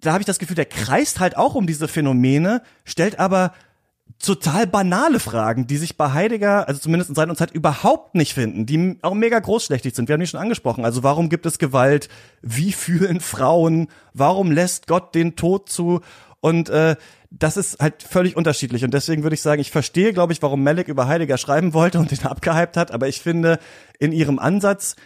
da 0.00 0.12
habe 0.12 0.22
ich 0.22 0.26
das 0.26 0.40
Gefühl, 0.40 0.56
der 0.56 0.64
kreist 0.64 1.20
halt 1.20 1.36
auch 1.36 1.54
um 1.54 1.66
diese 1.66 1.86
Phänomene, 1.86 2.62
stellt 2.84 3.18
aber 3.18 3.52
total 4.18 4.66
banale 4.66 5.20
Fragen, 5.20 5.66
die 5.66 5.76
sich 5.76 5.96
bei 5.96 6.12
Heidegger, 6.12 6.68
also 6.68 6.80
zumindest 6.80 7.10
in 7.16 7.30
und 7.30 7.36
Zeit, 7.36 7.50
überhaupt 7.50 8.14
nicht 8.14 8.34
finden, 8.34 8.66
die 8.66 8.98
auch 9.02 9.14
mega 9.14 9.38
großschlächtig 9.38 9.94
sind. 9.94 10.08
Wir 10.08 10.14
haben 10.14 10.20
die 10.20 10.26
schon 10.26 10.40
angesprochen. 10.40 10.84
Also 10.84 11.02
warum 11.02 11.28
gibt 11.28 11.44
es 11.46 11.58
Gewalt? 11.58 12.08
Wie 12.42 12.72
fühlen 12.72 13.20
Frauen? 13.20 13.88
Warum 14.14 14.50
lässt 14.52 14.86
Gott 14.86 15.14
den 15.14 15.36
Tod 15.36 15.68
zu? 15.68 16.00
Und 16.40 16.68
äh, 16.70 16.96
das 17.30 17.56
ist 17.56 17.80
halt 17.80 18.02
völlig 18.02 18.36
unterschiedlich. 18.36 18.84
Und 18.84 18.94
deswegen 18.94 19.22
würde 19.22 19.34
ich 19.34 19.42
sagen, 19.42 19.60
ich 19.60 19.70
verstehe, 19.70 20.12
glaube 20.12 20.32
ich, 20.32 20.40
warum 20.42 20.62
Malik 20.62 20.88
über 20.88 21.08
Heidegger 21.08 21.38
schreiben 21.38 21.74
wollte 21.74 21.98
und 21.98 22.10
ihn 22.12 22.22
abgehypt 22.26 22.76
hat, 22.76 22.92
aber 22.92 23.08
ich 23.08 23.20
finde, 23.20 23.58
in 23.98 24.12
ihrem 24.12 24.38
Ansatz 24.38 24.96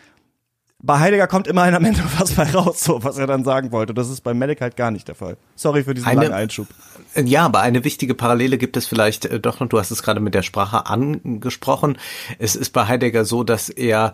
bei 0.83 0.99
Heidegger 0.99 1.27
kommt 1.27 1.47
immerhin 1.47 1.75
am 1.75 1.85
Ende 1.85 2.03
was 2.19 2.33
bei 2.33 2.51
raus, 2.51 2.83
so 2.83 3.05
was 3.05 3.19
er 3.19 3.27
dann 3.27 3.45
sagen 3.45 3.73
wollte. 3.73 3.93
Das 3.93 4.09
ist 4.09 4.23
bei 4.23 4.33
Malik 4.35 4.61
halt 4.61 4.77
gar 4.77 4.91
nicht 4.91 5.09
der 5.09 5.15
Fall. 5.15 5.37
Sorry 5.55 5.85
für 5.85 5.95
diesen 5.95 6.09
Eine- 6.09 6.23
langen 6.23 6.35
Einschub. 6.35 6.69
Ja, 7.17 7.45
aber 7.45 7.61
eine 7.61 7.85
wichtige 7.85 8.15
Parallele 8.15 8.57
gibt 8.57 8.77
es 8.77 8.87
vielleicht 8.87 9.25
äh, 9.25 9.41
doch 9.41 9.59
noch. 9.59 9.69
Du 9.69 9.79
hast 9.79 9.91
es 9.91 10.03
gerade 10.03 10.21
mit 10.21 10.35
der 10.35 10.43
Sprache 10.43 10.87
angesprochen. 10.87 11.99
Es 12.39 12.55
ist 12.55 12.71
bei 12.73 12.87
Heidegger 12.87 13.25
so, 13.25 13.43
dass 13.43 13.69
er 13.69 14.13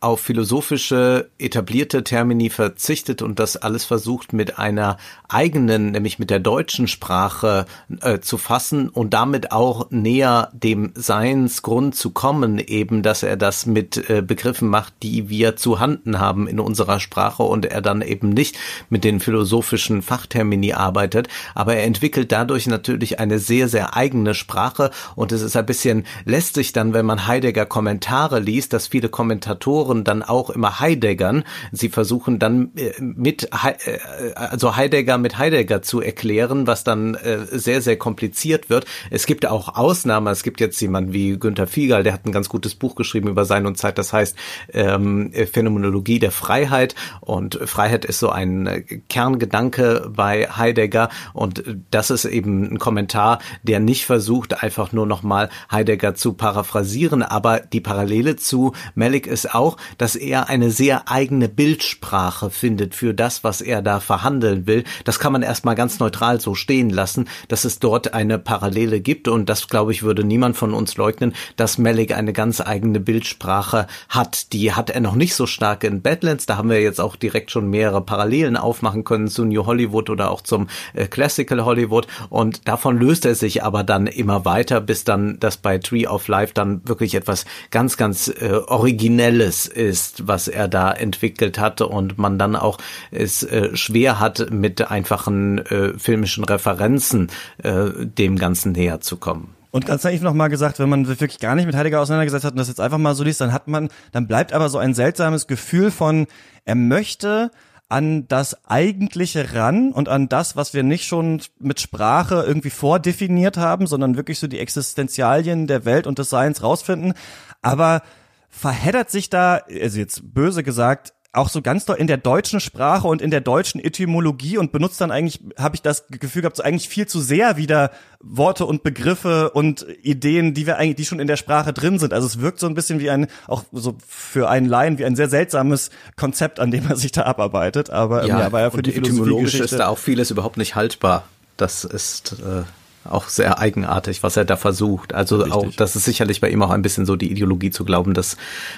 auf 0.00 0.20
philosophische 0.20 1.30
etablierte 1.38 2.04
Termini 2.04 2.50
verzichtet 2.50 3.22
und 3.22 3.38
das 3.38 3.56
alles 3.56 3.84
versucht 3.84 4.34
mit 4.34 4.58
einer 4.58 4.98
eigenen, 5.28 5.92
nämlich 5.92 6.18
mit 6.18 6.28
der 6.28 6.40
deutschen 6.40 6.88
Sprache 6.88 7.64
äh, 8.02 8.20
zu 8.20 8.36
fassen 8.36 8.90
und 8.90 9.14
damit 9.14 9.50
auch 9.50 9.90
näher 9.90 10.50
dem 10.52 10.92
Seinsgrund 10.94 11.94
zu 11.96 12.10
kommen, 12.10 12.58
eben, 12.58 13.02
dass 13.02 13.22
er 13.22 13.38
das 13.38 13.64
mit 13.64 14.10
äh, 14.10 14.20
Begriffen 14.20 14.68
macht, 14.68 14.92
die 15.02 15.30
wir 15.30 15.56
zu 15.56 15.80
Handen 15.80 16.20
haben 16.20 16.46
in 16.46 16.60
unserer 16.60 17.00
Sprache 17.00 17.42
und 17.42 17.64
er 17.64 17.80
dann 17.80 18.02
eben 18.02 18.28
nicht 18.28 18.58
mit 18.90 19.04
den 19.04 19.20
philosophischen 19.20 20.02
Fachtermini 20.02 20.74
arbeitet, 20.74 21.28
aber 21.54 21.76
er 21.76 21.84
entwickelt 21.84 22.30
dadurch 22.34 22.66
natürlich 22.66 23.20
eine 23.20 23.38
sehr, 23.38 23.68
sehr 23.68 23.96
eigene 23.96 24.34
Sprache 24.34 24.90
und 25.14 25.30
es 25.30 25.40
ist 25.40 25.56
ein 25.56 25.66
bisschen 25.66 26.04
lästig 26.24 26.72
dann, 26.72 26.92
wenn 26.92 27.06
man 27.06 27.28
Heidegger 27.28 27.64
Kommentare 27.64 28.40
liest, 28.40 28.72
dass 28.72 28.88
viele 28.88 29.08
Kommentatoren 29.08 30.02
dann 30.02 30.24
auch 30.24 30.50
immer 30.50 30.80
Heideggern. 30.80 31.44
Sie 31.70 31.88
versuchen 31.88 32.40
dann 32.40 32.72
äh, 32.74 32.92
mit, 33.00 33.50
äh, 33.52 33.98
also 34.34 34.74
Heidegger 34.74 35.16
mit 35.16 35.38
Heidegger 35.38 35.82
zu 35.82 36.00
erklären, 36.00 36.66
was 36.66 36.82
dann 36.82 37.14
äh, 37.14 37.46
sehr, 37.52 37.80
sehr 37.80 37.96
kompliziert 37.96 38.68
wird. 38.68 38.84
Es 39.12 39.26
gibt 39.26 39.46
auch 39.46 39.76
Ausnahmen. 39.76 40.26
Es 40.26 40.42
gibt 40.42 40.60
jetzt 40.60 40.80
jemanden 40.80 41.12
wie 41.12 41.38
Günther 41.38 41.68
Fiegal, 41.68 42.02
der 42.02 42.14
hat 42.14 42.26
ein 42.26 42.32
ganz 42.32 42.48
gutes 42.48 42.74
Buch 42.74 42.96
geschrieben 42.96 43.28
über 43.28 43.44
Sein 43.44 43.64
und 43.64 43.78
Zeit. 43.78 43.96
Das 43.96 44.12
heißt 44.12 44.36
ähm, 44.72 45.30
Phänomenologie 45.52 46.18
der 46.18 46.32
Freiheit. 46.32 46.96
Und 47.20 47.60
Freiheit 47.64 48.04
ist 48.04 48.18
so 48.18 48.30
ein 48.30 48.84
Kerngedanke 49.08 50.10
bei 50.12 50.48
Heidegger. 50.48 51.10
Und 51.32 51.62
das 51.92 52.10
ist 52.10 52.23
eben 52.24 52.74
ein 52.74 52.78
Kommentar, 52.78 53.38
der 53.62 53.80
nicht 53.80 54.06
versucht, 54.06 54.62
einfach 54.62 54.92
nur 54.92 55.06
nochmal 55.06 55.48
Heidegger 55.70 56.14
zu 56.14 56.34
paraphrasieren. 56.34 57.22
Aber 57.22 57.60
die 57.60 57.80
Parallele 57.80 58.36
zu 58.36 58.72
Malik 58.94 59.26
ist 59.26 59.54
auch, 59.54 59.76
dass 59.98 60.16
er 60.16 60.48
eine 60.48 60.70
sehr 60.70 61.08
eigene 61.10 61.48
Bildsprache 61.48 62.50
findet 62.50 62.94
für 62.94 63.14
das, 63.14 63.44
was 63.44 63.60
er 63.60 63.82
da 63.82 64.00
verhandeln 64.00 64.66
will. 64.66 64.84
Das 65.04 65.18
kann 65.18 65.32
man 65.32 65.42
erstmal 65.42 65.74
ganz 65.74 65.98
neutral 65.98 66.40
so 66.40 66.54
stehen 66.54 66.90
lassen, 66.90 67.28
dass 67.48 67.64
es 67.64 67.78
dort 67.78 68.14
eine 68.14 68.38
Parallele 68.38 69.00
gibt. 69.00 69.28
Und 69.28 69.48
das, 69.48 69.68
glaube 69.68 69.92
ich, 69.92 70.02
würde 70.02 70.24
niemand 70.24 70.56
von 70.56 70.74
uns 70.74 70.96
leugnen, 70.96 71.34
dass 71.56 71.78
Malik 71.78 72.16
eine 72.16 72.32
ganz 72.32 72.60
eigene 72.60 73.00
Bildsprache 73.00 73.86
hat. 74.08 74.52
Die 74.52 74.72
hat 74.72 74.90
er 74.90 75.00
noch 75.00 75.14
nicht 75.14 75.34
so 75.34 75.46
stark 75.46 75.84
in 75.84 76.02
Badlands. 76.02 76.46
Da 76.46 76.56
haben 76.56 76.70
wir 76.70 76.80
jetzt 76.80 77.00
auch 77.00 77.16
direkt 77.16 77.50
schon 77.50 77.68
mehrere 77.68 78.02
Parallelen 78.02 78.56
aufmachen 78.56 79.04
können 79.04 79.28
zu 79.28 79.44
New 79.44 79.66
Hollywood 79.66 80.10
oder 80.10 80.30
auch 80.30 80.40
zum 80.42 80.68
äh, 80.94 81.06
Classical 81.06 81.64
Hollywood. 81.64 82.06
Und 82.28 82.68
davon 82.68 82.98
löst 82.98 83.24
er 83.24 83.34
sich 83.34 83.62
aber 83.62 83.84
dann 83.84 84.06
immer 84.06 84.44
weiter, 84.44 84.80
bis 84.80 85.04
dann 85.04 85.38
das 85.40 85.56
bei 85.56 85.78
Tree 85.78 86.06
of 86.06 86.28
Life 86.28 86.52
dann 86.54 86.86
wirklich 86.86 87.14
etwas 87.14 87.44
ganz, 87.70 87.96
ganz 87.96 88.28
äh, 88.28 88.52
Originelles 88.66 89.66
ist, 89.66 90.26
was 90.26 90.48
er 90.48 90.68
da 90.68 90.92
entwickelt 90.92 91.58
hat 91.58 91.80
und 91.80 92.18
man 92.18 92.38
dann 92.38 92.56
auch 92.56 92.78
es 93.10 93.42
äh, 93.42 93.76
schwer 93.76 94.20
hat, 94.20 94.50
mit 94.50 94.90
einfachen 94.90 95.58
äh, 95.58 95.98
filmischen 95.98 96.44
Referenzen 96.44 97.30
äh, 97.62 97.90
dem 98.04 98.36
Ganzen 98.36 98.72
näher 98.72 99.00
zu 99.00 99.16
kommen. 99.16 99.54
Und 99.74 99.86
ganz 99.86 100.04
naiv 100.04 100.22
noch 100.22 100.34
mal 100.34 100.46
gesagt, 100.46 100.78
wenn 100.78 100.88
man 100.88 101.04
sich 101.04 101.20
wirklich 101.20 101.40
gar 101.40 101.56
nicht 101.56 101.66
mit 101.66 101.74
Heidegger 101.74 102.00
auseinandergesetzt 102.00 102.44
hat 102.44 102.52
und 102.52 102.58
das 102.58 102.68
jetzt 102.68 102.80
einfach 102.80 102.98
mal 102.98 103.16
so 103.16 103.24
liest, 103.24 103.40
dann 103.40 103.52
hat 103.52 103.66
man, 103.66 103.88
dann 104.12 104.28
bleibt 104.28 104.52
aber 104.52 104.68
so 104.68 104.78
ein 104.78 104.94
seltsames 104.94 105.48
Gefühl 105.48 105.90
von, 105.90 106.28
er 106.64 106.76
möchte 106.76 107.50
an 107.94 108.26
das 108.26 108.66
Eigentliche 108.68 109.54
ran 109.54 109.92
und 109.92 110.08
an 110.08 110.28
das, 110.28 110.56
was 110.56 110.74
wir 110.74 110.82
nicht 110.82 111.06
schon 111.06 111.40
mit 111.60 111.78
Sprache 111.78 112.42
irgendwie 112.44 112.70
vordefiniert 112.70 113.56
haben, 113.56 113.86
sondern 113.86 114.16
wirklich 114.16 114.40
so 114.40 114.48
die 114.48 114.58
Existenzialien 114.58 115.68
der 115.68 115.84
Welt 115.84 116.08
und 116.08 116.18
des 116.18 116.28
Seins 116.28 116.60
rausfinden. 116.64 117.14
Aber 117.62 118.02
verheddert 118.48 119.12
sich 119.12 119.30
da, 119.30 119.60
also 119.80 119.96
jetzt 120.00 120.34
böse 120.34 120.64
gesagt, 120.64 121.14
auch 121.34 121.48
so 121.48 121.62
ganz 121.62 121.84
doll 121.84 121.96
in 121.96 122.06
der 122.06 122.16
deutschen 122.16 122.60
Sprache 122.60 123.08
und 123.08 123.20
in 123.20 123.30
der 123.30 123.40
deutschen 123.40 123.80
Etymologie 123.80 124.56
und 124.58 124.72
benutzt 124.72 125.00
dann 125.00 125.10
eigentlich, 125.10 125.40
habe 125.58 125.74
ich 125.74 125.82
das 125.82 126.06
Gefühl 126.08 126.42
gehabt, 126.42 126.56
so 126.56 126.62
eigentlich 126.62 126.88
viel 126.88 127.06
zu 127.06 127.20
sehr 127.20 127.56
wieder 127.56 127.90
Worte 128.20 128.66
und 128.66 128.82
Begriffe 128.82 129.50
und 129.50 129.84
Ideen, 130.02 130.54
die 130.54 130.66
wir 130.66 130.76
eigentlich, 130.76 130.96
die 130.96 131.04
schon 131.04 131.20
in 131.20 131.26
der 131.26 131.36
Sprache 131.36 131.72
drin 131.72 131.98
sind. 131.98 132.12
Also 132.12 132.26
es 132.26 132.40
wirkt 132.40 132.60
so 132.60 132.66
ein 132.66 132.74
bisschen 132.74 133.00
wie 133.00 133.10
ein, 133.10 133.26
auch 133.46 133.64
so 133.72 133.96
für 134.06 134.48
einen 134.48 134.66
Laien, 134.66 134.98
wie 134.98 135.04
ein 135.04 135.16
sehr 135.16 135.28
seltsames 135.28 135.90
Konzept, 136.16 136.60
an 136.60 136.70
dem 136.70 136.88
er 136.88 136.96
sich 136.96 137.12
da 137.12 137.22
abarbeitet. 137.22 137.90
Aber 137.90 138.22
ähm, 138.22 138.28
ja, 138.28 138.52
war 138.52 138.60
ja 138.60 138.70
für 138.70 138.78
und 138.78 138.86
die 138.86 138.94
etymologisch 138.94 139.54
ist 139.54 139.72
da 139.72 139.88
auch 139.88 139.98
vieles 139.98 140.30
überhaupt 140.30 140.56
nicht 140.56 140.74
haltbar. 140.74 141.24
Das 141.56 141.84
ist 141.84 142.36
äh, 142.40 142.62
auch 143.04 143.28
sehr 143.28 143.58
eigenartig, 143.58 144.22
was 144.22 144.36
er 144.36 144.44
da 144.44 144.56
versucht. 144.56 145.14
Also 145.14 145.44
auch, 145.46 145.70
das 145.76 145.96
ist 145.96 146.04
sicherlich 146.04 146.40
bei 146.40 146.50
ihm 146.50 146.62
auch 146.62 146.70
ein 146.70 146.82
bisschen 146.82 147.06
so 147.06 147.16
die 147.16 147.30
Ideologie 147.30 147.70
zu 147.70 147.84
glauben, 147.84 148.14
dass 148.14 148.36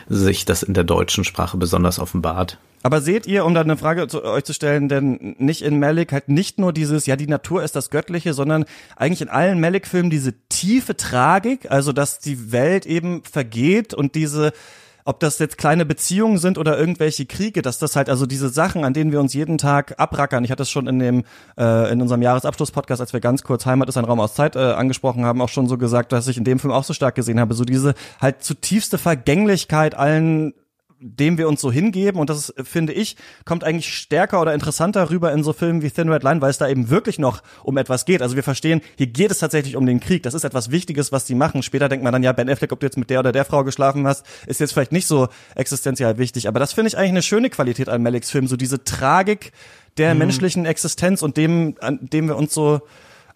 sich 0.09 0.45
das 0.45 0.63
in 0.63 0.75
der 0.75 0.85
deutschen 0.85 1.25
Sprache 1.25 1.57
besonders 1.57 1.99
offenbart. 1.99 2.59
Aber 2.83 3.01
seht 3.01 3.27
ihr, 3.27 3.45
um 3.45 3.55
da 3.55 3.63
eine 3.63 3.77
Frage 3.77 4.07
zu 4.07 4.25
euch 4.25 4.45
zu 4.45 4.53
stellen, 4.53 4.89
denn 4.89 5.35
nicht 5.39 5.63
in 5.63 5.81
Malik 5.81 6.13
halt 6.13 6.29
nicht 6.29 6.59
nur 6.59 6.73
dieses, 6.73 7.07
ja, 7.07 7.17
die 7.17 7.27
Natur 7.27 7.65
ist 7.65 7.75
das 7.75 7.91
Göttliche, 7.91 8.33
sondern 8.33 8.65
eigentlich 8.95 9.23
in 9.23 9.29
allen 9.29 9.59
Malik-Filmen 9.61 10.11
diese 10.11 10.35
tiefe 10.49 10.97
Tragik, 10.97 11.71
also 11.71 11.93
dass 11.93 12.21
die 12.21 12.53
Welt 12.53 12.87
eben 12.87 13.25
vergeht 13.25 13.93
und 13.93 14.15
diese 14.15 14.53
ob 15.07 15.21
das 15.21 15.39
jetzt 15.39 15.57
kleine 15.57 15.87
Beziehungen 15.87 16.39
sind 16.39 16.59
oder 16.59 16.79
irgendwelche 16.79 17.27
Kriege, 17.27 17.63
dass 17.63 17.79
das 17.79 17.97
halt 17.97 18.11
also 18.11 18.27
diese 18.27 18.49
Sachen, 18.49 18.85
an 18.85 18.93
denen 18.93 19.13
wir 19.13 19.21
uns 19.21 19.33
jeden 19.33 19.57
Tag 19.57 19.99
abrackern. 19.99 20.45
Ich 20.45 20.51
hatte 20.51 20.65
es 20.65 20.71
schon 20.71 20.87
in 20.87 20.99
dem 20.99 21.25
äh, 21.59 21.93
in 21.93 22.03
unserem 22.03 22.23
Jahresabschluss-Podcast, 22.23 23.01
als 23.01 23.13
wir 23.13 23.21
ganz 23.21 23.43
kurz 23.43 23.67
Heimat 23.67 23.89
ist 23.89 23.97
ein 23.97 24.05
Raum 24.05 24.21
aus 24.21 24.35
Zeit 24.35 24.57
äh, 24.57 24.59
angesprochen 24.59 25.25
haben, 25.25 25.41
auch 25.41 25.49
schon 25.49 25.69
so 25.69 25.79
gesagt, 25.79 26.13
dass 26.13 26.29
ich 26.29 26.37
in 26.37 26.45
dem 26.45 26.59
Film 26.59 26.73
auch 26.73 26.85
so 26.85 26.93
stark 26.93 27.15
gesehen 27.15 27.41
habe, 27.41 27.55
so 27.55 27.65
diese 27.65 27.95
halt 28.21 28.43
zutiefste 28.43 28.99
Vergänglichkeit 28.99 29.95
allen 29.95 30.53
dem 31.01 31.39
wir 31.39 31.49
uns 31.49 31.61
so 31.61 31.71
hingeben 31.71 32.21
und 32.21 32.31
das 32.31 32.55
finde 32.63 32.93
ich, 32.93 33.17
kommt 33.45 33.65
eigentlich 33.65 33.93
stärker 33.95 34.41
oder 34.41 34.55
interessanter 34.55 35.11
rüber 35.11 35.33
in 35.33 35.43
so 35.43 35.53
Filmen 35.53 35.83
wie 35.83 35.91
Thin 35.91 36.09
Red 36.09 36.23
Line, 36.23 36.41
weil 36.41 36.51
es 36.51 36.59
da 36.59 36.69
eben 36.69 36.91
wirklich 36.91 37.19
noch 37.19 37.43
um 37.63 37.77
etwas 37.77 38.05
geht. 38.05 38.23
Also 38.23 38.37
wir 38.37 38.43
verstehen, 38.43 38.81
hier 38.97 39.07
geht 39.07 39.31
es 39.31 39.39
tatsächlich 39.39 39.77
um 39.77 39.87
den 39.87 40.01
Krieg. 40.01 40.23
Das 40.23 40.35
ist 40.35 40.45
etwas 40.45 40.71
Wichtiges, 40.71 41.13
was 41.13 41.25
die 41.25 41.35
machen. 41.35 41.63
Später 41.63 41.89
denkt 41.89 42.03
man 42.03 42.13
dann, 42.13 42.23
ja, 42.23 42.33
Ben 42.33 42.49
Affleck, 42.49 42.73
ob 42.73 42.81
du 42.81 42.87
jetzt 42.87 42.97
mit 42.97 43.11
der 43.11 43.21
oder 43.21 43.33
der 43.33 43.45
Frau 43.45 43.65
geschlafen 43.65 44.07
hast, 44.07 44.25
ist 44.47 44.61
jetzt 44.61 44.73
vielleicht 44.73 44.93
nicht 44.93 45.07
so 45.07 45.29
existenziell 45.55 46.19
wichtig. 46.19 46.49
Aber 46.49 46.61
das 46.61 46.73
finde 46.73 46.89
ich 46.89 46.97
eigentlich 46.97 47.11
eine 47.11 47.23
schöne 47.23 47.51
Qualität 47.51 47.89
an 47.89 48.03
Maliks 48.03 48.31
Film, 48.31 48.47
so 48.47 48.57
diese 48.57 48.85
Tragik 48.85 49.53
der 49.99 50.15
menschlichen 50.15 50.67
Existenz 50.67 51.23
und 51.23 51.37
dem, 51.37 51.77
an 51.81 51.99
dem 52.03 52.29
wir 52.29 52.37
uns 52.37 52.53
so 52.53 52.81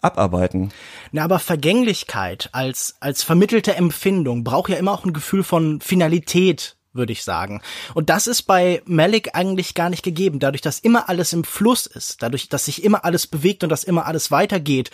abarbeiten. 0.01 0.71
Na, 1.11 1.23
aber 1.23 1.39
Vergänglichkeit 1.39 2.49
als, 2.51 2.95
als 2.99 3.23
vermittelte 3.23 3.75
Empfindung 3.75 4.43
braucht 4.43 4.69
ja 4.69 4.77
immer 4.77 4.91
auch 4.91 5.05
ein 5.05 5.13
Gefühl 5.13 5.43
von 5.43 5.79
Finalität, 5.79 6.75
würde 6.93 7.13
ich 7.13 7.23
sagen. 7.23 7.61
Und 7.93 8.09
das 8.09 8.27
ist 8.27 8.43
bei 8.43 8.81
Malik 8.85 9.29
eigentlich 9.33 9.73
gar 9.73 9.89
nicht 9.89 10.03
gegeben. 10.03 10.39
Dadurch, 10.39 10.61
dass 10.61 10.79
immer 10.79 11.07
alles 11.09 11.31
im 11.33 11.43
Fluss 11.43 11.85
ist, 11.85 12.21
dadurch, 12.21 12.49
dass 12.49 12.65
sich 12.65 12.83
immer 12.83 13.05
alles 13.05 13.27
bewegt 13.27 13.63
und 13.63 13.69
dass 13.69 13.83
immer 13.83 14.05
alles 14.05 14.31
weitergeht, 14.31 14.91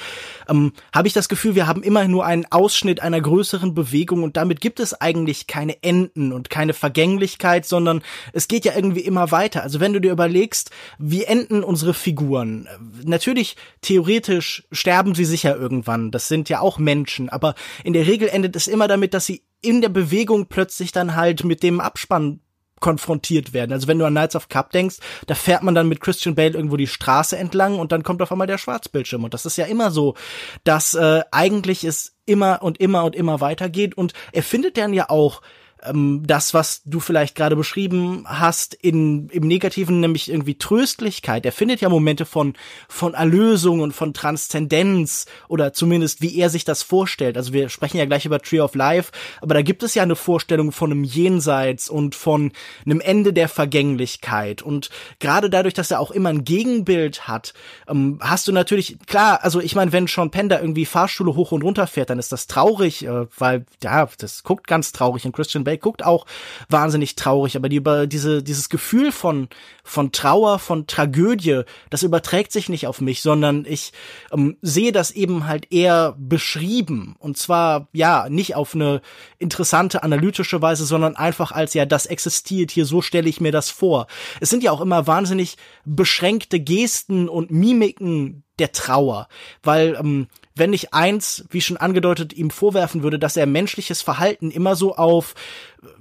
ähm, 0.47 0.73
habe 0.93 1.07
ich 1.07 1.13
das 1.13 1.29
Gefühl, 1.29 1.55
wir 1.55 1.67
haben 1.67 1.83
immer 1.83 2.07
nur 2.07 2.25
einen 2.25 2.45
Ausschnitt 2.51 3.01
einer 3.01 3.19
größeren 3.19 3.73
Bewegung 3.73 4.23
und 4.23 4.37
damit 4.37 4.61
gibt 4.61 4.79
es 4.79 4.93
eigentlich 4.93 5.47
keine 5.47 5.81
Enden 5.83 6.31
und 6.31 6.49
keine 6.49 6.73
Vergänglichkeit, 6.73 7.65
sondern 7.65 8.03
es 8.33 8.47
geht 8.47 8.65
ja 8.65 8.75
irgendwie 8.75 9.01
immer 9.01 9.31
weiter. 9.31 9.63
Also 9.63 9.79
wenn 9.79 9.93
du 9.93 10.01
dir 10.01 10.11
überlegst, 10.11 10.69
wie 10.99 11.23
enden 11.23 11.63
unsere 11.63 11.93
Figuren? 11.93 12.67
Natürlich, 13.03 13.55
theoretisch 13.81 14.67
sterben 14.71 15.15
sie 15.15 15.25
sicher 15.25 15.55
irgendwann. 15.55 16.11
Das 16.11 16.27
sind 16.27 16.49
ja 16.49 16.59
auch 16.59 16.77
Menschen, 16.77 17.29
aber 17.29 17.55
in 17.83 17.93
der 17.93 18.05
Regel 18.05 18.29
endet 18.29 18.55
es 18.55 18.67
immer 18.67 18.87
damit, 18.87 19.13
dass 19.13 19.25
sie 19.25 19.46
in 19.61 19.81
der 19.81 19.89
Bewegung 19.89 20.47
plötzlich 20.47 20.91
dann 20.91 21.15
halt 21.15 21.43
mit 21.43 21.63
dem 21.63 21.79
Abspann 21.79 22.41
konfrontiert 22.79 23.53
werden. 23.53 23.71
Also 23.71 23.87
wenn 23.87 23.99
du 23.99 24.05
an 24.05 24.13
Knights 24.13 24.35
of 24.35 24.49
Cup 24.49 24.71
denkst, 24.71 24.97
da 25.25 25.35
fährt 25.35 25.63
man 25.63 25.75
dann 25.75 25.89
mit 25.89 25.99
Christian 25.99 26.35
Bale 26.35 26.51
irgendwo 26.51 26.77
die 26.77 26.87
Straße 26.87 27.37
entlang 27.37 27.79
und 27.79 27.91
dann 27.91 28.03
kommt 28.03 28.21
auf 28.21 28.31
einmal 28.31 28.47
der 28.47 28.57
Schwarzbildschirm. 28.57 29.23
Und 29.23 29.33
das 29.33 29.45
ist 29.45 29.57
ja 29.57 29.65
immer 29.65 29.91
so, 29.91 30.15
dass 30.63 30.93
äh, 30.93 31.23
eigentlich 31.31 31.83
es 31.83 32.15
immer 32.25 32.61
und 32.61 32.79
immer 32.79 33.03
und 33.03 33.15
immer 33.15 33.41
weitergeht. 33.41 33.97
Und 33.97 34.13
er 34.31 34.43
findet 34.43 34.77
dann 34.77 34.93
ja 34.93 35.09
auch 35.09 35.41
ähm, 35.89 36.23
das, 36.25 36.53
was 36.53 36.81
du 36.85 36.99
vielleicht 36.99 37.35
gerade 37.35 37.55
beschrieben 37.55 38.23
hast, 38.27 38.73
in, 38.73 39.29
im 39.29 39.47
Negativen 39.47 39.99
nämlich 39.99 40.29
irgendwie 40.29 40.55
Tröstlichkeit. 40.55 41.45
Er 41.45 41.51
findet 41.51 41.81
ja 41.81 41.89
Momente 41.89 42.25
von, 42.25 42.53
von 42.87 43.13
Erlösung 43.13 43.81
und 43.81 43.93
von 43.93 44.13
Transzendenz 44.13 45.25
oder 45.47 45.73
zumindest 45.73 46.21
wie 46.21 46.37
er 46.37 46.49
sich 46.49 46.65
das 46.65 46.83
vorstellt. 46.83 47.37
Also 47.37 47.53
wir 47.53 47.69
sprechen 47.69 47.97
ja 47.97 48.05
gleich 48.05 48.25
über 48.25 48.39
Tree 48.39 48.59
of 48.59 48.75
Life, 48.75 49.11
aber 49.41 49.53
da 49.53 49.61
gibt 49.61 49.83
es 49.83 49.95
ja 49.95 50.03
eine 50.03 50.15
Vorstellung 50.15 50.71
von 50.71 50.91
einem 50.91 51.03
Jenseits 51.03 51.89
und 51.89 52.15
von 52.15 52.51
einem 52.85 53.01
Ende 53.01 53.33
der 53.33 53.49
Vergänglichkeit. 53.49 54.61
Und 54.61 54.89
gerade 55.19 55.49
dadurch, 55.49 55.73
dass 55.73 55.91
er 55.91 55.99
auch 55.99 56.11
immer 56.11 56.29
ein 56.29 56.43
Gegenbild 56.43 57.27
hat, 57.27 57.53
ähm, 57.87 58.19
hast 58.21 58.47
du 58.47 58.51
natürlich, 58.51 58.97
klar, 59.05 59.43
also 59.43 59.59
ich 59.59 59.75
meine, 59.75 59.91
wenn 59.91 60.07
Sean 60.07 60.31
Penn 60.31 60.49
da 60.49 60.59
irgendwie 60.59 60.85
Fahrstühle 60.85 61.35
hoch 61.35 61.51
und 61.51 61.63
runter 61.63 61.87
fährt, 61.87 62.09
dann 62.09 62.19
ist 62.19 62.31
das 62.31 62.47
traurig, 62.47 63.05
äh, 63.05 63.27
weil, 63.37 63.65
ja, 63.83 64.07
das 64.17 64.43
guckt 64.43 64.67
ganz 64.67 64.91
traurig 64.91 65.25
und 65.25 65.33
Christian 65.33 65.63
Bale 65.63 65.76
guckt 65.77 66.03
auch 66.03 66.25
wahnsinnig 66.69 67.15
traurig, 67.15 67.55
aber 67.55 67.69
die 67.69 67.77
über 67.77 68.07
diese, 68.07 68.43
dieses 68.43 68.69
Gefühl 68.69 69.11
von, 69.11 69.47
von 69.83 70.11
Trauer, 70.11 70.59
von 70.59 70.87
Tragödie, 70.87 71.63
das 71.89 72.03
überträgt 72.03 72.51
sich 72.51 72.69
nicht 72.69 72.87
auf 72.87 73.01
mich, 73.01 73.21
sondern 73.21 73.65
ich 73.67 73.93
ähm, 74.31 74.57
sehe 74.61 74.91
das 74.91 75.11
eben 75.11 75.47
halt 75.47 75.71
eher 75.71 76.15
beschrieben 76.17 77.15
und 77.19 77.37
zwar, 77.37 77.87
ja, 77.93 78.27
nicht 78.29 78.55
auf 78.55 78.75
eine 78.75 79.01
interessante 79.37 80.03
analytische 80.03 80.61
Weise, 80.61 80.85
sondern 80.85 81.15
einfach 81.15 81.51
als, 81.51 81.73
ja, 81.73 81.85
das 81.85 82.05
existiert 82.05 82.71
hier, 82.71 82.85
so 82.85 83.01
stelle 83.01 83.29
ich 83.29 83.41
mir 83.41 83.51
das 83.51 83.69
vor. 83.69 84.07
Es 84.41 84.49
sind 84.49 84.63
ja 84.63 84.71
auch 84.71 84.81
immer 84.81 85.07
wahnsinnig 85.07 85.57
beschränkte 85.85 86.59
Gesten 86.59 87.29
und 87.29 87.51
Mimiken 87.51 88.43
der 88.59 88.71
Trauer, 88.71 89.27
weil 89.63 89.95
ähm, 89.99 90.27
wenn 90.55 90.73
ich 90.73 90.93
eins, 90.93 91.45
wie 91.49 91.61
schon 91.61 91.77
angedeutet, 91.77 92.33
ihm 92.33 92.49
vorwerfen 92.49 93.03
würde, 93.03 93.19
dass 93.19 93.37
er 93.37 93.45
menschliches 93.45 94.01
Verhalten 94.01 94.49
immer 94.49 94.75
so 94.75 94.95
auf 94.95 95.35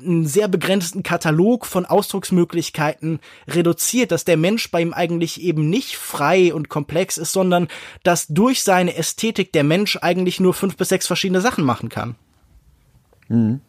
einen 0.01 0.27
sehr 0.27 0.49
begrenzten 0.49 1.03
Katalog 1.03 1.67
von 1.67 1.85
Ausdrucksmöglichkeiten 1.85 3.21
reduziert, 3.47 4.13
dass 4.13 4.25
der 4.25 4.37
Mensch 4.37 4.71
bei 4.71 4.81
ihm 4.81 4.95
eigentlich 4.95 5.43
eben 5.43 5.69
nicht 5.69 5.97
frei 5.97 6.55
und 6.55 6.69
komplex 6.69 7.19
ist, 7.19 7.33
sondern 7.33 7.69
dass 8.03 8.29
durch 8.29 8.63
seine 8.63 8.97
Ästhetik 8.97 9.53
der 9.53 9.65
Mensch 9.65 9.99
eigentlich 10.01 10.41
nur 10.41 10.55
fünf 10.55 10.77
bis 10.77 10.89
sechs 10.89 11.07
verschiedene 11.07 11.41
Sachen 11.41 11.65
machen 11.65 11.89
kann. 11.89 12.17
Mhm. 13.29 13.61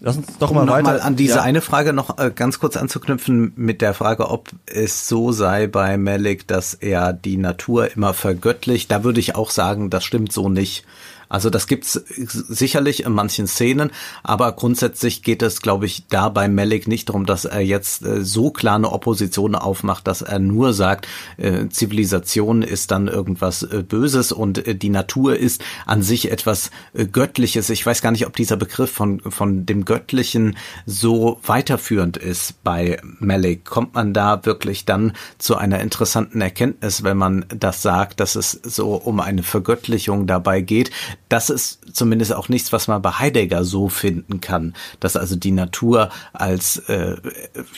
Lass 0.00 0.16
uns 0.16 0.38
doch 0.38 0.52
mal 0.52 0.62
um 0.62 0.68
weiter. 0.68 0.82
Mal 0.82 1.00
an 1.00 1.16
diese 1.16 1.36
ja. 1.36 1.42
eine 1.42 1.60
Frage 1.60 1.92
noch 1.92 2.18
äh, 2.18 2.30
ganz 2.34 2.58
kurz 2.58 2.76
anzuknüpfen 2.76 3.52
mit 3.56 3.80
der 3.80 3.94
Frage, 3.94 4.28
ob 4.28 4.50
es 4.66 5.08
so 5.08 5.32
sei 5.32 5.66
bei 5.66 5.96
Malik, 5.96 6.46
dass 6.46 6.74
er 6.74 7.12
die 7.12 7.38
Natur 7.38 7.90
immer 7.94 8.12
vergöttlicht. 8.12 8.90
Da 8.90 9.04
würde 9.04 9.20
ich 9.20 9.34
auch 9.34 9.50
sagen, 9.50 9.88
das 9.90 10.04
stimmt 10.04 10.32
so 10.32 10.48
nicht. 10.48 10.84
Also 11.28 11.50
das 11.50 11.66
gibt's 11.66 11.92
sicherlich 11.94 13.04
in 13.04 13.12
manchen 13.12 13.46
Szenen, 13.46 13.90
aber 14.22 14.52
grundsätzlich 14.52 15.22
geht 15.22 15.42
es, 15.42 15.60
glaube 15.60 15.86
ich, 15.86 16.06
da 16.08 16.28
bei 16.28 16.48
Malik 16.48 16.86
nicht 16.88 17.08
darum, 17.08 17.26
dass 17.26 17.44
er 17.44 17.60
jetzt 17.60 18.04
äh, 18.04 18.24
so 18.24 18.50
klar 18.50 18.76
eine 18.76 18.92
Opposition 18.92 19.54
aufmacht, 19.54 20.06
dass 20.06 20.22
er 20.22 20.38
nur 20.38 20.72
sagt, 20.72 21.08
äh, 21.36 21.68
Zivilisation 21.68 22.62
ist 22.62 22.90
dann 22.90 23.08
irgendwas 23.08 23.62
äh, 23.62 23.82
Böses 23.82 24.32
und 24.32 24.66
äh, 24.66 24.74
die 24.74 24.88
Natur 24.88 25.36
ist 25.36 25.62
an 25.84 26.02
sich 26.02 26.30
etwas 26.30 26.70
äh, 26.94 27.06
Göttliches. 27.06 27.70
Ich 27.70 27.84
weiß 27.84 28.02
gar 28.02 28.12
nicht, 28.12 28.26
ob 28.26 28.36
dieser 28.36 28.56
Begriff 28.56 28.90
von, 28.90 29.20
von 29.20 29.66
dem 29.66 29.84
Göttlichen 29.84 30.56
so 30.86 31.40
weiterführend 31.44 32.16
ist 32.16 32.62
bei 32.62 33.00
Malik. 33.18 33.64
Kommt 33.64 33.94
man 33.94 34.12
da 34.12 34.44
wirklich 34.44 34.84
dann 34.84 35.12
zu 35.38 35.56
einer 35.56 35.80
interessanten 35.80 36.40
Erkenntnis, 36.40 37.02
wenn 37.02 37.16
man 37.16 37.46
das 37.48 37.82
sagt, 37.82 38.20
dass 38.20 38.36
es 38.36 38.52
so 38.62 38.94
um 38.94 39.20
eine 39.20 39.42
Vergöttlichung 39.42 40.26
dabei 40.26 40.60
geht? 40.60 40.90
Das 41.28 41.50
ist 41.50 41.80
zumindest 41.92 42.32
auch 42.32 42.48
nichts, 42.48 42.72
was 42.72 42.88
man 42.88 43.02
bei 43.02 43.10
Heidegger 43.10 43.64
so 43.64 43.88
finden 43.88 44.40
kann, 44.40 44.74
dass 45.00 45.16
also 45.16 45.36
die 45.36 45.50
Natur 45.50 46.10
als 46.32 46.76
äh, 46.88 47.16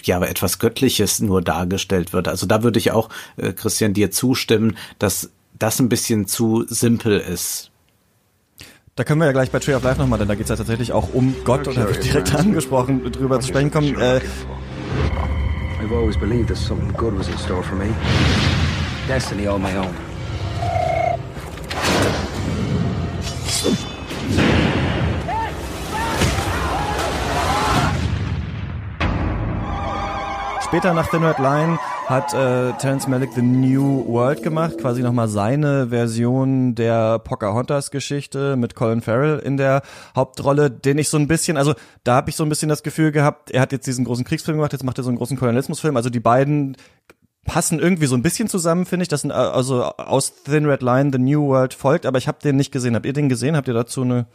ja 0.02 0.22
etwas 0.22 0.58
Göttliches 0.58 1.20
nur 1.20 1.42
dargestellt 1.42 2.12
wird. 2.12 2.28
Also 2.28 2.46
da 2.46 2.62
würde 2.62 2.78
ich 2.78 2.92
auch, 2.92 3.08
äh, 3.36 3.52
Christian, 3.52 3.94
dir 3.94 4.10
zustimmen, 4.10 4.76
dass 4.98 5.30
das 5.58 5.80
ein 5.80 5.88
bisschen 5.88 6.26
zu 6.26 6.64
simpel 6.68 7.18
ist. 7.18 7.70
Da 8.96 9.04
können 9.04 9.20
wir 9.20 9.26
ja 9.26 9.32
gleich 9.32 9.50
bei 9.50 9.60
Tree 9.60 9.74
of 9.74 9.84
Life 9.84 10.00
nochmal, 10.00 10.18
denn 10.18 10.28
da 10.28 10.34
geht 10.34 10.44
es 10.44 10.50
ja 10.50 10.56
tatsächlich 10.56 10.92
auch 10.92 11.14
um 11.14 11.34
Gott 11.44 11.68
und 11.68 11.76
da 11.76 11.88
wird 11.88 12.04
direkt 12.04 12.34
angesprochen, 12.34 13.10
drüber 13.12 13.40
zu 13.40 13.48
sprechen 13.48 13.70
kommen. 13.70 13.98
Äh, 13.98 14.20
I've 15.80 15.94
always 15.94 16.18
believed 16.18 16.48
that 16.48 16.56
something 16.56 16.92
good 16.94 17.16
was 17.16 17.28
in 17.28 17.38
store 17.38 17.62
for 17.62 17.76
me. 17.76 17.86
Destiny 19.06 19.46
all 19.46 19.58
my 19.58 19.76
own. 19.76 20.07
Später 30.68 30.92
nach 30.92 31.08
Thin 31.08 31.24
Red 31.24 31.38
Line 31.38 31.78
hat 32.08 32.34
äh, 32.34 32.72
Terence 32.74 33.08
Malick 33.08 33.30
The 33.34 33.40
New 33.40 34.06
World 34.06 34.42
gemacht, 34.42 34.76
quasi 34.78 35.02
nochmal 35.02 35.28
seine 35.28 35.88
Version 35.88 36.74
der 36.74 37.18
Pocahontas-Geschichte 37.20 38.56
mit 38.56 38.74
Colin 38.74 39.00
Farrell 39.00 39.38
in 39.38 39.56
der 39.56 39.80
Hauptrolle, 40.14 40.70
den 40.70 40.98
ich 40.98 41.08
so 41.08 41.16
ein 41.16 41.26
bisschen, 41.26 41.56
also 41.56 41.74
da 42.04 42.16
habe 42.16 42.28
ich 42.28 42.36
so 42.36 42.44
ein 42.44 42.50
bisschen 42.50 42.68
das 42.68 42.82
Gefühl 42.82 43.12
gehabt, 43.12 43.50
er 43.50 43.62
hat 43.62 43.72
jetzt 43.72 43.86
diesen 43.86 44.04
großen 44.04 44.24
Kriegsfilm 44.24 44.58
gemacht, 44.58 44.72
jetzt 44.72 44.84
macht 44.84 44.98
er 44.98 45.04
so 45.04 45.10
einen 45.10 45.18
großen 45.18 45.38
Kolonialismusfilm, 45.38 45.96
also 45.96 46.10
die 46.10 46.20
beiden 46.20 46.76
passen 47.48 47.80
irgendwie 47.80 48.06
so 48.06 48.14
ein 48.14 48.22
bisschen 48.22 48.48
zusammen, 48.48 48.86
finde 48.86 49.02
ich. 49.02 49.08
Das 49.08 49.22
sind 49.22 49.30
äh, 49.30 49.34
also 49.34 49.82
aus 49.82 50.44
Thin 50.44 50.66
Red 50.66 50.82
Line 50.82 51.10
The 51.12 51.18
New 51.18 51.48
World 51.48 51.74
folgt, 51.74 52.06
aber 52.06 52.18
ich 52.18 52.28
habe 52.28 52.38
den 52.40 52.54
nicht 52.54 52.70
gesehen. 52.70 52.94
Habt 52.94 53.06
ihr 53.06 53.12
den 53.12 53.28
gesehen? 53.28 53.56
Habt 53.56 53.66
ihr 53.66 53.74
dazu 53.74 54.02
eine 54.02 54.26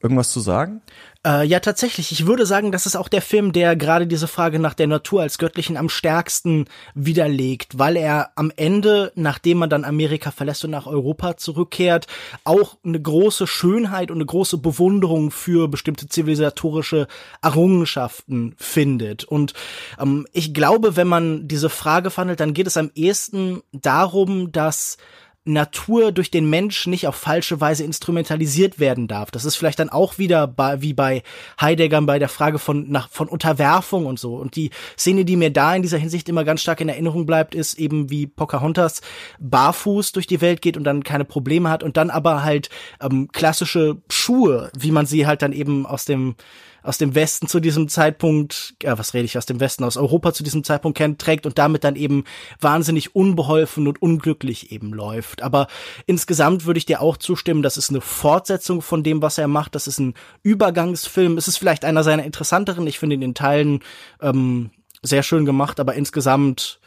irgendwas 0.00 0.30
zu 0.30 0.40
sagen? 0.40 0.82
Äh, 1.26 1.46
ja, 1.46 1.60
tatsächlich. 1.60 2.12
Ich 2.12 2.26
würde 2.26 2.44
sagen, 2.44 2.70
das 2.70 2.84
ist 2.84 2.96
auch 2.96 3.08
der 3.08 3.22
Film, 3.22 3.52
der 3.52 3.76
gerade 3.76 4.06
diese 4.06 4.28
Frage 4.28 4.58
nach 4.58 4.74
der 4.74 4.86
Natur 4.86 5.22
als 5.22 5.38
Göttlichen 5.38 5.78
am 5.78 5.88
stärksten 5.88 6.66
widerlegt, 6.94 7.78
weil 7.78 7.96
er 7.96 8.30
am 8.34 8.52
Ende, 8.54 9.10
nachdem 9.14 9.58
man 9.58 9.70
dann 9.70 9.84
Amerika 9.84 10.30
verlässt 10.30 10.64
und 10.64 10.70
nach 10.70 10.86
Europa 10.86 11.38
zurückkehrt, 11.38 12.06
auch 12.44 12.76
eine 12.84 13.00
große 13.00 13.46
Schönheit 13.46 14.10
und 14.10 14.18
eine 14.18 14.26
große 14.26 14.58
Bewunderung 14.58 15.30
für 15.30 15.68
bestimmte 15.68 16.08
zivilisatorische 16.08 17.06
Errungenschaften 17.40 18.54
findet. 18.58 19.24
Und 19.24 19.54
ähm, 19.98 20.26
ich 20.32 20.52
glaube, 20.52 20.96
wenn 20.96 21.08
man 21.08 21.48
diese 21.48 21.70
Frage 21.70 22.10
verhandelt, 22.10 22.40
dann 22.40 22.52
geht 22.52 22.66
es 22.66 22.76
am 22.76 22.90
ehesten 22.94 23.62
darum, 23.72 24.52
dass 24.52 24.98
Natur 25.44 26.10
durch 26.10 26.30
den 26.30 26.48
Mensch 26.48 26.86
nicht 26.86 27.06
auf 27.06 27.16
falsche 27.16 27.60
Weise 27.60 27.84
instrumentalisiert 27.84 28.78
werden 28.78 29.08
darf. 29.08 29.30
Das 29.30 29.44
ist 29.44 29.56
vielleicht 29.56 29.78
dann 29.78 29.90
auch 29.90 30.16
wieder 30.16 30.46
bei, 30.46 30.80
wie 30.80 30.94
bei 30.94 31.22
Heidegger 31.60 32.00
bei 32.02 32.18
der 32.18 32.30
Frage 32.30 32.58
von, 32.58 32.90
nach, 32.90 33.10
von 33.10 33.28
Unterwerfung 33.28 34.06
und 34.06 34.18
so. 34.18 34.36
Und 34.36 34.56
die 34.56 34.70
Szene, 34.98 35.26
die 35.26 35.36
mir 35.36 35.50
da 35.50 35.74
in 35.74 35.82
dieser 35.82 35.98
Hinsicht 35.98 36.28
immer 36.30 36.44
ganz 36.44 36.62
stark 36.62 36.80
in 36.80 36.88
Erinnerung 36.88 37.26
bleibt, 37.26 37.54
ist 37.54 37.78
eben 37.78 38.08
wie 38.08 38.26
Pocahontas 38.26 39.02
barfuß 39.38 40.12
durch 40.12 40.26
die 40.26 40.40
Welt 40.40 40.62
geht 40.62 40.78
und 40.78 40.84
dann 40.84 41.04
keine 41.04 41.26
Probleme 41.26 41.68
hat 41.68 41.82
und 41.82 41.98
dann 41.98 42.08
aber 42.08 42.42
halt 42.42 42.70
ähm, 43.02 43.28
klassische 43.30 43.98
Schuhe, 44.10 44.70
wie 44.78 44.90
man 44.90 45.04
sie 45.04 45.26
halt 45.26 45.42
dann 45.42 45.52
eben 45.52 45.84
aus 45.84 46.06
dem 46.06 46.36
aus 46.84 46.98
dem 46.98 47.14
Westen 47.14 47.48
zu 47.48 47.60
diesem 47.60 47.88
Zeitpunkt, 47.88 48.76
äh, 48.84 48.96
was 48.96 49.14
rede 49.14 49.24
ich 49.24 49.38
aus 49.38 49.46
dem 49.46 49.58
Westen, 49.58 49.82
aus 49.84 49.96
Europa 49.96 50.32
zu 50.34 50.44
diesem 50.44 50.62
Zeitpunkt 50.62 50.98
kennt, 50.98 51.20
trägt 51.20 51.46
und 51.46 51.58
damit 51.58 51.82
dann 51.82 51.96
eben 51.96 52.24
wahnsinnig 52.60 53.16
unbeholfen 53.16 53.88
und 53.88 54.00
unglücklich 54.00 54.70
eben 54.70 54.92
läuft. 54.92 55.42
Aber 55.42 55.66
insgesamt 56.06 56.66
würde 56.66 56.78
ich 56.78 56.86
dir 56.86 57.00
auch 57.00 57.16
zustimmen, 57.16 57.62
das 57.62 57.78
ist 57.78 57.90
eine 57.90 58.02
Fortsetzung 58.02 58.82
von 58.82 59.02
dem, 59.02 59.22
was 59.22 59.38
er 59.38 59.48
macht. 59.48 59.74
Das 59.74 59.86
ist 59.86 59.98
ein 59.98 60.14
Übergangsfilm. 60.42 61.38
Es 61.38 61.48
ist 61.48 61.56
vielleicht 61.56 61.86
einer 61.86 62.04
seiner 62.04 62.24
interessanteren. 62.24 62.86
Ich 62.86 62.98
finde 62.98 63.14
in 63.14 63.22
den 63.22 63.34
Teilen 63.34 63.80
ähm, 64.20 64.70
sehr 65.02 65.22
schön 65.22 65.46
gemacht, 65.46 65.80
aber 65.80 65.94
insgesamt 65.94 66.80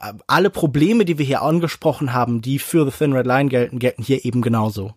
äh, 0.00 0.12
alle 0.28 0.50
Probleme, 0.50 1.04
die 1.04 1.18
wir 1.18 1.26
hier 1.26 1.42
angesprochen 1.42 2.12
haben, 2.12 2.40
die 2.40 2.60
für 2.60 2.88
The 2.88 2.96
Thin 2.96 3.12
Red 3.12 3.26
Line 3.26 3.48
gelten, 3.48 3.80
gelten 3.80 4.04
hier 4.04 4.24
eben 4.24 4.42
genauso. 4.42 4.94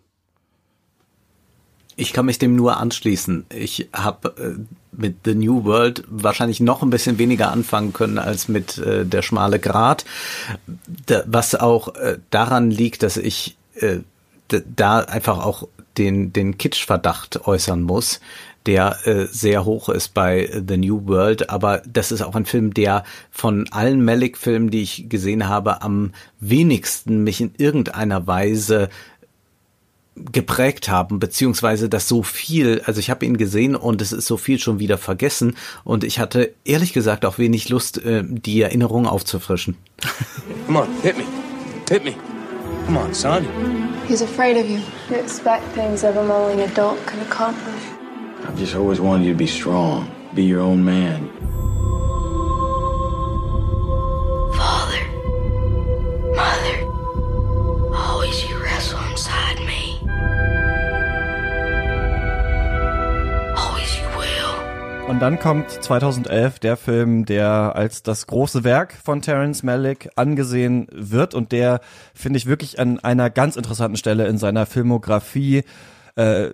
Ich 1.96 2.14
kann 2.14 2.26
mich 2.26 2.39
dem 2.39 2.56
nur 2.56 2.78
anschließen. 2.78 3.46
Ich 3.50 3.89
habe 3.94 4.34
äh, 4.38 4.60
mit 4.91 5.18
The 5.26 5.36
New 5.36 5.64
World 5.64 6.04
wahrscheinlich 6.08 6.60
noch 6.60 6.82
ein 6.82 6.89
bisschen 6.89 7.18
weniger 7.18 7.52
anfangen 7.52 7.94
können 7.94 8.18
als 8.18 8.48
mit 8.48 8.78
äh, 8.78 9.06
der 9.06 9.22
schmale 9.22 9.60
Grat, 9.60 10.06
da, 11.06 11.24
was 11.26 11.56
auch 11.56 11.96
äh, 11.96 12.18
daran 12.30 12.72
liegt, 12.72 13.04
dass 13.04 13.18
ich 13.18 13.58
äh, 13.76 14.00
da 14.48 15.00
einfach 15.00 15.44
auch 15.44 15.68
den 15.98 16.34
den 16.34 16.58
Kitsch-Verdacht 16.58 17.48
äußern 17.48 17.82
muss, 17.82 18.20
der 18.66 19.06
äh, 19.06 19.26
sehr 19.26 19.66
hoch 19.66 19.89
ist 19.89 20.14
bei 20.14 20.50
The 20.68 20.78
New 20.78 21.08
World, 21.08 21.50
aber 21.50 21.82
das 21.86 22.12
ist 22.12 22.22
auch 22.22 22.36
ein 22.36 22.46
Film, 22.46 22.74
der 22.74 23.04
von 23.30 23.68
allen 23.72 24.04
Malick-Filmen, 24.04 24.70
die 24.70 24.82
ich 24.82 25.10
gesehen 25.10 25.48
habe, 25.48 25.82
am 25.82 26.14
wenigsten 26.39 27.24
mich 27.24 27.41
in 27.41 27.54
irgendeiner 27.58 28.26
Weise 28.26 28.89
geprägt 30.16 30.89
haben, 30.89 31.20
beziehungsweise 31.20 31.89
dass 31.89 32.07
so 32.07 32.24
viel, 32.24 32.82
also 32.86 32.99
ich 32.99 33.09
habe 33.09 33.26
ihn 33.26 33.38
gesehen 33.38 33.76
und 33.76 34.01
es 34.01 34.11
ist 34.11 34.28
so 34.28 34.38
viel 34.38 34.59
schon 34.59 34.80
wieder 34.80 34.97
vergessen 34.97 35.55
und 35.84 36.03
ich 36.03 36.20
hatte 36.20 36.53
ehrlich 36.66 36.93
gesagt 36.93 37.26
auch 37.26 37.38
wenig 37.38 37.70
Lust, 37.70 38.03
äh, 38.03 38.24
die 38.24 38.61
Erinnerung 38.61 39.07
aufzufrischen. 39.07 39.76
Come 40.68 40.82
on, 40.82 40.88
hit 41.01 41.18
me. 41.18 41.24
Hit 41.89 42.03
me. 42.03 42.14
Come 42.86 42.99
on, 42.99 43.14
son. 43.14 43.45
He's 44.07 44.22
afraid 44.22 44.57
of 44.57 44.70
you. 44.70 44.80
You 45.09 45.16
expect 45.16 45.64
things 45.74 46.01
that 46.01 46.18
a 46.18 46.24
moaning 46.24 46.61
adult 46.61 47.05
can 47.07 47.20
accomplish. 47.22 47.82
I've 48.45 48.57
just 48.57 48.76
always 48.76 48.99
wanted 48.99 49.26
you 49.26 49.32
to 49.32 49.38
be 49.38 49.47
strong, 49.47 50.11
be 50.36 50.43
your 50.43 50.61
own 50.61 50.84
man. 50.84 51.30
Father, 54.53 55.01
Mother, 56.36 57.95
always 57.95 58.43
you 58.49 58.53
Und 65.14 65.20
dann 65.20 65.38
kommt 65.38 65.70
2011 65.70 66.57
der 66.57 66.76
Film, 66.76 67.26
der 67.26 67.76
als 67.76 68.01
das 68.01 68.26
große 68.26 68.64
Werk 68.64 68.93
von 68.93 69.22
Terence 69.22 69.61
Malick 69.61 70.09
angesehen 70.16 70.88
wird 70.91 71.36
und 71.36 71.51
der, 71.51 71.82
finde 72.16 72.38
ich, 72.38 72.47
wirklich 72.47 72.80
an 72.80 72.97
einer 72.97 73.30
ganz 73.30 73.55
interessanten 73.55 73.95
Stelle 73.95 74.26
in 74.26 74.39
seiner 74.39 74.66
Filmografie 74.66 75.66
äh, 76.16 76.49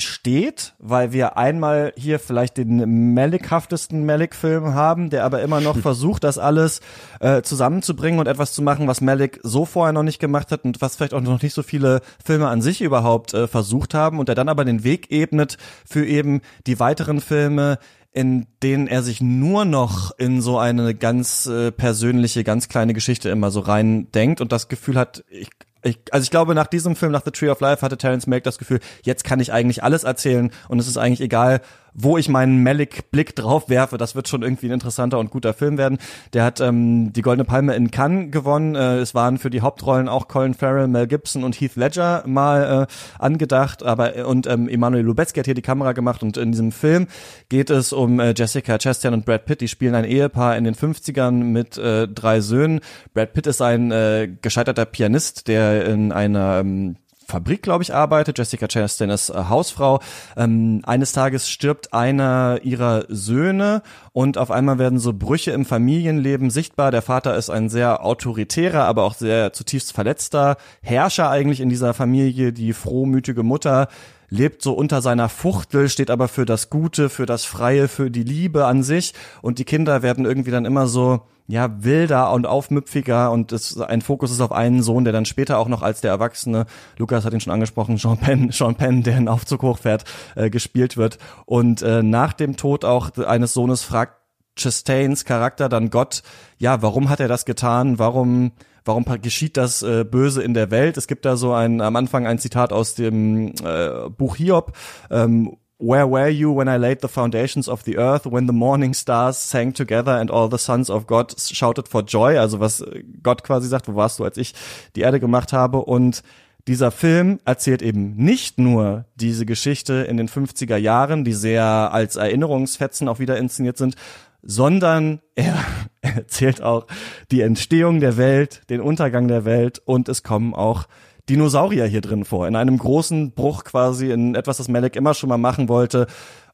steht, 0.00 0.74
weil 0.78 1.12
wir 1.12 1.36
einmal 1.36 1.92
hier 1.96 2.18
vielleicht 2.18 2.56
den 2.56 3.14
Malick-haftesten 3.14 4.04
Malick-Film 4.04 4.74
haben, 4.74 5.10
der 5.10 5.24
aber 5.24 5.42
immer 5.42 5.60
noch 5.60 5.76
versucht, 5.82 6.24
das 6.24 6.38
alles 6.38 6.80
äh, 7.20 7.42
zusammenzubringen 7.42 8.20
und 8.20 8.26
etwas 8.26 8.52
zu 8.52 8.62
machen, 8.62 8.88
was 8.88 9.00
Malick 9.00 9.40
so 9.42 9.64
vorher 9.64 9.92
noch 9.92 10.02
nicht 10.02 10.18
gemacht 10.18 10.52
hat 10.52 10.64
und 10.64 10.80
was 10.80 10.96
vielleicht 10.96 11.14
auch 11.14 11.20
noch 11.20 11.42
nicht 11.42 11.54
so 11.54 11.62
viele 11.62 12.00
Filme 12.24 12.48
an 12.48 12.62
sich 12.62 12.80
überhaupt 12.82 13.34
äh, 13.34 13.46
versucht 13.46 13.94
haben 13.94 14.18
und 14.18 14.28
der 14.28 14.34
dann 14.34 14.48
aber 14.48 14.64
den 14.64 14.84
Weg 14.84 15.10
ebnet 15.10 15.56
für 15.86 16.06
eben 16.06 16.40
die 16.66 16.80
weiteren 16.80 17.20
Filme, 17.20 17.78
in 18.12 18.46
denen 18.62 18.86
er 18.88 19.02
sich 19.02 19.20
nur 19.20 19.64
noch 19.64 20.10
in 20.18 20.40
so 20.42 20.58
eine 20.58 20.94
ganz 20.94 21.46
äh, 21.46 21.70
persönliche, 21.70 22.42
ganz 22.42 22.68
kleine 22.68 22.92
Geschichte 22.92 23.28
immer 23.28 23.50
so 23.50 23.60
rein 23.60 24.10
denkt 24.12 24.40
und 24.40 24.50
das 24.52 24.68
Gefühl 24.68 24.96
hat, 24.96 25.24
ich 25.30 25.50
ich, 25.82 25.98
also 26.10 26.22
ich 26.24 26.30
glaube, 26.30 26.54
nach 26.54 26.66
diesem 26.66 26.96
Film, 26.96 27.12
nach 27.12 27.22
The 27.24 27.30
Tree 27.30 27.48
of 27.48 27.60
Life, 27.60 27.82
hatte 27.82 27.96
Terence 27.96 28.26
Malick 28.26 28.44
das 28.44 28.58
Gefühl, 28.58 28.80
jetzt 29.02 29.24
kann 29.24 29.40
ich 29.40 29.52
eigentlich 29.52 29.82
alles 29.82 30.04
erzählen 30.04 30.50
und 30.68 30.78
es 30.78 30.86
ist 30.86 30.98
eigentlich 30.98 31.20
egal, 31.20 31.60
wo 32.02 32.18
ich 32.18 32.28
meinen 32.28 32.62
Malick-Blick 32.62 33.36
drauf 33.36 33.68
werfe. 33.68 33.98
Das 33.98 34.14
wird 34.14 34.28
schon 34.28 34.42
irgendwie 34.42 34.66
ein 34.66 34.72
interessanter 34.72 35.18
und 35.18 35.30
guter 35.30 35.54
Film 35.54 35.78
werden. 35.78 35.98
Der 36.32 36.44
hat 36.44 36.60
ähm, 36.60 37.12
die 37.12 37.22
Goldene 37.22 37.44
Palme 37.44 37.74
in 37.74 37.90
Cannes 37.90 38.30
gewonnen. 38.30 38.74
Äh, 38.74 38.98
es 38.98 39.14
waren 39.14 39.38
für 39.38 39.50
die 39.50 39.60
Hauptrollen 39.60 40.08
auch 40.08 40.28
Colin 40.28 40.54
Farrell, 40.54 40.88
Mel 40.88 41.06
Gibson 41.06 41.44
und 41.44 41.60
Heath 41.60 41.76
Ledger 41.76 42.22
mal 42.26 42.86
äh, 42.88 43.22
angedacht. 43.22 43.82
Aber 43.82 44.16
äh, 44.16 44.22
und 44.22 44.46
ähm, 44.46 44.68
Emanuel 44.68 45.04
Lubezki 45.04 45.40
hat 45.40 45.46
hier 45.46 45.54
die 45.54 45.62
Kamera 45.62 45.92
gemacht 45.92 46.22
und 46.22 46.36
in 46.36 46.52
diesem 46.52 46.72
Film 46.72 47.06
geht 47.48 47.70
es 47.70 47.92
um 47.92 48.20
äh, 48.20 48.34
Jessica 48.36 48.78
Chastain 48.78 49.14
und 49.14 49.24
Brad 49.24 49.44
Pitt. 49.44 49.60
Die 49.60 49.68
spielen 49.68 49.94
ein 49.94 50.04
Ehepaar 50.04 50.56
in 50.56 50.64
den 50.64 50.74
50ern 50.74 51.32
mit 51.32 51.78
äh, 51.78 52.08
drei 52.08 52.40
Söhnen. 52.40 52.80
Brad 53.14 53.32
Pitt 53.32 53.46
ist 53.46 53.62
ein 53.62 53.90
äh, 53.90 54.28
gescheiterter 54.40 54.84
Pianist, 54.84 55.48
der 55.48 55.86
in 55.86 56.12
einer 56.12 56.60
ähm, 56.60 56.96
Fabrik, 57.30 57.62
glaube 57.62 57.82
ich, 57.84 57.94
arbeitet. 57.94 58.38
Jessica 58.38 58.66
Chastain 58.66 59.08
ist 59.08 59.30
äh, 59.30 59.44
Hausfrau. 59.48 60.00
Ähm, 60.36 60.82
eines 60.84 61.12
Tages 61.12 61.48
stirbt 61.48 61.94
einer 61.94 62.60
ihrer 62.62 63.04
Söhne 63.08 63.82
und 64.12 64.36
auf 64.36 64.50
einmal 64.50 64.78
werden 64.78 64.98
so 64.98 65.12
Brüche 65.12 65.52
im 65.52 65.64
Familienleben 65.64 66.50
sichtbar. 66.50 66.90
Der 66.90 67.02
Vater 67.02 67.36
ist 67.36 67.48
ein 67.48 67.68
sehr 67.68 68.04
autoritärer, 68.04 68.84
aber 68.84 69.04
auch 69.04 69.14
sehr 69.14 69.52
zutiefst 69.52 69.92
verletzter 69.92 70.56
Herrscher 70.82 71.30
eigentlich 71.30 71.60
in 71.60 71.68
dieser 71.68 71.94
Familie. 71.94 72.52
Die 72.52 72.72
frohmütige 72.72 73.44
Mutter 73.44 73.88
lebt 74.30 74.62
so 74.62 74.72
unter 74.72 75.02
seiner 75.02 75.28
Fuchtel, 75.28 75.88
steht 75.88 76.10
aber 76.10 76.28
für 76.28 76.46
das 76.46 76.70
Gute, 76.70 77.10
für 77.10 77.26
das 77.26 77.44
Freie, 77.44 77.88
für 77.88 78.10
die 78.10 78.22
Liebe 78.22 78.64
an 78.64 78.82
sich 78.82 79.12
und 79.42 79.58
die 79.58 79.64
Kinder 79.64 80.02
werden 80.02 80.24
irgendwie 80.24 80.50
dann 80.52 80.64
immer 80.64 80.86
so 80.86 81.22
ja, 81.50 81.82
wilder 81.82 82.32
und 82.32 82.46
aufmüpfiger 82.46 83.32
und 83.32 83.50
es, 83.50 83.78
ein 83.80 84.02
Fokus 84.02 84.30
ist 84.30 84.40
auf 84.40 84.52
einen 84.52 84.82
Sohn, 84.82 85.02
der 85.02 85.12
dann 85.12 85.24
später 85.24 85.58
auch 85.58 85.66
noch 85.66 85.82
als 85.82 86.00
der 86.00 86.12
Erwachsene, 86.12 86.66
Lukas 86.96 87.24
hat 87.24 87.32
ihn 87.32 87.40
schon 87.40 87.52
angesprochen, 87.52 87.98
Sean 87.98 88.18
Penn, 88.18 88.50
Sean 88.52 88.76
Penn, 88.76 89.02
der 89.02 89.18
in 89.18 89.28
Aufzug 89.28 89.62
hochfährt, 89.62 90.04
äh, 90.36 90.48
gespielt 90.48 90.96
wird. 90.96 91.18
Und 91.46 91.82
äh, 91.82 92.04
nach 92.04 92.32
dem 92.34 92.56
Tod 92.56 92.84
auch 92.84 93.18
eines 93.18 93.52
Sohnes 93.52 93.82
fragt 93.82 94.20
Chastains 94.56 95.24
Charakter 95.24 95.68
dann 95.68 95.90
Gott, 95.90 96.22
ja, 96.58 96.82
warum 96.82 97.08
hat 97.08 97.20
er 97.20 97.28
das 97.28 97.44
getan? 97.44 97.98
Warum 97.98 98.52
warum 98.84 99.04
geschieht 99.22 99.56
das 99.56 99.82
äh, 99.82 100.04
Böse 100.04 100.42
in 100.42 100.54
der 100.54 100.70
Welt? 100.70 100.96
Es 100.96 101.06
gibt 101.06 101.24
da 101.24 101.36
so 101.36 101.52
ein 101.52 101.80
am 101.80 101.96
Anfang 101.96 102.26
ein 102.26 102.38
Zitat 102.38 102.72
aus 102.72 102.94
dem 102.94 103.54
äh, 103.64 104.08
Buch 104.10 104.36
Hiob. 104.36 104.72
Ähm, 105.10 105.56
Where 105.82 106.10
were 106.10 106.28
you 106.28 106.54
when 106.54 106.68
I 106.68 106.76
laid 106.76 107.00
the 107.00 107.08
foundations 107.08 107.66
of 107.66 107.84
the 107.86 107.96
earth, 107.96 108.26
when 108.26 108.46
the 108.46 108.52
morning 108.52 108.92
stars 108.92 109.38
sang 109.48 109.72
together 109.72 110.12
and 110.12 110.30
all 110.30 110.50
the 110.50 110.58
sons 110.58 110.90
of 110.90 111.06
God 111.06 111.34
shouted 111.40 111.88
for 111.88 112.02
joy? 112.02 112.38
Also 112.38 112.60
was 112.60 112.84
Gott 113.22 113.42
quasi 113.44 113.66
sagt, 113.66 113.88
wo 113.88 113.94
warst 113.94 114.18
du, 114.18 114.24
als 114.24 114.36
ich 114.36 114.52
die 114.94 115.00
Erde 115.00 115.20
gemacht 115.20 115.54
habe? 115.54 115.78
Und 115.78 116.22
dieser 116.68 116.90
Film 116.90 117.40
erzählt 117.46 117.80
eben 117.80 118.14
nicht 118.16 118.58
nur 118.58 119.06
diese 119.14 119.46
Geschichte 119.46 119.94
in 119.94 120.18
den 120.18 120.28
50er 120.28 120.76
Jahren, 120.76 121.24
die 121.24 121.32
sehr 121.32 121.64
als 121.64 122.16
Erinnerungsfetzen 122.16 123.08
auch 123.08 123.18
wieder 123.18 123.38
inszeniert 123.38 123.78
sind, 123.78 123.96
sondern 124.42 125.20
er 125.34 125.54
erzählt 126.16 126.62
auch 126.62 126.86
die 127.30 127.42
Entstehung 127.42 128.00
der 128.00 128.16
Welt, 128.16 128.62
den 128.70 128.80
Untergang 128.80 129.28
der 129.28 129.44
Welt 129.44 129.80
und 129.84 130.08
es 130.08 130.22
kommen 130.22 130.54
auch 130.54 130.86
Dinosaurier 131.28 131.86
hier 131.86 132.00
drin 132.00 132.24
vor. 132.24 132.48
In 132.48 132.56
einem 132.56 132.78
großen 132.78 133.32
Bruch 133.32 133.64
quasi 133.64 134.10
in 134.10 134.34
etwas, 134.34 134.56
das 134.56 134.68
Malek 134.68 134.96
immer 134.96 135.14
schon 135.14 135.28
mal 135.28 135.38
machen 135.38 135.68
wollte 135.68 136.06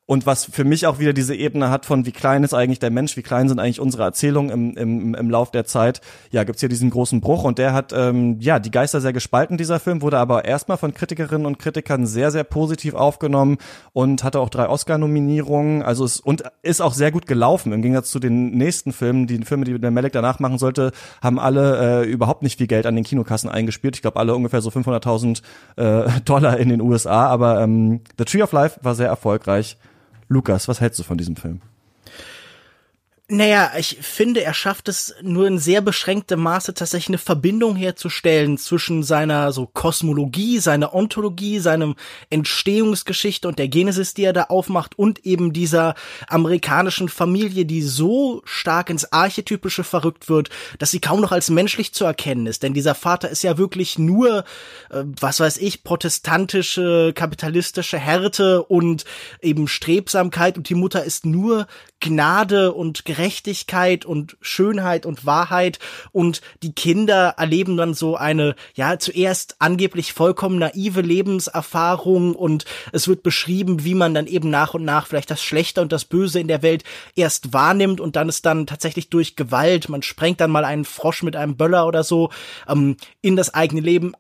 und 0.07 0.25
was 0.25 0.45
für 0.45 0.65
mich 0.65 0.87
auch 0.87 1.01
wieder 1.01 1.13
diese 1.13 1.35
Ebene 1.35 1.69
hat 1.69 1.85
von 1.85 2.07
wie 2.07 2.13
klein 2.13 2.45
ist 2.45 2.55
eigentlich 2.55 2.79
der 2.79 2.91
Mensch, 2.91 3.17
wie 3.17 3.23
klein 3.23 3.49
sind 3.49 3.59
eigentlich 3.59 3.81
unsere 3.81 4.05
Erzählungen 4.05 4.51
im, 4.51 4.77
im, 4.77 5.15
im 5.15 5.31
Lauf 5.31 5.51
der 5.51 5.65
Zeit. 5.65 6.01
Ja, 6.31 6.45
gibt's 6.45 6.61
hier 6.61 6.69
diesen 6.69 6.91
großen 6.91 7.21
Bruch 7.21 7.43
und 7.43 7.59
der 7.59 7.73
hat 7.73 7.93
ähm, 7.93 8.39
ja 8.41 8.61
die 8.61 8.71
Geister 8.71 9.01
sehr 9.01 9.13
gespalten, 9.13 9.57
dieser 9.57 9.81
Film, 9.81 10.03
wurde 10.03 10.19
aber 10.19 10.45
erstmal 10.45 10.79
von 10.79 10.95
Kritikerinnen 10.95 11.45
und 11.45 11.59
Kritikern 11.59 12.07
sehr, 12.07 12.31
sehr 12.31 12.45
positiv 12.45 12.95
aufgenommen 12.95 13.59
und 13.93 14.23
hatte 14.23 14.39
auch 14.39 14.49
drei 14.49 14.69
Oscar-Nominierungen. 14.69 15.83
Also 15.83 16.05
es 16.05 16.21
und 16.21 16.45
ist 16.63 16.81
auch 16.81 16.95
sehr 16.95 17.11
gut 17.11 17.27
gelaufen. 17.27 17.73
Im 17.73 17.83
Gegensatz 17.83 18.13
zu 18.13 18.21
den 18.21 18.53
nächsten 18.53 18.93
Filmen, 18.93 19.27
die 19.27 19.39
Filme, 19.45 19.65
die 19.65 19.77
der 19.79 19.91
Malek 19.91 20.13
danach 20.13 20.39
machen 20.39 20.59
sollte, 20.59 20.93
haben 21.21 21.41
alle 21.41 22.05
äh, 22.05 22.09
überhaupt 22.09 22.43
nicht 22.43 22.59
viel 22.59 22.69
Geld 22.69 22.87
an 22.87 22.95
den 22.95 23.05
Kinokassen 23.05 23.51
eingespielt. 23.51 23.97
Ich 23.97 24.03
glaube, 24.03 24.21
alle 24.21 24.37
ungefähr 24.37 24.61
so 24.61 24.71
500.000 24.71 25.43
äh, 25.77 26.21
Dollar 26.25 26.59
in 26.59 26.69
den 26.69 26.81
USA. 26.81 27.27
Aber 27.27 27.61
ähm, 27.61 28.03
The 28.19 28.25
Tree 28.25 28.43
of 28.43 28.53
Life 28.53 28.79
war 28.83 28.95
sehr 28.95 29.09
erfolgreich. 29.09 29.77
Lukas, 30.29 30.67
was 30.69 30.81
hältst 30.81 30.99
du 30.99 31.05
von 31.05 31.19
diesem 31.19 31.37
Film? 31.37 31.61
Naja, 33.29 33.73
ich 33.77 33.99
finde, 34.03 34.45
er 34.45 34.55
schafft 34.55 34.87
es 34.89 35.13
nur 35.21 35.49
in 35.49 35.59
sehr 35.59 35.81
beschränktem 35.81 36.39
Maße 36.39 36.75
tatsächlich 36.75 37.09
eine 37.09 37.19
Verbindung 37.19 37.75
herzustellen 37.75 38.57
zwischen 38.57 39.03
seiner 39.03 39.51
so 39.51 39.67
Kosmologie, 39.67 40.61
seiner 40.61 40.95
Ontologie, 40.95 41.59
seinem 41.59 41.97
Entstehungsgeschichte 42.31 43.49
und 43.49 43.59
der 43.59 43.67
Genesis, 43.67 44.15
die 44.15 44.23
er 44.23 44.33
da 44.33 44.45
aufmacht 44.45 44.97
und 44.97 45.27
eben 45.27 45.53
dieser 45.53 45.97
amerikanischen 46.29 47.09
Familie, 47.09 47.65
die 47.65 47.83
so 47.83 48.43
stark 48.45 48.91
ins 48.91 49.11
Archetypische 49.13 49.83
verrückt 49.83 50.29
wird, 50.29 50.51
dass 50.79 50.93
sie 50.93 51.01
kaum 51.01 51.21
noch 51.21 51.33
als 51.33 51.51
menschlich 51.51 51.93
zu 51.93 52.05
erkennen 52.05 52.47
ist. 52.47 52.63
Denn 52.63 52.75
dieser 52.75 52.95
Vater 52.95 53.29
ist 53.29 53.43
ja 53.43 53.59
wirklich 53.59 53.99
nur, 53.99 54.45
äh, 54.91 55.03
was 55.21 55.41
weiß 55.41 55.57
ich, 55.57 55.83
protestantische, 55.83 57.13
kapitalistische 57.13 57.99
Härte 57.99 58.63
und 58.63 59.05
eben 59.43 59.67
Strebsamkeit 59.67 60.57
und 60.57 60.69
die 60.69 60.77
Mutter 60.77 61.03
ist 61.03 61.27
nur 61.27 61.67
Gnade 62.01 62.73
und 62.73 63.05
Gerechtigkeit 63.05 64.05
und 64.05 64.37
Schönheit 64.41 65.07
und 65.07 65.27
Wahrheit. 65.27 65.79
Und 66.13 66.41
die 66.63 66.73
Kinder 66.73 67.35
erleben 67.39 67.77
dann 67.77 67.95
so 67.95 68.17
eine, 68.17 68.55
ja, 68.75 68.99
zuerst 68.99 69.57
angeblich 69.59 70.13
vollkommen 70.13 70.59
naive 70.59 71.01
Lebenserfahrung. 71.01 72.35
Und 72.35 72.65
es 72.93 73.09
wird 73.09 73.23
beschrieben, 73.23 73.85
wie 73.85 73.95
man 73.95 74.15
dann 74.15 74.27
eben 74.27 74.51
nach 74.51 74.75
und 74.75 74.85
nach 74.85 75.07
vielleicht 75.07 75.31
das 75.31 75.43
Schlechte 75.43 75.81
und 75.81 75.93
das 75.93 76.05
Böse 76.05 76.41
in 76.41 76.49
der 76.49 76.63
Welt 76.63 76.85
erst 77.15 77.53
wahrnimmt 77.53 78.01
und 78.01 78.17
dann 78.17 78.29
ist 78.29 78.47
dann 78.47 78.67
tatsächlich 78.67 79.11
durch 79.11 79.37
Gewalt, 79.37 79.89
man 79.89 80.03
sprengt 80.03 80.41
dann 80.41 80.51
mal 80.51 80.65
einen 80.65 80.85
Frosch 80.85 81.23
mit 81.23 81.37
einem 81.37 81.57
Böller 81.57 81.87
oder 81.87 82.05
so 82.05 82.31
ähm, 82.69 82.97
in 83.23 83.37
das 83.37 83.55
eigene 83.55 83.81
Leben 83.81 84.15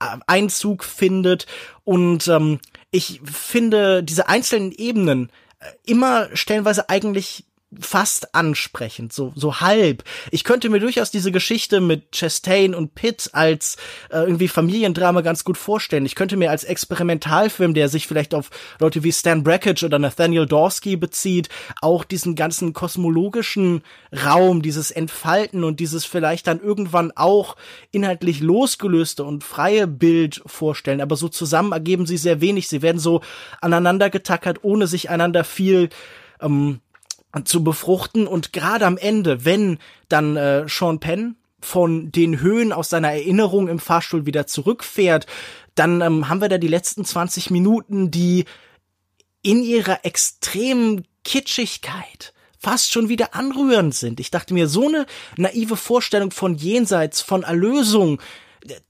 äh, 0.00 0.16
Einzug 0.26 0.84
findet. 0.84 1.46
Und 1.84 2.28
ähm, 2.28 2.60
ich 2.90 3.20
finde 3.24 4.02
diese 4.02 4.28
einzelnen 4.28 4.72
Ebenen 4.72 5.30
immer 5.84 6.28
stellenweise 6.34 6.88
eigentlich 6.88 7.44
fast 7.78 8.34
ansprechend, 8.34 9.12
so, 9.12 9.32
so 9.36 9.60
halb. 9.60 10.02
Ich 10.30 10.42
könnte 10.42 10.70
mir 10.70 10.80
durchaus 10.80 11.10
diese 11.10 11.30
Geschichte 11.30 11.80
mit 11.80 12.12
Chastain 12.12 12.74
und 12.74 12.94
Pitt 12.94 13.30
als 13.34 13.76
äh, 14.10 14.20
irgendwie 14.20 14.48
Familiendrama 14.48 15.20
ganz 15.20 15.44
gut 15.44 15.58
vorstellen. 15.58 16.06
Ich 16.06 16.14
könnte 16.14 16.38
mir 16.38 16.50
als 16.50 16.64
Experimentalfilm, 16.64 17.74
der 17.74 17.90
sich 17.90 18.06
vielleicht 18.06 18.34
auf 18.34 18.50
Leute 18.80 19.02
wie 19.04 19.12
Stan 19.12 19.44
Brakhage 19.44 19.84
oder 19.84 19.98
Nathaniel 19.98 20.46
Dorsky 20.46 20.96
bezieht, 20.96 21.50
auch 21.82 22.04
diesen 22.04 22.36
ganzen 22.36 22.72
kosmologischen 22.72 23.82
Raum, 24.24 24.62
dieses 24.62 24.90
Entfalten 24.90 25.62
und 25.62 25.78
dieses 25.78 26.06
vielleicht 26.06 26.46
dann 26.46 26.60
irgendwann 26.60 27.12
auch 27.16 27.56
inhaltlich 27.90 28.40
losgelöste 28.40 29.24
und 29.24 29.44
freie 29.44 29.86
Bild 29.86 30.40
vorstellen. 30.46 31.02
Aber 31.02 31.16
so 31.16 31.28
zusammen 31.28 31.72
ergeben 31.72 32.06
sie 32.06 32.16
sehr 32.16 32.40
wenig. 32.40 32.68
Sie 32.68 32.80
werden 32.80 32.98
so 32.98 33.20
aneinander 33.60 34.08
getackert, 34.08 34.60
ohne 34.62 34.86
sich 34.86 35.10
einander 35.10 35.44
viel 35.44 35.90
ähm, 36.40 36.80
zu 37.44 37.62
befruchten 37.62 38.26
und 38.26 38.52
gerade 38.52 38.86
am 38.86 38.96
Ende, 38.96 39.44
wenn 39.44 39.78
dann 40.08 40.36
äh, 40.36 40.64
Sean 40.68 40.98
Penn 40.98 41.36
von 41.60 42.10
den 42.10 42.40
Höhen 42.40 42.72
aus 42.72 42.88
seiner 42.88 43.12
Erinnerung 43.12 43.68
im 43.68 43.78
Fahrstuhl 43.78 44.26
wieder 44.26 44.46
zurückfährt, 44.46 45.26
dann 45.74 46.00
ähm, 46.00 46.28
haben 46.28 46.40
wir 46.40 46.48
da 46.48 46.58
die 46.58 46.68
letzten 46.68 47.04
20 47.04 47.50
Minuten, 47.50 48.10
die 48.10 48.44
in 49.42 49.62
ihrer 49.62 50.04
extremen 50.04 51.06
Kitschigkeit 51.24 52.32
fast 52.58 52.92
schon 52.92 53.08
wieder 53.08 53.34
anrührend 53.34 53.94
sind. 53.94 54.18
Ich 54.20 54.30
dachte 54.30 54.54
mir, 54.54 54.66
so 54.68 54.88
eine 54.88 55.06
naive 55.36 55.76
Vorstellung 55.76 56.30
von 56.30 56.56
Jenseits, 56.56 57.20
von 57.20 57.44
Erlösung, 57.44 58.20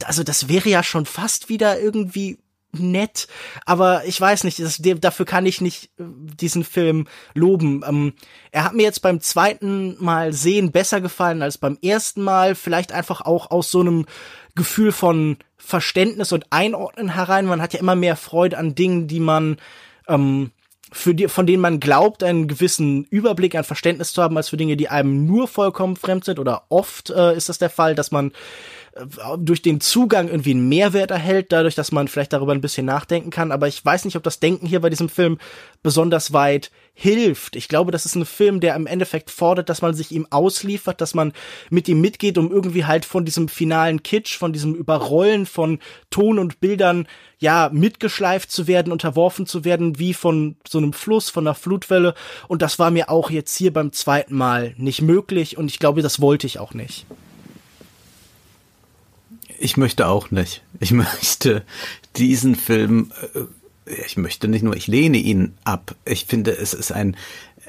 also 0.05 0.23
das 0.23 0.49
wäre 0.49 0.69
ja 0.69 0.83
schon 0.83 1.05
fast 1.05 1.49
wieder 1.49 1.79
irgendwie 1.79 2.39
nett, 2.73 3.29
aber 3.65 4.05
ich 4.05 4.21
weiß 4.21 4.45
nicht, 4.45 4.61
das, 4.61 4.81
dafür 4.81 5.27
kann 5.27 5.47
ich 5.47 5.61
nicht 5.61 5.87
äh, 5.99 6.05
diesen 6.05 6.65
Film 6.65 7.07
loben. 7.35 7.83
Ähm, 7.87 8.13
er 8.51 8.65
hat 8.65 8.75
mir 8.75 8.83
jetzt 8.83 9.01
beim 9.01 9.21
zweiten 9.21 9.97
Mal 10.03 10.33
sehen 10.33 10.71
besser 10.71 11.01
gefallen 11.01 11.43
als 11.43 11.59
beim 11.59 11.79
ersten 11.83 12.23
Mal, 12.23 12.55
vielleicht 12.55 12.93
einfach 12.93 13.23
auch 13.23 13.51
aus 13.51 13.71
so 13.71 13.81
einem 13.81 14.07
Gefühl 14.55 14.93
von 14.93 15.39
Verständnis 15.57 16.33
und 16.33 16.47
Einordnen 16.51 17.15
herein. 17.15 17.47
Man 17.47 17.63
hat 17.63 17.73
ja 17.73 17.81
immer 17.81 17.95
mehr 17.95 18.17
Freude 18.17 18.59
an 18.59 18.75
Dingen, 18.75 19.09
die 19.09 19.21
man 19.21 19.57
ähm, 20.07 20.51
für 20.91 21.15
die, 21.15 21.29
von 21.29 21.47
denen 21.47 21.61
man 21.61 21.81
glaubt, 21.81 22.23
einen 22.23 22.49
gewissen 22.49 23.05
Überblick, 23.05 23.55
ein 23.55 23.65
Verständnis 23.65 24.13
zu 24.13 24.23
haben, 24.23 24.37
als 24.37 24.49
für 24.49 24.57
Dinge, 24.57 24.77
die 24.77 24.89
einem 24.89 25.27
nur 25.27 25.49
vollkommen 25.49 25.97
fremd 25.97 26.25
sind. 26.25 26.39
Oder 26.39 26.65
oft 26.71 27.11
äh, 27.11 27.37
ist 27.37 27.49
das 27.49 27.59
der 27.59 27.71
Fall, 27.71 27.95
dass 27.95 28.11
man 28.11 28.33
durch 29.39 29.63
den 29.63 29.81
Zugang 29.81 30.29
irgendwie 30.29 30.53
einen 30.53 30.69
Mehrwert 30.69 31.11
erhält, 31.11 31.53
dadurch, 31.53 31.75
dass 31.75 31.93
man 31.93 32.09
vielleicht 32.09 32.33
darüber 32.33 32.53
ein 32.53 32.61
bisschen 32.61 32.87
nachdenken 32.87 33.31
kann. 33.31 33.53
Aber 33.53 33.69
ich 33.69 33.85
weiß 33.85 34.05
nicht, 34.05 34.17
ob 34.17 34.23
das 34.23 34.41
Denken 34.41 34.67
hier 34.67 34.81
bei 34.81 34.91
diesem 34.91 35.09
Film 35.09 35.39
besonders 35.83 36.33
weit 36.33 36.71
hilft. 36.95 37.55
Ich 37.55 37.69
glaube, 37.69 37.93
das 37.93 38.07
ist 38.07 38.17
ein 38.17 38.27
Film, 38.27 38.59
der 38.59 38.75
im 38.75 38.87
Endeffekt 38.87 39.31
fordert, 39.31 39.69
dass 39.69 39.83
man 39.83 39.95
sich 39.95 40.11
ihm 40.11 40.27
ausliefert, 40.31 41.01
dass 41.01 41.15
man 41.15 41.33
mit 41.71 41.89
ihm 41.89 42.01
mitgeht, 42.01 42.39
um 42.39 42.51
irgendwie 42.51 42.87
halt 42.87 43.05
von 43.05 43.25
diesem 43.25 43.49
finalen 43.49 44.03
Kitsch, 44.03 44.37
von 44.37 44.53
diesem 44.53 44.75
Überrollen 44.75 45.47
von 45.47 45.79
Ton 46.11 46.41
und 46.41 46.59
Bildern, 46.61 47.07
ja, 47.39 47.71
mitgeschleift 47.73 48.51
zu 48.51 48.67
werden, 48.67 48.93
unterworfen 48.93 49.47
zu 49.47 49.65
werden, 49.65 50.01
wie 50.01 50.13
von 50.13 50.57
so 50.67 50.79
einem 50.79 50.93
Fluss, 50.93 51.31
von 51.31 51.47
einer 51.47 51.55
Flutwelle. 51.55 52.15
Und 52.49 52.63
das 52.63 52.81
war 52.81 52.91
mir 52.91 53.11
auch 53.11 53.31
jetzt 53.31 53.57
hier 53.57 53.73
beim 53.73 53.93
zweiten 53.93 54.35
Mal 54.35 54.75
nicht 54.77 55.01
möglich 55.01 55.57
und 55.57 55.71
ich 55.71 55.79
glaube, 55.79 56.03
das 56.03 56.21
wollte 56.21 56.49
ich 56.49 56.59
auch 56.59 56.75
nicht. 56.75 57.07
Ich 59.59 59.77
möchte 59.77 60.07
auch 60.07 60.31
nicht. 60.31 60.63
Ich 60.81 60.93
möchte 60.93 61.65
diesen 62.17 62.55
Film, 62.55 63.13
äh, 63.35 63.93
ich 64.07 64.17
möchte 64.17 64.49
nicht 64.49 64.63
nur, 64.63 64.77
ich 64.77 64.87
lehne 64.87 65.19
ihn 65.19 65.55
ab. 65.65 65.95
Ich 66.05 66.27
finde, 66.27 66.57
es 66.57 66.75
ist 66.75 66.93
ein 66.93 67.17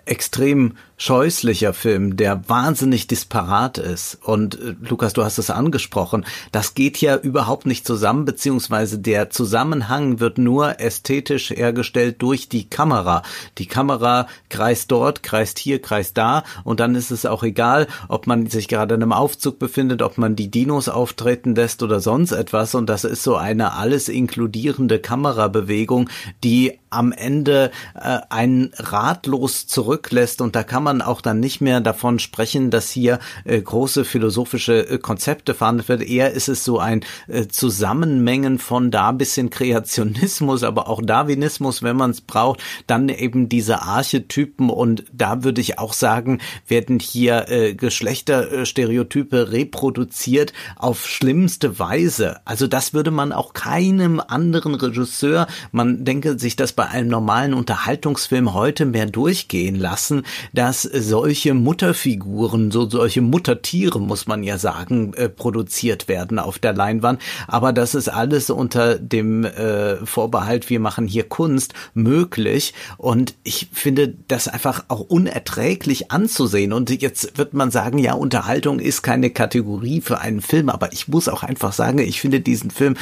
extrem 0.06 0.76
scheußlicher 1.00 1.74
Film, 1.74 2.18
der 2.18 2.48
wahnsinnig 2.50 3.08
disparat 3.08 3.78
ist. 3.78 4.20
Und 4.22 4.60
äh, 4.60 4.76
Lukas, 4.82 5.14
du 5.14 5.24
hast 5.24 5.38
es 5.38 5.50
angesprochen, 5.50 6.26
das 6.52 6.74
geht 6.74 7.00
ja 7.00 7.16
überhaupt 7.16 7.66
nicht 7.66 7.88
zusammen, 7.88 8.26
beziehungsweise 8.26 9.00
der 9.00 9.30
Zusammenhang 9.30 10.20
wird 10.20 10.38
nur 10.38 10.80
ästhetisch 10.82 11.52
hergestellt 11.52 12.18
durch 12.22 12.50
die 12.50 12.70
Kamera. 12.70 13.24
Die 13.58 13.66
Kamera 13.66 14.28
kreist 14.50 14.92
dort, 14.92 15.24
kreist 15.24 15.58
hier, 15.58 15.82
kreist 15.82 16.18
da 16.18 16.44
und 16.66 16.82
dann 16.82 16.96
ist 16.96 17.12
es 17.12 17.26
auch 17.26 17.44
egal, 17.44 17.88
ob 18.10 18.28
man 18.28 18.48
sich 18.48 18.68
gerade 18.68 18.96
in 18.96 19.02
einem 19.02 19.14
Aufzug 19.14 19.58
befindet, 19.58 20.02
ob 20.02 20.18
man 20.18 20.36
die 20.36 20.52
Dinos 20.52 20.90
auftreten 20.90 21.56
lässt 21.56 21.82
oder 21.82 22.02
sonst 22.02 22.34
etwas. 22.34 22.76
Und 22.76 22.90
das 22.90 23.06
ist 23.06 23.24
so 23.24 23.38
eine 23.38 23.74
alles 23.74 24.10
inkludierende 24.10 25.00
Kamerabewegung, 25.00 26.10
die 26.44 26.78
am 26.90 27.12
Ende 27.12 27.72
äh, 27.96 28.20
einen 28.30 28.72
ratlos 28.76 29.68
zurücklässt 29.68 30.42
und 30.42 30.56
da 30.56 30.64
kann 30.64 30.84
man 30.84 30.89
auch 30.98 31.22
dann 31.22 31.40
nicht 31.40 31.62
mehr 31.62 31.82
davon 31.82 32.20
sprechen, 32.20 32.72
dass 32.72 32.90
hier 32.90 33.20
äh, 33.46 33.62
große 33.62 34.06
philosophische 34.06 34.90
äh, 34.90 34.98
Konzepte 34.98 35.54
verhandelt 35.54 35.90
wird. 35.90 36.02
Eher 36.02 36.32
ist 36.32 36.50
es 36.50 36.64
so 36.64 36.80
ein 36.80 37.06
äh, 37.28 37.48
Zusammenmengen 37.48 38.58
von 38.60 38.92
da 38.92 39.12
bisschen 39.12 39.50
Kreationismus, 39.50 40.64
aber 40.64 40.88
auch 40.88 41.02
Darwinismus, 41.04 41.84
wenn 41.84 41.96
man 41.96 42.12
es 42.12 42.22
braucht, 42.22 42.62
dann 42.88 43.10
eben 43.10 43.50
diese 43.50 43.84
Archetypen 43.84 44.70
und 44.70 45.04
da 45.14 45.44
würde 45.44 45.62
ich 45.62 45.78
auch 45.78 45.94
sagen, 45.94 46.40
werden 46.68 47.00
hier 47.00 47.50
äh, 47.50 47.76
Geschlechterstereotype 47.76 49.52
reproduziert 49.52 50.54
auf 50.76 51.08
schlimmste 51.08 51.80
Weise. 51.80 52.40
Also 52.46 52.68
das 52.68 52.94
würde 52.94 53.12
man 53.12 53.32
auch 53.32 53.54
keinem 53.54 54.20
anderen 54.26 54.76
Regisseur, 54.76 55.48
man 55.72 56.06
denke 56.06 56.40
sich 56.40 56.56
das 56.56 56.74
bei 56.74 56.88
einem 56.88 57.10
normalen 57.10 57.54
Unterhaltungsfilm 57.54 58.54
heute 58.54 58.86
mehr 58.86 59.06
durchgehen 59.06 59.76
lassen, 59.76 60.24
dass 60.54 60.79
solche 60.84 61.54
Mutterfiguren, 61.54 62.72
so 62.72 62.90
solche 62.90 63.22
Muttertiere, 63.22 64.00
muss 64.00 64.28
man 64.28 64.44
ja 64.44 64.58
sagen, 64.58 65.14
äh, 65.14 65.30
produziert 65.30 66.08
werden 66.08 66.40
auf 66.40 66.60
der 66.60 66.74
Leinwand. 66.74 67.22
Aber 67.48 67.74
das 67.74 67.96
ist 67.96 68.10
alles 68.10 68.50
unter 68.50 68.98
dem 68.98 69.44
äh, 69.44 70.06
Vorbehalt, 70.06 70.70
wir 70.70 70.80
machen 70.80 71.08
hier 71.08 71.28
Kunst, 71.28 71.74
möglich. 71.94 72.74
Und 72.98 73.36
ich 73.44 73.70
finde 73.72 74.14
das 74.28 74.48
einfach 74.48 74.86
auch 74.88 75.02
unerträglich 75.02 76.12
anzusehen. 76.12 76.74
Und 76.74 76.90
jetzt 77.02 77.38
wird 77.38 77.54
man 77.54 77.72
sagen, 77.72 77.98
ja, 77.98 78.14
Unterhaltung 78.14 78.80
ist 78.80 79.02
keine 79.02 79.30
Kategorie 79.30 80.02
für 80.02 80.20
einen 80.20 80.42
Film, 80.42 80.70
aber 80.70 80.92
ich 80.94 81.08
muss 81.08 81.28
auch 81.28 81.44
einfach 81.44 81.74
sagen, 81.74 82.00
ich 82.00 82.22
finde 82.22 82.40
diesen 82.40 82.72
Film 82.72 82.96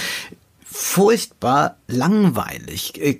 furchtbar 0.65 1.77
langweilig 1.87 3.01
äh, 3.01 3.19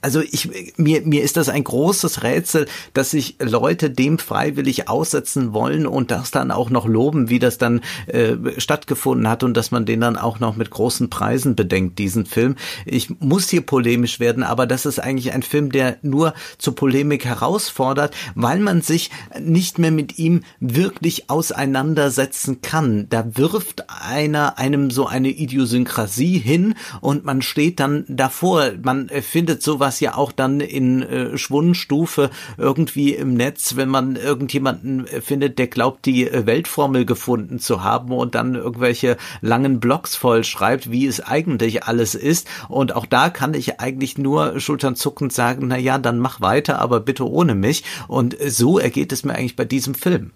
also 0.00 0.20
ich 0.20 0.76
mir 0.76 1.02
mir 1.02 1.22
ist 1.22 1.36
das 1.36 1.48
ein 1.48 1.64
großes 1.64 2.22
Rätsel, 2.22 2.66
dass 2.94 3.10
sich 3.10 3.36
Leute 3.40 3.90
dem 3.90 4.18
freiwillig 4.18 4.88
aussetzen 4.88 5.52
wollen 5.52 5.86
und 5.86 6.10
das 6.10 6.30
dann 6.30 6.50
auch 6.50 6.70
noch 6.70 6.86
loben, 6.86 7.28
wie 7.30 7.40
das 7.40 7.58
dann 7.58 7.80
äh, 8.06 8.36
stattgefunden 8.58 9.28
hat 9.28 9.42
und 9.42 9.56
dass 9.56 9.72
man 9.72 9.86
den 9.86 10.00
dann 10.00 10.16
auch 10.16 10.38
noch 10.38 10.56
mit 10.56 10.70
großen 10.70 11.10
Preisen 11.10 11.56
bedenkt 11.56 11.98
diesen 11.98 12.26
Film. 12.26 12.54
Ich 12.86 13.10
muss 13.20 13.48
hier 13.48 13.62
polemisch 13.62 14.20
werden, 14.20 14.44
aber 14.44 14.66
das 14.66 14.86
ist 14.86 15.00
eigentlich 15.00 15.32
ein 15.32 15.42
Film, 15.42 15.72
der 15.72 15.98
nur 16.02 16.32
zur 16.58 16.76
Polemik 16.76 17.24
herausfordert, 17.24 18.14
weil 18.36 18.60
man 18.60 18.82
sich 18.82 19.10
nicht 19.40 19.78
mehr 19.78 19.90
mit 19.90 20.18
ihm 20.18 20.42
wirklich 20.60 21.28
auseinandersetzen 21.28 22.62
kann. 22.62 23.08
Da 23.08 23.36
wirft 23.36 23.84
einer 23.88 24.58
einem 24.58 24.90
so 24.90 25.06
eine 25.06 25.30
Idiosynkrasie 25.30 26.38
hin 26.38 26.74
und 27.00 27.24
man 27.24 27.42
steht 27.42 27.80
dann 27.80 28.04
davor. 28.08 28.72
Man 28.82 29.08
findet 29.08 29.39
findet 29.40 29.62
sowas 29.62 30.00
ja 30.00 30.16
auch 30.16 30.32
dann 30.32 30.60
in 30.60 31.00
äh, 31.00 31.38
Schwundstufe 31.38 32.28
irgendwie 32.58 33.14
im 33.14 33.32
Netz, 33.32 33.74
wenn 33.74 33.88
man 33.88 34.16
irgendjemanden 34.16 35.06
äh, 35.06 35.22
findet, 35.22 35.58
der 35.58 35.66
glaubt, 35.66 36.04
die 36.04 36.28
äh, 36.28 36.44
Weltformel 36.44 37.06
gefunden 37.06 37.58
zu 37.58 37.82
haben 37.82 38.12
und 38.12 38.34
dann 38.34 38.54
irgendwelche 38.54 39.16
langen 39.40 39.80
Blogs 39.80 40.14
voll 40.14 40.44
schreibt, 40.44 40.90
wie 40.90 41.06
es 41.06 41.22
eigentlich 41.22 41.84
alles 41.84 42.14
ist. 42.14 42.48
Und 42.68 42.94
auch 42.94 43.06
da 43.06 43.30
kann 43.30 43.54
ich 43.54 43.80
eigentlich 43.80 44.18
nur 44.18 44.60
schulternzuckend 44.60 45.32
sagen, 45.32 45.68
na 45.68 45.78
ja, 45.78 45.96
dann 45.96 46.18
mach 46.18 46.42
weiter, 46.42 46.78
aber 46.78 47.00
bitte 47.00 47.26
ohne 47.26 47.54
mich. 47.54 47.82
Und 48.08 48.36
so 48.46 48.78
ergeht 48.78 49.10
es 49.10 49.24
mir 49.24 49.36
eigentlich 49.36 49.56
bei 49.56 49.64
diesem 49.64 49.94
Film. 49.94 50.32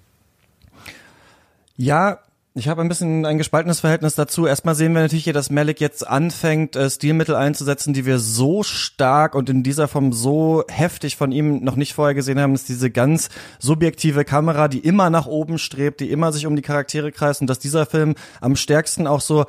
Ja, 1.76 2.20
ich 2.56 2.68
habe 2.68 2.82
ein 2.82 2.88
bisschen 2.88 3.26
ein 3.26 3.36
gespaltenes 3.36 3.80
Verhältnis 3.80 4.14
dazu. 4.14 4.46
Erstmal 4.46 4.76
sehen 4.76 4.92
wir 4.92 5.02
natürlich 5.02 5.24
hier, 5.24 5.32
dass 5.32 5.50
Malik 5.50 5.80
jetzt 5.80 6.06
anfängt, 6.06 6.76
äh, 6.76 6.88
Stilmittel 6.88 7.34
einzusetzen, 7.34 7.92
die 7.92 8.06
wir 8.06 8.20
so 8.20 8.62
stark 8.62 9.34
und 9.34 9.50
in 9.50 9.64
dieser 9.64 9.88
Form 9.88 10.12
so 10.12 10.62
heftig 10.68 11.16
von 11.16 11.32
ihm 11.32 11.64
noch 11.64 11.74
nicht 11.74 11.94
vorher 11.94 12.14
gesehen 12.14 12.38
haben. 12.38 12.52
Das 12.52 12.62
ist 12.62 12.68
diese 12.68 12.92
ganz 12.92 13.28
subjektive 13.58 14.24
Kamera, 14.24 14.68
die 14.68 14.78
immer 14.78 15.10
nach 15.10 15.26
oben 15.26 15.58
strebt, 15.58 15.98
die 15.98 16.12
immer 16.12 16.32
sich 16.32 16.46
um 16.46 16.54
die 16.54 16.62
Charaktere 16.62 17.10
kreist 17.10 17.40
und 17.40 17.48
dass 17.48 17.58
dieser 17.58 17.86
Film 17.86 18.14
am 18.40 18.54
stärksten 18.54 19.08
auch 19.08 19.20
so 19.20 19.46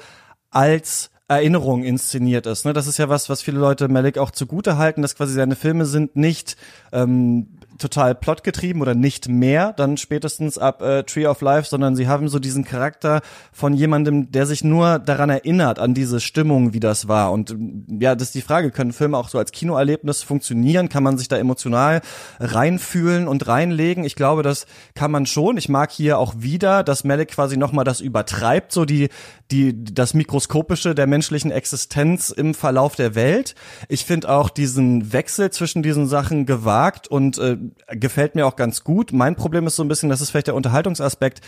als 0.50 1.12
Erinnerung 1.28 1.84
inszeniert 1.84 2.48
ist. 2.48 2.66
Ne? 2.66 2.74
Das 2.74 2.88
ist 2.88 2.98
ja 2.98 3.08
was, 3.08 3.30
was 3.30 3.44
viele 3.44 3.60
Leute 3.60 3.88
Malik 3.88 4.18
auch 4.18 4.32
zugute 4.32 4.78
halten, 4.78 5.04
dass 5.04 5.16
quasi 5.16 5.34
seine 5.34 5.56
Filme 5.56 5.86
sind 5.86 6.16
nicht 6.16 6.58
ähm, 6.92 7.60
total 7.78 8.16
plotgetrieben 8.16 8.82
oder 8.82 8.96
nicht 8.96 9.28
mehr, 9.28 9.74
dann 9.74 9.98
spätestens 9.98 10.58
ab 10.58 10.82
äh, 10.82 11.04
Tree 11.04 11.28
of 11.28 11.42
Life, 11.42 11.68
sondern 11.68 11.96
sie 11.96 12.08
haben 12.08 12.28
so 12.30 12.40
diesen 12.40 12.64
Charakter 12.64 13.22
von 13.52 13.74
jemandem, 13.74 14.32
der 14.32 14.46
sich 14.46 14.64
nur 14.64 15.00
daran 15.00 15.30
erinnert, 15.30 15.80
an 15.80 15.94
diese 15.94 16.20
Stimmung, 16.20 16.74
wie 16.74 16.80
das 16.80 17.08
war. 17.08 17.32
Und 17.32 17.52
ähm, 17.52 17.86
ja, 18.00 18.16
das 18.16 18.30
ist 18.30 18.36
die 18.36 18.42
Frage, 18.42 18.72
können 18.72 18.94
Filme 18.94 19.18
auch 19.18 19.30
so 19.30 19.38
als 19.38 19.52
Kinoerlebnis 19.52 20.24
funktionieren? 20.24 20.90
Kann 20.90 21.04
man 21.04 21.18
sich 21.18 21.28
da 21.28 21.38
emotional 21.38 22.02
reinfühlen 22.40 23.28
und 23.28 23.48
reinlegen? 23.48 24.04
Ich 24.04 24.16
glaube, 24.16 24.44
das 24.44 24.66
kann 24.94 25.12
man 25.12 25.26
schon. 25.26 25.58
Ich 25.58 25.70
mag 25.70 25.92
hier 25.92 26.18
auch 26.18 26.36
wieder, 26.38 26.84
dass 26.84 27.04
Malik 27.04 27.32
quasi 27.32 27.58
nochmal 27.58 27.86
das 27.86 28.02
übertreibt, 28.02 28.72
so 28.72 28.86
die, 28.86 29.10
die, 29.52 29.84
das 29.84 30.14
Mikroskopische 30.14 30.96
der 30.96 31.08
menschlichen 31.08 31.52
Existenz 31.52 32.30
im 32.30 32.54
Verlauf 32.54 32.96
der 32.96 33.16
Welt. 33.16 33.56
Ich 33.90 34.06
finde 34.06 34.30
auch 34.30 34.50
diesen 34.50 35.14
Wechsel 35.14 35.52
zwischen 35.52 35.84
diesen 35.84 36.08
Sachen 36.08 36.46
gewagt 36.46 37.08
und 37.08 37.38
äh, 37.38 37.58
gefällt 37.92 38.36
mir 38.36 38.48
auch 38.48 38.56
ganz 38.56 38.84
gut. 38.84 39.12
Mein 39.12 39.36
Problem 39.36 39.68
ist 39.68 39.76
so 39.76 39.84
ein 39.84 39.88
bisschen, 39.88 40.10
das 40.10 40.22
ist 40.22 40.32
vielleicht 40.32 40.48
der 40.48 40.56
Unterhaltungsaspekt 40.56 41.42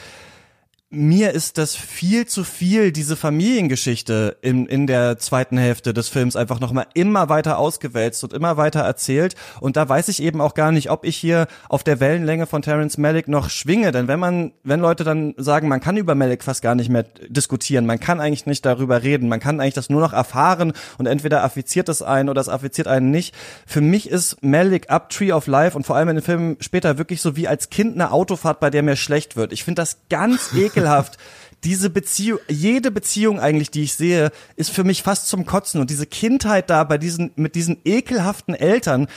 mir 0.90 1.32
ist 1.32 1.58
das 1.58 1.76
viel 1.76 2.28
zu 2.28 2.46
viel, 2.46 2.94
diese 2.94 3.18
Familiengeschichte 3.18 4.38
in, 4.42 4.68
in 4.68 4.88
der 4.88 5.18
zweiten 5.18 5.58
Hälfte 5.58 5.94
des 5.94 6.08
Films 6.08 6.38
einfach 6.38 6.62
nochmal 6.62 6.86
immer 6.94 7.28
weiter 7.28 7.58
ausgewälzt 7.58 8.24
und 8.24 8.32
immer 8.32 8.56
weiter 8.56 8.80
erzählt. 8.80 9.36
Und 9.60 9.76
da 9.76 9.90
weiß 9.90 10.08
ich 10.08 10.24
eben 10.24 10.40
auch 10.40 10.54
gar 10.54 10.72
nicht, 10.72 10.90
ob 10.90 11.04
ich 11.04 11.18
hier 11.18 11.48
auf 11.68 11.84
der 11.84 12.00
Wellenlänge 12.00 12.46
von 12.46 12.62
Terence 12.62 12.98
Malick 12.98 13.28
noch 13.28 13.50
schwinge. 13.50 13.92
Denn 13.92 14.08
wenn 14.08 14.20
man, 14.20 14.54
wenn 14.64 14.80
Leute 14.80 15.04
dann 15.04 15.34
sagen, 15.36 15.68
man 15.68 15.82
kann 15.82 15.98
über 15.98 16.16
Malick 16.16 16.42
fast 16.42 16.62
gar 16.62 16.74
nicht 16.74 16.90
mehr 16.90 17.04
diskutieren, 17.28 17.86
man 17.86 18.00
kann 18.00 18.22
eigentlich 18.22 18.46
nicht 18.46 18.66
darüber 18.66 19.04
reden, 19.04 19.28
man 19.28 19.42
kann 19.42 19.60
eigentlich 19.60 19.74
das 19.74 19.90
nur 19.90 20.00
noch 20.00 20.14
erfahren 20.14 20.72
und 20.98 21.06
entweder 21.06 21.44
affiziert 21.44 21.90
es 21.90 22.02
einen 22.02 22.30
oder 22.30 22.40
es 22.40 22.48
affiziert 22.48 22.88
einen 22.88 23.12
nicht. 23.12 23.36
Für 23.66 23.82
mich 23.82 24.10
ist 24.10 24.42
Malick 24.42 24.90
Up 24.90 25.10
Tree 25.10 25.34
of 25.34 25.48
Life 25.48 25.76
und 25.76 25.86
vor 25.86 25.98
allem 25.98 26.08
in 26.08 26.16
den 26.16 26.24
Filmen 26.24 26.56
später 26.62 26.98
wirklich 26.98 27.22
so 27.22 27.36
wie 27.36 27.50
als 27.50 27.70
Kind 27.70 27.96
eine 27.96 28.12
Autofahrt, 28.12 28.62
bei 28.62 28.70
der 28.70 28.84
mir 28.84 28.96
schlecht 28.96 29.36
wird. 29.36 29.52
Ich 29.52 29.66
finde 29.66 29.82
das 29.82 29.98
ganz 30.10 30.54
ekelhaft 30.54 30.77
ekelhaft. 30.78 31.18
Diese 31.64 31.90
Beziehung, 31.90 32.40
jede 32.48 32.92
Beziehung 32.92 33.40
eigentlich, 33.40 33.72
die 33.72 33.84
ich 33.84 33.94
sehe, 33.94 34.32
ist 34.56 34.70
für 34.70 34.84
mich 34.84 35.02
fast 35.02 35.28
zum 35.28 35.46
Kotzen. 35.46 35.82
Und 35.82 35.90
diese 35.90 36.06
Kindheit 36.06 36.70
da 36.70 36.84
bei 36.84 36.98
diesen, 36.98 37.32
mit 37.36 37.56
diesen 37.56 37.80
ekelhaften 37.84 38.54
Eltern, 38.54 39.08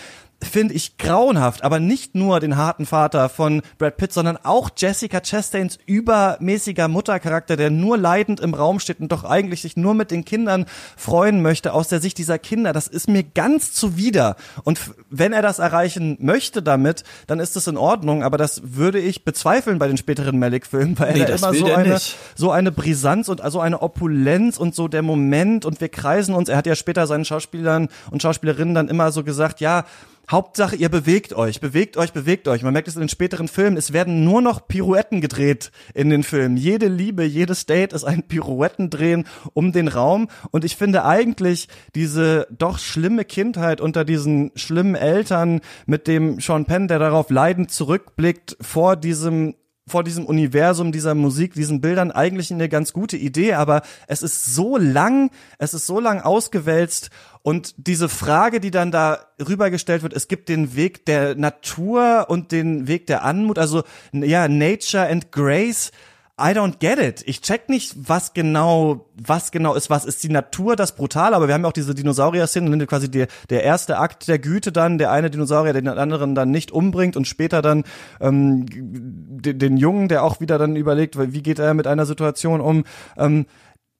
finde 0.43 0.75
ich 0.75 0.97
grauenhaft, 0.97 1.63
aber 1.65 1.81
nicht 1.81 2.15
nur 2.15 2.41
den 2.41 2.57
harten 2.57 2.87
Vater 2.87 3.29
von 3.29 3.63
Brad 3.79 3.97
Pitt, 3.97 4.13
sondern 4.13 4.39
auch 4.43 4.71
Jessica 4.77 5.21
Chastains 5.21 5.79
übermäßiger 5.87 6.89
Muttercharakter, 6.89 7.57
der 7.57 7.71
nur 7.71 7.99
leidend 7.99 8.41
im 8.41 8.55
Raum 8.55 8.81
steht 8.81 9.01
und 9.01 9.13
doch 9.13 9.25
eigentlich 9.25 9.63
sich 9.63 9.77
nur 9.77 9.95
mit 9.95 10.11
den 10.11 10.25
Kindern 10.25 10.67
freuen 10.97 11.43
möchte 11.43 11.73
aus 11.73 11.89
der 11.89 12.01
Sicht 12.01 12.19
dieser 12.19 12.39
Kinder. 12.39 12.73
Das 12.73 12.87
ist 12.87 13.09
mir 13.09 13.23
ganz 13.23 13.73
zuwider. 13.73 14.37
Und 14.65 14.81
wenn 15.11 15.33
er 15.33 15.43
das 15.43 15.59
erreichen 15.59 16.17
möchte 16.21 16.63
damit, 16.63 17.05
dann 17.27 17.39
ist 17.39 17.57
das 17.57 17.67
in 17.67 17.77
Ordnung, 17.77 18.23
aber 18.23 18.39
das 18.39 18.63
würde 18.65 18.99
ich 18.99 19.25
bezweifeln 19.25 19.79
bei 19.79 19.89
den 19.89 19.97
späteren 19.97 20.39
Malik-Filmen, 20.39 20.99
weil 20.99 21.13
nee, 21.15 21.21
er 21.21 21.29
immer 21.29 21.55
so 21.55 21.67
eine, 21.67 21.95
nicht. 21.95 22.17
so 22.35 22.51
eine 22.51 22.73
Brisanz 22.73 23.29
und 23.29 23.41
also 23.41 23.61
eine 23.61 23.83
Opulenz 23.83 24.57
und 24.57 24.75
so 24.75 24.89
der 24.89 25.03
Moment 25.03 25.65
und 25.65 25.81
wir 25.81 25.89
kreisen 25.89 26.35
uns. 26.35 26.49
Er 26.49 26.57
hat 26.57 26.67
ja 26.67 26.75
später 26.75 27.07
seinen 27.07 27.25
Schauspielern 27.25 27.89
und 28.11 28.23
Schauspielerinnen 28.23 28.75
dann 28.75 28.89
immer 28.89 29.13
so 29.13 29.23
gesagt, 29.23 29.61
ja, 29.61 29.85
Hauptsache, 30.31 30.77
ihr 30.77 30.89
bewegt 30.89 31.33
euch, 31.33 31.61
bewegt 31.61 31.97
euch, 31.97 32.13
bewegt 32.13 32.47
euch. 32.47 32.63
Man 32.63 32.73
merkt 32.73 32.87
es 32.87 32.95
in 32.95 33.01
den 33.01 33.09
späteren 33.09 33.49
Filmen, 33.49 33.77
es 33.77 33.93
werden 33.93 34.23
nur 34.25 34.41
noch 34.41 34.69
Pirouetten 34.69 35.21
gedreht 35.21 35.73
in 35.93 36.09
den 36.09 36.23
Filmen. 36.23 36.57
Jede 36.57 36.87
Liebe, 36.87 37.25
jedes 37.25 37.67
Date 37.67 37.93
ist 37.93 38.05
ein 38.05 38.23
Pirouettendrehen 38.23 39.27
um 39.55 39.73
den 39.73 39.89
Raum. 39.89 40.29
Und 40.53 40.65
ich 40.65 40.77
finde 40.77 41.05
eigentlich 41.05 41.69
diese 41.97 42.47
doch 42.51 42.79
schlimme 42.79 43.25
Kindheit 43.25 43.81
unter 43.81 44.05
diesen 44.05 44.53
schlimmen 44.55 44.95
Eltern 44.95 45.63
mit 45.87 46.07
dem 46.07 46.41
Sean 46.41 46.65
Penn, 46.65 46.87
der 46.87 47.01
darauf 47.01 47.31
leidend 47.31 47.73
zurückblickt 47.73 48.57
vor 48.61 48.95
diesem 48.95 49.57
vor 49.91 50.05
diesem 50.05 50.25
Universum, 50.25 50.93
dieser 50.93 51.15
Musik, 51.15 51.55
diesen 51.55 51.81
Bildern 51.81 52.13
eigentlich 52.13 52.53
eine 52.53 52.69
ganz 52.69 52.93
gute 52.93 53.17
Idee, 53.17 53.55
aber 53.55 53.83
es 54.07 54.23
ist 54.23 54.55
so 54.55 54.77
lang, 54.77 55.31
es 55.59 55.75
ist 55.75 55.87
so 55.87 56.01
lang 56.01 56.21
ausgewälzt 56.21 57.11
und 57.43 57.75
diese 57.79 58.09
Frage, 58.09 58.61
die 58.61 58.71
dann 58.71 58.91
da 58.91 59.19
rübergestellt 59.41 60.03
wird, 60.03 60.13
es 60.13 60.29
gibt 60.29 60.49
den 60.49 60.77
Weg 60.77 61.07
der 61.07 61.35
Natur 61.37 62.27
und 62.29 62.53
den 62.53 62.87
Weg 62.87 63.07
der 63.07 63.25
Anmut, 63.25 63.59
also 63.59 63.83
ja, 64.13 64.47
Nature 64.49 65.09
and 65.09 65.33
Grace. 65.33 65.91
I 66.39 66.55
don't 66.55 66.79
get 66.79 66.99
it. 66.99 67.23
Ich 67.27 67.43
check 67.43 67.69
nicht, 67.69 67.95
was 68.09 68.33
genau, 68.33 69.11
was 69.15 69.51
genau 69.51 69.75
ist, 69.75 69.91
was 69.91 70.07
ist 70.07 70.23
die 70.23 70.31
Natur 70.31 70.75
das 70.75 70.95
brutal, 70.97 71.35
aber 71.35 71.49
wir 71.49 71.55
haben 71.55 71.63
ja 71.63 71.69
auch 71.69 71.75
diese 71.75 71.95
Dinosaurier-Szene, 71.95 72.87
quasi 72.87 73.11
der, 73.11 73.27
der 73.51 73.63
erste 73.63 73.99
Akt 73.99 74.27
der 74.27 74.39
Güte 74.39 74.73
dann, 74.73 74.97
der 74.97 75.11
eine 75.11 75.31
Dinosaurier 75.31 75.75
den 75.75 75.87
anderen 75.87 76.35
dann 76.35 76.51
nicht 76.51 76.73
umbringt 76.73 77.15
und 77.15 77.29
später 77.29 77.61
dann 77.61 77.85
ähm, 78.23 78.65
den, 78.71 79.59
den 79.59 79.77
Jungen, 79.77 80.09
der 80.09 80.25
auch 80.25 80.41
wieder 80.41 80.57
dann 80.57 80.77
überlegt, 80.77 81.19
wie 81.19 81.43
geht 81.43 81.59
er 81.59 81.75
mit 81.75 81.87
einer 81.87 82.07
Situation 82.07 82.63
um. 82.63 82.85
Ähm, 83.19 83.45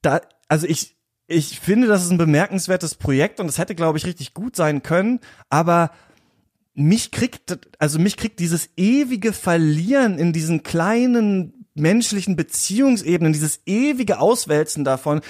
da, 0.01 0.23
also 0.49 0.67
ich, 0.67 0.97
ich 1.31 1.61
finde, 1.61 1.87
das 1.87 2.03
ist 2.03 2.11
ein 2.11 2.19
bemerkenswertes 2.19 2.97
Projekt 2.97 3.39
und 3.39 3.47
es 3.47 3.59
hätte, 3.59 3.77
glaube 3.77 3.97
ich, 3.97 4.05
richtig 4.05 4.35
gut 4.35 4.57
sein 4.57 4.83
können, 4.83 5.21
aber 5.49 5.93
mich 6.75 7.13
kriegt, 7.13 7.59
also 7.79 8.01
mich 8.01 8.17
kriegt 8.17 8.41
dieses 8.41 8.71
ewige 8.77 9.33
Verlieren 9.33 10.19
in 10.19 10.33
diesen 10.33 10.65
kleinen 10.65 11.67
menschlichen 11.75 12.35
Beziehungsebenen, 12.35 13.33
dieses 13.33 13.61
ewige 13.65 14.19
Auswälzen 14.19 14.83
davon, 14.83 15.21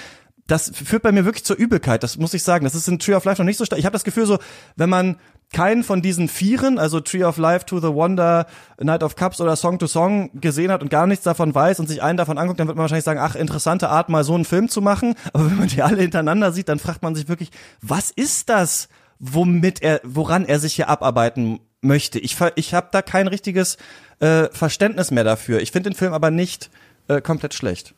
das 0.50 0.72
führt 0.74 1.02
bei 1.02 1.12
mir 1.12 1.24
wirklich 1.24 1.44
zur 1.44 1.56
Übelkeit, 1.56 2.02
das 2.02 2.18
muss 2.18 2.34
ich 2.34 2.42
sagen. 2.42 2.64
Das 2.64 2.74
ist 2.74 2.88
in 2.88 2.98
Tree 2.98 3.14
of 3.14 3.24
Life 3.24 3.40
noch 3.40 3.46
nicht 3.46 3.56
so 3.56 3.64
stark. 3.64 3.78
Ich 3.78 3.84
habe 3.84 3.92
das 3.92 4.04
Gefühl 4.04 4.26
so, 4.26 4.38
wenn 4.76 4.90
man 4.90 5.16
keinen 5.52 5.84
von 5.84 6.02
diesen 6.02 6.28
Vieren, 6.28 6.78
also 6.78 7.00
Tree 7.00 7.24
of 7.24 7.36
Life, 7.36 7.66
To 7.66 7.80
the 7.80 7.88
Wonder, 7.88 8.46
Night 8.80 9.02
of 9.02 9.16
Cups 9.16 9.40
oder 9.40 9.56
Song 9.56 9.78
to 9.78 9.86
Song 9.86 10.30
gesehen 10.34 10.70
hat 10.70 10.82
und 10.82 10.90
gar 10.90 11.06
nichts 11.06 11.24
davon 11.24 11.54
weiß 11.54 11.80
und 11.80 11.88
sich 11.88 12.02
einen 12.02 12.16
davon 12.16 12.38
anguckt, 12.38 12.58
dann 12.60 12.66
wird 12.66 12.76
man 12.76 12.84
wahrscheinlich 12.84 13.04
sagen, 13.04 13.20
ach, 13.20 13.34
interessante 13.34 13.88
Art, 13.88 14.08
mal 14.08 14.24
so 14.24 14.34
einen 14.34 14.44
Film 14.44 14.68
zu 14.68 14.80
machen. 14.80 15.14
Aber 15.32 15.50
wenn 15.50 15.56
man 15.56 15.68
die 15.68 15.82
alle 15.82 16.02
hintereinander 16.02 16.52
sieht, 16.52 16.68
dann 16.68 16.78
fragt 16.78 17.02
man 17.02 17.14
sich 17.14 17.28
wirklich, 17.28 17.50
was 17.80 18.10
ist 18.10 18.48
das, 18.48 18.88
womit 19.18 19.82
er, 19.82 20.00
woran 20.04 20.44
er 20.44 20.58
sich 20.58 20.74
hier 20.74 20.88
abarbeiten 20.88 21.60
möchte? 21.80 22.18
Ich, 22.18 22.36
ich 22.56 22.74
habe 22.74 22.88
da 22.90 23.02
kein 23.02 23.28
richtiges 23.28 23.76
äh, 24.20 24.48
Verständnis 24.52 25.10
mehr 25.10 25.24
dafür. 25.24 25.60
Ich 25.60 25.72
finde 25.72 25.90
den 25.90 25.96
Film 25.96 26.12
aber 26.12 26.30
nicht 26.30 26.70
äh, 27.08 27.20
komplett 27.20 27.54
schlecht. 27.54 27.94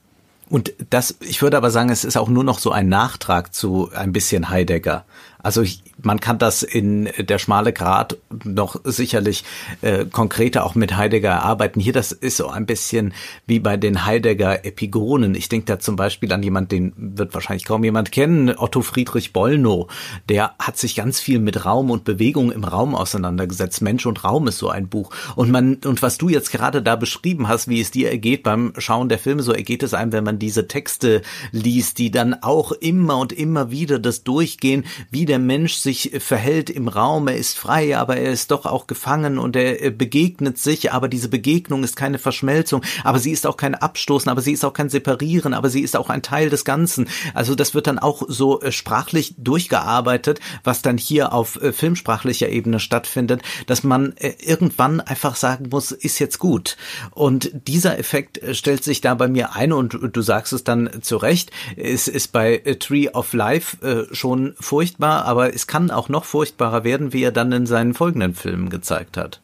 Und 0.53 0.75
das, 0.91 1.17
ich 1.21 1.41
würde 1.41 1.57
aber 1.57 1.71
sagen, 1.71 1.89
es 1.89 2.05
ist 2.05 2.19
auch 2.19 2.29
nur 2.29 2.45
noch 2.45 2.59
so 2.59 2.73
ein 2.73 2.87
Nachtrag 2.87 3.55
zu 3.55 3.91
ein 3.95 4.13
bisschen 4.13 4.51
Heidegger. 4.51 5.07
Also 5.43 5.65
man 6.03 6.21
kann 6.21 6.39
das 6.39 6.63
in 6.63 7.09
der 7.19 7.39
schmale 7.39 7.73
Grad 7.73 8.19
noch 8.45 8.81
sicherlich 8.85 9.45
äh, 9.81 10.05
konkreter 10.07 10.65
auch 10.65 10.75
mit 10.75 10.97
Heidegger 10.97 11.31
erarbeiten. 11.31 11.81
Hier, 11.81 11.93
das 11.93 12.13
ist 12.13 12.37
so 12.37 12.49
ein 12.49 12.67
bisschen 12.67 13.15
wie 13.47 13.59
bei 13.59 13.77
den 13.77 14.05
Heidegger 14.05 14.65
Epigonen. 14.65 15.35
Ich 15.35 15.49
denke 15.49 15.67
da 15.67 15.79
zum 15.79 15.97
Beispiel 15.97 16.33
an 16.33 16.43
jemand, 16.43 16.73
den 16.73 16.93
wird 16.97 17.35
wahrscheinlich 17.35 17.65
kaum 17.65 17.85
jemand 17.85 18.13
kennen, 18.13 18.55
Otto 18.57 18.83
Friedrich 18.83 19.33
Bollnow. 19.33 19.91
Der 20.29 20.55
hat 20.59 20.79
sich 20.79 20.95
ganz 20.95 21.21
viel 21.21 21.39
mit 21.39 21.65
Raum 21.65 21.91
und 21.91 22.05
Bewegung 22.05 22.53
im 22.53 22.65
Raum 22.65 22.95
auseinandergesetzt. 22.95 23.83
Mensch 23.83 24.07
und 24.07 24.25
Raum 24.25 24.49
ist 24.49 24.59
so 24.59 24.69
ein 24.69 24.89
Buch. 24.89 25.11
Und 25.37 25.51
man, 25.51 25.77
und 25.85 26.03
was 26.03 26.19
du 26.19 26.29
jetzt 26.29 26.53
gerade 26.53 26.83
da 26.83 26.97
beschrieben 26.97 27.49
hast, 27.49 27.69
wie 27.69 27.81
es 27.81 27.91
dir 27.91 28.11
ergeht 28.11 28.43
beim 28.43 28.73
Schauen 28.79 29.09
der 29.09 29.19
Filme, 29.19 29.43
so 29.43 29.53
ergeht 29.53 29.83
es 29.83 29.95
einem, 29.95 30.13
wenn 30.13 30.25
man 30.25 30.39
diese 30.39 30.69
Texte 30.69 31.23
liest, 31.51 31.99
die 31.99 32.11
dann 32.11 32.35
auch 32.43 32.73
immer 32.73 33.19
und 33.19 33.33
immer 33.33 33.71
wieder 33.71 33.99
das 33.99 34.25
durchgehen, 34.25 34.85
wie 35.11 35.27
der 35.33 35.39
Mensch 35.39 35.75
sich 35.75 35.93
sich 35.93 36.23
verhält 36.23 36.71
im 36.71 36.89
Raum, 36.89 37.29
er 37.29 37.37
ist 37.37 37.59
frei, 37.59 37.97
aber 37.97 38.17
er 38.17 38.33
ist 38.33 38.51
doch 38.51 38.65
auch 38.65 38.87
gefangen 38.87 39.39
und 39.39 39.57
er 39.57 39.91
begegnet 39.91 40.59
sich, 40.59 40.93
aber 40.93 41.09
diese 41.09 41.29
Begegnung 41.29 41.85
ist 41.85 41.97
keine 41.97 42.19
Verschmelzung, 42.19 42.83
aber 43.05 43.19
sie 43.19 43.31
ist 43.31 43.47
auch 43.47 43.57
kein 43.57 43.75
Abstoßen, 43.75 44.31
aber 44.31 44.41
sie 44.41 44.53
ist 44.53 44.65
auch 44.65 44.73
kein 44.73 44.89
Separieren, 44.89 45.55
aber 45.55 45.69
sie 45.69 45.83
ist 45.83 45.97
auch 45.97 46.09
ein 46.09 46.23
Teil 46.23 46.51
des 46.51 46.65
Ganzen. 46.65 47.09
Also 47.35 47.55
das 47.55 47.75
wird 47.75 47.87
dann 47.87 47.99
auch 47.99 48.23
so 48.27 48.61
äh, 48.63 48.73
sprachlich 48.73 49.35
durchgearbeitet, 49.37 50.41
was 50.65 50.83
dann 50.83 50.97
hier 50.97 51.33
auf 51.33 51.61
äh, 51.61 51.73
filmsprachlicher 51.73 52.49
Ebene 52.49 52.81
stattfindet, 52.81 53.43
dass 53.67 53.85
man 53.85 54.15
äh, 54.17 54.33
irgendwann 54.41 55.01
einfach 55.01 55.37
sagen 55.37 55.69
muss, 55.71 55.93
ist 55.93 56.19
jetzt 56.19 56.39
gut. 56.39 56.77
Und 57.11 57.51
dieser 57.67 57.99
Effekt 57.99 58.41
stellt 58.57 58.85
sich 58.85 59.01
da 59.01 59.15
bei 59.15 59.29
mir 59.29 59.55
ein 59.55 59.73
und 59.73 59.99
du 60.13 60.23
sagst 60.23 60.53
es 60.53 60.65
dann 60.65 61.03
zu 61.03 61.17
Recht, 61.17 61.51
es 61.77 62.09
ist 62.09 62.33
bei 62.33 62.59
Tree 62.79 63.09
of 63.09 63.33
Life 63.33 64.09
schon 64.13 64.55
furchtbar, 64.59 65.22
aber 65.23 65.55
es 65.55 65.67
kann 65.67 65.91
auch 65.91 66.09
noch 66.09 66.25
furchtbarer 66.25 66.85
werden, 66.85 67.13
wie 67.13 67.23
er 67.23 67.33
dann 67.33 67.53
in 67.53 67.67
seinen 67.67 67.95
folgenden 67.95 68.35
Filmen 68.35 68.71
gezeigt 68.71 69.17
hat. 69.17 69.41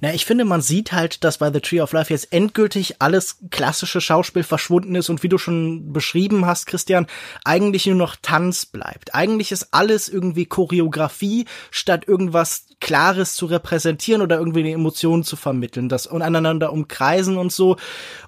Na, 0.00 0.14
ich 0.14 0.24
finde, 0.24 0.44
man 0.44 0.62
sieht 0.62 0.92
halt, 0.92 1.24
dass 1.24 1.38
bei 1.38 1.52
The 1.52 1.60
Tree 1.60 1.80
of 1.80 1.92
Life 1.92 2.12
jetzt 2.12 2.32
endgültig 2.32 2.96
alles 3.00 3.38
klassische 3.50 4.00
Schauspiel 4.00 4.42
verschwunden 4.42 4.94
ist 4.94 5.10
und 5.10 5.22
wie 5.22 5.28
du 5.28 5.38
schon 5.38 5.92
beschrieben 5.92 6.46
hast, 6.46 6.66
Christian, 6.66 7.06
eigentlich 7.44 7.86
nur 7.86 7.96
noch 7.96 8.16
Tanz 8.20 8.66
bleibt. 8.66 9.14
Eigentlich 9.14 9.52
ist 9.52 9.68
alles 9.72 10.08
irgendwie 10.08 10.46
Choreografie, 10.46 11.46
statt 11.70 12.06
irgendwas 12.06 12.66
Klares 12.80 13.34
zu 13.34 13.46
repräsentieren 13.46 14.22
oder 14.22 14.38
irgendwie 14.38 14.60
eine 14.60 14.72
Emotion 14.72 15.22
zu 15.22 15.36
vermitteln, 15.36 15.88
das 15.88 16.06
aneinander 16.06 16.72
umkreisen 16.72 17.36
und 17.36 17.52
so. 17.52 17.76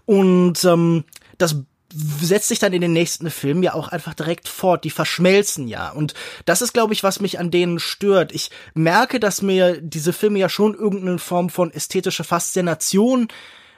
Und 0.04 0.62
ähm, 0.64 1.04
das 1.38 1.64
setzt 1.94 2.48
sich 2.48 2.58
dann 2.58 2.72
in 2.72 2.80
den 2.80 2.92
nächsten 2.92 3.30
Filmen 3.30 3.62
ja 3.62 3.74
auch 3.74 3.88
einfach 3.88 4.14
direkt 4.14 4.48
fort. 4.48 4.84
Die 4.84 4.90
verschmelzen 4.90 5.68
ja. 5.68 5.90
Und 5.90 6.14
das 6.44 6.62
ist, 6.62 6.72
glaube 6.72 6.92
ich, 6.92 7.02
was 7.02 7.20
mich 7.20 7.38
an 7.38 7.50
denen 7.50 7.78
stört. 7.78 8.32
Ich 8.32 8.50
merke, 8.74 9.20
dass 9.20 9.42
mir 9.42 9.80
diese 9.80 10.12
Filme 10.12 10.38
ja 10.38 10.48
schon 10.48 10.74
irgendeine 10.74 11.18
Form 11.18 11.50
von 11.50 11.70
ästhetischer 11.72 12.24
Faszination 12.24 13.28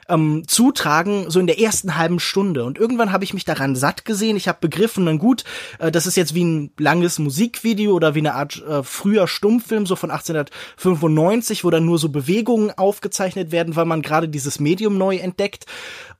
ähm, 0.07 0.43
zutragen, 0.47 1.29
so 1.29 1.39
in 1.39 1.47
der 1.47 1.59
ersten 1.59 1.95
halben 1.97 2.19
Stunde. 2.19 2.63
Und 2.63 2.77
irgendwann 2.77 3.11
habe 3.11 3.23
ich 3.23 3.33
mich 3.33 3.45
daran 3.45 3.75
satt 3.75 4.05
gesehen. 4.05 4.37
Ich 4.37 4.47
habe 4.47 4.59
begriffen, 4.61 5.05
dann 5.05 5.17
gut, 5.17 5.43
äh, 5.79 5.91
das 5.91 6.07
ist 6.07 6.15
jetzt 6.15 6.35
wie 6.35 6.43
ein 6.43 6.71
langes 6.77 7.19
Musikvideo 7.19 7.93
oder 7.93 8.15
wie 8.15 8.19
eine 8.19 8.35
Art 8.35 8.63
äh, 8.67 8.83
früher 8.83 9.27
Stummfilm, 9.27 9.85
so 9.85 9.95
von 9.95 10.11
1895, 10.11 11.63
wo 11.63 11.69
dann 11.69 11.85
nur 11.85 11.97
so 11.97 12.09
Bewegungen 12.09 12.71
aufgezeichnet 12.71 13.51
werden, 13.51 13.75
weil 13.75 13.85
man 13.85 14.01
gerade 14.01 14.29
dieses 14.29 14.59
Medium 14.59 14.97
neu 14.97 15.17
entdeckt. 15.17 15.65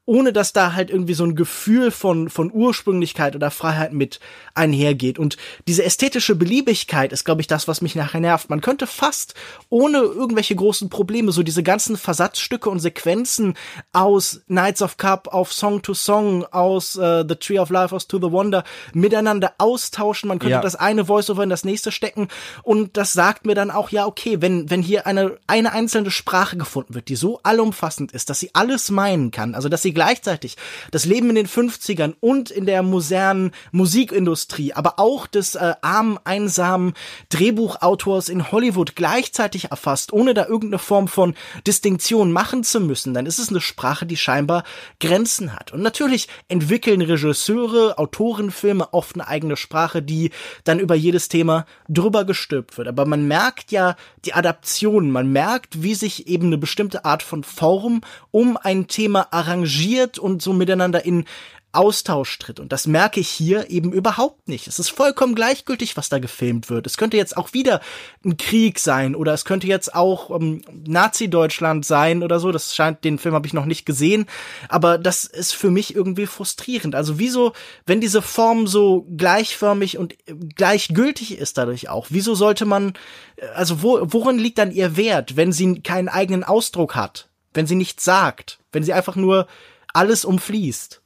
Ohne 0.06 0.34
dass 0.34 0.53
da 0.53 0.73
halt 0.73 0.90
irgendwie 0.90 1.14
so 1.15 1.23
ein 1.23 1.36
Gefühl 1.36 1.91
von, 1.91 2.30
von 2.30 2.52
Ursprünglichkeit 2.53 3.36
oder 3.36 3.49
Freiheit 3.49 3.94
mit 3.94 4.19
einhergeht. 4.53 5.18
Und 5.18 5.38
diese 5.68 5.84
ästhetische 5.84 6.36
Beliebigkeit 6.36 7.11
ist, 7.11 7.26
glaube 7.26 7.41
ich, 7.41 7.48
das, 7.48 7.68
was 7.68 7.82
mich 7.82 7.95
nachher 7.95 8.19
nervt. 8.19 8.49
Man 8.49 8.61
könnte 8.61 8.88
fast 8.88 9.34
ohne 9.69 9.99
irgendwelche 9.99 10.56
großen 10.56 10.90
Probleme 10.90 11.32
so 11.32 11.41
diese 11.41 11.64
ganzen 11.64 11.98
Versatzstücke 11.98 12.69
und 12.69 12.80
Sequenzen 12.80 13.56
aus 13.94 14.41
Knights 14.48 14.82
of 14.82 14.98
Cup 14.98 15.30
auf 15.34 15.52
Song 15.52 15.82
to 15.82 15.94
Song, 15.94 16.45
aus 16.45 16.95
uh, 16.95 17.23
The 17.27 17.36
Tree 17.36 17.60
of 17.60 17.69
Life, 17.72 17.95
aus 17.95 18.07
To 18.07 18.18
the 18.18 18.32
Wonder 18.32 18.64
miteinander 18.94 19.53
austauschen. 19.57 20.27
Man 20.27 20.40
könnte 20.40 20.52
ja. 20.52 20.61
das 20.61 20.76
eine 20.76 21.07
Voiceover 21.07 21.44
in 21.44 21.49
das 21.49 21.65
nächste 21.65 21.91
stecken 21.91 22.27
und 22.61 22.98
das 22.98 23.14
sagt 23.14 23.45
mir 23.45 23.56
dann 23.56 23.72
auch, 23.72 23.90
ja, 23.90 24.06
okay, 24.06 24.41
wenn, 24.41 24.69
wenn 24.69 24.84
hier 24.84 25.07
eine, 25.07 25.38
eine 25.48 25.72
einzelne 25.72 26.11
Sprache 26.11 26.57
gefunden 26.57 26.94
wird, 26.94 27.10
die 27.10 27.15
so 27.15 27.40
allumfassend 27.41 28.11
ist, 28.11 28.30
dass 28.30 28.40
sie 28.40 28.52
alles 28.53 28.91
meinen 28.91 29.32
kann, 29.32 29.56
also 29.56 29.68
dass 29.68 29.82
sie 29.82 29.95
gleichzeitig 29.96 30.58
das 30.92 31.06
Leben 31.06 31.30
in 31.30 31.36
den 31.36 31.48
50ern 31.48 32.14
und 32.20 32.52
in 32.52 32.66
der 32.66 32.84
modernen 32.84 33.52
Musikindustrie, 33.72 34.74
aber 34.74 35.00
auch 35.00 35.26
des 35.26 35.56
äh, 35.56 35.74
armen, 35.82 36.20
einsamen 36.24 36.94
Drehbuchautors 37.30 38.30
in 38.30 38.52
Hollywood 38.52 38.96
gleichzeitig 38.96 39.72
erfasst, 39.72 40.14
ohne 40.14 40.34
da 40.34 40.46
irgendeine 40.46 40.80
Form 40.80 41.08
von 41.08 41.34
Distinktion 41.66 42.32
machen 42.32 42.64
zu 42.64 42.80
müssen, 42.80 43.14
dann 43.14 43.26
ist 43.26 43.40
es 43.40 43.50
eine 43.50 43.62
Sprache, 43.62 44.06
die 44.06 44.18
scheinbar 44.18 44.64
Grenzen 45.00 45.54
hat. 45.54 45.72
Und 45.72 45.82
natürlich 45.82 46.28
entwickeln 46.48 47.02
Regisseure, 47.02 47.98
Autoren 47.98 48.54
oft 48.92 49.16
eine 49.16 49.28
eigene 49.28 49.58
Sprache, 49.58 50.02
die 50.02 50.32
dann 50.66 50.80
über 50.80 50.96
jedes 50.96 51.30
Thema 51.30 51.66
drüber 51.88 52.26
gestülpt 52.26 52.78
wird. 52.78 52.88
Aber 52.88 53.06
man 53.06 53.28
merkt 53.28 53.72
ja 53.72 53.96
die 54.26 54.34
Adaption, 54.34 55.10
man 55.10 55.32
merkt, 55.32 55.82
wie 55.82 55.96
sich 55.96 56.28
eben 56.28 56.48
eine 56.48 56.58
bestimmte 56.58 57.06
Art 57.06 57.24
von 57.24 57.44
Form 57.44 58.02
um 58.32 58.58
ein 58.58 58.88
Thema 58.88 59.28
arrangiert 59.32 59.85
interagiert 59.86 60.20
und 60.20 60.41
so 60.41 60.53
miteinander 60.53 61.06
in 61.06 61.26
Austausch 61.72 62.40
tritt. 62.40 62.62
Und 62.62 62.72
das 62.72 62.88
merke 62.88 63.20
ich 63.20 63.28
hier 63.28 63.70
eben 63.70 63.91
überhaupt 63.91 64.48
nicht. 64.48 64.66
Es 64.68 64.80
ist 64.80 64.91
vollkommen 64.91 65.36
gleichgültig, 65.36 65.98
was 65.98 66.07
da 66.07 66.20
gefilmt 66.20 66.70
wird. 66.70 66.88
Es 66.88 66.95
könnte 66.95 67.18
jetzt 67.18 67.36
auch 67.36 67.52
wieder 67.52 67.82
ein 68.24 68.38
Krieg 68.38 68.80
sein 68.80 69.14
oder 69.14 69.34
es 69.34 69.44
könnte 69.44 69.68
jetzt 69.68 69.94
auch 69.94 70.32
ähm, 70.32 70.62
Nazi-Deutschland 70.72 71.86
sein 71.86 72.24
oder 72.24 72.40
so. 72.40 72.53
Das 72.53 72.74
scheint, 72.74 73.03
den 73.03 73.20
Film 73.20 73.36
habe 73.36 73.45
ich 73.45 73.53
noch 73.53 73.66
nicht 73.66 73.86
gesehen. 73.86 74.26
Aber 74.70 74.98
das 74.98 75.26
ist 75.26 75.52
für 75.52 75.70
mich 75.70 75.94
irgendwie 75.94 76.28
frustrierend. 76.28 76.95
Also 76.95 77.20
wieso, 77.20 77.52
wenn 77.86 77.99
diese 77.99 78.22
Form 78.22 78.68
so 78.68 79.06
gleichförmig 79.18 79.98
und 79.98 80.16
gleichgültig 80.56 81.38
ist 81.38 81.57
dadurch 81.57 81.90
auch, 81.90 82.07
wieso 82.10 82.36
sollte 82.36 82.64
man, 82.64 82.94
äh, 83.36 83.48
also 83.48 83.84
wo, 83.84 83.99
worin 84.02 84.40
liegt 84.40 84.60
dann 84.60 84.72
ihr 84.72 84.95
Wert, 84.95 85.36
wenn 85.36 85.52
sie 85.52 85.82
keinen 85.82 86.07
eigenen 86.07 86.45
Ausdruck 86.45 86.95
hat? 86.95 87.28
Wenn 87.53 87.68
sie 87.68 87.76
nichts 87.76 88.06
sagt? 88.06 88.60
Wenn 88.72 88.84
sie 88.84 88.94
einfach 88.94 89.18
nur 89.18 89.48
alles 89.96 90.26
umfließt? 90.26 91.02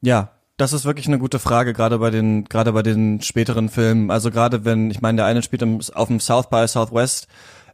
Ja, 0.00 0.30
das 0.56 0.72
ist 0.72 0.84
wirklich 0.84 1.08
eine 1.08 1.18
gute 1.18 1.38
Frage, 1.38 1.72
gerade 1.72 1.98
bei 1.98 2.10
den, 2.10 2.44
gerade 2.44 2.72
bei 2.72 2.82
den 2.82 3.20
späteren 3.22 3.68
Filmen. 3.68 4.10
Also 4.10 4.30
gerade 4.30 4.64
wenn, 4.64 4.90
ich 4.90 5.00
meine, 5.00 5.16
der 5.16 5.26
eine 5.26 5.42
spielt 5.42 5.62
im, 5.62 5.80
auf 5.94 6.08
dem 6.08 6.20
South 6.20 6.48
by 6.48 6.66
Southwest 6.68 7.26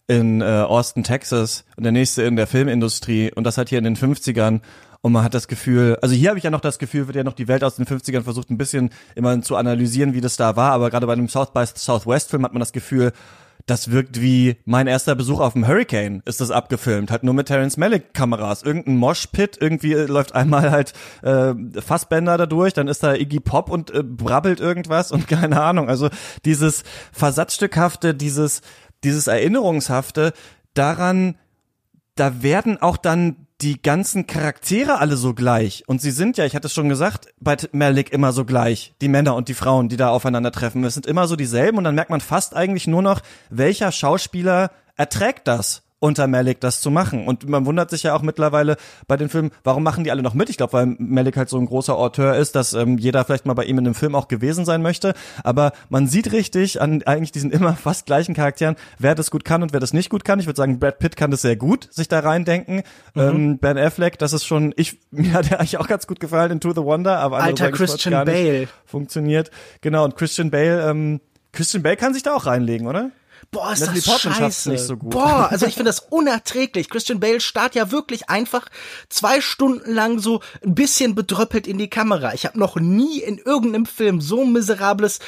in 0.06 0.40
äh, 0.40 0.44
Austin, 0.44 1.04
Texas 1.04 1.64
und 1.76 1.84
der 1.84 1.92
nächste 1.92 2.22
in 2.22 2.36
der 2.36 2.46
Filmindustrie 2.46 3.32
und 3.32 3.44
das 3.44 3.58
halt 3.58 3.68
hier 3.68 3.78
in 3.78 3.84
den 3.84 3.96
50ern 3.96 4.60
und 5.02 5.12
man 5.12 5.24
hat 5.24 5.34
das 5.34 5.48
Gefühl, 5.48 5.98
also 6.02 6.14
hier 6.14 6.30
habe 6.30 6.38
ich 6.38 6.44
ja 6.44 6.50
noch 6.50 6.60
das 6.60 6.78
Gefühl, 6.78 7.06
wird 7.06 7.16
ja 7.16 7.24
noch 7.24 7.34
die 7.34 7.48
Welt 7.48 7.64
aus 7.64 7.76
den 7.76 7.86
50ern 7.86 8.22
versucht 8.22 8.50
ein 8.50 8.58
bisschen 8.58 8.90
immer 9.14 9.40
zu 9.40 9.56
analysieren, 9.56 10.12
wie 10.12 10.20
das 10.20 10.36
da 10.36 10.56
war, 10.56 10.72
aber 10.72 10.90
gerade 10.90 11.06
bei 11.06 11.14
dem 11.14 11.28
South 11.28 11.52
by 11.52 11.64
Southwest 11.64 12.30
Film 12.30 12.44
hat 12.44 12.52
man 12.52 12.60
das 12.60 12.72
Gefühl, 12.72 13.12
das 13.70 13.92
wirkt 13.92 14.20
wie 14.20 14.56
mein 14.64 14.88
erster 14.88 15.14
Besuch 15.14 15.38
auf 15.38 15.52
dem 15.52 15.66
Hurricane, 15.66 16.22
ist 16.24 16.40
das 16.40 16.50
abgefilmt, 16.50 17.10
halt 17.10 17.22
nur 17.22 17.34
mit 17.34 17.46
Terence 17.46 17.76
Malick 17.76 18.12
Kameras, 18.14 18.64
irgendein 18.64 18.96
Moshpit, 18.96 19.56
irgendwie 19.60 19.94
läuft 19.94 20.34
einmal 20.34 20.72
halt 20.72 20.92
äh, 21.22 21.54
Fassbänder 21.80 22.36
da 22.36 22.46
durch, 22.46 22.74
dann 22.74 22.88
ist 22.88 23.04
da 23.04 23.14
Iggy 23.14 23.38
Pop 23.38 23.70
und 23.70 23.92
äh, 23.92 24.02
brabbelt 24.02 24.58
irgendwas 24.58 25.12
und 25.12 25.28
keine 25.28 25.62
Ahnung, 25.62 25.88
also 25.88 26.08
dieses 26.44 26.82
Versatzstückhafte, 27.12 28.14
dieses 28.14 28.62
dieses 29.04 29.28
Erinnerungshafte, 29.28 30.32
daran 30.74 31.36
da 32.16 32.42
werden 32.42 32.82
auch 32.82 32.96
dann 32.96 33.46
die 33.62 33.80
ganzen 33.80 34.26
Charaktere 34.26 34.98
alle 34.98 35.16
so 35.16 35.34
gleich. 35.34 35.84
Und 35.86 36.00
sie 36.00 36.10
sind 36.10 36.38
ja, 36.38 36.44
ich 36.44 36.54
hatte 36.54 36.66
es 36.68 36.74
schon 36.74 36.88
gesagt, 36.88 37.28
bei 37.40 37.56
Malik 37.72 38.12
immer 38.12 38.32
so 38.32 38.44
gleich. 38.44 38.94
Die 39.00 39.08
Männer 39.08 39.34
und 39.36 39.48
die 39.48 39.54
Frauen, 39.54 39.88
die 39.88 39.96
da 39.96 40.10
aufeinandertreffen. 40.10 40.82
Es 40.84 40.94
sind 40.94 41.06
immer 41.06 41.26
so 41.26 41.36
dieselben 41.36 41.78
und 41.78 41.84
dann 41.84 41.94
merkt 41.94 42.10
man 42.10 42.20
fast 42.20 42.56
eigentlich 42.56 42.86
nur 42.86 43.02
noch, 43.02 43.20
welcher 43.50 43.92
Schauspieler 43.92 44.70
erträgt 44.96 45.46
das 45.46 45.82
unter 46.00 46.26
Malik 46.26 46.60
das 46.60 46.80
zu 46.80 46.90
machen. 46.90 47.26
Und 47.26 47.48
man 47.48 47.66
wundert 47.66 47.90
sich 47.90 48.02
ja 48.02 48.14
auch 48.14 48.22
mittlerweile 48.22 48.76
bei 49.06 49.16
den 49.16 49.28
Filmen, 49.28 49.50
warum 49.62 49.82
machen 49.82 50.02
die 50.02 50.10
alle 50.10 50.22
noch 50.22 50.34
mit? 50.34 50.48
Ich 50.48 50.56
glaube, 50.56 50.72
weil 50.72 50.86
Malik 50.98 51.36
halt 51.36 51.48
so 51.48 51.58
ein 51.58 51.66
großer 51.66 51.96
Auteur 51.96 52.36
ist, 52.36 52.56
dass 52.56 52.72
ähm, 52.72 52.98
jeder 52.98 53.24
vielleicht 53.24 53.46
mal 53.46 53.54
bei 53.54 53.64
ihm 53.64 53.78
in 53.78 53.86
einem 53.86 53.94
Film 53.94 54.14
auch 54.14 54.26
gewesen 54.26 54.64
sein 54.64 54.82
möchte. 54.82 55.14
Aber 55.44 55.72
man 55.90 56.08
sieht 56.08 56.32
richtig 56.32 56.80
an 56.80 57.02
eigentlich 57.04 57.32
diesen 57.32 57.50
immer 57.50 57.74
fast 57.74 58.06
gleichen 58.06 58.34
Charakteren, 58.34 58.76
wer 58.98 59.14
das 59.14 59.30
gut 59.30 59.44
kann 59.44 59.62
und 59.62 59.72
wer 59.72 59.80
das 59.80 59.92
nicht 59.92 60.08
gut 60.08 60.24
kann. 60.24 60.40
Ich 60.40 60.46
würde 60.46 60.56
sagen, 60.56 60.80
Brad 60.80 60.98
Pitt 60.98 61.16
kann 61.16 61.30
das 61.30 61.42
sehr 61.42 61.56
gut, 61.56 61.88
sich 61.92 62.08
da 62.08 62.20
reindenken. 62.20 62.82
Mhm. 63.14 63.20
Ähm, 63.20 63.58
ben 63.58 63.76
Affleck, 63.76 64.18
das 64.18 64.32
ist 64.32 64.46
schon, 64.46 64.72
ich, 64.76 64.98
mir 65.10 65.34
hat 65.34 65.50
er 65.50 65.60
eigentlich 65.60 65.76
auch 65.76 65.88
ganz 65.88 66.06
gut 66.06 66.18
gefallen 66.18 66.50
in 66.50 66.60
To 66.60 66.70
the 66.70 66.82
Wonder, 66.82 67.18
aber 67.18 67.42
Alter 67.42 67.70
Christian 67.72 68.24
Bale. 68.24 68.68
Funktioniert. 68.86 69.50
Genau, 69.82 70.04
und 70.04 70.16
Christian 70.16 70.50
Bale, 70.50 70.88
ähm, 70.88 71.20
Christian 71.52 71.82
Bale 71.82 71.96
kann 71.96 72.14
sich 72.14 72.22
da 72.22 72.34
auch 72.34 72.46
reinlegen, 72.46 72.86
oder? 72.86 73.10
Boah, 73.50 73.72
ist 73.72 73.80
Natalie 73.80 74.02
das 74.02 74.20
scheiße. 74.20 74.70
Nicht 74.70 74.84
so 74.84 74.96
gut. 74.96 75.10
Boah, 75.10 75.48
also 75.50 75.66
ich 75.66 75.74
finde 75.76 75.88
das 75.88 76.00
unerträglich. 76.00 76.88
Christian 76.88 77.20
Bale 77.20 77.40
starrt 77.40 77.74
ja 77.74 77.90
wirklich 77.90 78.28
einfach 78.28 78.68
zwei 79.08 79.40
Stunden 79.40 79.92
lang 79.92 80.18
so 80.18 80.40
ein 80.64 80.74
bisschen 80.74 81.14
bedröppelt 81.14 81.66
in 81.66 81.78
die 81.78 81.90
Kamera. 81.90 82.34
Ich 82.34 82.46
habe 82.46 82.58
noch 82.58 82.76
nie 82.76 83.20
in 83.20 83.38
irgendeinem 83.38 83.86
Film 83.86 84.20
so 84.20 84.44
miserables 84.44 85.18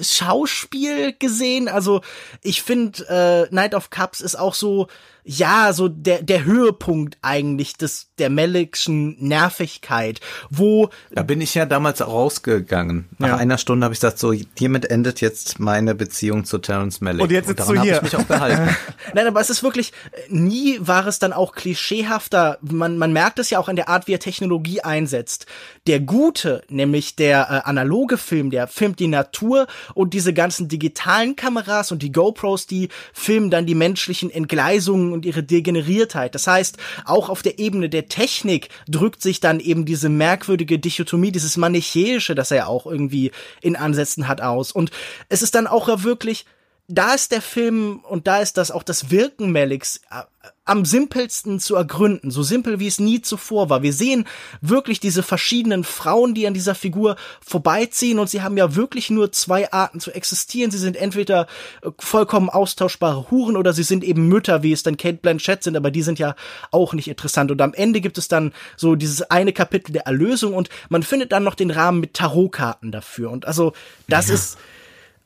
Schauspiel 0.00 1.14
gesehen. 1.18 1.68
Also 1.68 2.02
ich 2.42 2.62
finde, 2.62 3.48
äh, 3.50 3.54
Night 3.54 3.74
of 3.74 3.90
Cups 3.90 4.20
ist 4.20 4.36
auch 4.36 4.54
so 4.54 4.88
ja, 5.24 5.72
so 5.72 5.88
der, 5.88 6.22
der 6.22 6.44
Höhepunkt 6.44 7.16
eigentlich 7.22 7.76
des, 7.78 8.08
der 8.18 8.28
Malikschen 8.28 9.16
Nervigkeit, 9.18 10.20
wo. 10.50 10.90
Da 11.12 11.22
bin 11.22 11.40
ich 11.40 11.54
ja 11.54 11.64
damals 11.64 12.06
rausgegangen. 12.06 13.08
Nach 13.18 13.28
ja. 13.28 13.36
einer 13.36 13.56
Stunde 13.56 13.84
habe 13.84 13.94
ich 13.94 14.00
gesagt, 14.00 14.18
so, 14.18 14.32
hiermit 14.32 14.84
endet 14.84 15.22
jetzt 15.22 15.58
meine 15.58 15.94
Beziehung 15.94 16.44
zu 16.44 16.58
Terence 16.58 17.00
Malick. 17.00 17.22
Und 17.22 17.30
jetzt 17.30 17.48
sitzt 17.48 17.66
Und 17.68 17.76
du 17.76 17.82
hier. 17.82 17.96
Ich 17.96 18.02
mich 18.02 18.16
auch 18.16 18.24
behalten. 18.24 18.76
Nein, 19.14 19.26
aber 19.26 19.40
es 19.40 19.48
ist 19.48 19.62
wirklich, 19.62 19.92
nie 20.28 20.76
war 20.80 21.06
es 21.06 21.18
dann 21.18 21.32
auch 21.32 21.54
klischeehafter. 21.54 22.58
Man, 22.60 22.98
man 22.98 23.14
merkt 23.14 23.38
es 23.38 23.48
ja 23.48 23.58
auch 23.58 23.68
an 23.68 23.76
der 23.76 23.88
Art, 23.88 24.06
wie 24.06 24.12
er 24.12 24.20
Technologie 24.20 24.82
einsetzt. 24.82 25.46
Der 25.86 26.00
gute, 26.00 26.64
nämlich 26.68 27.16
der 27.16 27.48
äh, 27.50 27.68
analoge 27.68 28.18
Film, 28.18 28.50
der 28.50 28.68
filmt 28.68 28.98
die 28.98 29.08
Natur 29.08 29.68
und 29.94 30.12
diese 30.12 30.34
ganzen 30.34 30.68
digitalen 30.68 31.34
Kameras 31.34 31.92
und 31.92 32.02
die 32.02 32.12
GoPros, 32.12 32.66
die 32.66 32.90
filmen 33.14 33.50
dann 33.50 33.64
die 33.64 33.74
menschlichen 33.74 34.30
Entgleisungen 34.30 35.13
und 35.14 35.24
ihre 35.24 35.42
Degeneriertheit. 35.42 36.34
Das 36.34 36.46
heißt, 36.46 36.76
auch 37.06 37.30
auf 37.30 37.42
der 37.42 37.58
Ebene 37.58 37.88
der 37.88 38.08
Technik 38.08 38.68
drückt 38.88 39.22
sich 39.22 39.40
dann 39.40 39.60
eben 39.60 39.86
diese 39.86 40.10
merkwürdige 40.10 40.78
Dichotomie, 40.78 41.32
dieses 41.32 41.56
Manichäische, 41.56 42.34
das 42.34 42.50
er 42.50 42.68
auch 42.68 42.86
irgendwie 42.86 43.30
in 43.62 43.76
Ansätzen 43.76 44.28
hat, 44.28 44.42
aus. 44.42 44.72
Und 44.72 44.90
es 45.28 45.40
ist 45.42 45.54
dann 45.54 45.66
auch 45.66 46.02
wirklich 46.02 46.44
da 46.86 47.14
ist 47.14 47.32
der 47.32 47.40
Film 47.40 48.00
und 48.00 48.26
da 48.26 48.40
ist 48.40 48.58
das 48.58 48.70
auch 48.70 48.82
das 48.82 49.10
Wirken 49.10 49.52
Maliks 49.52 50.02
äh, 50.10 50.22
am 50.66 50.84
simpelsten 50.84 51.58
zu 51.58 51.76
ergründen, 51.76 52.30
so 52.30 52.42
simpel 52.42 52.78
wie 52.78 52.86
es 52.86 52.98
nie 52.98 53.22
zuvor 53.22 53.70
war. 53.70 53.82
Wir 53.82 53.92
sehen 53.94 54.26
wirklich 54.60 55.00
diese 55.00 55.22
verschiedenen 55.22 55.84
Frauen, 55.84 56.34
die 56.34 56.46
an 56.46 56.52
dieser 56.52 56.74
Figur 56.74 57.16
vorbeiziehen 57.44 58.18
und 58.18 58.28
sie 58.28 58.42
haben 58.42 58.58
ja 58.58 58.74
wirklich 58.74 59.08
nur 59.08 59.32
zwei 59.32 59.72
Arten 59.72 59.98
zu 59.98 60.10
existieren. 60.10 60.70
Sie 60.70 60.78
sind 60.78 60.96
entweder 60.96 61.46
äh, 61.82 61.90
vollkommen 61.98 62.50
austauschbare 62.50 63.30
Huren 63.30 63.56
oder 63.56 63.72
sie 63.72 63.82
sind 63.82 64.04
eben 64.04 64.28
Mütter, 64.28 64.62
wie 64.62 64.72
es 64.72 64.82
dann 64.82 64.98
Kate 64.98 65.18
Blanchett 65.22 65.62
sind, 65.62 65.78
aber 65.78 65.90
die 65.90 66.02
sind 66.02 66.18
ja 66.18 66.36
auch 66.70 66.92
nicht 66.92 67.08
interessant. 67.08 67.50
Und 67.50 67.62
am 67.62 67.72
Ende 67.72 68.02
gibt 68.02 68.18
es 68.18 68.28
dann 68.28 68.52
so 68.76 68.94
dieses 68.94 69.22
eine 69.30 69.54
Kapitel 69.54 69.92
der 69.92 70.06
Erlösung 70.06 70.52
und 70.52 70.68
man 70.90 71.02
findet 71.02 71.32
dann 71.32 71.44
noch 71.44 71.54
den 71.54 71.70
Rahmen 71.70 72.00
mit 72.00 72.12
Tarotkarten 72.12 72.92
dafür. 72.92 73.30
Und 73.30 73.46
also 73.46 73.72
das 74.06 74.28
ja. 74.28 74.34
ist 74.34 74.58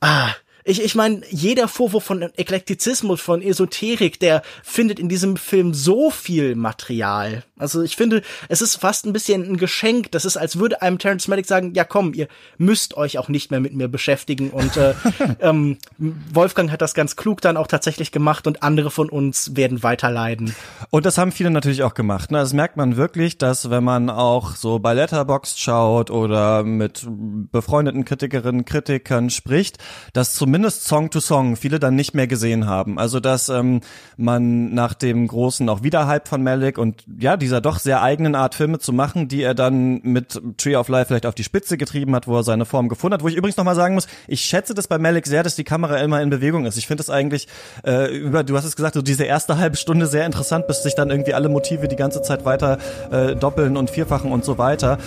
ah 0.00 0.30
ich, 0.64 0.82
ich 0.82 0.94
meine, 0.94 1.22
jeder 1.30 1.68
Vorwurf 1.68 2.04
von 2.04 2.22
Eklektizismus, 2.36 3.20
von 3.20 3.42
Esoterik, 3.42 4.20
der 4.20 4.42
findet 4.62 4.98
in 4.98 5.08
diesem 5.08 5.36
Film 5.36 5.72
so 5.72 6.10
viel 6.10 6.54
Material. 6.56 7.42
Also 7.58 7.82
ich 7.82 7.96
finde, 7.96 8.22
es 8.48 8.62
ist 8.62 8.76
fast 8.76 9.06
ein 9.06 9.12
bisschen 9.12 9.42
ein 9.42 9.56
Geschenk. 9.56 10.12
Das 10.12 10.24
ist, 10.24 10.36
als 10.36 10.58
würde 10.58 10.82
einem 10.82 10.98
Terrence 10.98 11.26
Malick 11.26 11.46
sagen, 11.46 11.72
ja 11.74 11.84
komm, 11.84 12.12
ihr 12.14 12.28
müsst 12.56 12.96
euch 12.96 13.18
auch 13.18 13.28
nicht 13.28 13.50
mehr 13.50 13.60
mit 13.60 13.74
mir 13.74 13.88
beschäftigen. 13.88 14.50
Und 14.50 14.76
äh, 14.76 14.94
ähm, 15.40 15.78
Wolfgang 15.96 16.70
hat 16.70 16.82
das 16.82 16.94
ganz 16.94 17.16
klug 17.16 17.40
dann 17.40 17.56
auch 17.56 17.66
tatsächlich 17.66 18.12
gemacht 18.12 18.46
und 18.46 18.62
andere 18.62 18.90
von 18.90 19.08
uns 19.08 19.56
werden 19.56 19.82
weiter 19.82 20.10
leiden. 20.10 20.54
Und 20.90 21.06
das 21.06 21.18
haben 21.18 21.32
viele 21.32 21.50
natürlich 21.50 21.82
auch 21.82 21.94
gemacht. 21.94 22.30
Ne? 22.30 22.38
Das 22.38 22.52
merkt 22.52 22.76
man 22.76 22.96
wirklich, 22.96 23.38
dass 23.38 23.70
wenn 23.70 23.84
man 23.84 24.10
auch 24.10 24.54
so 24.54 24.78
bei 24.78 24.94
Letterboxd 24.94 25.58
schaut 25.58 26.10
oder 26.10 26.62
mit 26.62 27.06
befreundeten 27.08 28.04
Kritikerinnen, 28.04 28.64
Kritikern 28.64 29.30
spricht, 29.30 29.78
dass 30.12 30.34
zumindest 30.34 30.57
zumindest 30.58 30.88
Song 30.88 31.08
to 31.10 31.20
Song 31.20 31.54
viele 31.54 31.78
dann 31.78 31.94
nicht 31.94 32.14
mehr 32.14 32.26
gesehen 32.26 32.66
haben. 32.66 32.98
Also 32.98 33.20
dass 33.20 33.48
ähm, 33.48 33.80
man 34.16 34.74
nach 34.74 34.92
dem 34.92 35.28
großen 35.28 35.68
auch 35.68 35.84
Wiederhype 35.84 36.28
von 36.28 36.42
Malik 36.42 36.78
und 36.78 37.04
ja, 37.20 37.36
dieser 37.36 37.60
doch 37.60 37.78
sehr 37.78 38.02
eigenen 38.02 38.34
Art 38.34 38.56
Filme 38.56 38.80
zu 38.80 38.92
machen, 38.92 39.28
die 39.28 39.40
er 39.40 39.54
dann 39.54 40.00
mit 40.02 40.40
Tree 40.56 40.74
of 40.74 40.88
Life 40.88 41.06
vielleicht 41.06 41.26
auf 41.26 41.36
die 41.36 41.44
Spitze 41.44 41.78
getrieben 41.78 42.12
hat, 42.16 42.26
wo 42.26 42.36
er 42.38 42.42
seine 42.42 42.64
Form 42.64 42.88
gefunden 42.88 43.14
hat. 43.14 43.22
Wo 43.22 43.28
ich 43.28 43.36
übrigens 43.36 43.56
nochmal 43.56 43.76
sagen 43.76 43.94
muss, 43.94 44.08
ich 44.26 44.40
schätze 44.40 44.74
das 44.74 44.88
bei 44.88 44.98
Malik 44.98 45.28
sehr, 45.28 45.44
dass 45.44 45.54
die 45.54 45.62
Kamera 45.62 45.98
immer 45.98 46.20
in 46.22 46.28
Bewegung 46.28 46.66
ist. 46.66 46.76
Ich 46.76 46.88
finde 46.88 47.02
es 47.02 47.08
eigentlich, 47.10 47.46
äh, 47.86 48.12
über, 48.12 48.42
du 48.42 48.56
hast 48.56 48.64
es 48.64 48.74
gesagt, 48.74 48.94
so 48.94 49.02
diese 49.02 49.22
erste 49.22 49.58
halbe 49.58 49.76
Stunde 49.76 50.08
sehr 50.08 50.26
interessant, 50.26 50.66
bis 50.66 50.82
sich 50.82 50.96
dann 50.96 51.10
irgendwie 51.10 51.34
alle 51.34 51.48
Motive 51.48 51.86
die 51.86 51.94
ganze 51.94 52.20
Zeit 52.22 52.44
weiter 52.44 52.78
äh, 53.12 53.36
doppeln 53.36 53.76
und 53.76 53.90
vierfachen 53.90 54.32
und 54.32 54.44
so 54.44 54.58
weiter. 54.58 54.98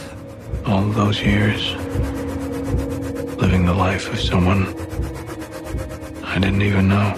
All 0.63 0.85
those 0.95 1.21
years 1.21 1.75
living 3.41 3.65
the 3.65 3.73
life 3.73 4.09
of 4.09 4.21
someone 4.21 4.67
I 6.33 6.39
didn't 6.39 6.61
even 6.61 6.87
know. 6.87 7.13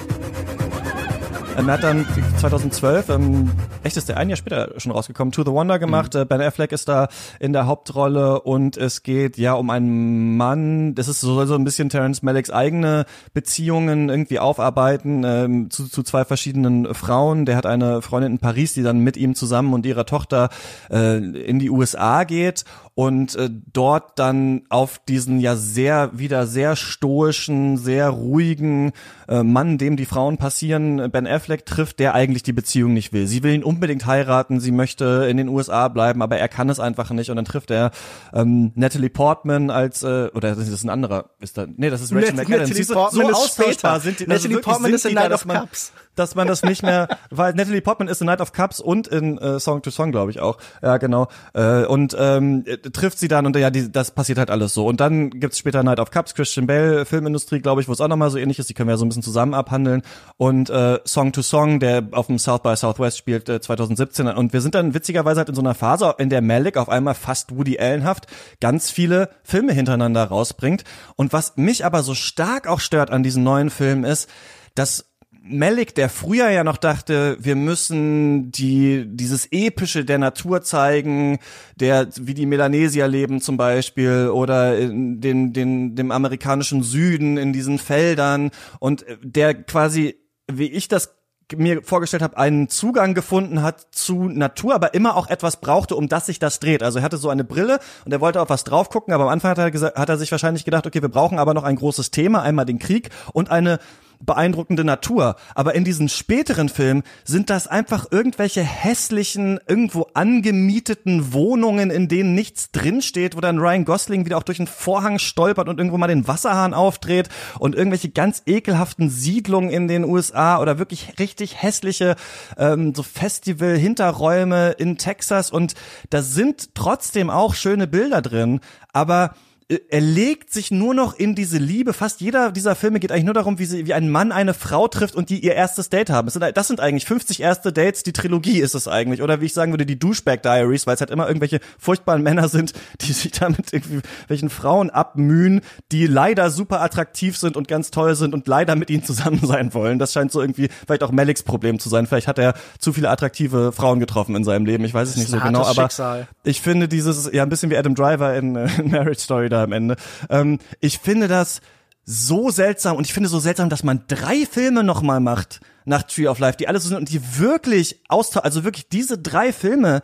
Er 1.56 1.66
hat 1.68 1.84
dann 1.84 2.06
2012, 2.38 3.10
ähm, 3.10 3.52
echt 3.84 3.98
ist 3.98 4.10
der 4.10 4.18
ein 4.18 4.30
Jahr 4.30 4.38
später 4.38 4.74
schon 4.78 4.92
rausgekommen, 4.92 5.32
To 5.32 5.44
the 5.44 5.52
Wonder 5.52 5.80
gemacht. 5.80 6.14
Mhm. 6.14 6.28
Ben 6.28 6.42
Affleck 6.42 6.72
ist 6.72 6.88
da 6.88 7.08
in 7.40 7.54
der 7.54 7.66
Hauptrolle 7.66 8.42
und 8.42 8.78
es 8.78 9.04
geht 9.04 9.38
ja 9.38 9.54
um 9.54 9.70
einen 9.70 10.38
Mann, 10.38 10.96
das 10.96 11.08
ist 11.08 11.22
so, 11.22 11.46
so 11.46 11.56
ein 11.56 11.64
bisschen 11.64 11.90
Terence 11.90 12.24
Malicks 12.24 12.50
eigene 12.50 13.06
Beziehungen 13.34 14.10
irgendwie 14.10 14.40
aufarbeiten 14.40 15.24
ähm, 15.26 15.70
zu, 15.70 15.88
zu 15.88 16.04
zwei 16.04 16.26
verschiedenen 16.26 16.94
Frauen. 16.94 17.46
Der 17.46 17.56
hat 17.56 17.66
eine 17.66 18.02
Freundin 18.02 18.34
in 18.34 18.40
Paris, 18.40 18.74
die 18.74 18.84
dann 18.84 19.00
mit 19.00 19.18
ihm 19.18 19.36
zusammen 19.36 19.74
und 19.74 19.86
ihrer 19.86 20.06
Tochter 20.06 20.50
äh, 20.90 21.18
in 21.18 21.60
die 21.60 21.70
USA 21.70 22.24
geht 22.24 22.66
und 22.96 23.36
äh, 23.36 23.50
dort 23.72 24.20
dann 24.20 24.64
auf 24.70 25.00
diesen 25.00 25.40
ja 25.40 25.56
sehr 25.56 26.12
wieder 26.14 26.46
sehr 26.46 26.76
stoischen, 26.76 27.78
sehr 27.78 28.10
ruhigen 28.10 28.92
äh, 29.28 29.42
Mann, 29.42 29.78
dem 29.78 29.98
die 29.98 30.06
Frauen 30.06 30.38
passieren, 30.38 31.10
Ben 31.12 31.26
Affleck 31.26 31.66
trifft, 31.66 32.00
der 32.00 32.14
eigentlich 32.14 32.44
die 32.44 32.54
Beziehung 32.54 32.94
nicht 32.94 33.12
will. 33.12 33.26
Sie 33.26 33.42
will 33.42 33.54
ihn 33.54 33.64
unbedingt 33.76 34.06
heiraten, 34.06 34.60
sie 34.60 34.72
möchte 34.72 35.28
in 35.30 35.38
den 35.38 35.48
USA 35.48 35.88
bleiben, 35.88 36.22
aber 36.22 36.38
er 36.38 36.48
kann 36.48 36.70
es 36.70 36.80
einfach 36.80 37.10
nicht 37.12 37.30
und 37.30 37.36
dann 37.36 37.46
trifft 37.46 37.72
er 37.72 37.92
ähm, 38.34 38.72
Natalie 38.76 39.10
Portman 39.10 39.70
als 39.70 40.04
äh, 40.04 40.30
oder 40.34 40.56
das 40.56 40.68
ist 40.68 40.84
ein 40.84 40.90
anderer, 40.90 41.30
ist 41.40 41.58
da 41.58 41.66
nee, 41.76 41.90
das 41.90 42.02
ist 42.02 42.14
Rachel 42.14 42.34
Net 42.34 42.48
McAdams. 42.48 42.70
Natalie 42.70 42.86
Portman 42.86 43.34
so 43.34 43.44
ist 43.44 43.54
später. 43.54 44.00
sind 44.00 44.20
die, 44.20 44.28
Natalie 44.28 44.50
wirklich 44.52 44.66
Portman 44.66 44.92
sind 44.92 44.96
ist 44.96 45.06
in 45.06 45.14
Night 45.14 45.32
of 45.32 45.48
Cups. 45.48 45.92
Dass 46.16 46.36
man 46.36 46.48
das 46.48 46.64
nicht 46.64 46.84
mehr, 46.84 47.08
weil 47.30 47.54
Natalie 47.54 47.82
Portman 47.82 48.08
ist 48.08 48.22
in 48.22 48.28
Night 48.28 48.42
of 48.42 48.52
Cups 48.52 48.80
und 48.80 49.08
in 49.08 49.38
äh, 49.38 49.60
Song 49.60 49.82
to 49.82 49.92
Song, 49.92 50.12
glaube 50.12 50.32
ich 50.32 50.40
auch. 50.40 50.58
Ja, 50.82 50.98
genau. 50.98 51.28
Äh, 51.54 51.86
und 51.86 52.16
ähm, 52.20 52.66
trifft 52.94 53.20
sie 53.20 53.28
dann 53.28 53.46
und 53.46 53.56
ja, 53.56 53.70
die, 53.70 53.92
das 53.92 54.12
passiert 54.12 54.38
halt 54.38 54.50
alles 54.50 54.74
so. 54.74 54.86
Und 54.86 55.00
dann 55.00 55.30
gibt's 55.30 55.58
später 55.58 55.84
Night 55.84 56.00
of 56.00 56.12
Cups, 56.12 56.36
Christian 56.36 56.68
Bale, 56.68 57.06
Filmindustrie, 57.06 57.60
glaube 57.60 57.82
ich, 57.82 57.88
wo 57.88 57.94
es 57.94 58.02
auch 58.02 58.08
nochmal 58.08 58.30
so 58.30 58.38
ähnlich 58.38 58.60
ist. 58.60 58.70
Die 58.70 58.74
können 58.74 58.90
wir 58.90 58.94
ja 58.94 58.98
so 58.98 59.06
ein 59.06 59.10
bisschen 59.10 59.24
zusammen 59.24 59.54
abhandeln. 59.54 60.02
Und 60.38 60.70
äh, 60.70 61.00
Song 61.06 61.32
to 61.32 61.42
Song, 61.42 61.80
der 61.80 62.08
auf 62.12 62.28
dem 62.28 62.40
South 62.40 62.62
by 62.62 62.76
Southwest 62.76 63.18
spielt, 63.18 63.50
äh, 63.50 63.62
2017. 63.62 64.28
Und 64.28 64.54
wir 64.54 64.62
sind 64.62 64.76
dann 64.76 64.94
witzigerweise 64.94 65.40
halt 65.40 65.50
in 65.50 65.56
so 65.56 65.62
einer 65.62 65.76
Phase, 65.76 66.16
in 66.18 66.30
der 66.30 66.42
Malik 66.42 66.78
auf 66.78 66.90
einmal 66.90 67.16
fast 67.16 67.56
Woody 67.56 67.80
Allenhaft 67.80 68.28
ganz 68.60 68.90
viele 68.90 69.30
Filme 69.44 69.74
hintereinander 69.74 70.24
rausbringt. 70.24 70.84
Und 71.16 71.34
was 71.34 71.58
mich 71.58 71.86
aber 71.86 72.04
so 72.04 72.14
stark 72.14 72.68
auch 72.68 72.80
stört 72.80 73.12
an 73.12 73.24
diesen 73.24 73.44
neuen 73.44 73.70
Filmen 73.70 74.04
ist, 74.04 74.30
dass 74.76 75.13
Malik, 75.46 75.94
der 75.94 76.08
früher 76.08 76.50
ja 76.52 76.64
noch 76.64 76.78
dachte, 76.78 77.36
wir 77.38 77.58
müssen 77.58 78.50
die, 78.52 79.06
dieses 79.06 79.46
Epische 79.52 80.06
der 80.06 80.18
Natur 80.18 80.62
zeigen, 80.62 81.40
der, 81.76 82.08
wie 82.16 82.34
die 82.34 82.46
Melanesier 82.46 83.10
leben 83.10 83.42
zum 83.42 83.58
Beispiel, 83.58 84.30
oder 84.30 84.78
in 84.78 85.20
den, 85.20 85.52
den, 85.52 85.96
dem 85.98 86.12
amerikanischen 86.12 86.82
Süden 86.82 87.36
in 87.36 87.52
diesen 87.52 87.78
Feldern, 87.78 88.52
und 88.80 89.06
der 89.22 89.54
quasi, 89.54 90.16
wie 90.50 90.72
ich 90.72 90.88
das 90.88 91.14
mir 91.54 91.84
vorgestellt 91.84 92.24
habe, 92.24 92.38
einen 92.38 92.70
Zugang 92.70 93.14
gefunden 93.14 93.62
hat 93.62 93.88
zu 93.92 94.30
Natur, 94.30 94.74
aber 94.74 94.94
immer 94.94 95.18
auch 95.18 95.30
etwas 95.30 95.60
brauchte, 95.60 95.98
um 95.98 96.08
das 96.08 96.26
sich 96.26 96.40
das 96.40 96.62
dreht. 96.62 96.82
Also 96.82 97.00
er 97.00 97.04
hatte 97.04 97.18
so 97.18 97.30
eine 97.30 97.44
Brille 97.44 97.80
und 98.06 98.14
er 98.14 98.22
wollte 98.22 98.42
auf 98.42 98.50
was 98.50 98.64
drauf 98.64 98.90
gucken, 98.90 99.14
aber 99.14 99.26
am 99.26 99.30
Anfang 99.30 99.52
hat 99.52 99.58
er, 99.58 99.72
gesagt, 99.72 99.98
hat 99.98 100.08
er 100.08 100.18
sich 100.18 100.32
wahrscheinlich 100.32 100.64
gedacht, 100.64 100.88
okay, 100.88 101.02
wir 101.02 101.10
brauchen 101.10 101.38
aber 101.38 101.54
noch 101.54 101.66
ein 101.66 101.76
großes 101.76 102.12
Thema, 102.12 102.42
einmal 102.42 102.66
den 102.66 102.80
Krieg 102.80 103.10
und 103.34 103.52
eine 103.52 103.80
beeindruckende 104.26 104.84
Natur. 104.84 105.36
Aber 105.56 105.76
in 105.76 105.84
diesen 105.84 106.10
späteren 106.10 106.70
Filmen 106.70 107.04
sind 107.24 107.50
das 107.50 107.68
einfach 107.68 108.08
irgendwelche 108.12 108.62
hässlichen, 108.62 109.60
irgendwo 109.68 110.08
angemieteten 110.14 111.34
Wohnungen, 111.34 111.90
in 111.92 112.08
denen 112.08 112.36
nichts 112.36 112.72
drinsteht, 112.72 113.36
wo 113.36 113.42
dann 113.42 113.60
Ryan 113.60 113.86
Gosling 113.86 114.26
wieder 114.26 114.38
auch 114.38 114.44
durch 114.44 114.60
einen 114.60 114.68
Vorhang 114.68 115.20
stolpert 115.20 115.70
und 115.70 115.78
irgendwo 115.78 115.98
mal 115.98 116.08
den 116.08 116.28
Wasserhahn 116.28 116.74
aufdreht 116.74 117.30
und 117.60 117.76
irgendwelche 117.76 118.10
ganz 118.10 118.44
ekelhaften 118.46 119.10
Siedlungen 119.10 119.70
in 119.70 119.88
den 119.88 120.04
USA 120.06 120.60
oder 120.60 120.80
wirklich 120.80 121.20
richtig 121.20 121.62
hässliche 121.62 122.16
ähm, 122.58 122.94
so 122.96 123.04
Festival-Hinterräume 123.04 124.72
in 124.72 124.98
Texas 124.98 125.52
und 125.52 125.74
da 126.10 126.22
sind 126.22 126.76
trotzdem 126.76 127.30
auch 127.30 127.54
schöne 127.56 127.88
Bilder 127.88 128.22
drin, 128.22 128.60
aber 128.92 129.36
er 129.70 130.02
legt 130.02 130.52
sich 130.52 130.72
nur 130.72 130.94
noch 130.94 131.18
in 131.18 131.36
diese 131.36 131.58
Liebe. 131.58 131.94
Fast 131.94 132.22
jeder 132.22 132.52
dieser 132.52 132.76
Filme 132.76 133.00
geht 133.00 133.12
eigentlich 133.12 133.24
nur 133.24 133.34
darum, 133.34 133.60
wie, 133.60 133.66
sie, 133.66 133.86
wie 133.88 133.94
ein 133.94 134.10
Mann 134.10 134.32
eine 134.32 134.54
Frau 134.54 134.88
trifft 134.88 135.16
und 135.16 135.30
die 135.30 135.40
ihr 135.40 135.56
erstes 135.56 135.90
Date 135.90 136.10
haben. 136.10 136.28
Das 136.28 136.34
sind, 136.34 136.58
das 136.58 136.68
sind 136.68 136.80
eigentlich 136.80 137.06
50 137.06 137.40
erste 137.40 137.72
Dates, 137.72 138.04
die 138.04 138.14
Trilogie 138.14 138.60
ist 138.60 138.76
es 138.76 138.88
eigentlich. 138.88 139.22
Oder 139.22 139.42
wie 139.42 139.46
ich 139.46 139.54
sagen 139.54 139.72
würde, 139.72 139.86
die 139.86 139.98
Douchebag 139.98 140.42
Diaries, 140.42 140.86
weil 140.86 140.96
es 140.96 141.02
halt 141.02 141.12
immer 141.12 141.28
irgendwelche 141.28 141.60
furchtbaren 141.80 142.22
Männer 142.24 142.50
sind, 142.50 142.74
die 143.02 143.14
sich 143.14 143.32
damit 143.32 143.72
irgendwie 143.72 144.02
welchen 144.28 144.50
Frauen 144.50 144.90
abmühen, 144.90 145.62
die 145.92 146.08
leider 146.08 146.50
super 146.50 146.82
attraktiv 146.82 147.38
sind 147.38 147.56
und 147.56 147.68
ganz 147.68 147.92
toll 147.92 148.16
sind 148.16 148.34
und 148.34 148.48
leider 148.48 148.76
mit 148.76 148.90
ihnen 148.90 149.04
zusammen 149.04 149.40
sein 149.44 149.74
wollen. 149.74 150.00
Das 150.00 150.14
scheint 150.14 150.32
so 150.32 150.42
irgendwie 150.42 150.70
vielleicht 150.86 151.04
auch 151.04 151.12
Meliks 151.12 151.44
Problem 151.44 151.80
zu 151.80 151.90
sein. 151.90 152.06
Vielleicht 152.08 152.28
hat 152.28 152.40
er 152.40 152.54
zu 152.80 152.94
viele 152.94 153.10
attraktive 153.10 153.72
Frauen 153.72 154.00
getroffen 154.00 154.36
in 154.36 154.44
seinem 154.44 154.66
Leben. 154.66 154.84
Ich 154.84 154.94
weiß 154.94 155.10
es 155.10 155.18
nicht 155.18 155.30
so 155.30 155.40
genau, 155.40 155.62
aber 155.62 155.84
Schicksal. 155.84 156.28
ich 156.44 156.62
finde 156.62 156.88
dieses, 156.88 157.32
ja, 157.32 157.44
ein 157.44 157.50
bisschen 157.50 157.70
wie 157.70 157.78
Adam 157.78 157.96
Driver 157.96 158.36
in, 158.36 158.56
äh, 158.56 158.68
in 158.78 158.92
Marriage 158.92 159.22
Story 159.22 159.50
da 159.54 159.64
am 159.64 159.72
Ende. 159.72 159.96
Ähm, 160.30 160.60
ich 160.80 161.00
finde 161.00 161.28
das 161.28 161.62
so 162.06 162.50
seltsam 162.50 162.98
und 162.98 163.06
ich 163.06 163.14
finde 163.14 163.30
so 163.30 163.40
seltsam, 163.40 163.70
dass 163.70 163.84
man 163.84 164.04
drei 164.08 164.46
Filme 164.46 164.84
nochmal 164.84 165.20
macht 165.22 165.62
nach 165.86 166.04
Tree 166.04 166.28
of 166.28 166.40
Life, 166.40 166.58
die 166.58 166.68
alle 166.68 166.80
so 166.80 166.90
sind 166.90 166.98
und 166.98 167.10
die 167.10 167.40
wirklich 167.40 168.02
austauschen, 168.10 168.46
also 168.46 168.64
wirklich 168.64 168.90
diese 168.90 169.18
drei 169.18 169.54
Filme, 169.54 170.02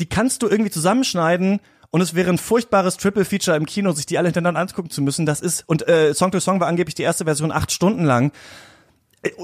die 0.00 0.06
kannst 0.06 0.42
du 0.42 0.48
irgendwie 0.48 0.70
zusammenschneiden 0.70 1.60
und 1.90 2.00
es 2.00 2.14
wäre 2.14 2.30
ein 2.30 2.38
furchtbares 2.38 2.96
Triple 2.96 3.26
Feature 3.26 3.56
im 3.56 3.66
Kino, 3.66 3.92
sich 3.92 4.06
die 4.06 4.16
alle 4.16 4.28
hintereinander 4.28 4.60
angucken 4.60 4.88
zu 4.88 5.02
müssen. 5.02 5.26
Das 5.26 5.40
ist 5.40 5.64
und 5.66 5.86
äh, 5.86 6.14
Song 6.14 6.30
to 6.30 6.40
Song 6.40 6.58
war 6.58 6.68
angeblich 6.68 6.94
die 6.94 7.02
erste 7.02 7.24
Version 7.24 7.52
acht 7.52 7.70
Stunden 7.70 8.04
lang. 8.04 8.32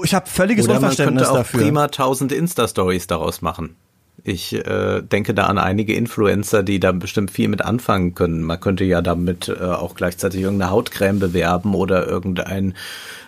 Ich 0.03 0.13
habe 0.13 0.27
völliges 0.27 0.65
Oder 0.65 0.75
Unverständnis 0.75 1.13
man 1.13 1.23
könnte 1.23 1.31
auch 1.31 1.37
dafür. 1.37 1.59
prima 1.61 1.87
tausend 1.89 2.31
Insta-Stories 2.31 3.07
daraus 3.07 3.41
machen. 3.41 3.75
Ich 4.23 4.53
äh, 4.53 5.01
denke 5.01 5.33
da 5.33 5.45
an 5.45 5.57
einige 5.57 5.93
Influencer, 5.93 6.63
die 6.63 6.79
da 6.79 6.91
bestimmt 6.91 7.31
viel 7.31 7.47
mit 7.47 7.63
anfangen 7.63 8.15
können. 8.15 8.43
Man 8.43 8.59
könnte 8.59 8.83
ja 8.83 9.01
damit 9.01 9.49
äh, 9.49 9.63
auch 9.63 9.95
gleichzeitig 9.95 10.41
irgendeine 10.41 10.71
Hautcreme 10.71 11.19
bewerben 11.19 11.75
oder 11.75 12.07
irgendein 12.07 12.75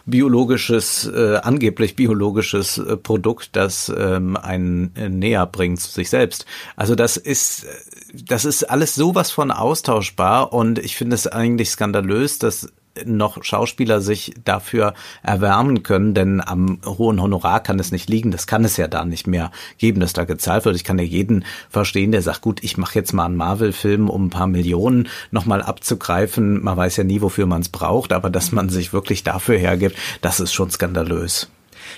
biologisches, 0.06 1.08
äh, 1.08 1.38
angeblich 1.44 1.96
biologisches 1.96 2.78
äh, 2.78 2.98
Produkt, 2.98 3.56
das 3.56 3.92
ähm, 3.96 4.36
einen 4.38 4.96
äh, 4.96 5.10
näher 5.10 5.46
bringt 5.46 5.80
zu 5.80 5.90
sich 5.92 6.10
selbst. 6.10 6.46
Also 6.76 6.96
das 6.96 7.18
ist, 7.18 7.66
das 8.14 8.46
ist 8.46 8.64
alles 8.64 8.96
sowas 8.96 9.32
von 9.32 9.52
austauschbar 9.52 10.54
und 10.54 10.80
ich 10.80 10.96
finde 10.96 11.16
es 11.16 11.28
eigentlich 11.28 11.70
skandalös, 11.70 12.40
dass 12.40 12.72
noch 13.06 13.44
Schauspieler 13.44 14.02
sich 14.02 14.34
dafür 14.44 14.94
erwärmen 15.24 15.84
können, 15.84 16.14
denn 16.14 16.42
am 16.42 16.80
hohen 16.86 17.22
Honorar 17.22 17.62
kann 17.62 17.80
es 17.80 17.92
nicht 17.92 18.10
liegen. 18.10 18.32
Das 18.32 18.48
kann 18.48 18.66
es 18.66 18.78
ja 18.78 18.88
da 18.88 19.06
nicht 19.06 19.28
mehr 19.28 19.52
geben, 19.78 20.00
dass 20.00 20.14
da 20.14 20.26
gezahlt 20.26 20.66
wird. 20.66 20.76
Ich 20.76 20.84
kann 20.84 21.00
ja 21.00 21.06
jeden 21.06 21.46
verstehen, 21.70 22.12
der 22.12 22.22
sagt, 22.22 22.42
gut, 22.42 22.64
ich 22.64 22.78
mache 22.78 22.96
jetzt 22.96 23.14
mal 23.14 23.26
einen 23.26 23.38
Marvel-Film, 23.38 24.10
um 24.10 24.26
ein 24.26 24.30
paar 24.30 24.48
Millionen 24.48 25.08
nochmal 25.32 25.62
abzugreifen. 25.62 26.64
Man 26.64 26.78
weiß 26.78 26.98
ja 26.98 27.04
nie, 27.04 27.22
wofür 27.22 27.46
man 27.46 27.62
es 27.62 27.70
braucht, 27.70 28.14
aber 28.14 28.30
dass 28.30 28.52
man 28.52 28.70
sich 28.70 28.94
wirklich 28.94 29.24
dafür 29.24 29.58
hergibt, 29.58 29.98
das 30.22 30.40
ist 30.40 30.54
schon 30.54 30.70
skandalös. 30.70 31.50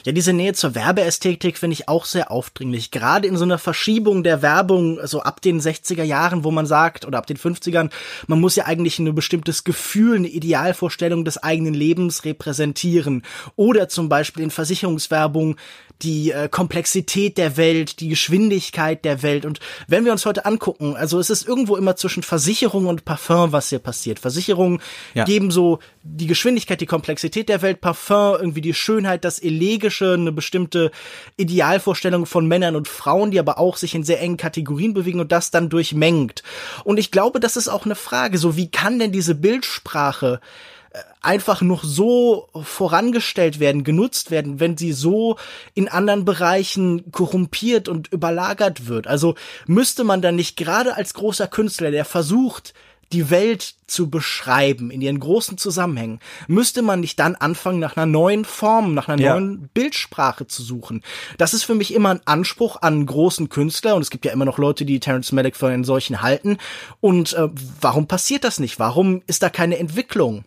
Ja, 0.05 0.11
diese 0.11 0.33
Nähe 0.33 0.53
zur 0.53 0.75
Werbeästhetik 0.75 1.57
finde 1.57 1.73
ich 1.73 1.87
auch 1.87 2.05
sehr 2.05 2.31
aufdringlich. 2.31 2.91
Gerade 2.91 3.27
in 3.27 3.37
so 3.37 3.43
einer 3.43 3.57
Verschiebung 3.57 4.23
der 4.23 4.41
Werbung, 4.41 4.99
so 5.05 5.21
ab 5.21 5.41
den 5.41 5.61
60er 5.61 6.03
Jahren, 6.03 6.43
wo 6.43 6.51
man 6.51 6.65
sagt, 6.65 7.05
oder 7.05 7.17
ab 7.17 7.27
den 7.27 7.37
50ern, 7.37 7.89
man 8.27 8.39
muss 8.39 8.55
ja 8.55 8.65
eigentlich 8.65 8.99
ein 8.99 9.13
bestimmtes 9.15 9.63
Gefühl, 9.63 10.17
eine 10.17 10.27
Idealvorstellung 10.27 11.25
des 11.25 11.37
eigenen 11.37 11.73
Lebens 11.73 12.25
repräsentieren. 12.25 13.23
Oder 13.55 13.89
zum 13.89 14.09
Beispiel 14.09 14.43
in 14.43 14.51
Versicherungswerbung 14.51 15.57
die 16.01 16.31
äh, 16.31 16.49
Komplexität 16.49 17.37
der 17.37 17.55
Welt, 17.55 17.99
die 17.99 18.09
Geschwindigkeit 18.09 19.05
der 19.05 19.23
Welt. 19.23 19.45
Und 19.45 19.59
wenn 19.87 20.05
wir 20.05 20.11
uns 20.11 20.25
heute 20.25 20.45
angucken, 20.45 20.95
also 20.95 21.19
es 21.19 21.29
ist 21.29 21.47
irgendwo 21.47 21.75
immer 21.75 21.95
zwischen 21.95 22.23
Versicherung 22.23 22.87
und 22.87 23.05
Parfum, 23.05 23.51
was 23.51 23.69
hier 23.69 23.79
passiert. 23.79 24.19
Versicherungen 24.19 24.81
Ja. 25.13 25.23
geben 25.23 25.51
so 25.51 25.79
die 26.03 26.27
Geschwindigkeit, 26.27 26.81
die 26.81 26.85
Komplexität 26.85 27.47
der 27.47 27.61
Welt, 27.61 27.79
Parfum, 27.79 28.35
irgendwie 28.39 28.61
die 28.61 28.73
Schönheit, 28.73 29.23
das 29.23 29.39
Elegische, 29.39 30.13
eine 30.13 30.31
bestimmte 30.31 30.91
Idealvorstellung 31.37 32.25
von 32.25 32.47
Männern 32.47 32.75
und 32.75 32.87
Frauen, 32.87 33.31
die 33.31 33.39
aber 33.39 33.57
auch 33.57 33.77
sich 33.77 33.95
in 33.95 34.03
sehr 34.03 34.19
engen 34.19 34.37
Kategorien 34.37 34.93
bewegen 34.93 35.19
und 35.19 35.31
das 35.31 35.51
dann 35.51 35.69
durchmengt. 35.69 36.43
Und 36.83 36.97
ich 36.97 37.11
glaube, 37.11 37.39
das 37.39 37.55
ist 37.55 37.69
auch 37.69 37.85
eine 37.85 37.95
Frage, 37.95 38.37
so 38.37 38.57
wie 38.57 38.69
kann 38.69 38.99
denn 38.99 39.11
diese 39.11 39.35
Bildsprache 39.35 40.41
einfach 41.21 41.61
noch 41.61 41.83
so 41.83 42.49
vorangestellt 42.53 43.59
werden, 43.59 43.83
genutzt 43.83 44.29
werden, 44.29 44.59
wenn 44.59 44.77
sie 44.77 44.91
so 44.91 45.37
in 45.73 45.87
anderen 45.87 46.25
Bereichen 46.25 47.11
korrumpiert 47.11 47.87
und 47.89 48.11
überlagert 48.11 48.87
wird. 48.87 49.07
Also 49.07 49.35
müsste 49.65 50.03
man 50.03 50.21
dann 50.21 50.35
nicht 50.35 50.57
gerade 50.57 50.95
als 50.95 51.13
großer 51.13 51.47
Künstler, 51.47 51.91
der 51.91 52.05
versucht, 52.05 52.73
die 53.13 53.29
Welt 53.29 53.75
zu 53.85 54.09
beschreiben 54.09 54.89
in 54.89 55.01
ihren 55.01 55.19
großen 55.19 55.57
Zusammenhängen, 55.57 56.19
müsste 56.47 56.81
man 56.81 56.99
nicht 56.99 57.19
dann 57.19 57.35
anfangen, 57.35 57.79
nach 57.79 57.95
einer 57.95 58.07
neuen 58.07 58.43
Form, 58.43 58.93
nach 58.95 59.07
einer 59.07 59.21
ja. 59.21 59.33
neuen 59.33 59.69
Bildsprache 59.73 60.47
zu 60.47 60.63
suchen. 60.63 61.03
Das 61.37 61.53
ist 61.53 61.63
für 61.63 61.75
mich 61.75 61.93
immer 61.93 62.09
ein 62.09 62.21
Anspruch 62.25 62.81
an 62.81 63.05
großen 63.05 63.49
Künstler 63.49 63.95
und 63.95 64.01
es 64.01 64.09
gibt 64.09 64.25
ja 64.25 64.31
immer 64.31 64.45
noch 64.45 64.57
Leute, 64.57 64.83
die 64.83 64.99
Terence 64.99 65.31
Malick 65.31 65.55
für 65.55 65.67
einen 65.67 65.83
solchen 65.83 66.21
halten. 66.21 66.57
Und 67.01 67.33
äh, 67.33 67.49
warum 67.79 68.07
passiert 68.07 68.43
das 68.43 68.59
nicht? 68.59 68.79
Warum 68.79 69.21
ist 69.27 69.43
da 69.43 69.49
keine 69.49 69.77
Entwicklung? 69.77 70.43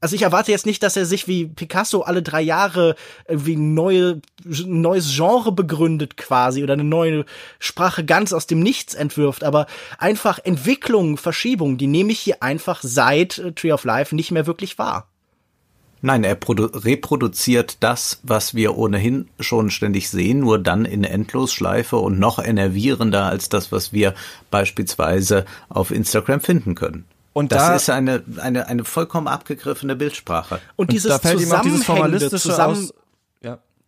Also 0.00 0.14
ich 0.14 0.22
erwarte 0.22 0.52
jetzt 0.52 0.66
nicht, 0.66 0.82
dass 0.82 0.96
er 0.96 1.06
sich 1.06 1.26
wie 1.26 1.46
Picasso 1.46 2.02
alle 2.02 2.22
drei 2.22 2.42
Jahre 2.42 2.96
wie 3.28 3.56
neue 3.56 4.20
neues 4.44 5.14
Genre 5.16 5.52
begründet 5.52 6.16
quasi 6.16 6.62
oder 6.62 6.74
eine 6.74 6.84
neue 6.84 7.24
Sprache 7.58 8.04
ganz 8.04 8.32
aus 8.32 8.46
dem 8.46 8.60
Nichts 8.60 8.94
entwirft, 8.94 9.42
aber 9.42 9.66
einfach 9.98 10.38
Entwicklung, 10.38 11.16
Verschiebung, 11.16 11.78
die 11.78 11.86
nehme 11.86 12.12
ich 12.12 12.20
hier 12.20 12.42
einfach 12.42 12.80
seit 12.82 13.38
äh, 13.38 13.52
Tree 13.52 13.72
of 13.72 13.84
Life 13.84 14.14
nicht 14.14 14.30
mehr 14.30 14.46
wirklich 14.46 14.78
wahr. 14.78 15.08
Nein, 16.02 16.24
er 16.24 16.38
reproduziert 16.38 17.78
das, 17.80 18.20
was 18.22 18.54
wir 18.54 18.76
ohnehin 18.76 19.28
schon 19.40 19.70
ständig 19.70 20.10
sehen, 20.10 20.40
nur 20.40 20.58
dann 20.58 20.84
in 20.84 21.04
Endlosschleife 21.04 21.96
und 21.96 22.18
noch 22.18 22.38
enervierender 22.38 23.24
als 23.24 23.48
das, 23.48 23.72
was 23.72 23.94
wir 23.94 24.14
beispielsweise 24.50 25.46
auf 25.70 25.90
Instagram 25.90 26.40
finden 26.40 26.74
können. 26.74 27.06
Und 27.36 27.52
das 27.52 27.66
da, 27.66 27.76
ist 27.76 27.90
eine, 27.90 28.24
eine, 28.38 28.66
eine 28.66 28.82
vollkommen 28.86 29.28
abgegriffene 29.28 29.94
Bildsprache. 29.94 30.58
Und, 30.76 30.90
dieses 30.90 31.12
und 31.12 31.22
da 31.22 31.28
fällt 31.28 31.52
auch 31.52 31.60
dieses 31.60 31.84
formalistische 31.84 32.48
zusammen, 32.48 32.72
aus, 32.72 32.94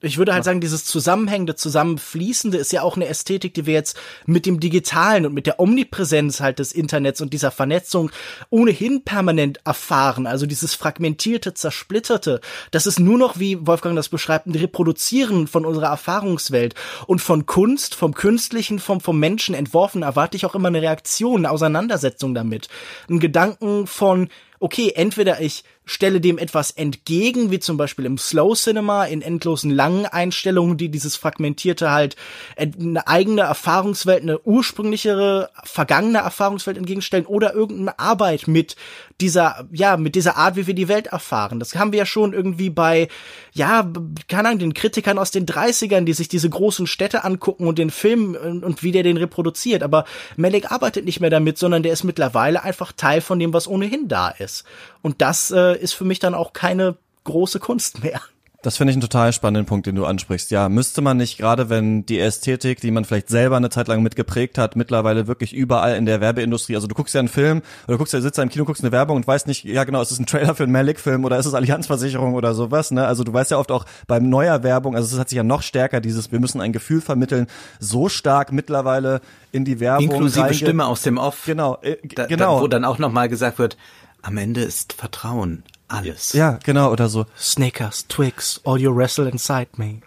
ich 0.00 0.16
würde 0.16 0.32
halt 0.32 0.44
sagen, 0.44 0.60
dieses 0.60 0.84
zusammenhängende, 0.84 1.56
zusammenfließende 1.56 2.56
ist 2.56 2.72
ja 2.72 2.82
auch 2.82 2.94
eine 2.94 3.08
Ästhetik, 3.08 3.54
die 3.54 3.66
wir 3.66 3.74
jetzt 3.74 3.98
mit 4.26 4.46
dem 4.46 4.60
Digitalen 4.60 5.26
und 5.26 5.34
mit 5.34 5.46
der 5.46 5.58
Omnipräsenz 5.58 6.40
halt 6.40 6.60
des 6.60 6.70
Internets 6.70 7.20
und 7.20 7.32
dieser 7.32 7.50
Vernetzung 7.50 8.10
ohnehin 8.48 9.02
permanent 9.02 9.58
erfahren. 9.64 10.26
Also 10.26 10.46
dieses 10.46 10.74
fragmentierte, 10.74 11.52
zersplitterte, 11.52 12.40
das 12.70 12.86
ist 12.86 13.00
nur 13.00 13.18
noch, 13.18 13.40
wie 13.40 13.66
Wolfgang 13.66 13.96
das 13.96 14.08
beschreibt, 14.08 14.46
ein 14.46 14.54
Reproduzieren 14.54 15.48
von 15.48 15.66
unserer 15.66 15.88
Erfahrungswelt. 15.88 16.76
Und 17.06 17.20
von 17.20 17.46
Kunst, 17.46 17.96
vom 17.96 18.14
Künstlichen, 18.14 18.78
vom, 18.78 19.00
vom 19.00 19.18
Menschen 19.18 19.54
entworfen, 19.54 20.02
erwarte 20.02 20.36
ich 20.36 20.46
auch 20.46 20.54
immer 20.54 20.68
eine 20.68 20.82
Reaktion, 20.82 21.40
eine 21.40 21.50
Auseinandersetzung 21.50 22.34
damit. 22.34 22.68
Ein 23.10 23.18
Gedanken 23.18 23.88
von, 23.88 24.28
okay, 24.60 24.92
entweder 24.94 25.40
ich 25.40 25.64
stelle 25.88 26.20
dem 26.20 26.38
etwas 26.38 26.70
entgegen, 26.70 27.50
wie 27.50 27.58
zum 27.58 27.78
Beispiel 27.78 28.04
im 28.04 28.18
Slow 28.18 28.54
Cinema, 28.54 29.06
in 29.06 29.22
endlosen 29.22 29.70
langen 29.70 30.04
Einstellungen, 30.06 30.76
die 30.76 30.90
dieses 30.90 31.16
Fragmentierte 31.16 31.90
halt 31.90 32.14
eine 32.56 33.08
eigene 33.08 33.42
Erfahrungswelt, 33.42 34.22
eine 34.22 34.38
ursprünglichere, 34.40 35.50
vergangene 35.64 36.18
Erfahrungswelt 36.18 36.76
entgegenstellen 36.76 37.26
oder 37.26 37.54
irgendeine 37.54 37.98
Arbeit 37.98 38.48
mit 38.48 38.76
dieser, 39.20 39.66
ja, 39.72 39.96
mit 39.96 40.14
dieser 40.14 40.36
Art, 40.36 40.56
wie 40.56 40.66
wir 40.66 40.74
die 40.74 40.88
Welt 40.88 41.08
erfahren. 41.08 41.58
Das 41.58 41.74
haben 41.74 41.92
wir 41.92 41.98
ja 41.98 42.06
schon 42.06 42.34
irgendwie 42.34 42.70
bei, 42.70 43.08
ja, 43.52 43.90
keine 44.28 44.48
Ahnung, 44.48 44.60
den 44.60 44.74
Kritikern 44.74 45.18
aus 45.18 45.30
den 45.30 45.46
30ern, 45.46 46.04
die 46.04 46.12
sich 46.12 46.28
diese 46.28 46.50
großen 46.50 46.86
Städte 46.86 47.24
angucken 47.24 47.66
und 47.66 47.78
den 47.78 47.90
Film 47.90 48.36
und 48.36 48.82
wie 48.82 48.92
der 48.92 49.02
den 49.02 49.16
reproduziert. 49.16 49.82
Aber 49.82 50.04
Malik 50.36 50.70
arbeitet 50.70 51.04
nicht 51.04 51.20
mehr 51.20 51.30
damit, 51.30 51.58
sondern 51.58 51.82
der 51.82 51.94
ist 51.94 52.04
mittlerweile 52.04 52.62
einfach 52.62 52.92
Teil 52.92 53.20
von 53.20 53.38
dem, 53.38 53.52
was 53.52 53.66
ohnehin 53.66 54.06
da 54.06 54.28
ist. 54.28 54.64
Und 55.02 55.20
das 55.20 55.50
äh, 55.50 55.77
ist 55.78 55.94
für 55.94 56.04
mich 56.04 56.18
dann 56.18 56.34
auch 56.34 56.52
keine 56.52 56.96
große 57.24 57.58
Kunst 57.58 58.02
mehr. 58.02 58.20
Das 58.62 58.76
finde 58.76 58.90
ich 58.90 58.96
einen 58.96 59.02
total 59.02 59.32
spannenden 59.32 59.66
Punkt, 59.66 59.86
den 59.86 59.94
du 59.94 60.04
ansprichst. 60.04 60.50
Ja, 60.50 60.68
müsste 60.68 61.00
man 61.00 61.16
nicht, 61.16 61.38
gerade 61.38 61.70
wenn 61.70 62.04
die 62.06 62.18
Ästhetik, 62.18 62.80
die 62.80 62.90
man 62.90 63.04
vielleicht 63.04 63.28
selber 63.28 63.56
eine 63.56 63.70
Zeit 63.70 63.86
lang 63.86 64.02
mitgeprägt 64.02 64.58
hat, 64.58 64.74
mittlerweile 64.74 65.28
wirklich 65.28 65.54
überall 65.54 65.94
in 65.94 66.06
der 66.06 66.20
Werbeindustrie, 66.20 66.74
also 66.74 66.88
du 66.88 66.94
guckst 66.96 67.14
ja 67.14 67.20
einen 67.20 67.28
Film 67.28 67.62
oder 67.86 67.94
du 67.94 67.98
guckst 67.98 68.14
ja, 68.14 68.20
sitzt 68.20 68.36
da 68.36 68.42
im 68.42 68.48
Kino, 68.48 68.64
guckst 68.64 68.82
eine 68.82 68.90
Werbung 68.90 69.16
und 69.16 69.28
weißt 69.28 69.46
nicht, 69.46 69.62
ja 69.62 69.84
genau, 69.84 70.02
ist 70.02 70.10
es 70.10 70.18
ein 70.18 70.26
Trailer 70.26 70.56
für 70.56 70.64
einen 70.64 70.72
Malik-Film 70.72 71.24
oder 71.24 71.38
ist 71.38 71.46
es 71.46 71.54
Allianzversicherung 71.54 72.34
oder 72.34 72.52
sowas, 72.52 72.90
ne? 72.90 73.06
Also 73.06 73.22
du 73.22 73.32
weißt 73.32 73.52
ja 73.52 73.58
oft 73.58 73.70
auch 73.70 73.84
beim 74.08 74.28
neuer 74.28 74.64
Werbung, 74.64 74.96
also 74.96 75.14
es 75.14 75.20
hat 75.20 75.28
sich 75.28 75.36
ja 75.36 75.44
noch 75.44 75.62
stärker 75.62 76.00
dieses, 76.00 76.32
wir 76.32 76.40
müssen 76.40 76.60
ein 76.60 76.72
Gefühl 76.72 77.00
vermitteln, 77.00 77.46
so 77.78 78.08
stark 78.08 78.50
mittlerweile 78.50 79.20
in 79.52 79.64
die 79.64 79.78
Werbung. 79.78 80.10
Inklusive 80.10 80.52
Stimme 80.52 80.86
aus 80.86 81.02
dem 81.02 81.16
Off. 81.16 81.44
Genau, 81.46 81.78
äh, 81.82 81.96
da, 82.12 82.26
genau. 82.26 82.56
Da, 82.56 82.62
wo 82.62 82.66
dann 82.66 82.84
auch 82.84 82.98
nochmal 82.98 83.28
gesagt 83.28 83.60
wird, 83.60 83.76
am 84.22 84.36
Ende 84.36 84.62
ist 84.62 84.92
Vertrauen 84.92 85.62
alles. 85.88 86.32
Ja, 86.32 86.58
genau, 86.64 86.92
oder 86.92 87.08
so. 87.08 87.26
Snickers, 87.38 88.06
Twix, 88.08 88.60
all 88.64 88.80
you 88.80 88.94
wrestle 88.94 89.28
inside 89.28 89.70
me. 89.76 90.00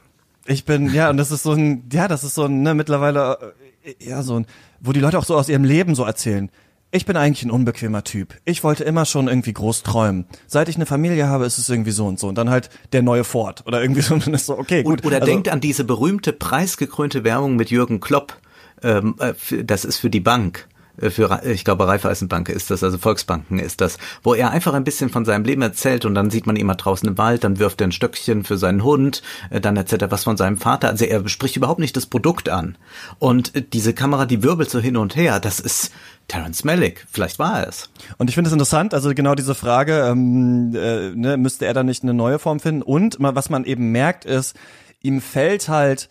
Ich 0.46 0.66
bin, 0.66 0.94
ja, 0.94 1.10
und 1.10 1.18
das 1.18 1.32
ist 1.32 1.44
so 1.44 1.54
ein, 1.54 1.84
ja, 1.92 2.08
das 2.08 2.24
ist 2.24 2.36
so 2.36 2.46
ein, 2.46 2.62
ne, 2.62 2.74
mittlerweile, 2.74 3.54
äh, 3.84 4.10
ja, 4.10 4.22
so 4.22 4.40
ein, 4.40 4.48
wo 4.80 4.92
die 4.92 5.00
Leute 5.00 5.18
auch 5.18 5.26
so 5.26 5.36
aus 5.36 5.50
ihrem 5.50 5.64
Leben 5.64 5.96
so 5.96 6.04
erzählen. 6.04 6.50
Ich 6.94 7.06
bin 7.06 7.16
eigentlich 7.16 7.44
ein 7.44 7.52
unbequemer 7.52 8.04
Typ. 8.04 8.36
Ich 8.44 8.66
wollte 8.66 8.84
immer 8.84 9.06
schon 9.06 9.30
irgendwie 9.30 9.54
groß 9.54 9.84
träumen. 9.84 10.26
Seit 10.48 10.68
ich 10.68 10.76
eine 10.76 10.86
Familie 10.86 11.28
habe, 11.28 11.46
ist 11.46 11.58
es 11.58 11.70
irgendwie 11.70 11.92
so 11.92 12.06
und 12.06 12.20
so. 12.20 12.28
Und 12.28 12.36
dann 12.36 12.50
halt 12.50 12.70
der 12.92 13.02
neue 13.02 13.24
Ford 13.24 13.64
oder 13.66 13.82
irgendwie 13.82 14.02
so. 14.02 14.16
Und 14.16 14.28
dann 14.28 14.34
ist 14.34 14.48
so, 14.48 14.58
okay, 14.58 14.84
gut. 14.84 15.00
Oder, 15.00 15.08
oder 15.08 15.16
also, 15.22 15.32
denkt 15.32 15.48
an 15.48 15.62
diese 15.62 15.86
berühmte 15.86 16.34
preisgekrönte 16.34 17.24
Werbung 17.24 17.56
mit 17.56 17.72
Jürgen 17.72 18.02
Klopp. 18.02 18.38
Ähm, 18.84 19.16
äh, 19.20 19.64
das 19.64 19.86
ist 19.86 20.00
für 20.00 20.10
die 20.10 20.20
Bank. 20.20 20.68
Äh, 21.02 21.10
für, 21.10 21.42
ich 21.46 21.66
glaube, 21.66 21.88
Raiffeisenbank 21.88 22.50
ist 22.50 22.72
das, 22.72 22.84
also 22.84 22.98
Volksbanken 22.98 23.60
ist 23.60 23.82
das, 23.82 23.98
wo 24.24 24.34
er 24.34 24.52
einfach 24.52 24.74
ein 24.74 24.84
bisschen 24.84 25.10
von 25.10 25.26
seinem 25.26 25.44
Leben 25.44 25.62
erzählt 25.62 26.06
und 26.06 26.16
dann 26.16 26.30
sieht 26.30 26.48
man 26.48 26.56
ihn 26.56 26.66
mal 26.66 26.76
draußen 26.76 27.08
im 27.08 27.18
Wald, 27.18 27.44
dann 27.44 27.60
wirft 27.60 27.82
er 27.82 27.88
ein 27.88 27.92
Stöckchen 27.92 28.44
für 28.44 28.58
seinen 28.58 28.84
Hund, 28.84 29.22
äh, 29.50 29.60
dann 29.60 29.78
erzählt 29.78 30.02
er 30.02 30.12
was 30.12 30.24
von 30.24 30.38
seinem 30.38 30.58
Vater, 30.58 30.90
also 30.90 31.06
er 31.06 31.28
spricht 31.28 31.56
überhaupt 31.56 31.80
nicht 31.80 31.96
das 31.98 32.06
Produkt 32.06 32.50
an. 32.50 32.78
Und 33.20 33.56
äh, 33.56 33.62
diese 33.62 33.94
Kamera, 33.94 34.26
die 34.26 34.44
wirbelt 34.44 34.70
so 34.70 34.80
hin 34.80 34.98
und 34.98 35.16
her, 35.16 35.40
das 35.40 35.60
ist 35.60 35.92
Terence 36.28 36.64
Malick, 36.64 37.06
vielleicht 37.12 37.40
war 37.40 37.62
er 37.62 37.68
es. 37.68 37.90
Und 38.18 38.30
ich 38.30 38.36
finde 38.36 38.48
es 38.48 38.54
interessant, 38.54 38.94
also 38.94 39.14
genau 39.14 39.36
diese 39.36 39.56
Frage, 39.56 40.08
ähm, 40.08 40.74
äh, 40.76 41.10
ne, 41.10 41.38
müsste 41.38 41.66
er 41.66 41.74
da 41.74 41.84
nicht 41.84 42.04
eine 42.04 42.14
neue 42.14 42.40
Form 42.40 42.60
finden? 42.60 42.82
Und 42.82 43.18
was 43.20 43.50
man 43.50 43.66
eben 43.66 43.92
merkt 43.92 44.26
ist, 44.26 44.56
ihm 45.02 45.20
fällt 45.20 45.68
halt 45.68 46.10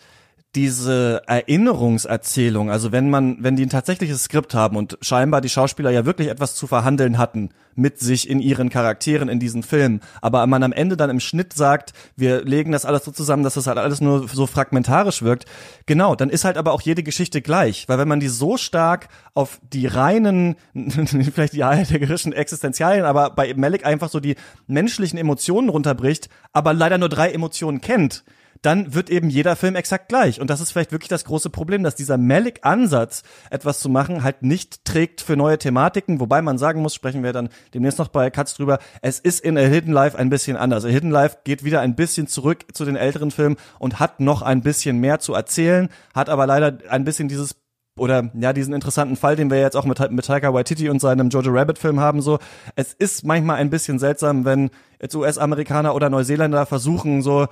diese 0.55 1.21
Erinnerungserzählung, 1.27 2.69
also 2.69 2.91
wenn 2.91 3.09
man, 3.09 3.37
wenn 3.39 3.55
die 3.55 3.65
ein 3.65 3.69
tatsächliches 3.69 4.25
Skript 4.25 4.53
haben 4.53 4.75
und 4.75 4.97
scheinbar 5.01 5.39
die 5.39 5.47
Schauspieler 5.47 5.91
ja 5.91 6.05
wirklich 6.05 6.27
etwas 6.27 6.55
zu 6.55 6.67
verhandeln 6.67 7.17
hatten 7.17 7.51
mit 7.73 7.99
sich 7.99 8.29
in 8.29 8.41
ihren 8.41 8.69
Charakteren 8.69 9.29
in 9.29 9.39
diesen 9.39 9.63
Filmen, 9.63 10.01
aber 10.21 10.45
man 10.47 10.61
am 10.63 10.73
Ende 10.73 10.97
dann 10.97 11.09
im 11.09 11.21
Schnitt 11.21 11.53
sagt, 11.53 11.93
wir 12.17 12.43
legen 12.43 12.73
das 12.73 12.83
alles 12.83 13.05
so 13.05 13.11
zusammen, 13.11 13.43
dass 13.43 13.53
das 13.53 13.67
halt 13.67 13.77
alles 13.77 14.01
nur 14.01 14.27
so 14.27 14.45
fragmentarisch 14.45 15.21
wirkt, 15.21 15.45
genau, 15.85 16.15
dann 16.15 16.29
ist 16.29 16.43
halt 16.43 16.57
aber 16.57 16.73
auch 16.73 16.81
jede 16.81 17.03
Geschichte 17.03 17.41
gleich, 17.41 17.87
weil 17.87 17.97
wenn 17.97 18.09
man 18.09 18.19
die 18.19 18.27
so 18.27 18.57
stark 18.57 19.07
auf 19.33 19.61
die 19.71 19.87
reinen, 19.87 20.57
vielleicht 20.73 21.53
die 21.53 21.63
heideggerischen 21.63 22.33
existenzialen, 22.33 23.05
aber 23.05 23.29
bei 23.29 23.53
Malik 23.53 23.85
einfach 23.85 24.09
so 24.09 24.19
die 24.19 24.35
menschlichen 24.67 25.17
Emotionen 25.17 25.69
runterbricht, 25.69 26.27
aber 26.51 26.73
leider 26.73 26.97
nur 26.97 27.07
drei 27.07 27.31
Emotionen 27.31 27.79
kennt, 27.79 28.25
dann 28.61 28.93
wird 28.93 29.09
eben 29.09 29.29
jeder 29.29 29.55
Film 29.55 29.75
exakt 29.75 30.09
gleich. 30.09 30.39
Und 30.39 30.49
das 30.49 30.61
ist 30.61 30.71
vielleicht 30.71 30.91
wirklich 30.91 31.09
das 31.09 31.25
große 31.25 31.49
Problem, 31.49 31.83
dass 31.83 31.95
dieser 31.95 32.17
Malik-Ansatz, 32.17 33.23
etwas 33.49 33.79
zu 33.79 33.89
machen, 33.89 34.23
halt 34.23 34.43
nicht 34.43 34.85
trägt 34.85 35.21
für 35.21 35.35
neue 35.35 35.57
Thematiken. 35.57 36.19
Wobei 36.19 36.41
man 36.41 36.57
sagen 36.57 36.81
muss, 36.81 36.93
sprechen 36.93 37.23
wir 37.23 37.33
dann 37.33 37.49
demnächst 37.73 37.99
noch 37.99 38.09
bei 38.09 38.29
Katz 38.29 38.53
drüber, 38.53 38.79
es 39.01 39.19
ist 39.19 39.39
in 39.39 39.57
A 39.57 39.61
Hidden 39.61 39.93
Life 39.93 40.17
ein 40.17 40.29
bisschen 40.29 40.57
anders. 40.57 40.85
A 40.85 40.89
Hidden 40.89 41.11
Life 41.11 41.37
geht 41.43 41.63
wieder 41.63 41.81
ein 41.81 41.95
bisschen 41.95 42.27
zurück 42.27 42.65
zu 42.73 42.85
den 42.85 42.95
älteren 42.95 43.31
Filmen 43.31 43.57
und 43.79 43.99
hat 43.99 44.19
noch 44.19 44.41
ein 44.41 44.61
bisschen 44.61 44.99
mehr 44.99 45.19
zu 45.19 45.33
erzählen, 45.33 45.89
hat 46.13 46.29
aber 46.29 46.45
leider 46.45 46.77
ein 46.89 47.03
bisschen 47.03 47.27
dieses 47.27 47.55
oder 47.97 48.31
ja 48.33 48.53
diesen 48.53 48.73
interessanten 48.73 49.17
Fall, 49.17 49.35
den 49.35 49.51
wir 49.51 49.59
jetzt 49.59 49.75
auch 49.75 49.85
mit, 49.85 49.99
mit 50.11 50.25
Taika 50.25 50.53
Waititi 50.53 50.89
und 50.89 50.99
seinem 50.99 51.29
Jojo 51.29 51.51
Rabbit 51.51 51.77
Film 51.77 51.99
haben 51.99 52.21
so. 52.21 52.39
Es 52.75 52.93
ist 52.93 53.25
manchmal 53.25 53.57
ein 53.57 53.69
bisschen 53.69 53.99
seltsam, 53.99 54.45
wenn 54.45 54.69
jetzt 55.01 55.15
US-Amerikaner 55.15 55.93
oder 55.93 56.09
Neuseeländer 56.09 56.65
versuchen 56.65 57.21
so 57.21 57.47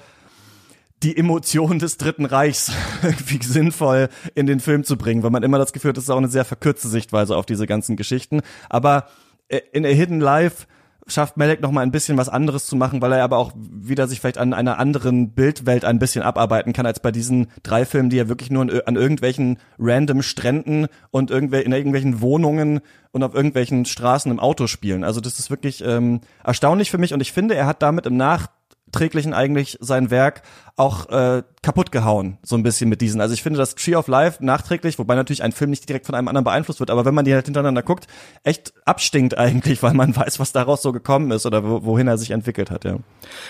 die 1.04 1.16
Emotion 1.16 1.80
des 1.80 1.98
Dritten 1.98 2.26
Reichs 2.26 2.72
irgendwie 3.04 3.44
sinnvoll 3.44 4.10
in 4.36 4.46
den 4.46 4.60
Film 4.60 4.84
zu 4.84 4.98
bringen, 4.98 5.24
weil 5.24 5.32
man 5.32 5.44
immer 5.44 5.58
das 5.58 5.74
Gefühl 5.74 5.90
hat, 5.90 5.98
das 5.98 6.06
ist 6.06 6.10
auch 6.10 6.18
eine 6.18 6.28
sehr 6.28 6.46
verkürzte 6.46 6.88
Sichtweise 6.88 7.38
auf 7.38 7.46
diese 7.46 7.68
ganzen 7.68 7.96
Geschichten. 7.96 8.42
Aber 8.70 9.08
äh, 9.48 9.62
in 9.72 9.86
A 9.86 9.90
Hidden 9.90 10.20
Life 10.20 10.68
schafft 11.12 11.38
Malek 11.38 11.62
noch 11.62 11.72
mal 11.72 11.82
ein 11.82 11.92
bisschen 11.92 12.18
was 12.18 12.30
anderes 12.30 12.68
zu 12.68 12.76
machen, 12.76 13.02
weil 13.02 13.14
er 13.14 13.24
aber 13.24 13.38
auch 13.38 13.52
wieder 13.56 14.08
sich 14.08 14.20
vielleicht 14.20 14.38
an 14.38 14.54
einer 14.54 14.80
anderen 14.80 15.32
Bildwelt 15.32 15.86
ein 15.86 16.00
bisschen 16.00 16.22
abarbeiten 16.22 16.74
kann 16.74 16.86
als 16.86 17.00
bei 17.00 17.12
diesen 17.12 17.48
drei 17.64 17.86
Filmen, 17.86 18.10
die 18.10 18.18
ja 18.18 18.30
wirklich 18.30 18.52
nur 18.52 18.62
an, 18.62 18.96
irgendwelchen 18.96 19.58
random 19.78 20.22
Stränden 20.22 20.88
und 21.12 21.32
irgendwel 21.32 21.62
in 21.62 21.72
irgendwelchen 21.72 22.22
Wohnungen 22.22 22.82
und 23.12 23.24
auf 23.24 23.34
irgendwelchen 23.34 23.86
Straßen 23.86 24.32
im 24.32 24.40
Auto 24.40 24.68
spielen. 24.68 25.04
Also 25.04 25.22
das 25.22 25.40
ist 25.40 25.50
wirklich 25.50 25.84
ähm, 25.84 26.22
erstaunlich 26.44 26.92
für 26.92 26.98
mich 26.98 27.14
und 27.14 27.22
ich 27.22 27.32
finde, 27.32 27.56
er 27.56 27.66
hat 27.66 27.82
damit 27.82 28.06
im 28.06 28.18
Nach 28.18 28.48
nachträglichen 28.90 29.34
eigentlich 29.34 29.78
sein 29.82 30.12
Werk 30.12 30.42
auch 30.76 31.10
äh, 31.10 31.44
kaputt 31.62 31.92
gehauen, 31.92 32.38
so 32.42 32.56
ein 32.56 32.64
bisschen 32.64 32.90
mit 32.90 33.02
diesen. 33.02 33.20
Also 33.20 33.34
ich 33.34 33.44
finde, 33.44 33.60
dass 33.60 33.76
Tree 33.76 33.96
of 33.96 34.08
Life 34.08 34.44
nachträglich, 34.44 34.98
wobei 34.98 35.16
natürlich 35.16 35.44
ein 35.44 35.52
Film 35.52 35.72
nicht 35.72 35.90
direkt 35.90 36.06
von 36.06 36.16
einem 36.16 36.30
anderen 36.30 36.46
beeinflusst 36.46 36.80
wird, 36.80 36.90
aber 36.90 37.04
wenn 37.04 37.14
man 37.14 37.26
die 37.26 37.34
halt 37.34 37.46
hintereinander 37.46 37.84
guckt, 37.84 38.08
echt 38.44 38.74
abstinkt 38.86 39.38
eigentlich, 39.38 39.84
weil 39.84 39.94
man 39.94 40.16
weiß, 40.16 40.40
was 40.40 40.54
daraus 40.54 40.82
so 40.82 40.94
gekommen 40.94 41.32
ist 41.32 41.46
oder 41.46 41.64
wohin 41.64 42.08
er 42.08 42.18
sich 42.18 42.32
entwickelt 42.32 42.72
hat, 42.72 42.86
ja. 42.86 42.98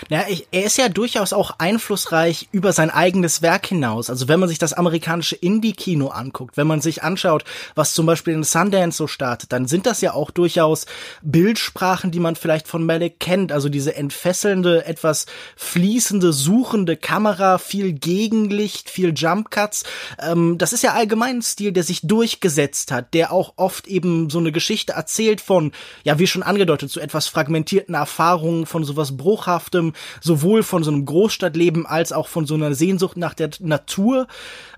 Ja, 0.08 0.24
ich, 0.28 0.48
er 0.50 0.64
ist 0.64 0.76
ja 0.76 0.88
durchaus 0.88 1.32
auch 1.32 1.52
einflussreich 1.58 2.48
über 2.50 2.72
sein 2.72 2.90
eigenes 2.90 3.42
Werk 3.42 3.66
hinaus. 3.66 4.10
Also 4.10 4.26
wenn 4.26 4.40
man 4.40 4.48
sich 4.48 4.58
das 4.58 4.72
amerikanische 4.72 5.36
Indie-Kino 5.36 6.08
anguckt, 6.08 6.56
wenn 6.56 6.66
man 6.66 6.80
sich 6.80 7.04
anschaut, 7.04 7.44
was 7.76 7.94
zum 7.94 8.06
Beispiel 8.06 8.34
in 8.34 8.42
Sundance 8.42 8.96
so 8.96 9.06
startet, 9.06 9.52
dann 9.52 9.66
sind 9.66 9.86
das 9.86 10.00
ja 10.00 10.14
auch 10.14 10.32
durchaus 10.32 10.86
Bildsprachen, 11.22 12.10
die 12.10 12.20
man 12.20 12.34
vielleicht 12.34 12.66
von 12.66 12.84
Malik 12.84 13.20
kennt. 13.20 13.52
Also 13.52 13.68
diese 13.68 13.94
entfesselnde, 13.94 14.84
etwas 14.84 15.26
fließende, 15.56 16.32
suchende 16.32 16.96
Kamera, 16.96 17.58
viel 17.58 17.99
Gegenlicht, 18.00 18.90
viel 18.90 19.12
Jump 19.14 19.50
Cuts. 19.50 19.84
Ähm, 20.20 20.58
das 20.58 20.72
ist 20.72 20.82
ja 20.82 20.92
allgemein 20.92 21.30
ein 21.30 21.42
Stil, 21.42 21.72
der 21.72 21.82
sich 21.82 22.02
durchgesetzt 22.02 22.92
hat, 22.92 23.14
der 23.14 23.32
auch 23.32 23.54
oft 23.56 23.86
eben 23.86 24.30
so 24.30 24.38
eine 24.38 24.52
Geschichte 24.52 24.92
erzählt 24.92 25.40
von, 25.40 25.72
ja, 26.04 26.18
wie 26.18 26.26
schon 26.26 26.42
angedeutet, 26.42 26.90
so 26.90 27.00
etwas 27.00 27.28
fragmentierten 27.28 27.94
Erfahrungen, 27.94 28.66
von 28.66 28.84
sowas 28.84 29.16
Bruchhaftem, 29.16 29.92
sowohl 30.20 30.62
von 30.62 30.82
so 30.82 30.90
einem 30.90 31.04
Großstadtleben 31.04 31.86
als 31.86 32.12
auch 32.12 32.28
von 32.28 32.46
so 32.46 32.54
einer 32.54 32.74
Sehnsucht 32.74 33.16
nach 33.16 33.34
der 33.34 33.50
Natur. 33.60 34.26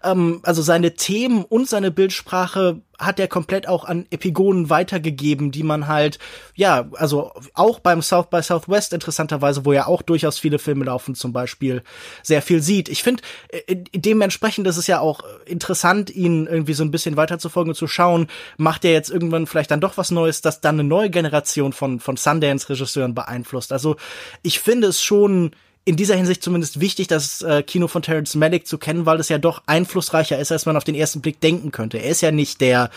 Ähm, 0.04 0.40
also 0.42 0.62
seine 0.62 0.94
Themen 0.94 1.44
und 1.44 1.68
seine 1.68 1.90
Bildsprache 1.90 2.80
hat 3.04 3.20
er 3.20 3.28
komplett 3.28 3.68
auch 3.68 3.84
an 3.84 4.06
Epigonen 4.10 4.70
weitergegeben, 4.70 5.50
die 5.50 5.62
man 5.62 5.88
halt, 5.88 6.18
ja, 6.54 6.88
also 6.94 7.32
auch 7.54 7.80
beim 7.80 8.02
South 8.02 8.28
by 8.30 8.42
Southwest 8.42 8.92
interessanterweise, 8.92 9.64
wo 9.64 9.72
ja 9.72 9.86
auch 9.86 10.02
durchaus 10.02 10.38
viele 10.38 10.58
Filme 10.58 10.84
laufen, 10.84 11.14
zum 11.14 11.32
Beispiel, 11.32 11.82
sehr 12.22 12.42
viel 12.42 12.62
sieht. 12.62 12.88
Ich 12.88 13.02
finde, 13.02 13.22
äh, 13.48 13.76
dementsprechend 13.94 14.66
ist 14.66 14.76
es 14.76 14.86
ja 14.86 15.00
auch 15.00 15.24
interessant, 15.46 16.10
ihn 16.10 16.46
irgendwie 16.46 16.74
so 16.74 16.84
ein 16.84 16.90
bisschen 16.90 17.16
weiterzufolgen 17.16 17.70
und 17.70 17.76
zu 17.76 17.86
schauen, 17.86 18.28
macht 18.56 18.84
er 18.84 18.92
jetzt 18.92 19.10
irgendwann 19.10 19.46
vielleicht 19.46 19.70
dann 19.70 19.80
doch 19.80 19.96
was 19.96 20.10
Neues, 20.10 20.40
das 20.40 20.60
dann 20.60 20.76
eine 20.76 20.84
neue 20.84 21.10
Generation 21.10 21.72
von, 21.72 22.00
von 22.00 22.16
Sundance-Regisseuren 22.16 23.14
beeinflusst. 23.14 23.72
Also 23.72 23.96
ich 24.42 24.60
finde 24.60 24.88
es 24.88 25.02
schon 25.02 25.52
in 25.84 25.96
dieser 25.96 26.14
Hinsicht 26.14 26.42
zumindest 26.42 26.80
wichtig, 26.80 27.08
das 27.08 27.42
äh, 27.42 27.62
Kino 27.62 27.88
von 27.88 28.02
Terrence 28.02 28.34
Malick 28.36 28.66
zu 28.66 28.78
kennen, 28.78 29.04
weil 29.04 29.18
es 29.18 29.28
ja 29.28 29.38
doch 29.38 29.62
einflussreicher 29.66 30.38
ist, 30.38 30.52
als 30.52 30.66
man 30.66 30.76
auf 30.76 30.84
den 30.84 30.94
ersten 30.94 31.20
Blick 31.20 31.40
denken 31.40 31.72
könnte. 31.72 31.98
Er 31.98 32.10
ist 32.10 32.20
ja 32.20 32.30
nicht 32.30 32.60
der, 32.60 32.90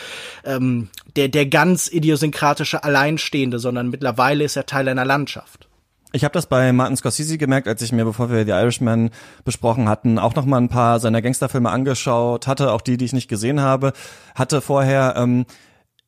ähm, 0.44 0.90
der, 1.16 1.30
der 1.30 1.48
ganz 1.48 1.92
idiosynkratische 1.92 2.84
Alleinstehende, 2.84 3.58
sondern 3.58 3.90
mittlerweile 3.90 4.44
ist 4.44 4.56
er 4.56 4.68
Teil 4.68 4.88
einer 4.88 5.06
Landschaft. 5.06 5.68
Ich 6.12 6.24
habe 6.24 6.32
das 6.32 6.46
bei 6.46 6.72
Martin 6.72 6.96
Scorsese 6.96 7.38
gemerkt, 7.38 7.68
als 7.68 7.82
ich 7.82 7.92
mir, 7.92 8.06
bevor 8.06 8.30
wir 8.30 8.46
The 8.46 8.52
Irishman 8.52 9.10
besprochen 9.44 9.90
hatten, 9.90 10.18
auch 10.18 10.36
noch 10.36 10.46
mal 10.46 10.62
ein 10.62 10.70
paar 10.70 11.00
seiner 11.00 11.22
Gangsterfilme 11.22 11.70
angeschaut 11.70 12.48
hatte, 12.48 12.72
auch 12.72 12.82
die, 12.82 12.96
die 12.96 13.06
ich 13.06 13.14
nicht 13.14 13.28
gesehen 13.28 13.60
habe, 13.60 13.92
hatte 14.34 14.62
vorher 14.62 15.16
ähm, 15.18 15.46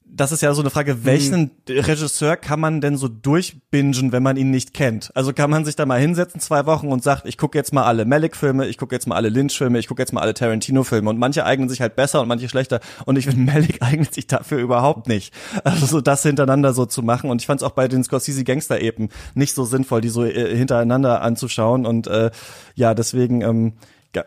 das 0.09 0.31
ist 0.31 0.41
ja 0.41 0.53
so 0.53 0.61
eine 0.61 0.69
Frage, 0.69 1.05
welchen 1.05 1.51
hm. 1.67 1.79
Regisseur 1.79 2.37
kann 2.37 2.59
man 2.59 2.81
denn 2.81 2.97
so 2.97 3.07
durchbingen, 3.07 4.11
wenn 4.11 4.23
man 4.23 4.37
ihn 4.37 4.49
nicht 4.49 4.73
kennt? 4.73 5.11
Also 5.15 5.33
kann 5.33 5.49
man 5.49 5.65
sich 5.65 5.75
da 5.75 5.85
mal 5.85 5.99
hinsetzen 5.99 6.41
zwei 6.41 6.65
Wochen 6.65 6.87
und 6.87 7.03
sagt, 7.03 7.27
ich 7.27 7.37
gucke 7.37 7.57
jetzt 7.57 7.73
mal 7.73 7.83
alle 7.83 8.05
Malick-Filme, 8.05 8.67
ich 8.67 8.77
gucke 8.77 8.95
jetzt 8.95 9.07
mal 9.07 9.15
alle 9.15 9.29
Lynch-Filme, 9.29 9.77
ich 9.79 9.87
gucke 9.87 10.01
jetzt 10.01 10.13
mal 10.13 10.21
alle 10.21 10.33
Tarantino-Filme 10.33 11.09
und 11.09 11.19
manche 11.19 11.45
eignen 11.45 11.69
sich 11.69 11.81
halt 11.81 11.95
besser 11.95 12.21
und 12.21 12.27
manche 12.27 12.49
schlechter 12.49 12.79
und 13.05 13.17
ich 13.17 13.25
finde, 13.25 13.51
Malick 13.51 13.81
eignet 13.81 14.13
sich 14.13 14.27
dafür 14.27 14.59
überhaupt 14.59 15.07
nicht. 15.07 15.33
Also 15.63 15.85
so 15.85 16.01
das 16.01 16.23
hintereinander 16.23 16.73
so 16.73 16.85
zu 16.85 17.03
machen 17.03 17.29
und 17.29 17.41
ich 17.41 17.47
fand 17.47 17.61
es 17.61 17.67
auch 17.67 17.71
bei 17.71 17.87
den 17.87 18.03
Scorsese-Gangster-Epen 18.03 19.09
nicht 19.35 19.53
so 19.53 19.65
sinnvoll, 19.65 20.01
die 20.01 20.09
so 20.09 20.23
äh, 20.23 20.55
hintereinander 20.55 21.21
anzuschauen 21.21 21.85
und 21.85 22.07
äh, 22.07 22.31
ja, 22.75 22.93
deswegen 22.93 23.41
ähm, 23.41 23.73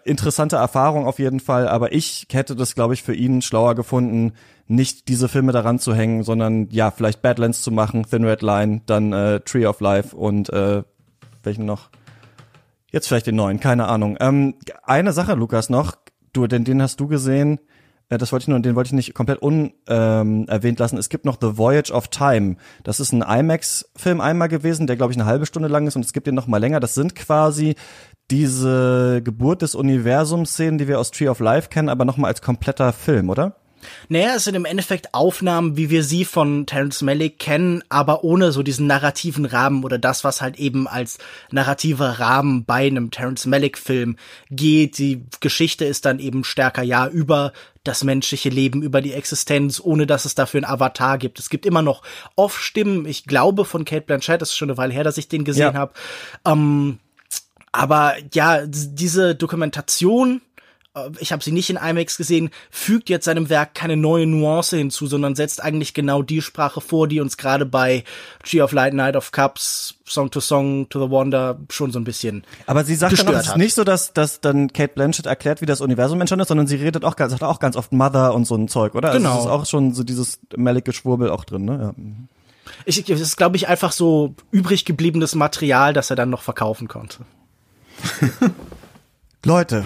interessante 0.05 0.57
Erfahrung 0.57 1.07
auf 1.07 1.19
jeden 1.19 1.41
Fall, 1.41 1.67
aber 1.69 1.93
ich 1.93 2.27
hätte 2.31 2.55
das, 2.55 2.75
glaube 2.75 2.95
ich, 2.95 3.03
für 3.03 3.15
ihn 3.15 3.43
schlauer 3.43 3.75
gefunden, 3.75 4.35
nicht 4.71 5.09
diese 5.09 5.29
Filme 5.29 5.53
daran 5.53 5.79
zu 5.79 5.95
hängen, 5.95 6.23
sondern 6.23 6.69
ja, 6.71 6.91
vielleicht 6.91 7.23
Badlands 7.23 7.63
zu 7.63 7.73
machen, 7.73 8.07
Thin 8.09 8.25
Red 8.25 8.43
Line, 8.43 8.83
dann 8.87 9.13
äh, 9.13 9.41
Tree 9.41 9.67
of 9.67 9.81
Life 9.81 10.17
und 10.17 10.49
äh, 10.51 10.83
welchen 11.43 11.67
noch? 11.67 11.91
Jetzt 12.93 13.09
vielleicht 13.09 13.27
den 13.27 13.37
neuen, 13.37 13.61
keine 13.61 13.89
Ahnung. 13.89 14.17
Ähm, 14.21 14.55
eine 14.85 15.13
Sache, 15.13 15.35
Lukas, 15.35 15.71
noch, 15.71 15.97
du, 16.33 16.47
denn 16.47 16.65
den 16.65 16.81
hast 16.81 17.01
du 17.01 17.09
gesehen, 17.09 17.59
äh, 18.11 18.19
das 18.19 18.31
wollte 18.31 18.45
ich 18.45 18.49
nur, 18.49 18.61
den 18.61 18.77
wollte 18.77 18.89
ich 18.89 18.93
nicht 18.93 19.13
komplett 19.13 19.39
unerwähnt 19.41 20.49
ähm, 20.49 20.77
lassen. 20.77 20.99
Es 20.99 21.09
gibt 21.09 21.25
noch 21.25 21.39
The 21.41 21.57
Voyage 21.57 21.93
of 21.93 22.09
Time. 22.09 22.57
Das 22.85 23.01
ist 23.01 23.13
ein 23.13 23.23
IMAX-Film 23.23 24.21
einmal 24.21 24.49
gewesen, 24.49 24.87
der 24.87 24.97
glaube 24.97 25.13
ich 25.13 25.19
eine 25.19 25.27
halbe 25.27 25.47
Stunde 25.47 25.69
lang 25.69 25.89
ist 25.89 25.97
und 25.97 26.05
es 26.05 26.13
gibt 26.13 26.29
den 26.29 26.35
noch 26.37 26.47
mal 26.47 26.59
länger. 26.59 26.79
Das 26.79 26.95
sind 26.95 27.17
quasi 27.17 27.75
diese 28.31 29.21
Geburt 29.25 29.63
des 29.63 29.75
Universums-Szenen, 29.75 30.79
die 30.79 30.87
wir 30.87 31.01
aus 31.01 31.11
Tree 31.11 31.29
of 31.29 31.41
Life 31.41 31.71
kennen, 31.71 31.89
aber 31.89 32.05
noch 32.05 32.17
mal 32.17 32.29
als 32.29 32.41
kompletter 32.41 32.93
Film, 32.93 33.31
oder? 33.31 33.57
Naja, 34.09 34.35
es 34.37 34.45
sind 34.45 34.55
im 34.55 34.65
Endeffekt 34.65 35.15
Aufnahmen, 35.15 35.77
wie 35.77 35.91
wir 35.91 36.03
sie 36.03 36.25
von 36.25 36.67
Terence 36.67 37.03
Malick 37.03 37.39
kennen, 37.39 37.83
aber 37.89 38.25
ohne 38.25 38.53
so 38.53 38.63
diesen 38.63 38.87
narrativen 38.87 39.45
Rahmen 39.45 39.85
oder 39.85 39.99
das, 39.99 40.25
was 40.25 40.41
halt 40.41 40.59
eben 40.59 40.87
als 40.87 41.19
narrativer 41.51 42.21
Rahmen 42.21 42.65
bei 42.65 42.87
einem 42.87 43.11
Terence 43.11 43.47
Malick-Film 43.47 44.17
geht. 44.51 44.99
Die 44.99 45.25
Geschichte 45.41 45.85
ist 45.85 46.05
dann 46.05 46.19
eben 46.19 46.45
stärker, 46.45 46.83
ja, 46.83 47.09
über 47.09 47.53
das 47.85 48.05
menschliche 48.05 48.51
Leben, 48.51 48.83
über 48.83 49.01
die 49.01 49.13
Existenz, 49.13 49.81
ohne 49.83 50.07
dass 50.07 50.25
es 50.25 50.35
dafür 50.35 50.59
einen 50.59 50.73
Avatar 50.73 51.19
gibt. 51.19 51.39
Es 51.39 51.49
gibt 51.49 51.65
immer 51.65 51.83
noch 51.83 52.03
Off-Stimmen, 52.37 53.07
ich 53.07 53.25
glaube 53.25 53.65
von 53.65 53.85
Kate 53.85 54.07
Blanchett, 54.07 54.43
das 54.43 54.51
ist 54.51 54.57
schon 54.57 54.71
eine 54.71 54.79
Weile 54.79 54.93
her, 54.93 55.05
dass 55.05 55.19
ich 55.19 55.29
den 55.29 55.45
gesehen 55.45 55.75
ja. 55.75 55.75
habe. 55.75 55.93
Ähm, 56.45 56.99
aber 57.73 58.15
ja, 58.35 58.67
diese 58.67 59.35
Dokumentation 59.35 60.43
ich 61.21 61.31
habe 61.31 61.43
sie 61.43 61.53
nicht 61.53 61.71
in 61.71 61.77
IMAX 61.77 62.17
gesehen, 62.17 62.51
fügt 62.71 63.09
jetzt 63.09 63.25
seinem 63.25 63.49
Werk 63.49 63.75
keine 63.75 63.97
neue 63.97 64.27
Nuance 64.27 64.77
hinzu, 64.77 65.07
sondern 65.07 65.37
setzt 65.37 65.63
eigentlich 65.63 65.95
genau 65.95 66.23
die 66.23 66.43
Sprache 66.43 66.81
vor, 66.81 67.07
die 67.07 67.21
uns 67.21 67.37
gerade 67.37 67.65
bei 67.65 68.03
Tree 68.45 68.61
of 68.61 68.73
Light, 68.73 68.93
Night 68.93 69.15
of 69.15 69.31
Cups, 69.31 69.95
Song 70.05 70.33
to 70.33 70.41
Song 70.41 70.89
to 70.89 71.05
the 71.05 71.11
Wonder 71.11 71.61
schon 71.71 71.93
so 71.93 72.01
ein 72.01 72.05
bisschen. 72.05 72.45
Aber 72.67 72.85
sie 72.85 72.97
sagt 72.97 73.19
dann 73.21 73.29
auch, 73.29 73.35
es 73.35 73.49
ist 73.49 73.57
nicht 73.57 73.75
so, 73.75 73.85
dass, 73.85 74.13
dass 74.13 74.41
dann 74.41 74.73
Kate 74.73 74.93
Blanchett 74.95 75.27
erklärt, 75.27 75.61
wie 75.61 75.67
das 75.67 75.81
Universum 75.81 76.21
entstanden 76.21 76.43
ist, 76.43 76.49
sondern 76.49 76.67
sie 76.67 76.77
redet 76.77 77.05
auch, 77.05 77.17
sagt 77.17 77.43
auch 77.45 77.61
ganz 77.61 77.77
oft 77.77 77.93
Mother 77.93 78.35
und 78.35 78.47
so 78.47 78.57
ein 78.57 78.67
Zeug, 78.67 78.97
oder? 78.97 79.13
Genau. 79.13 79.29
Also 79.29 79.41
es 79.41 79.45
ist 79.47 79.51
auch 79.51 79.67
schon 79.67 79.95
so 79.95 80.03
dieses 80.03 80.41
mellige 80.57 80.93
Schwurbel 80.93 81.31
auch 81.31 81.45
drin, 81.45 81.67
ne? 81.67 81.95
Ja. 81.97 82.05
Ich, 82.85 83.09
es 83.09 83.21
ist, 83.21 83.37
glaube 83.37 83.57
ich, 83.57 83.69
einfach 83.69 83.93
so 83.93 84.35
übrig 84.51 84.85
gebliebenes 84.85 85.35
Material, 85.35 85.93
das 85.93 86.11
er 86.11 86.17
dann 86.17 86.31
noch 86.31 86.43
verkaufen 86.43 86.89
konnte. 86.89 87.19
Leute, 89.45 89.85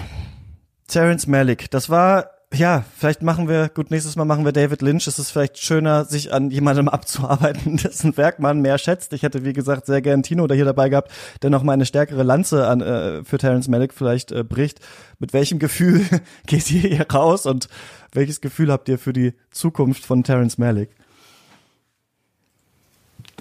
Terence 0.87 1.27
Malick, 1.27 1.69
das 1.71 1.89
war 1.89 2.35
ja, 2.53 2.85
vielleicht 2.97 3.21
machen 3.21 3.47
wir, 3.47 3.69
gut, 3.69 3.91
nächstes 3.91 4.15
Mal 4.15 4.25
machen 4.25 4.45
wir 4.45 4.51
David 4.51 4.81
Lynch. 4.81 5.07
Es 5.07 5.19
ist 5.19 5.31
vielleicht 5.31 5.57
schöner, 5.57 6.05
sich 6.05 6.33
an 6.33 6.51
jemandem 6.51 6.87
abzuarbeiten, 6.89 7.77
dessen 7.77 8.15
Werk 8.17 8.39
man 8.39 8.61
mehr 8.61 8.77
schätzt. 8.77 9.13
Ich 9.13 9.23
hätte, 9.23 9.43
wie 9.45 9.53
gesagt, 9.53 9.85
sehr 9.85 10.01
gern 10.01 10.23
Tino 10.23 10.47
da 10.47 10.55
hier 10.55 10.65
dabei 10.65 10.89
gehabt, 10.89 11.11
der 11.41 11.49
noch 11.49 11.63
mal 11.63 11.73
eine 11.73 11.85
stärkere 11.85 12.23
Lanze 12.23 12.67
an, 12.67 12.81
äh, 12.81 13.23
für 13.23 13.37
Terence 13.37 13.67
Malick 13.67 13.93
vielleicht 13.93 14.31
äh, 14.31 14.43
bricht. 14.43 14.79
Mit 15.19 15.33
welchem 15.33 15.59
Gefühl 15.59 16.05
geht 16.47 16.69
ihr 16.71 16.81
hier 16.81 17.07
raus 17.11 17.45
und 17.45 17.67
welches 18.13 18.41
Gefühl 18.41 18.71
habt 18.71 18.87
ihr 18.89 18.99
für 18.99 19.13
die 19.13 19.33
Zukunft 19.51 20.05
von 20.05 20.23
Terence 20.23 20.57
Malick? 20.57 20.89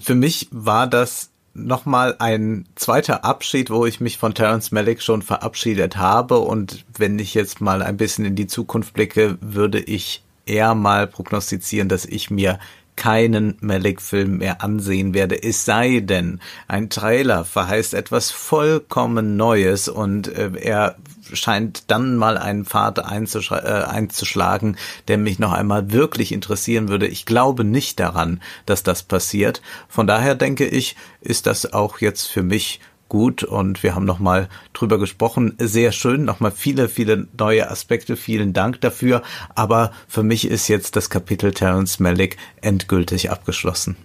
Für 0.00 0.14
mich 0.14 0.48
war 0.50 0.88
das 0.88 1.30
nochmal 1.54 2.16
ein 2.18 2.66
zweiter 2.74 3.24
Abschied, 3.24 3.70
wo 3.70 3.86
ich 3.86 4.00
mich 4.00 4.18
von 4.18 4.34
Terence 4.34 4.72
Malick 4.72 5.00
schon 5.02 5.22
verabschiedet 5.22 5.96
habe. 5.96 6.38
Und 6.38 6.84
wenn 6.96 7.18
ich 7.18 7.34
jetzt 7.34 7.60
mal 7.60 7.82
ein 7.82 7.96
bisschen 7.96 8.24
in 8.24 8.34
die 8.34 8.46
Zukunft 8.46 8.92
blicke, 8.94 9.38
würde 9.40 9.80
ich 9.80 10.22
eher 10.46 10.74
mal 10.74 11.06
prognostizieren, 11.06 11.88
dass 11.88 12.04
ich 12.04 12.30
mir 12.30 12.58
keinen 12.96 13.56
Malick-Film 13.60 14.38
mehr 14.38 14.62
ansehen 14.62 15.14
werde, 15.14 15.42
es 15.42 15.64
sei 15.64 16.00
denn, 16.00 16.40
ein 16.68 16.90
Trailer 16.90 17.44
verheißt 17.44 17.94
etwas 17.94 18.30
vollkommen 18.30 19.36
Neues 19.36 19.88
und 19.88 20.28
äh, 20.28 20.50
er 20.60 20.96
scheint 21.32 21.90
dann 21.90 22.16
mal 22.16 22.38
einen 22.38 22.64
Pfad 22.64 22.98
äh, 22.98 23.02
einzuschlagen, 23.02 24.76
der 25.08 25.18
mich 25.18 25.38
noch 25.38 25.52
einmal 25.52 25.92
wirklich 25.92 26.32
interessieren 26.32 26.88
würde. 26.88 27.06
Ich 27.06 27.26
glaube 27.26 27.64
nicht 27.64 27.98
daran, 27.98 28.40
dass 28.66 28.82
das 28.82 29.02
passiert. 29.02 29.62
Von 29.88 30.06
daher 30.06 30.34
denke 30.34 30.66
ich, 30.66 30.96
ist 31.20 31.46
das 31.46 31.72
auch 31.72 32.00
jetzt 32.00 32.26
für 32.26 32.42
mich 32.42 32.80
gut 33.08 33.42
und 33.44 33.82
wir 33.82 33.94
haben 33.94 34.04
nochmal 34.04 34.48
drüber 34.72 34.98
gesprochen. 34.98 35.54
Sehr 35.58 35.92
schön, 35.92 36.24
nochmal 36.24 36.52
viele, 36.52 36.88
viele 36.88 37.28
neue 37.38 37.70
Aspekte. 37.70 38.16
Vielen 38.16 38.52
Dank 38.52 38.80
dafür. 38.80 39.22
Aber 39.54 39.92
für 40.08 40.22
mich 40.22 40.46
ist 40.46 40.68
jetzt 40.68 40.96
das 40.96 41.10
Kapitel 41.10 41.52
Terence 41.52 42.00
Malick 42.00 42.36
endgültig 42.60 43.30
abgeschlossen. 43.30 43.96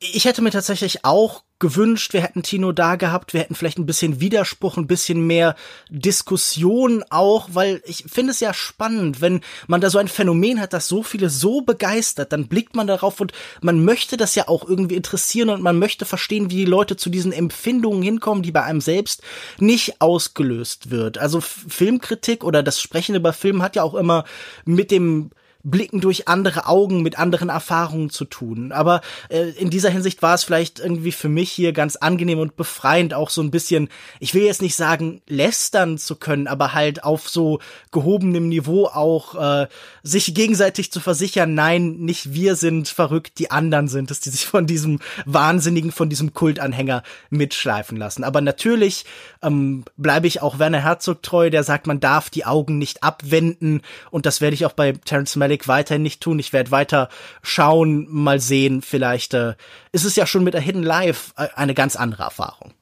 Ich 0.00 0.24
hätte 0.24 0.42
mir 0.42 0.50
tatsächlich 0.50 1.04
auch 1.04 1.42
gewünscht, 1.58 2.12
wir 2.12 2.22
hätten 2.22 2.42
Tino 2.42 2.72
da 2.72 2.96
gehabt, 2.96 3.32
wir 3.32 3.40
hätten 3.40 3.54
vielleicht 3.54 3.78
ein 3.78 3.86
bisschen 3.86 4.20
Widerspruch, 4.20 4.76
ein 4.76 4.86
bisschen 4.86 5.26
mehr 5.26 5.56
Diskussion 5.90 7.04
auch, 7.10 7.48
weil 7.52 7.82
ich 7.84 8.04
finde 8.06 8.30
es 8.30 8.40
ja 8.40 8.54
spannend, 8.54 9.20
wenn 9.20 9.40
man 9.66 9.80
da 9.80 9.90
so 9.90 9.98
ein 9.98 10.08
Phänomen 10.08 10.60
hat, 10.60 10.72
das 10.72 10.88
so 10.88 11.02
viele 11.02 11.30
so 11.30 11.62
begeistert, 11.62 12.32
dann 12.32 12.46
blickt 12.46 12.76
man 12.76 12.86
darauf 12.86 13.20
und 13.20 13.32
man 13.60 13.84
möchte 13.84 14.16
das 14.16 14.34
ja 14.34 14.46
auch 14.48 14.68
irgendwie 14.68 14.94
interessieren 14.94 15.50
und 15.50 15.62
man 15.62 15.78
möchte 15.78 16.04
verstehen, 16.04 16.50
wie 16.50 16.56
die 16.56 16.64
Leute 16.64 16.96
zu 16.96 17.10
diesen 17.10 17.32
Empfindungen 17.32 18.02
hinkommen, 18.02 18.42
die 18.42 18.52
bei 18.52 18.62
einem 18.62 18.80
selbst 18.80 19.22
nicht 19.58 20.00
ausgelöst 20.00 20.90
wird. 20.90 21.18
Also 21.18 21.40
Filmkritik 21.40 22.44
oder 22.44 22.62
das 22.62 22.80
Sprechen 22.80 23.16
über 23.16 23.32
Film 23.32 23.62
hat 23.62 23.76
ja 23.76 23.82
auch 23.82 23.94
immer 23.94 24.24
mit 24.64 24.90
dem 24.90 25.30
Blicken 25.64 26.00
durch 26.00 26.28
andere 26.28 26.66
Augen 26.66 27.02
mit 27.02 27.18
anderen 27.18 27.48
Erfahrungen 27.48 28.10
zu 28.10 28.24
tun. 28.24 28.70
Aber 28.70 29.00
äh, 29.28 29.50
in 29.50 29.70
dieser 29.70 29.90
Hinsicht 29.90 30.22
war 30.22 30.34
es 30.34 30.44
vielleicht 30.44 30.78
irgendwie 30.78 31.10
für 31.10 31.28
mich 31.28 31.50
hier 31.50 31.72
ganz 31.72 31.96
angenehm 31.96 32.38
und 32.38 32.56
befreiend, 32.56 33.12
auch 33.12 33.30
so 33.30 33.42
ein 33.42 33.50
bisschen, 33.50 33.88
ich 34.20 34.34
will 34.34 34.44
jetzt 34.44 34.62
nicht 34.62 34.76
sagen, 34.76 35.20
lästern 35.26 35.98
zu 35.98 36.16
können, 36.16 36.46
aber 36.46 36.74
halt 36.74 37.02
auf 37.02 37.28
so 37.28 37.58
gehobenem 37.90 38.48
Niveau 38.48 38.86
auch 38.86 39.34
äh, 39.34 39.66
sich 40.02 40.32
gegenseitig 40.32 40.92
zu 40.92 41.00
versichern, 41.00 41.54
nein, 41.54 41.96
nicht 41.98 42.32
wir 42.32 42.54
sind 42.54 42.88
verrückt, 42.88 43.38
die 43.38 43.50
anderen 43.50 43.88
sind 43.88 44.10
es, 44.12 44.20
die 44.20 44.30
sich 44.30 44.46
von 44.46 44.66
diesem 44.66 45.00
Wahnsinnigen, 45.26 45.90
von 45.90 46.08
diesem 46.08 46.34
Kultanhänger 46.34 47.02
mitschleifen 47.30 47.96
lassen. 47.96 48.22
Aber 48.22 48.40
natürlich 48.40 49.04
ähm, 49.42 49.84
bleibe 49.96 50.28
ich 50.28 50.40
auch 50.40 50.58
Werner 50.60 50.82
Herzog 50.82 51.22
treu, 51.22 51.50
der 51.50 51.64
sagt, 51.64 51.88
man 51.88 51.98
darf 51.98 52.30
die 52.30 52.44
Augen 52.44 52.78
nicht 52.78 53.02
abwenden 53.02 53.82
und 54.12 54.24
das 54.24 54.40
werde 54.40 54.54
ich 54.54 54.64
auch 54.64 54.72
bei 54.72 54.92
Terence 54.92 55.36
Malik 55.48 55.66
weiterhin 55.66 56.02
nicht 56.02 56.20
tun. 56.20 56.38
Ich 56.38 56.52
werde 56.52 56.70
weiter 56.70 57.08
schauen, 57.42 58.06
mal 58.10 58.38
sehen. 58.38 58.82
Vielleicht 58.82 59.32
äh, 59.32 59.54
ist 59.92 60.04
es 60.04 60.14
ja 60.14 60.26
schon 60.26 60.44
mit 60.44 60.52
der 60.52 60.60
Hidden 60.60 60.82
Life 60.82 61.32
äh, 61.38 61.48
eine 61.56 61.72
ganz 61.72 61.96
andere 61.96 62.24
Erfahrung. 62.24 62.72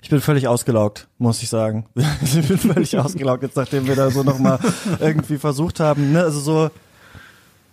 Ich 0.00 0.08
bin 0.08 0.20
völlig 0.20 0.46
ausgelaugt, 0.46 1.08
muss 1.18 1.42
ich 1.42 1.48
sagen. 1.48 1.86
ich 2.22 2.46
bin 2.46 2.58
völlig 2.58 2.96
ausgelaugt, 2.98 3.42
jetzt 3.42 3.56
nachdem 3.56 3.88
wir 3.88 3.96
da 3.96 4.10
so 4.10 4.22
nochmal 4.22 4.60
irgendwie 5.00 5.36
versucht 5.36 5.80
haben. 5.80 6.12
Ne? 6.12 6.22
Also 6.22 6.38
so, 6.38 6.70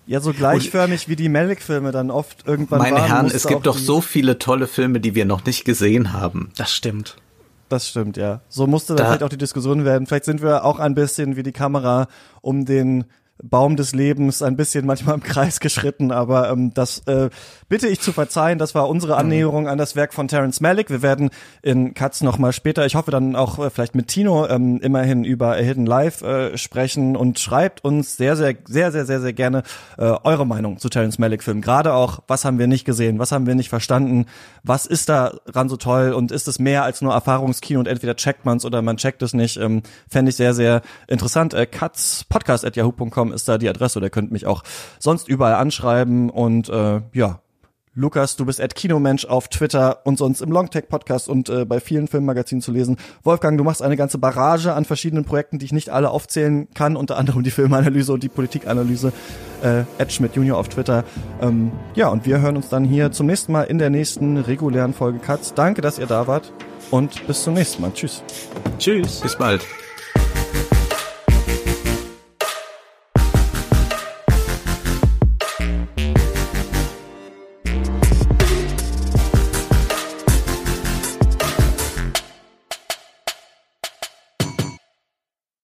ja, 0.08 0.20
so 0.20 0.34
gleichförmig 0.34 1.08
wie 1.08 1.16
die 1.16 1.30
Malik-Filme 1.30 1.92
dann 1.92 2.10
oft 2.10 2.48
irgendwann 2.48 2.80
Meine 2.80 2.96
waren. 2.96 3.08
Herren, 3.08 3.26
es 3.28 3.46
gibt 3.46 3.68
doch 3.68 3.78
so 3.78 4.02
viele 4.02 4.40
tolle 4.40 4.66
Filme, 4.66 5.00
die 5.00 5.14
wir 5.14 5.26
noch 5.26 5.46
nicht 5.46 5.64
gesehen 5.64 6.12
haben. 6.12 6.52
Das 6.58 6.74
stimmt. 6.74 7.18
Das 7.70 7.88
stimmt, 7.88 8.18
ja. 8.18 8.42
So 8.50 8.66
musste 8.66 8.96
dann 8.96 8.98
da 8.98 9.10
vielleicht 9.12 9.24
auch 9.24 9.30
die 9.30 9.38
Diskussion 9.38 9.86
werden. 9.86 10.08
Vielleicht 10.08 10.26
sind 10.26 10.42
wir 10.42 10.66
auch 10.66 10.80
ein 10.80 10.96
bisschen 10.96 11.36
wie 11.36 11.44
die 11.44 11.54
Kamera 11.54 12.08
um 12.42 12.66
den 12.66 13.06
Baum 13.44 13.76
des 13.76 13.94
Lebens 13.94 14.42
ein 14.42 14.56
bisschen 14.56 14.86
manchmal 14.86 15.16
im 15.16 15.24
Kreis 15.24 15.60
geschritten, 15.60 16.12
aber 16.12 16.50
ähm, 16.50 16.74
das 16.74 17.00
äh, 17.08 17.30
bitte 17.70 17.88
ich 17.88 18.00
zu 18.00 18.12
verzeihen. 18.12 18.60
Das 18.60 18.76
war 18.76 18.90
unsere 18.90 19.18
Annäherung 19.18 19.68
an 19.68 19.78
das 19.78 19.96
Werk 19.96 20.14
von 20.14 20.28
Terence 20.28 20.62
Malick. 20.62 20.90
Wir 20.90 21.02
werden 21.02 21.30
in 21.62 21.94
Katz 21.94 22.22
noch 22.22 22.38
mal 22.38 22.54
später, 22.54 22.86
ich 22.86 22.96
hoffe 22.96 23.12
dann 23.12 23.36
auch 23.36 23.60
äh, 23.60 23.70
vielleicht 23.70 23.96
mit 23.96 24.08
Tino 24.08 24.48
ähm, 24.48 24.80
immerhin 24.82 25.24
über 25.24 25.56
Hidden 25.56 25.86
Life 25.86 26.26
äh, 26.26 26.58
sprechen 26.58 27.16
und 27.16 27.40
schreibt 27.40 27.84
uns 27.84 28.18
sehr, 28.18 28.36
sehr, 28.36 28.56
sehr, 28.66 28.92
sehr, 28.92 29.06
sehr, 29.06 29.22
sehr 29.22 29.34
gerne 29.34 29.64
äh, 29.98 30.04
eure 30.24 30.46
Meinung 30.46 30.78
zu 30.78 30.90
Terence 30.90 31.20
Malick 31.20 31.44
Filmen. 31.44 31.62
Gerade 31.62 31.94
auch, 31.94 32.20
was 32.28 32.46
haben 32.46 32.60
wir 32.60 32.68
nicht 32.68 32.86
gesehen, 32.86 33.20
was 33.20 33.32
haben 33.32 33.48
wir 33.48 33.56
nicht 33.56 33.70
verstanden, 33.70 34.26
was 34.64 34.86
ist 34.86 35.10
daran 35.10 35.70
so 35.70 35.78
toll 35.78 36.14
und 36.14 36.32
ist 36.32 36.48
es 36.48 36.60
mehr 36.60 36.84
als 36.84 37.02
nur 37.02 37.14
Erfahrungskino 37.14 37.80
und 37.80 37.88
entweder 37.88 38.16
checkt 38.16 38.46
man 38.46 38.58
es 38.58 38.66
oder 38.66 38.82
man 38.82 38.98
checkt 38.98 39.22
es 39.22 39.34
nicht. 39.34 39.58
Ähm, 39.58 39.82
Fände 40.10 40.30
ich 40.30 40.36
sehr, 40.36 40.54
sehr 40.54 40.82
interessant. 41.08 41.54
Äh, 41.54 41.66
Katz 41.66 42.26
Podcast 42.28 42.66
at 42.66 42.76
yahoo.com 42.76 43.31
ist 43.32 43.48
da 43.48 43.58
die 43.58 43.70
Adresse 43.70 44.00
oder 44.00 44.08
ihr 44.08 44.12
könnt 44.12 44.32
mich 44.32 44.46
auch 44.46 44.64
sonst 45.00 45.28
überall 45.28 45.56
anschreiben 45.56 46.30
und 46.30 46.70
äh, 46.70 47.02
ja, 47.14 47.40
Lukas, 47.94 48.38
du 48.38 48.46
bist 48.46 48.62
at 48.62 48.74
Kinomensch 48.74 49.26
auf 49.26 49.50
Twitter 49.50 50.00
und 50.06 50.18
sonst 50.18 50.42
im 50.42 50.50
Longtech 50.50 50.88
Podcast 50.88 51.28
und 51.28 51.50
äh, 51.50 51.66
bei 51.66 51.82
vielen 51.82 52.08
Filmmagazinen 52.08 52.62
zu 52.62 52.72
lesen. 52.72 52.96
Wolfgang, 53.24 53.58
du 53.58 53.66
machst 53.66 53.82
eine 53.82 53.98
ganze 53.98 54.18
Barrage 54.18 54.74
an 54.74 54.86
verschiedenen 54.86 55.26
Projekten, 55.26 55.60
die 55.60 55.66
ich 55.66 55.74
nicht 55.74 55.90
alle 55.90 56.10
aufzählen 56.10 56.70
kann, 56.74 56.96
unter 56.96 57.18
anderem 57.18 57.44
die 57.44 57.52
Filmanalyse 57.52 58.14
und 58.14 58.24
die 58.24 58.30
Politikanalyse. 58.30 59.12
Äh, 59.62 59.84
Ed 59.98 60.14
Schmidt 60.14 60.38
Junior 60.38 60.58
auf 60.58 60.70
Twitter. 60.70 61.04
Ähm, 61.42 61.74
ja, 61.94 62.08
und 62.08 62.26
wir 62.26 62.40
hören 62.40 62.56
uns 62.56 62.70
dann 62.70 62.86
hier 62.86 63.12
zum 63.12 63.28
nächsten 63.28 63.52
Mal 63.52 63.64
in 63.64 63.78
der 63.78 63.90
nächsten 63.90 64.38
regulären 64.38 64.94
Folge 64.94 65.20
Katz. 65.20 65.54
Danke, 65.54 65.82
dass 65.82 66.00
ihr 66.00 66.08
da 66.08 66.28
wart 66.28 66.54
und 66.92 67.28
bis 67.28 67.44
zum 67.44 67.56
nächsten 67.56 67.82
Mal. 67.82 67.92
Tschüss. 67.94 68.24
Tschüss. 68.80 69.20
Bis 69.20 69.36
bald. 69.36 69.68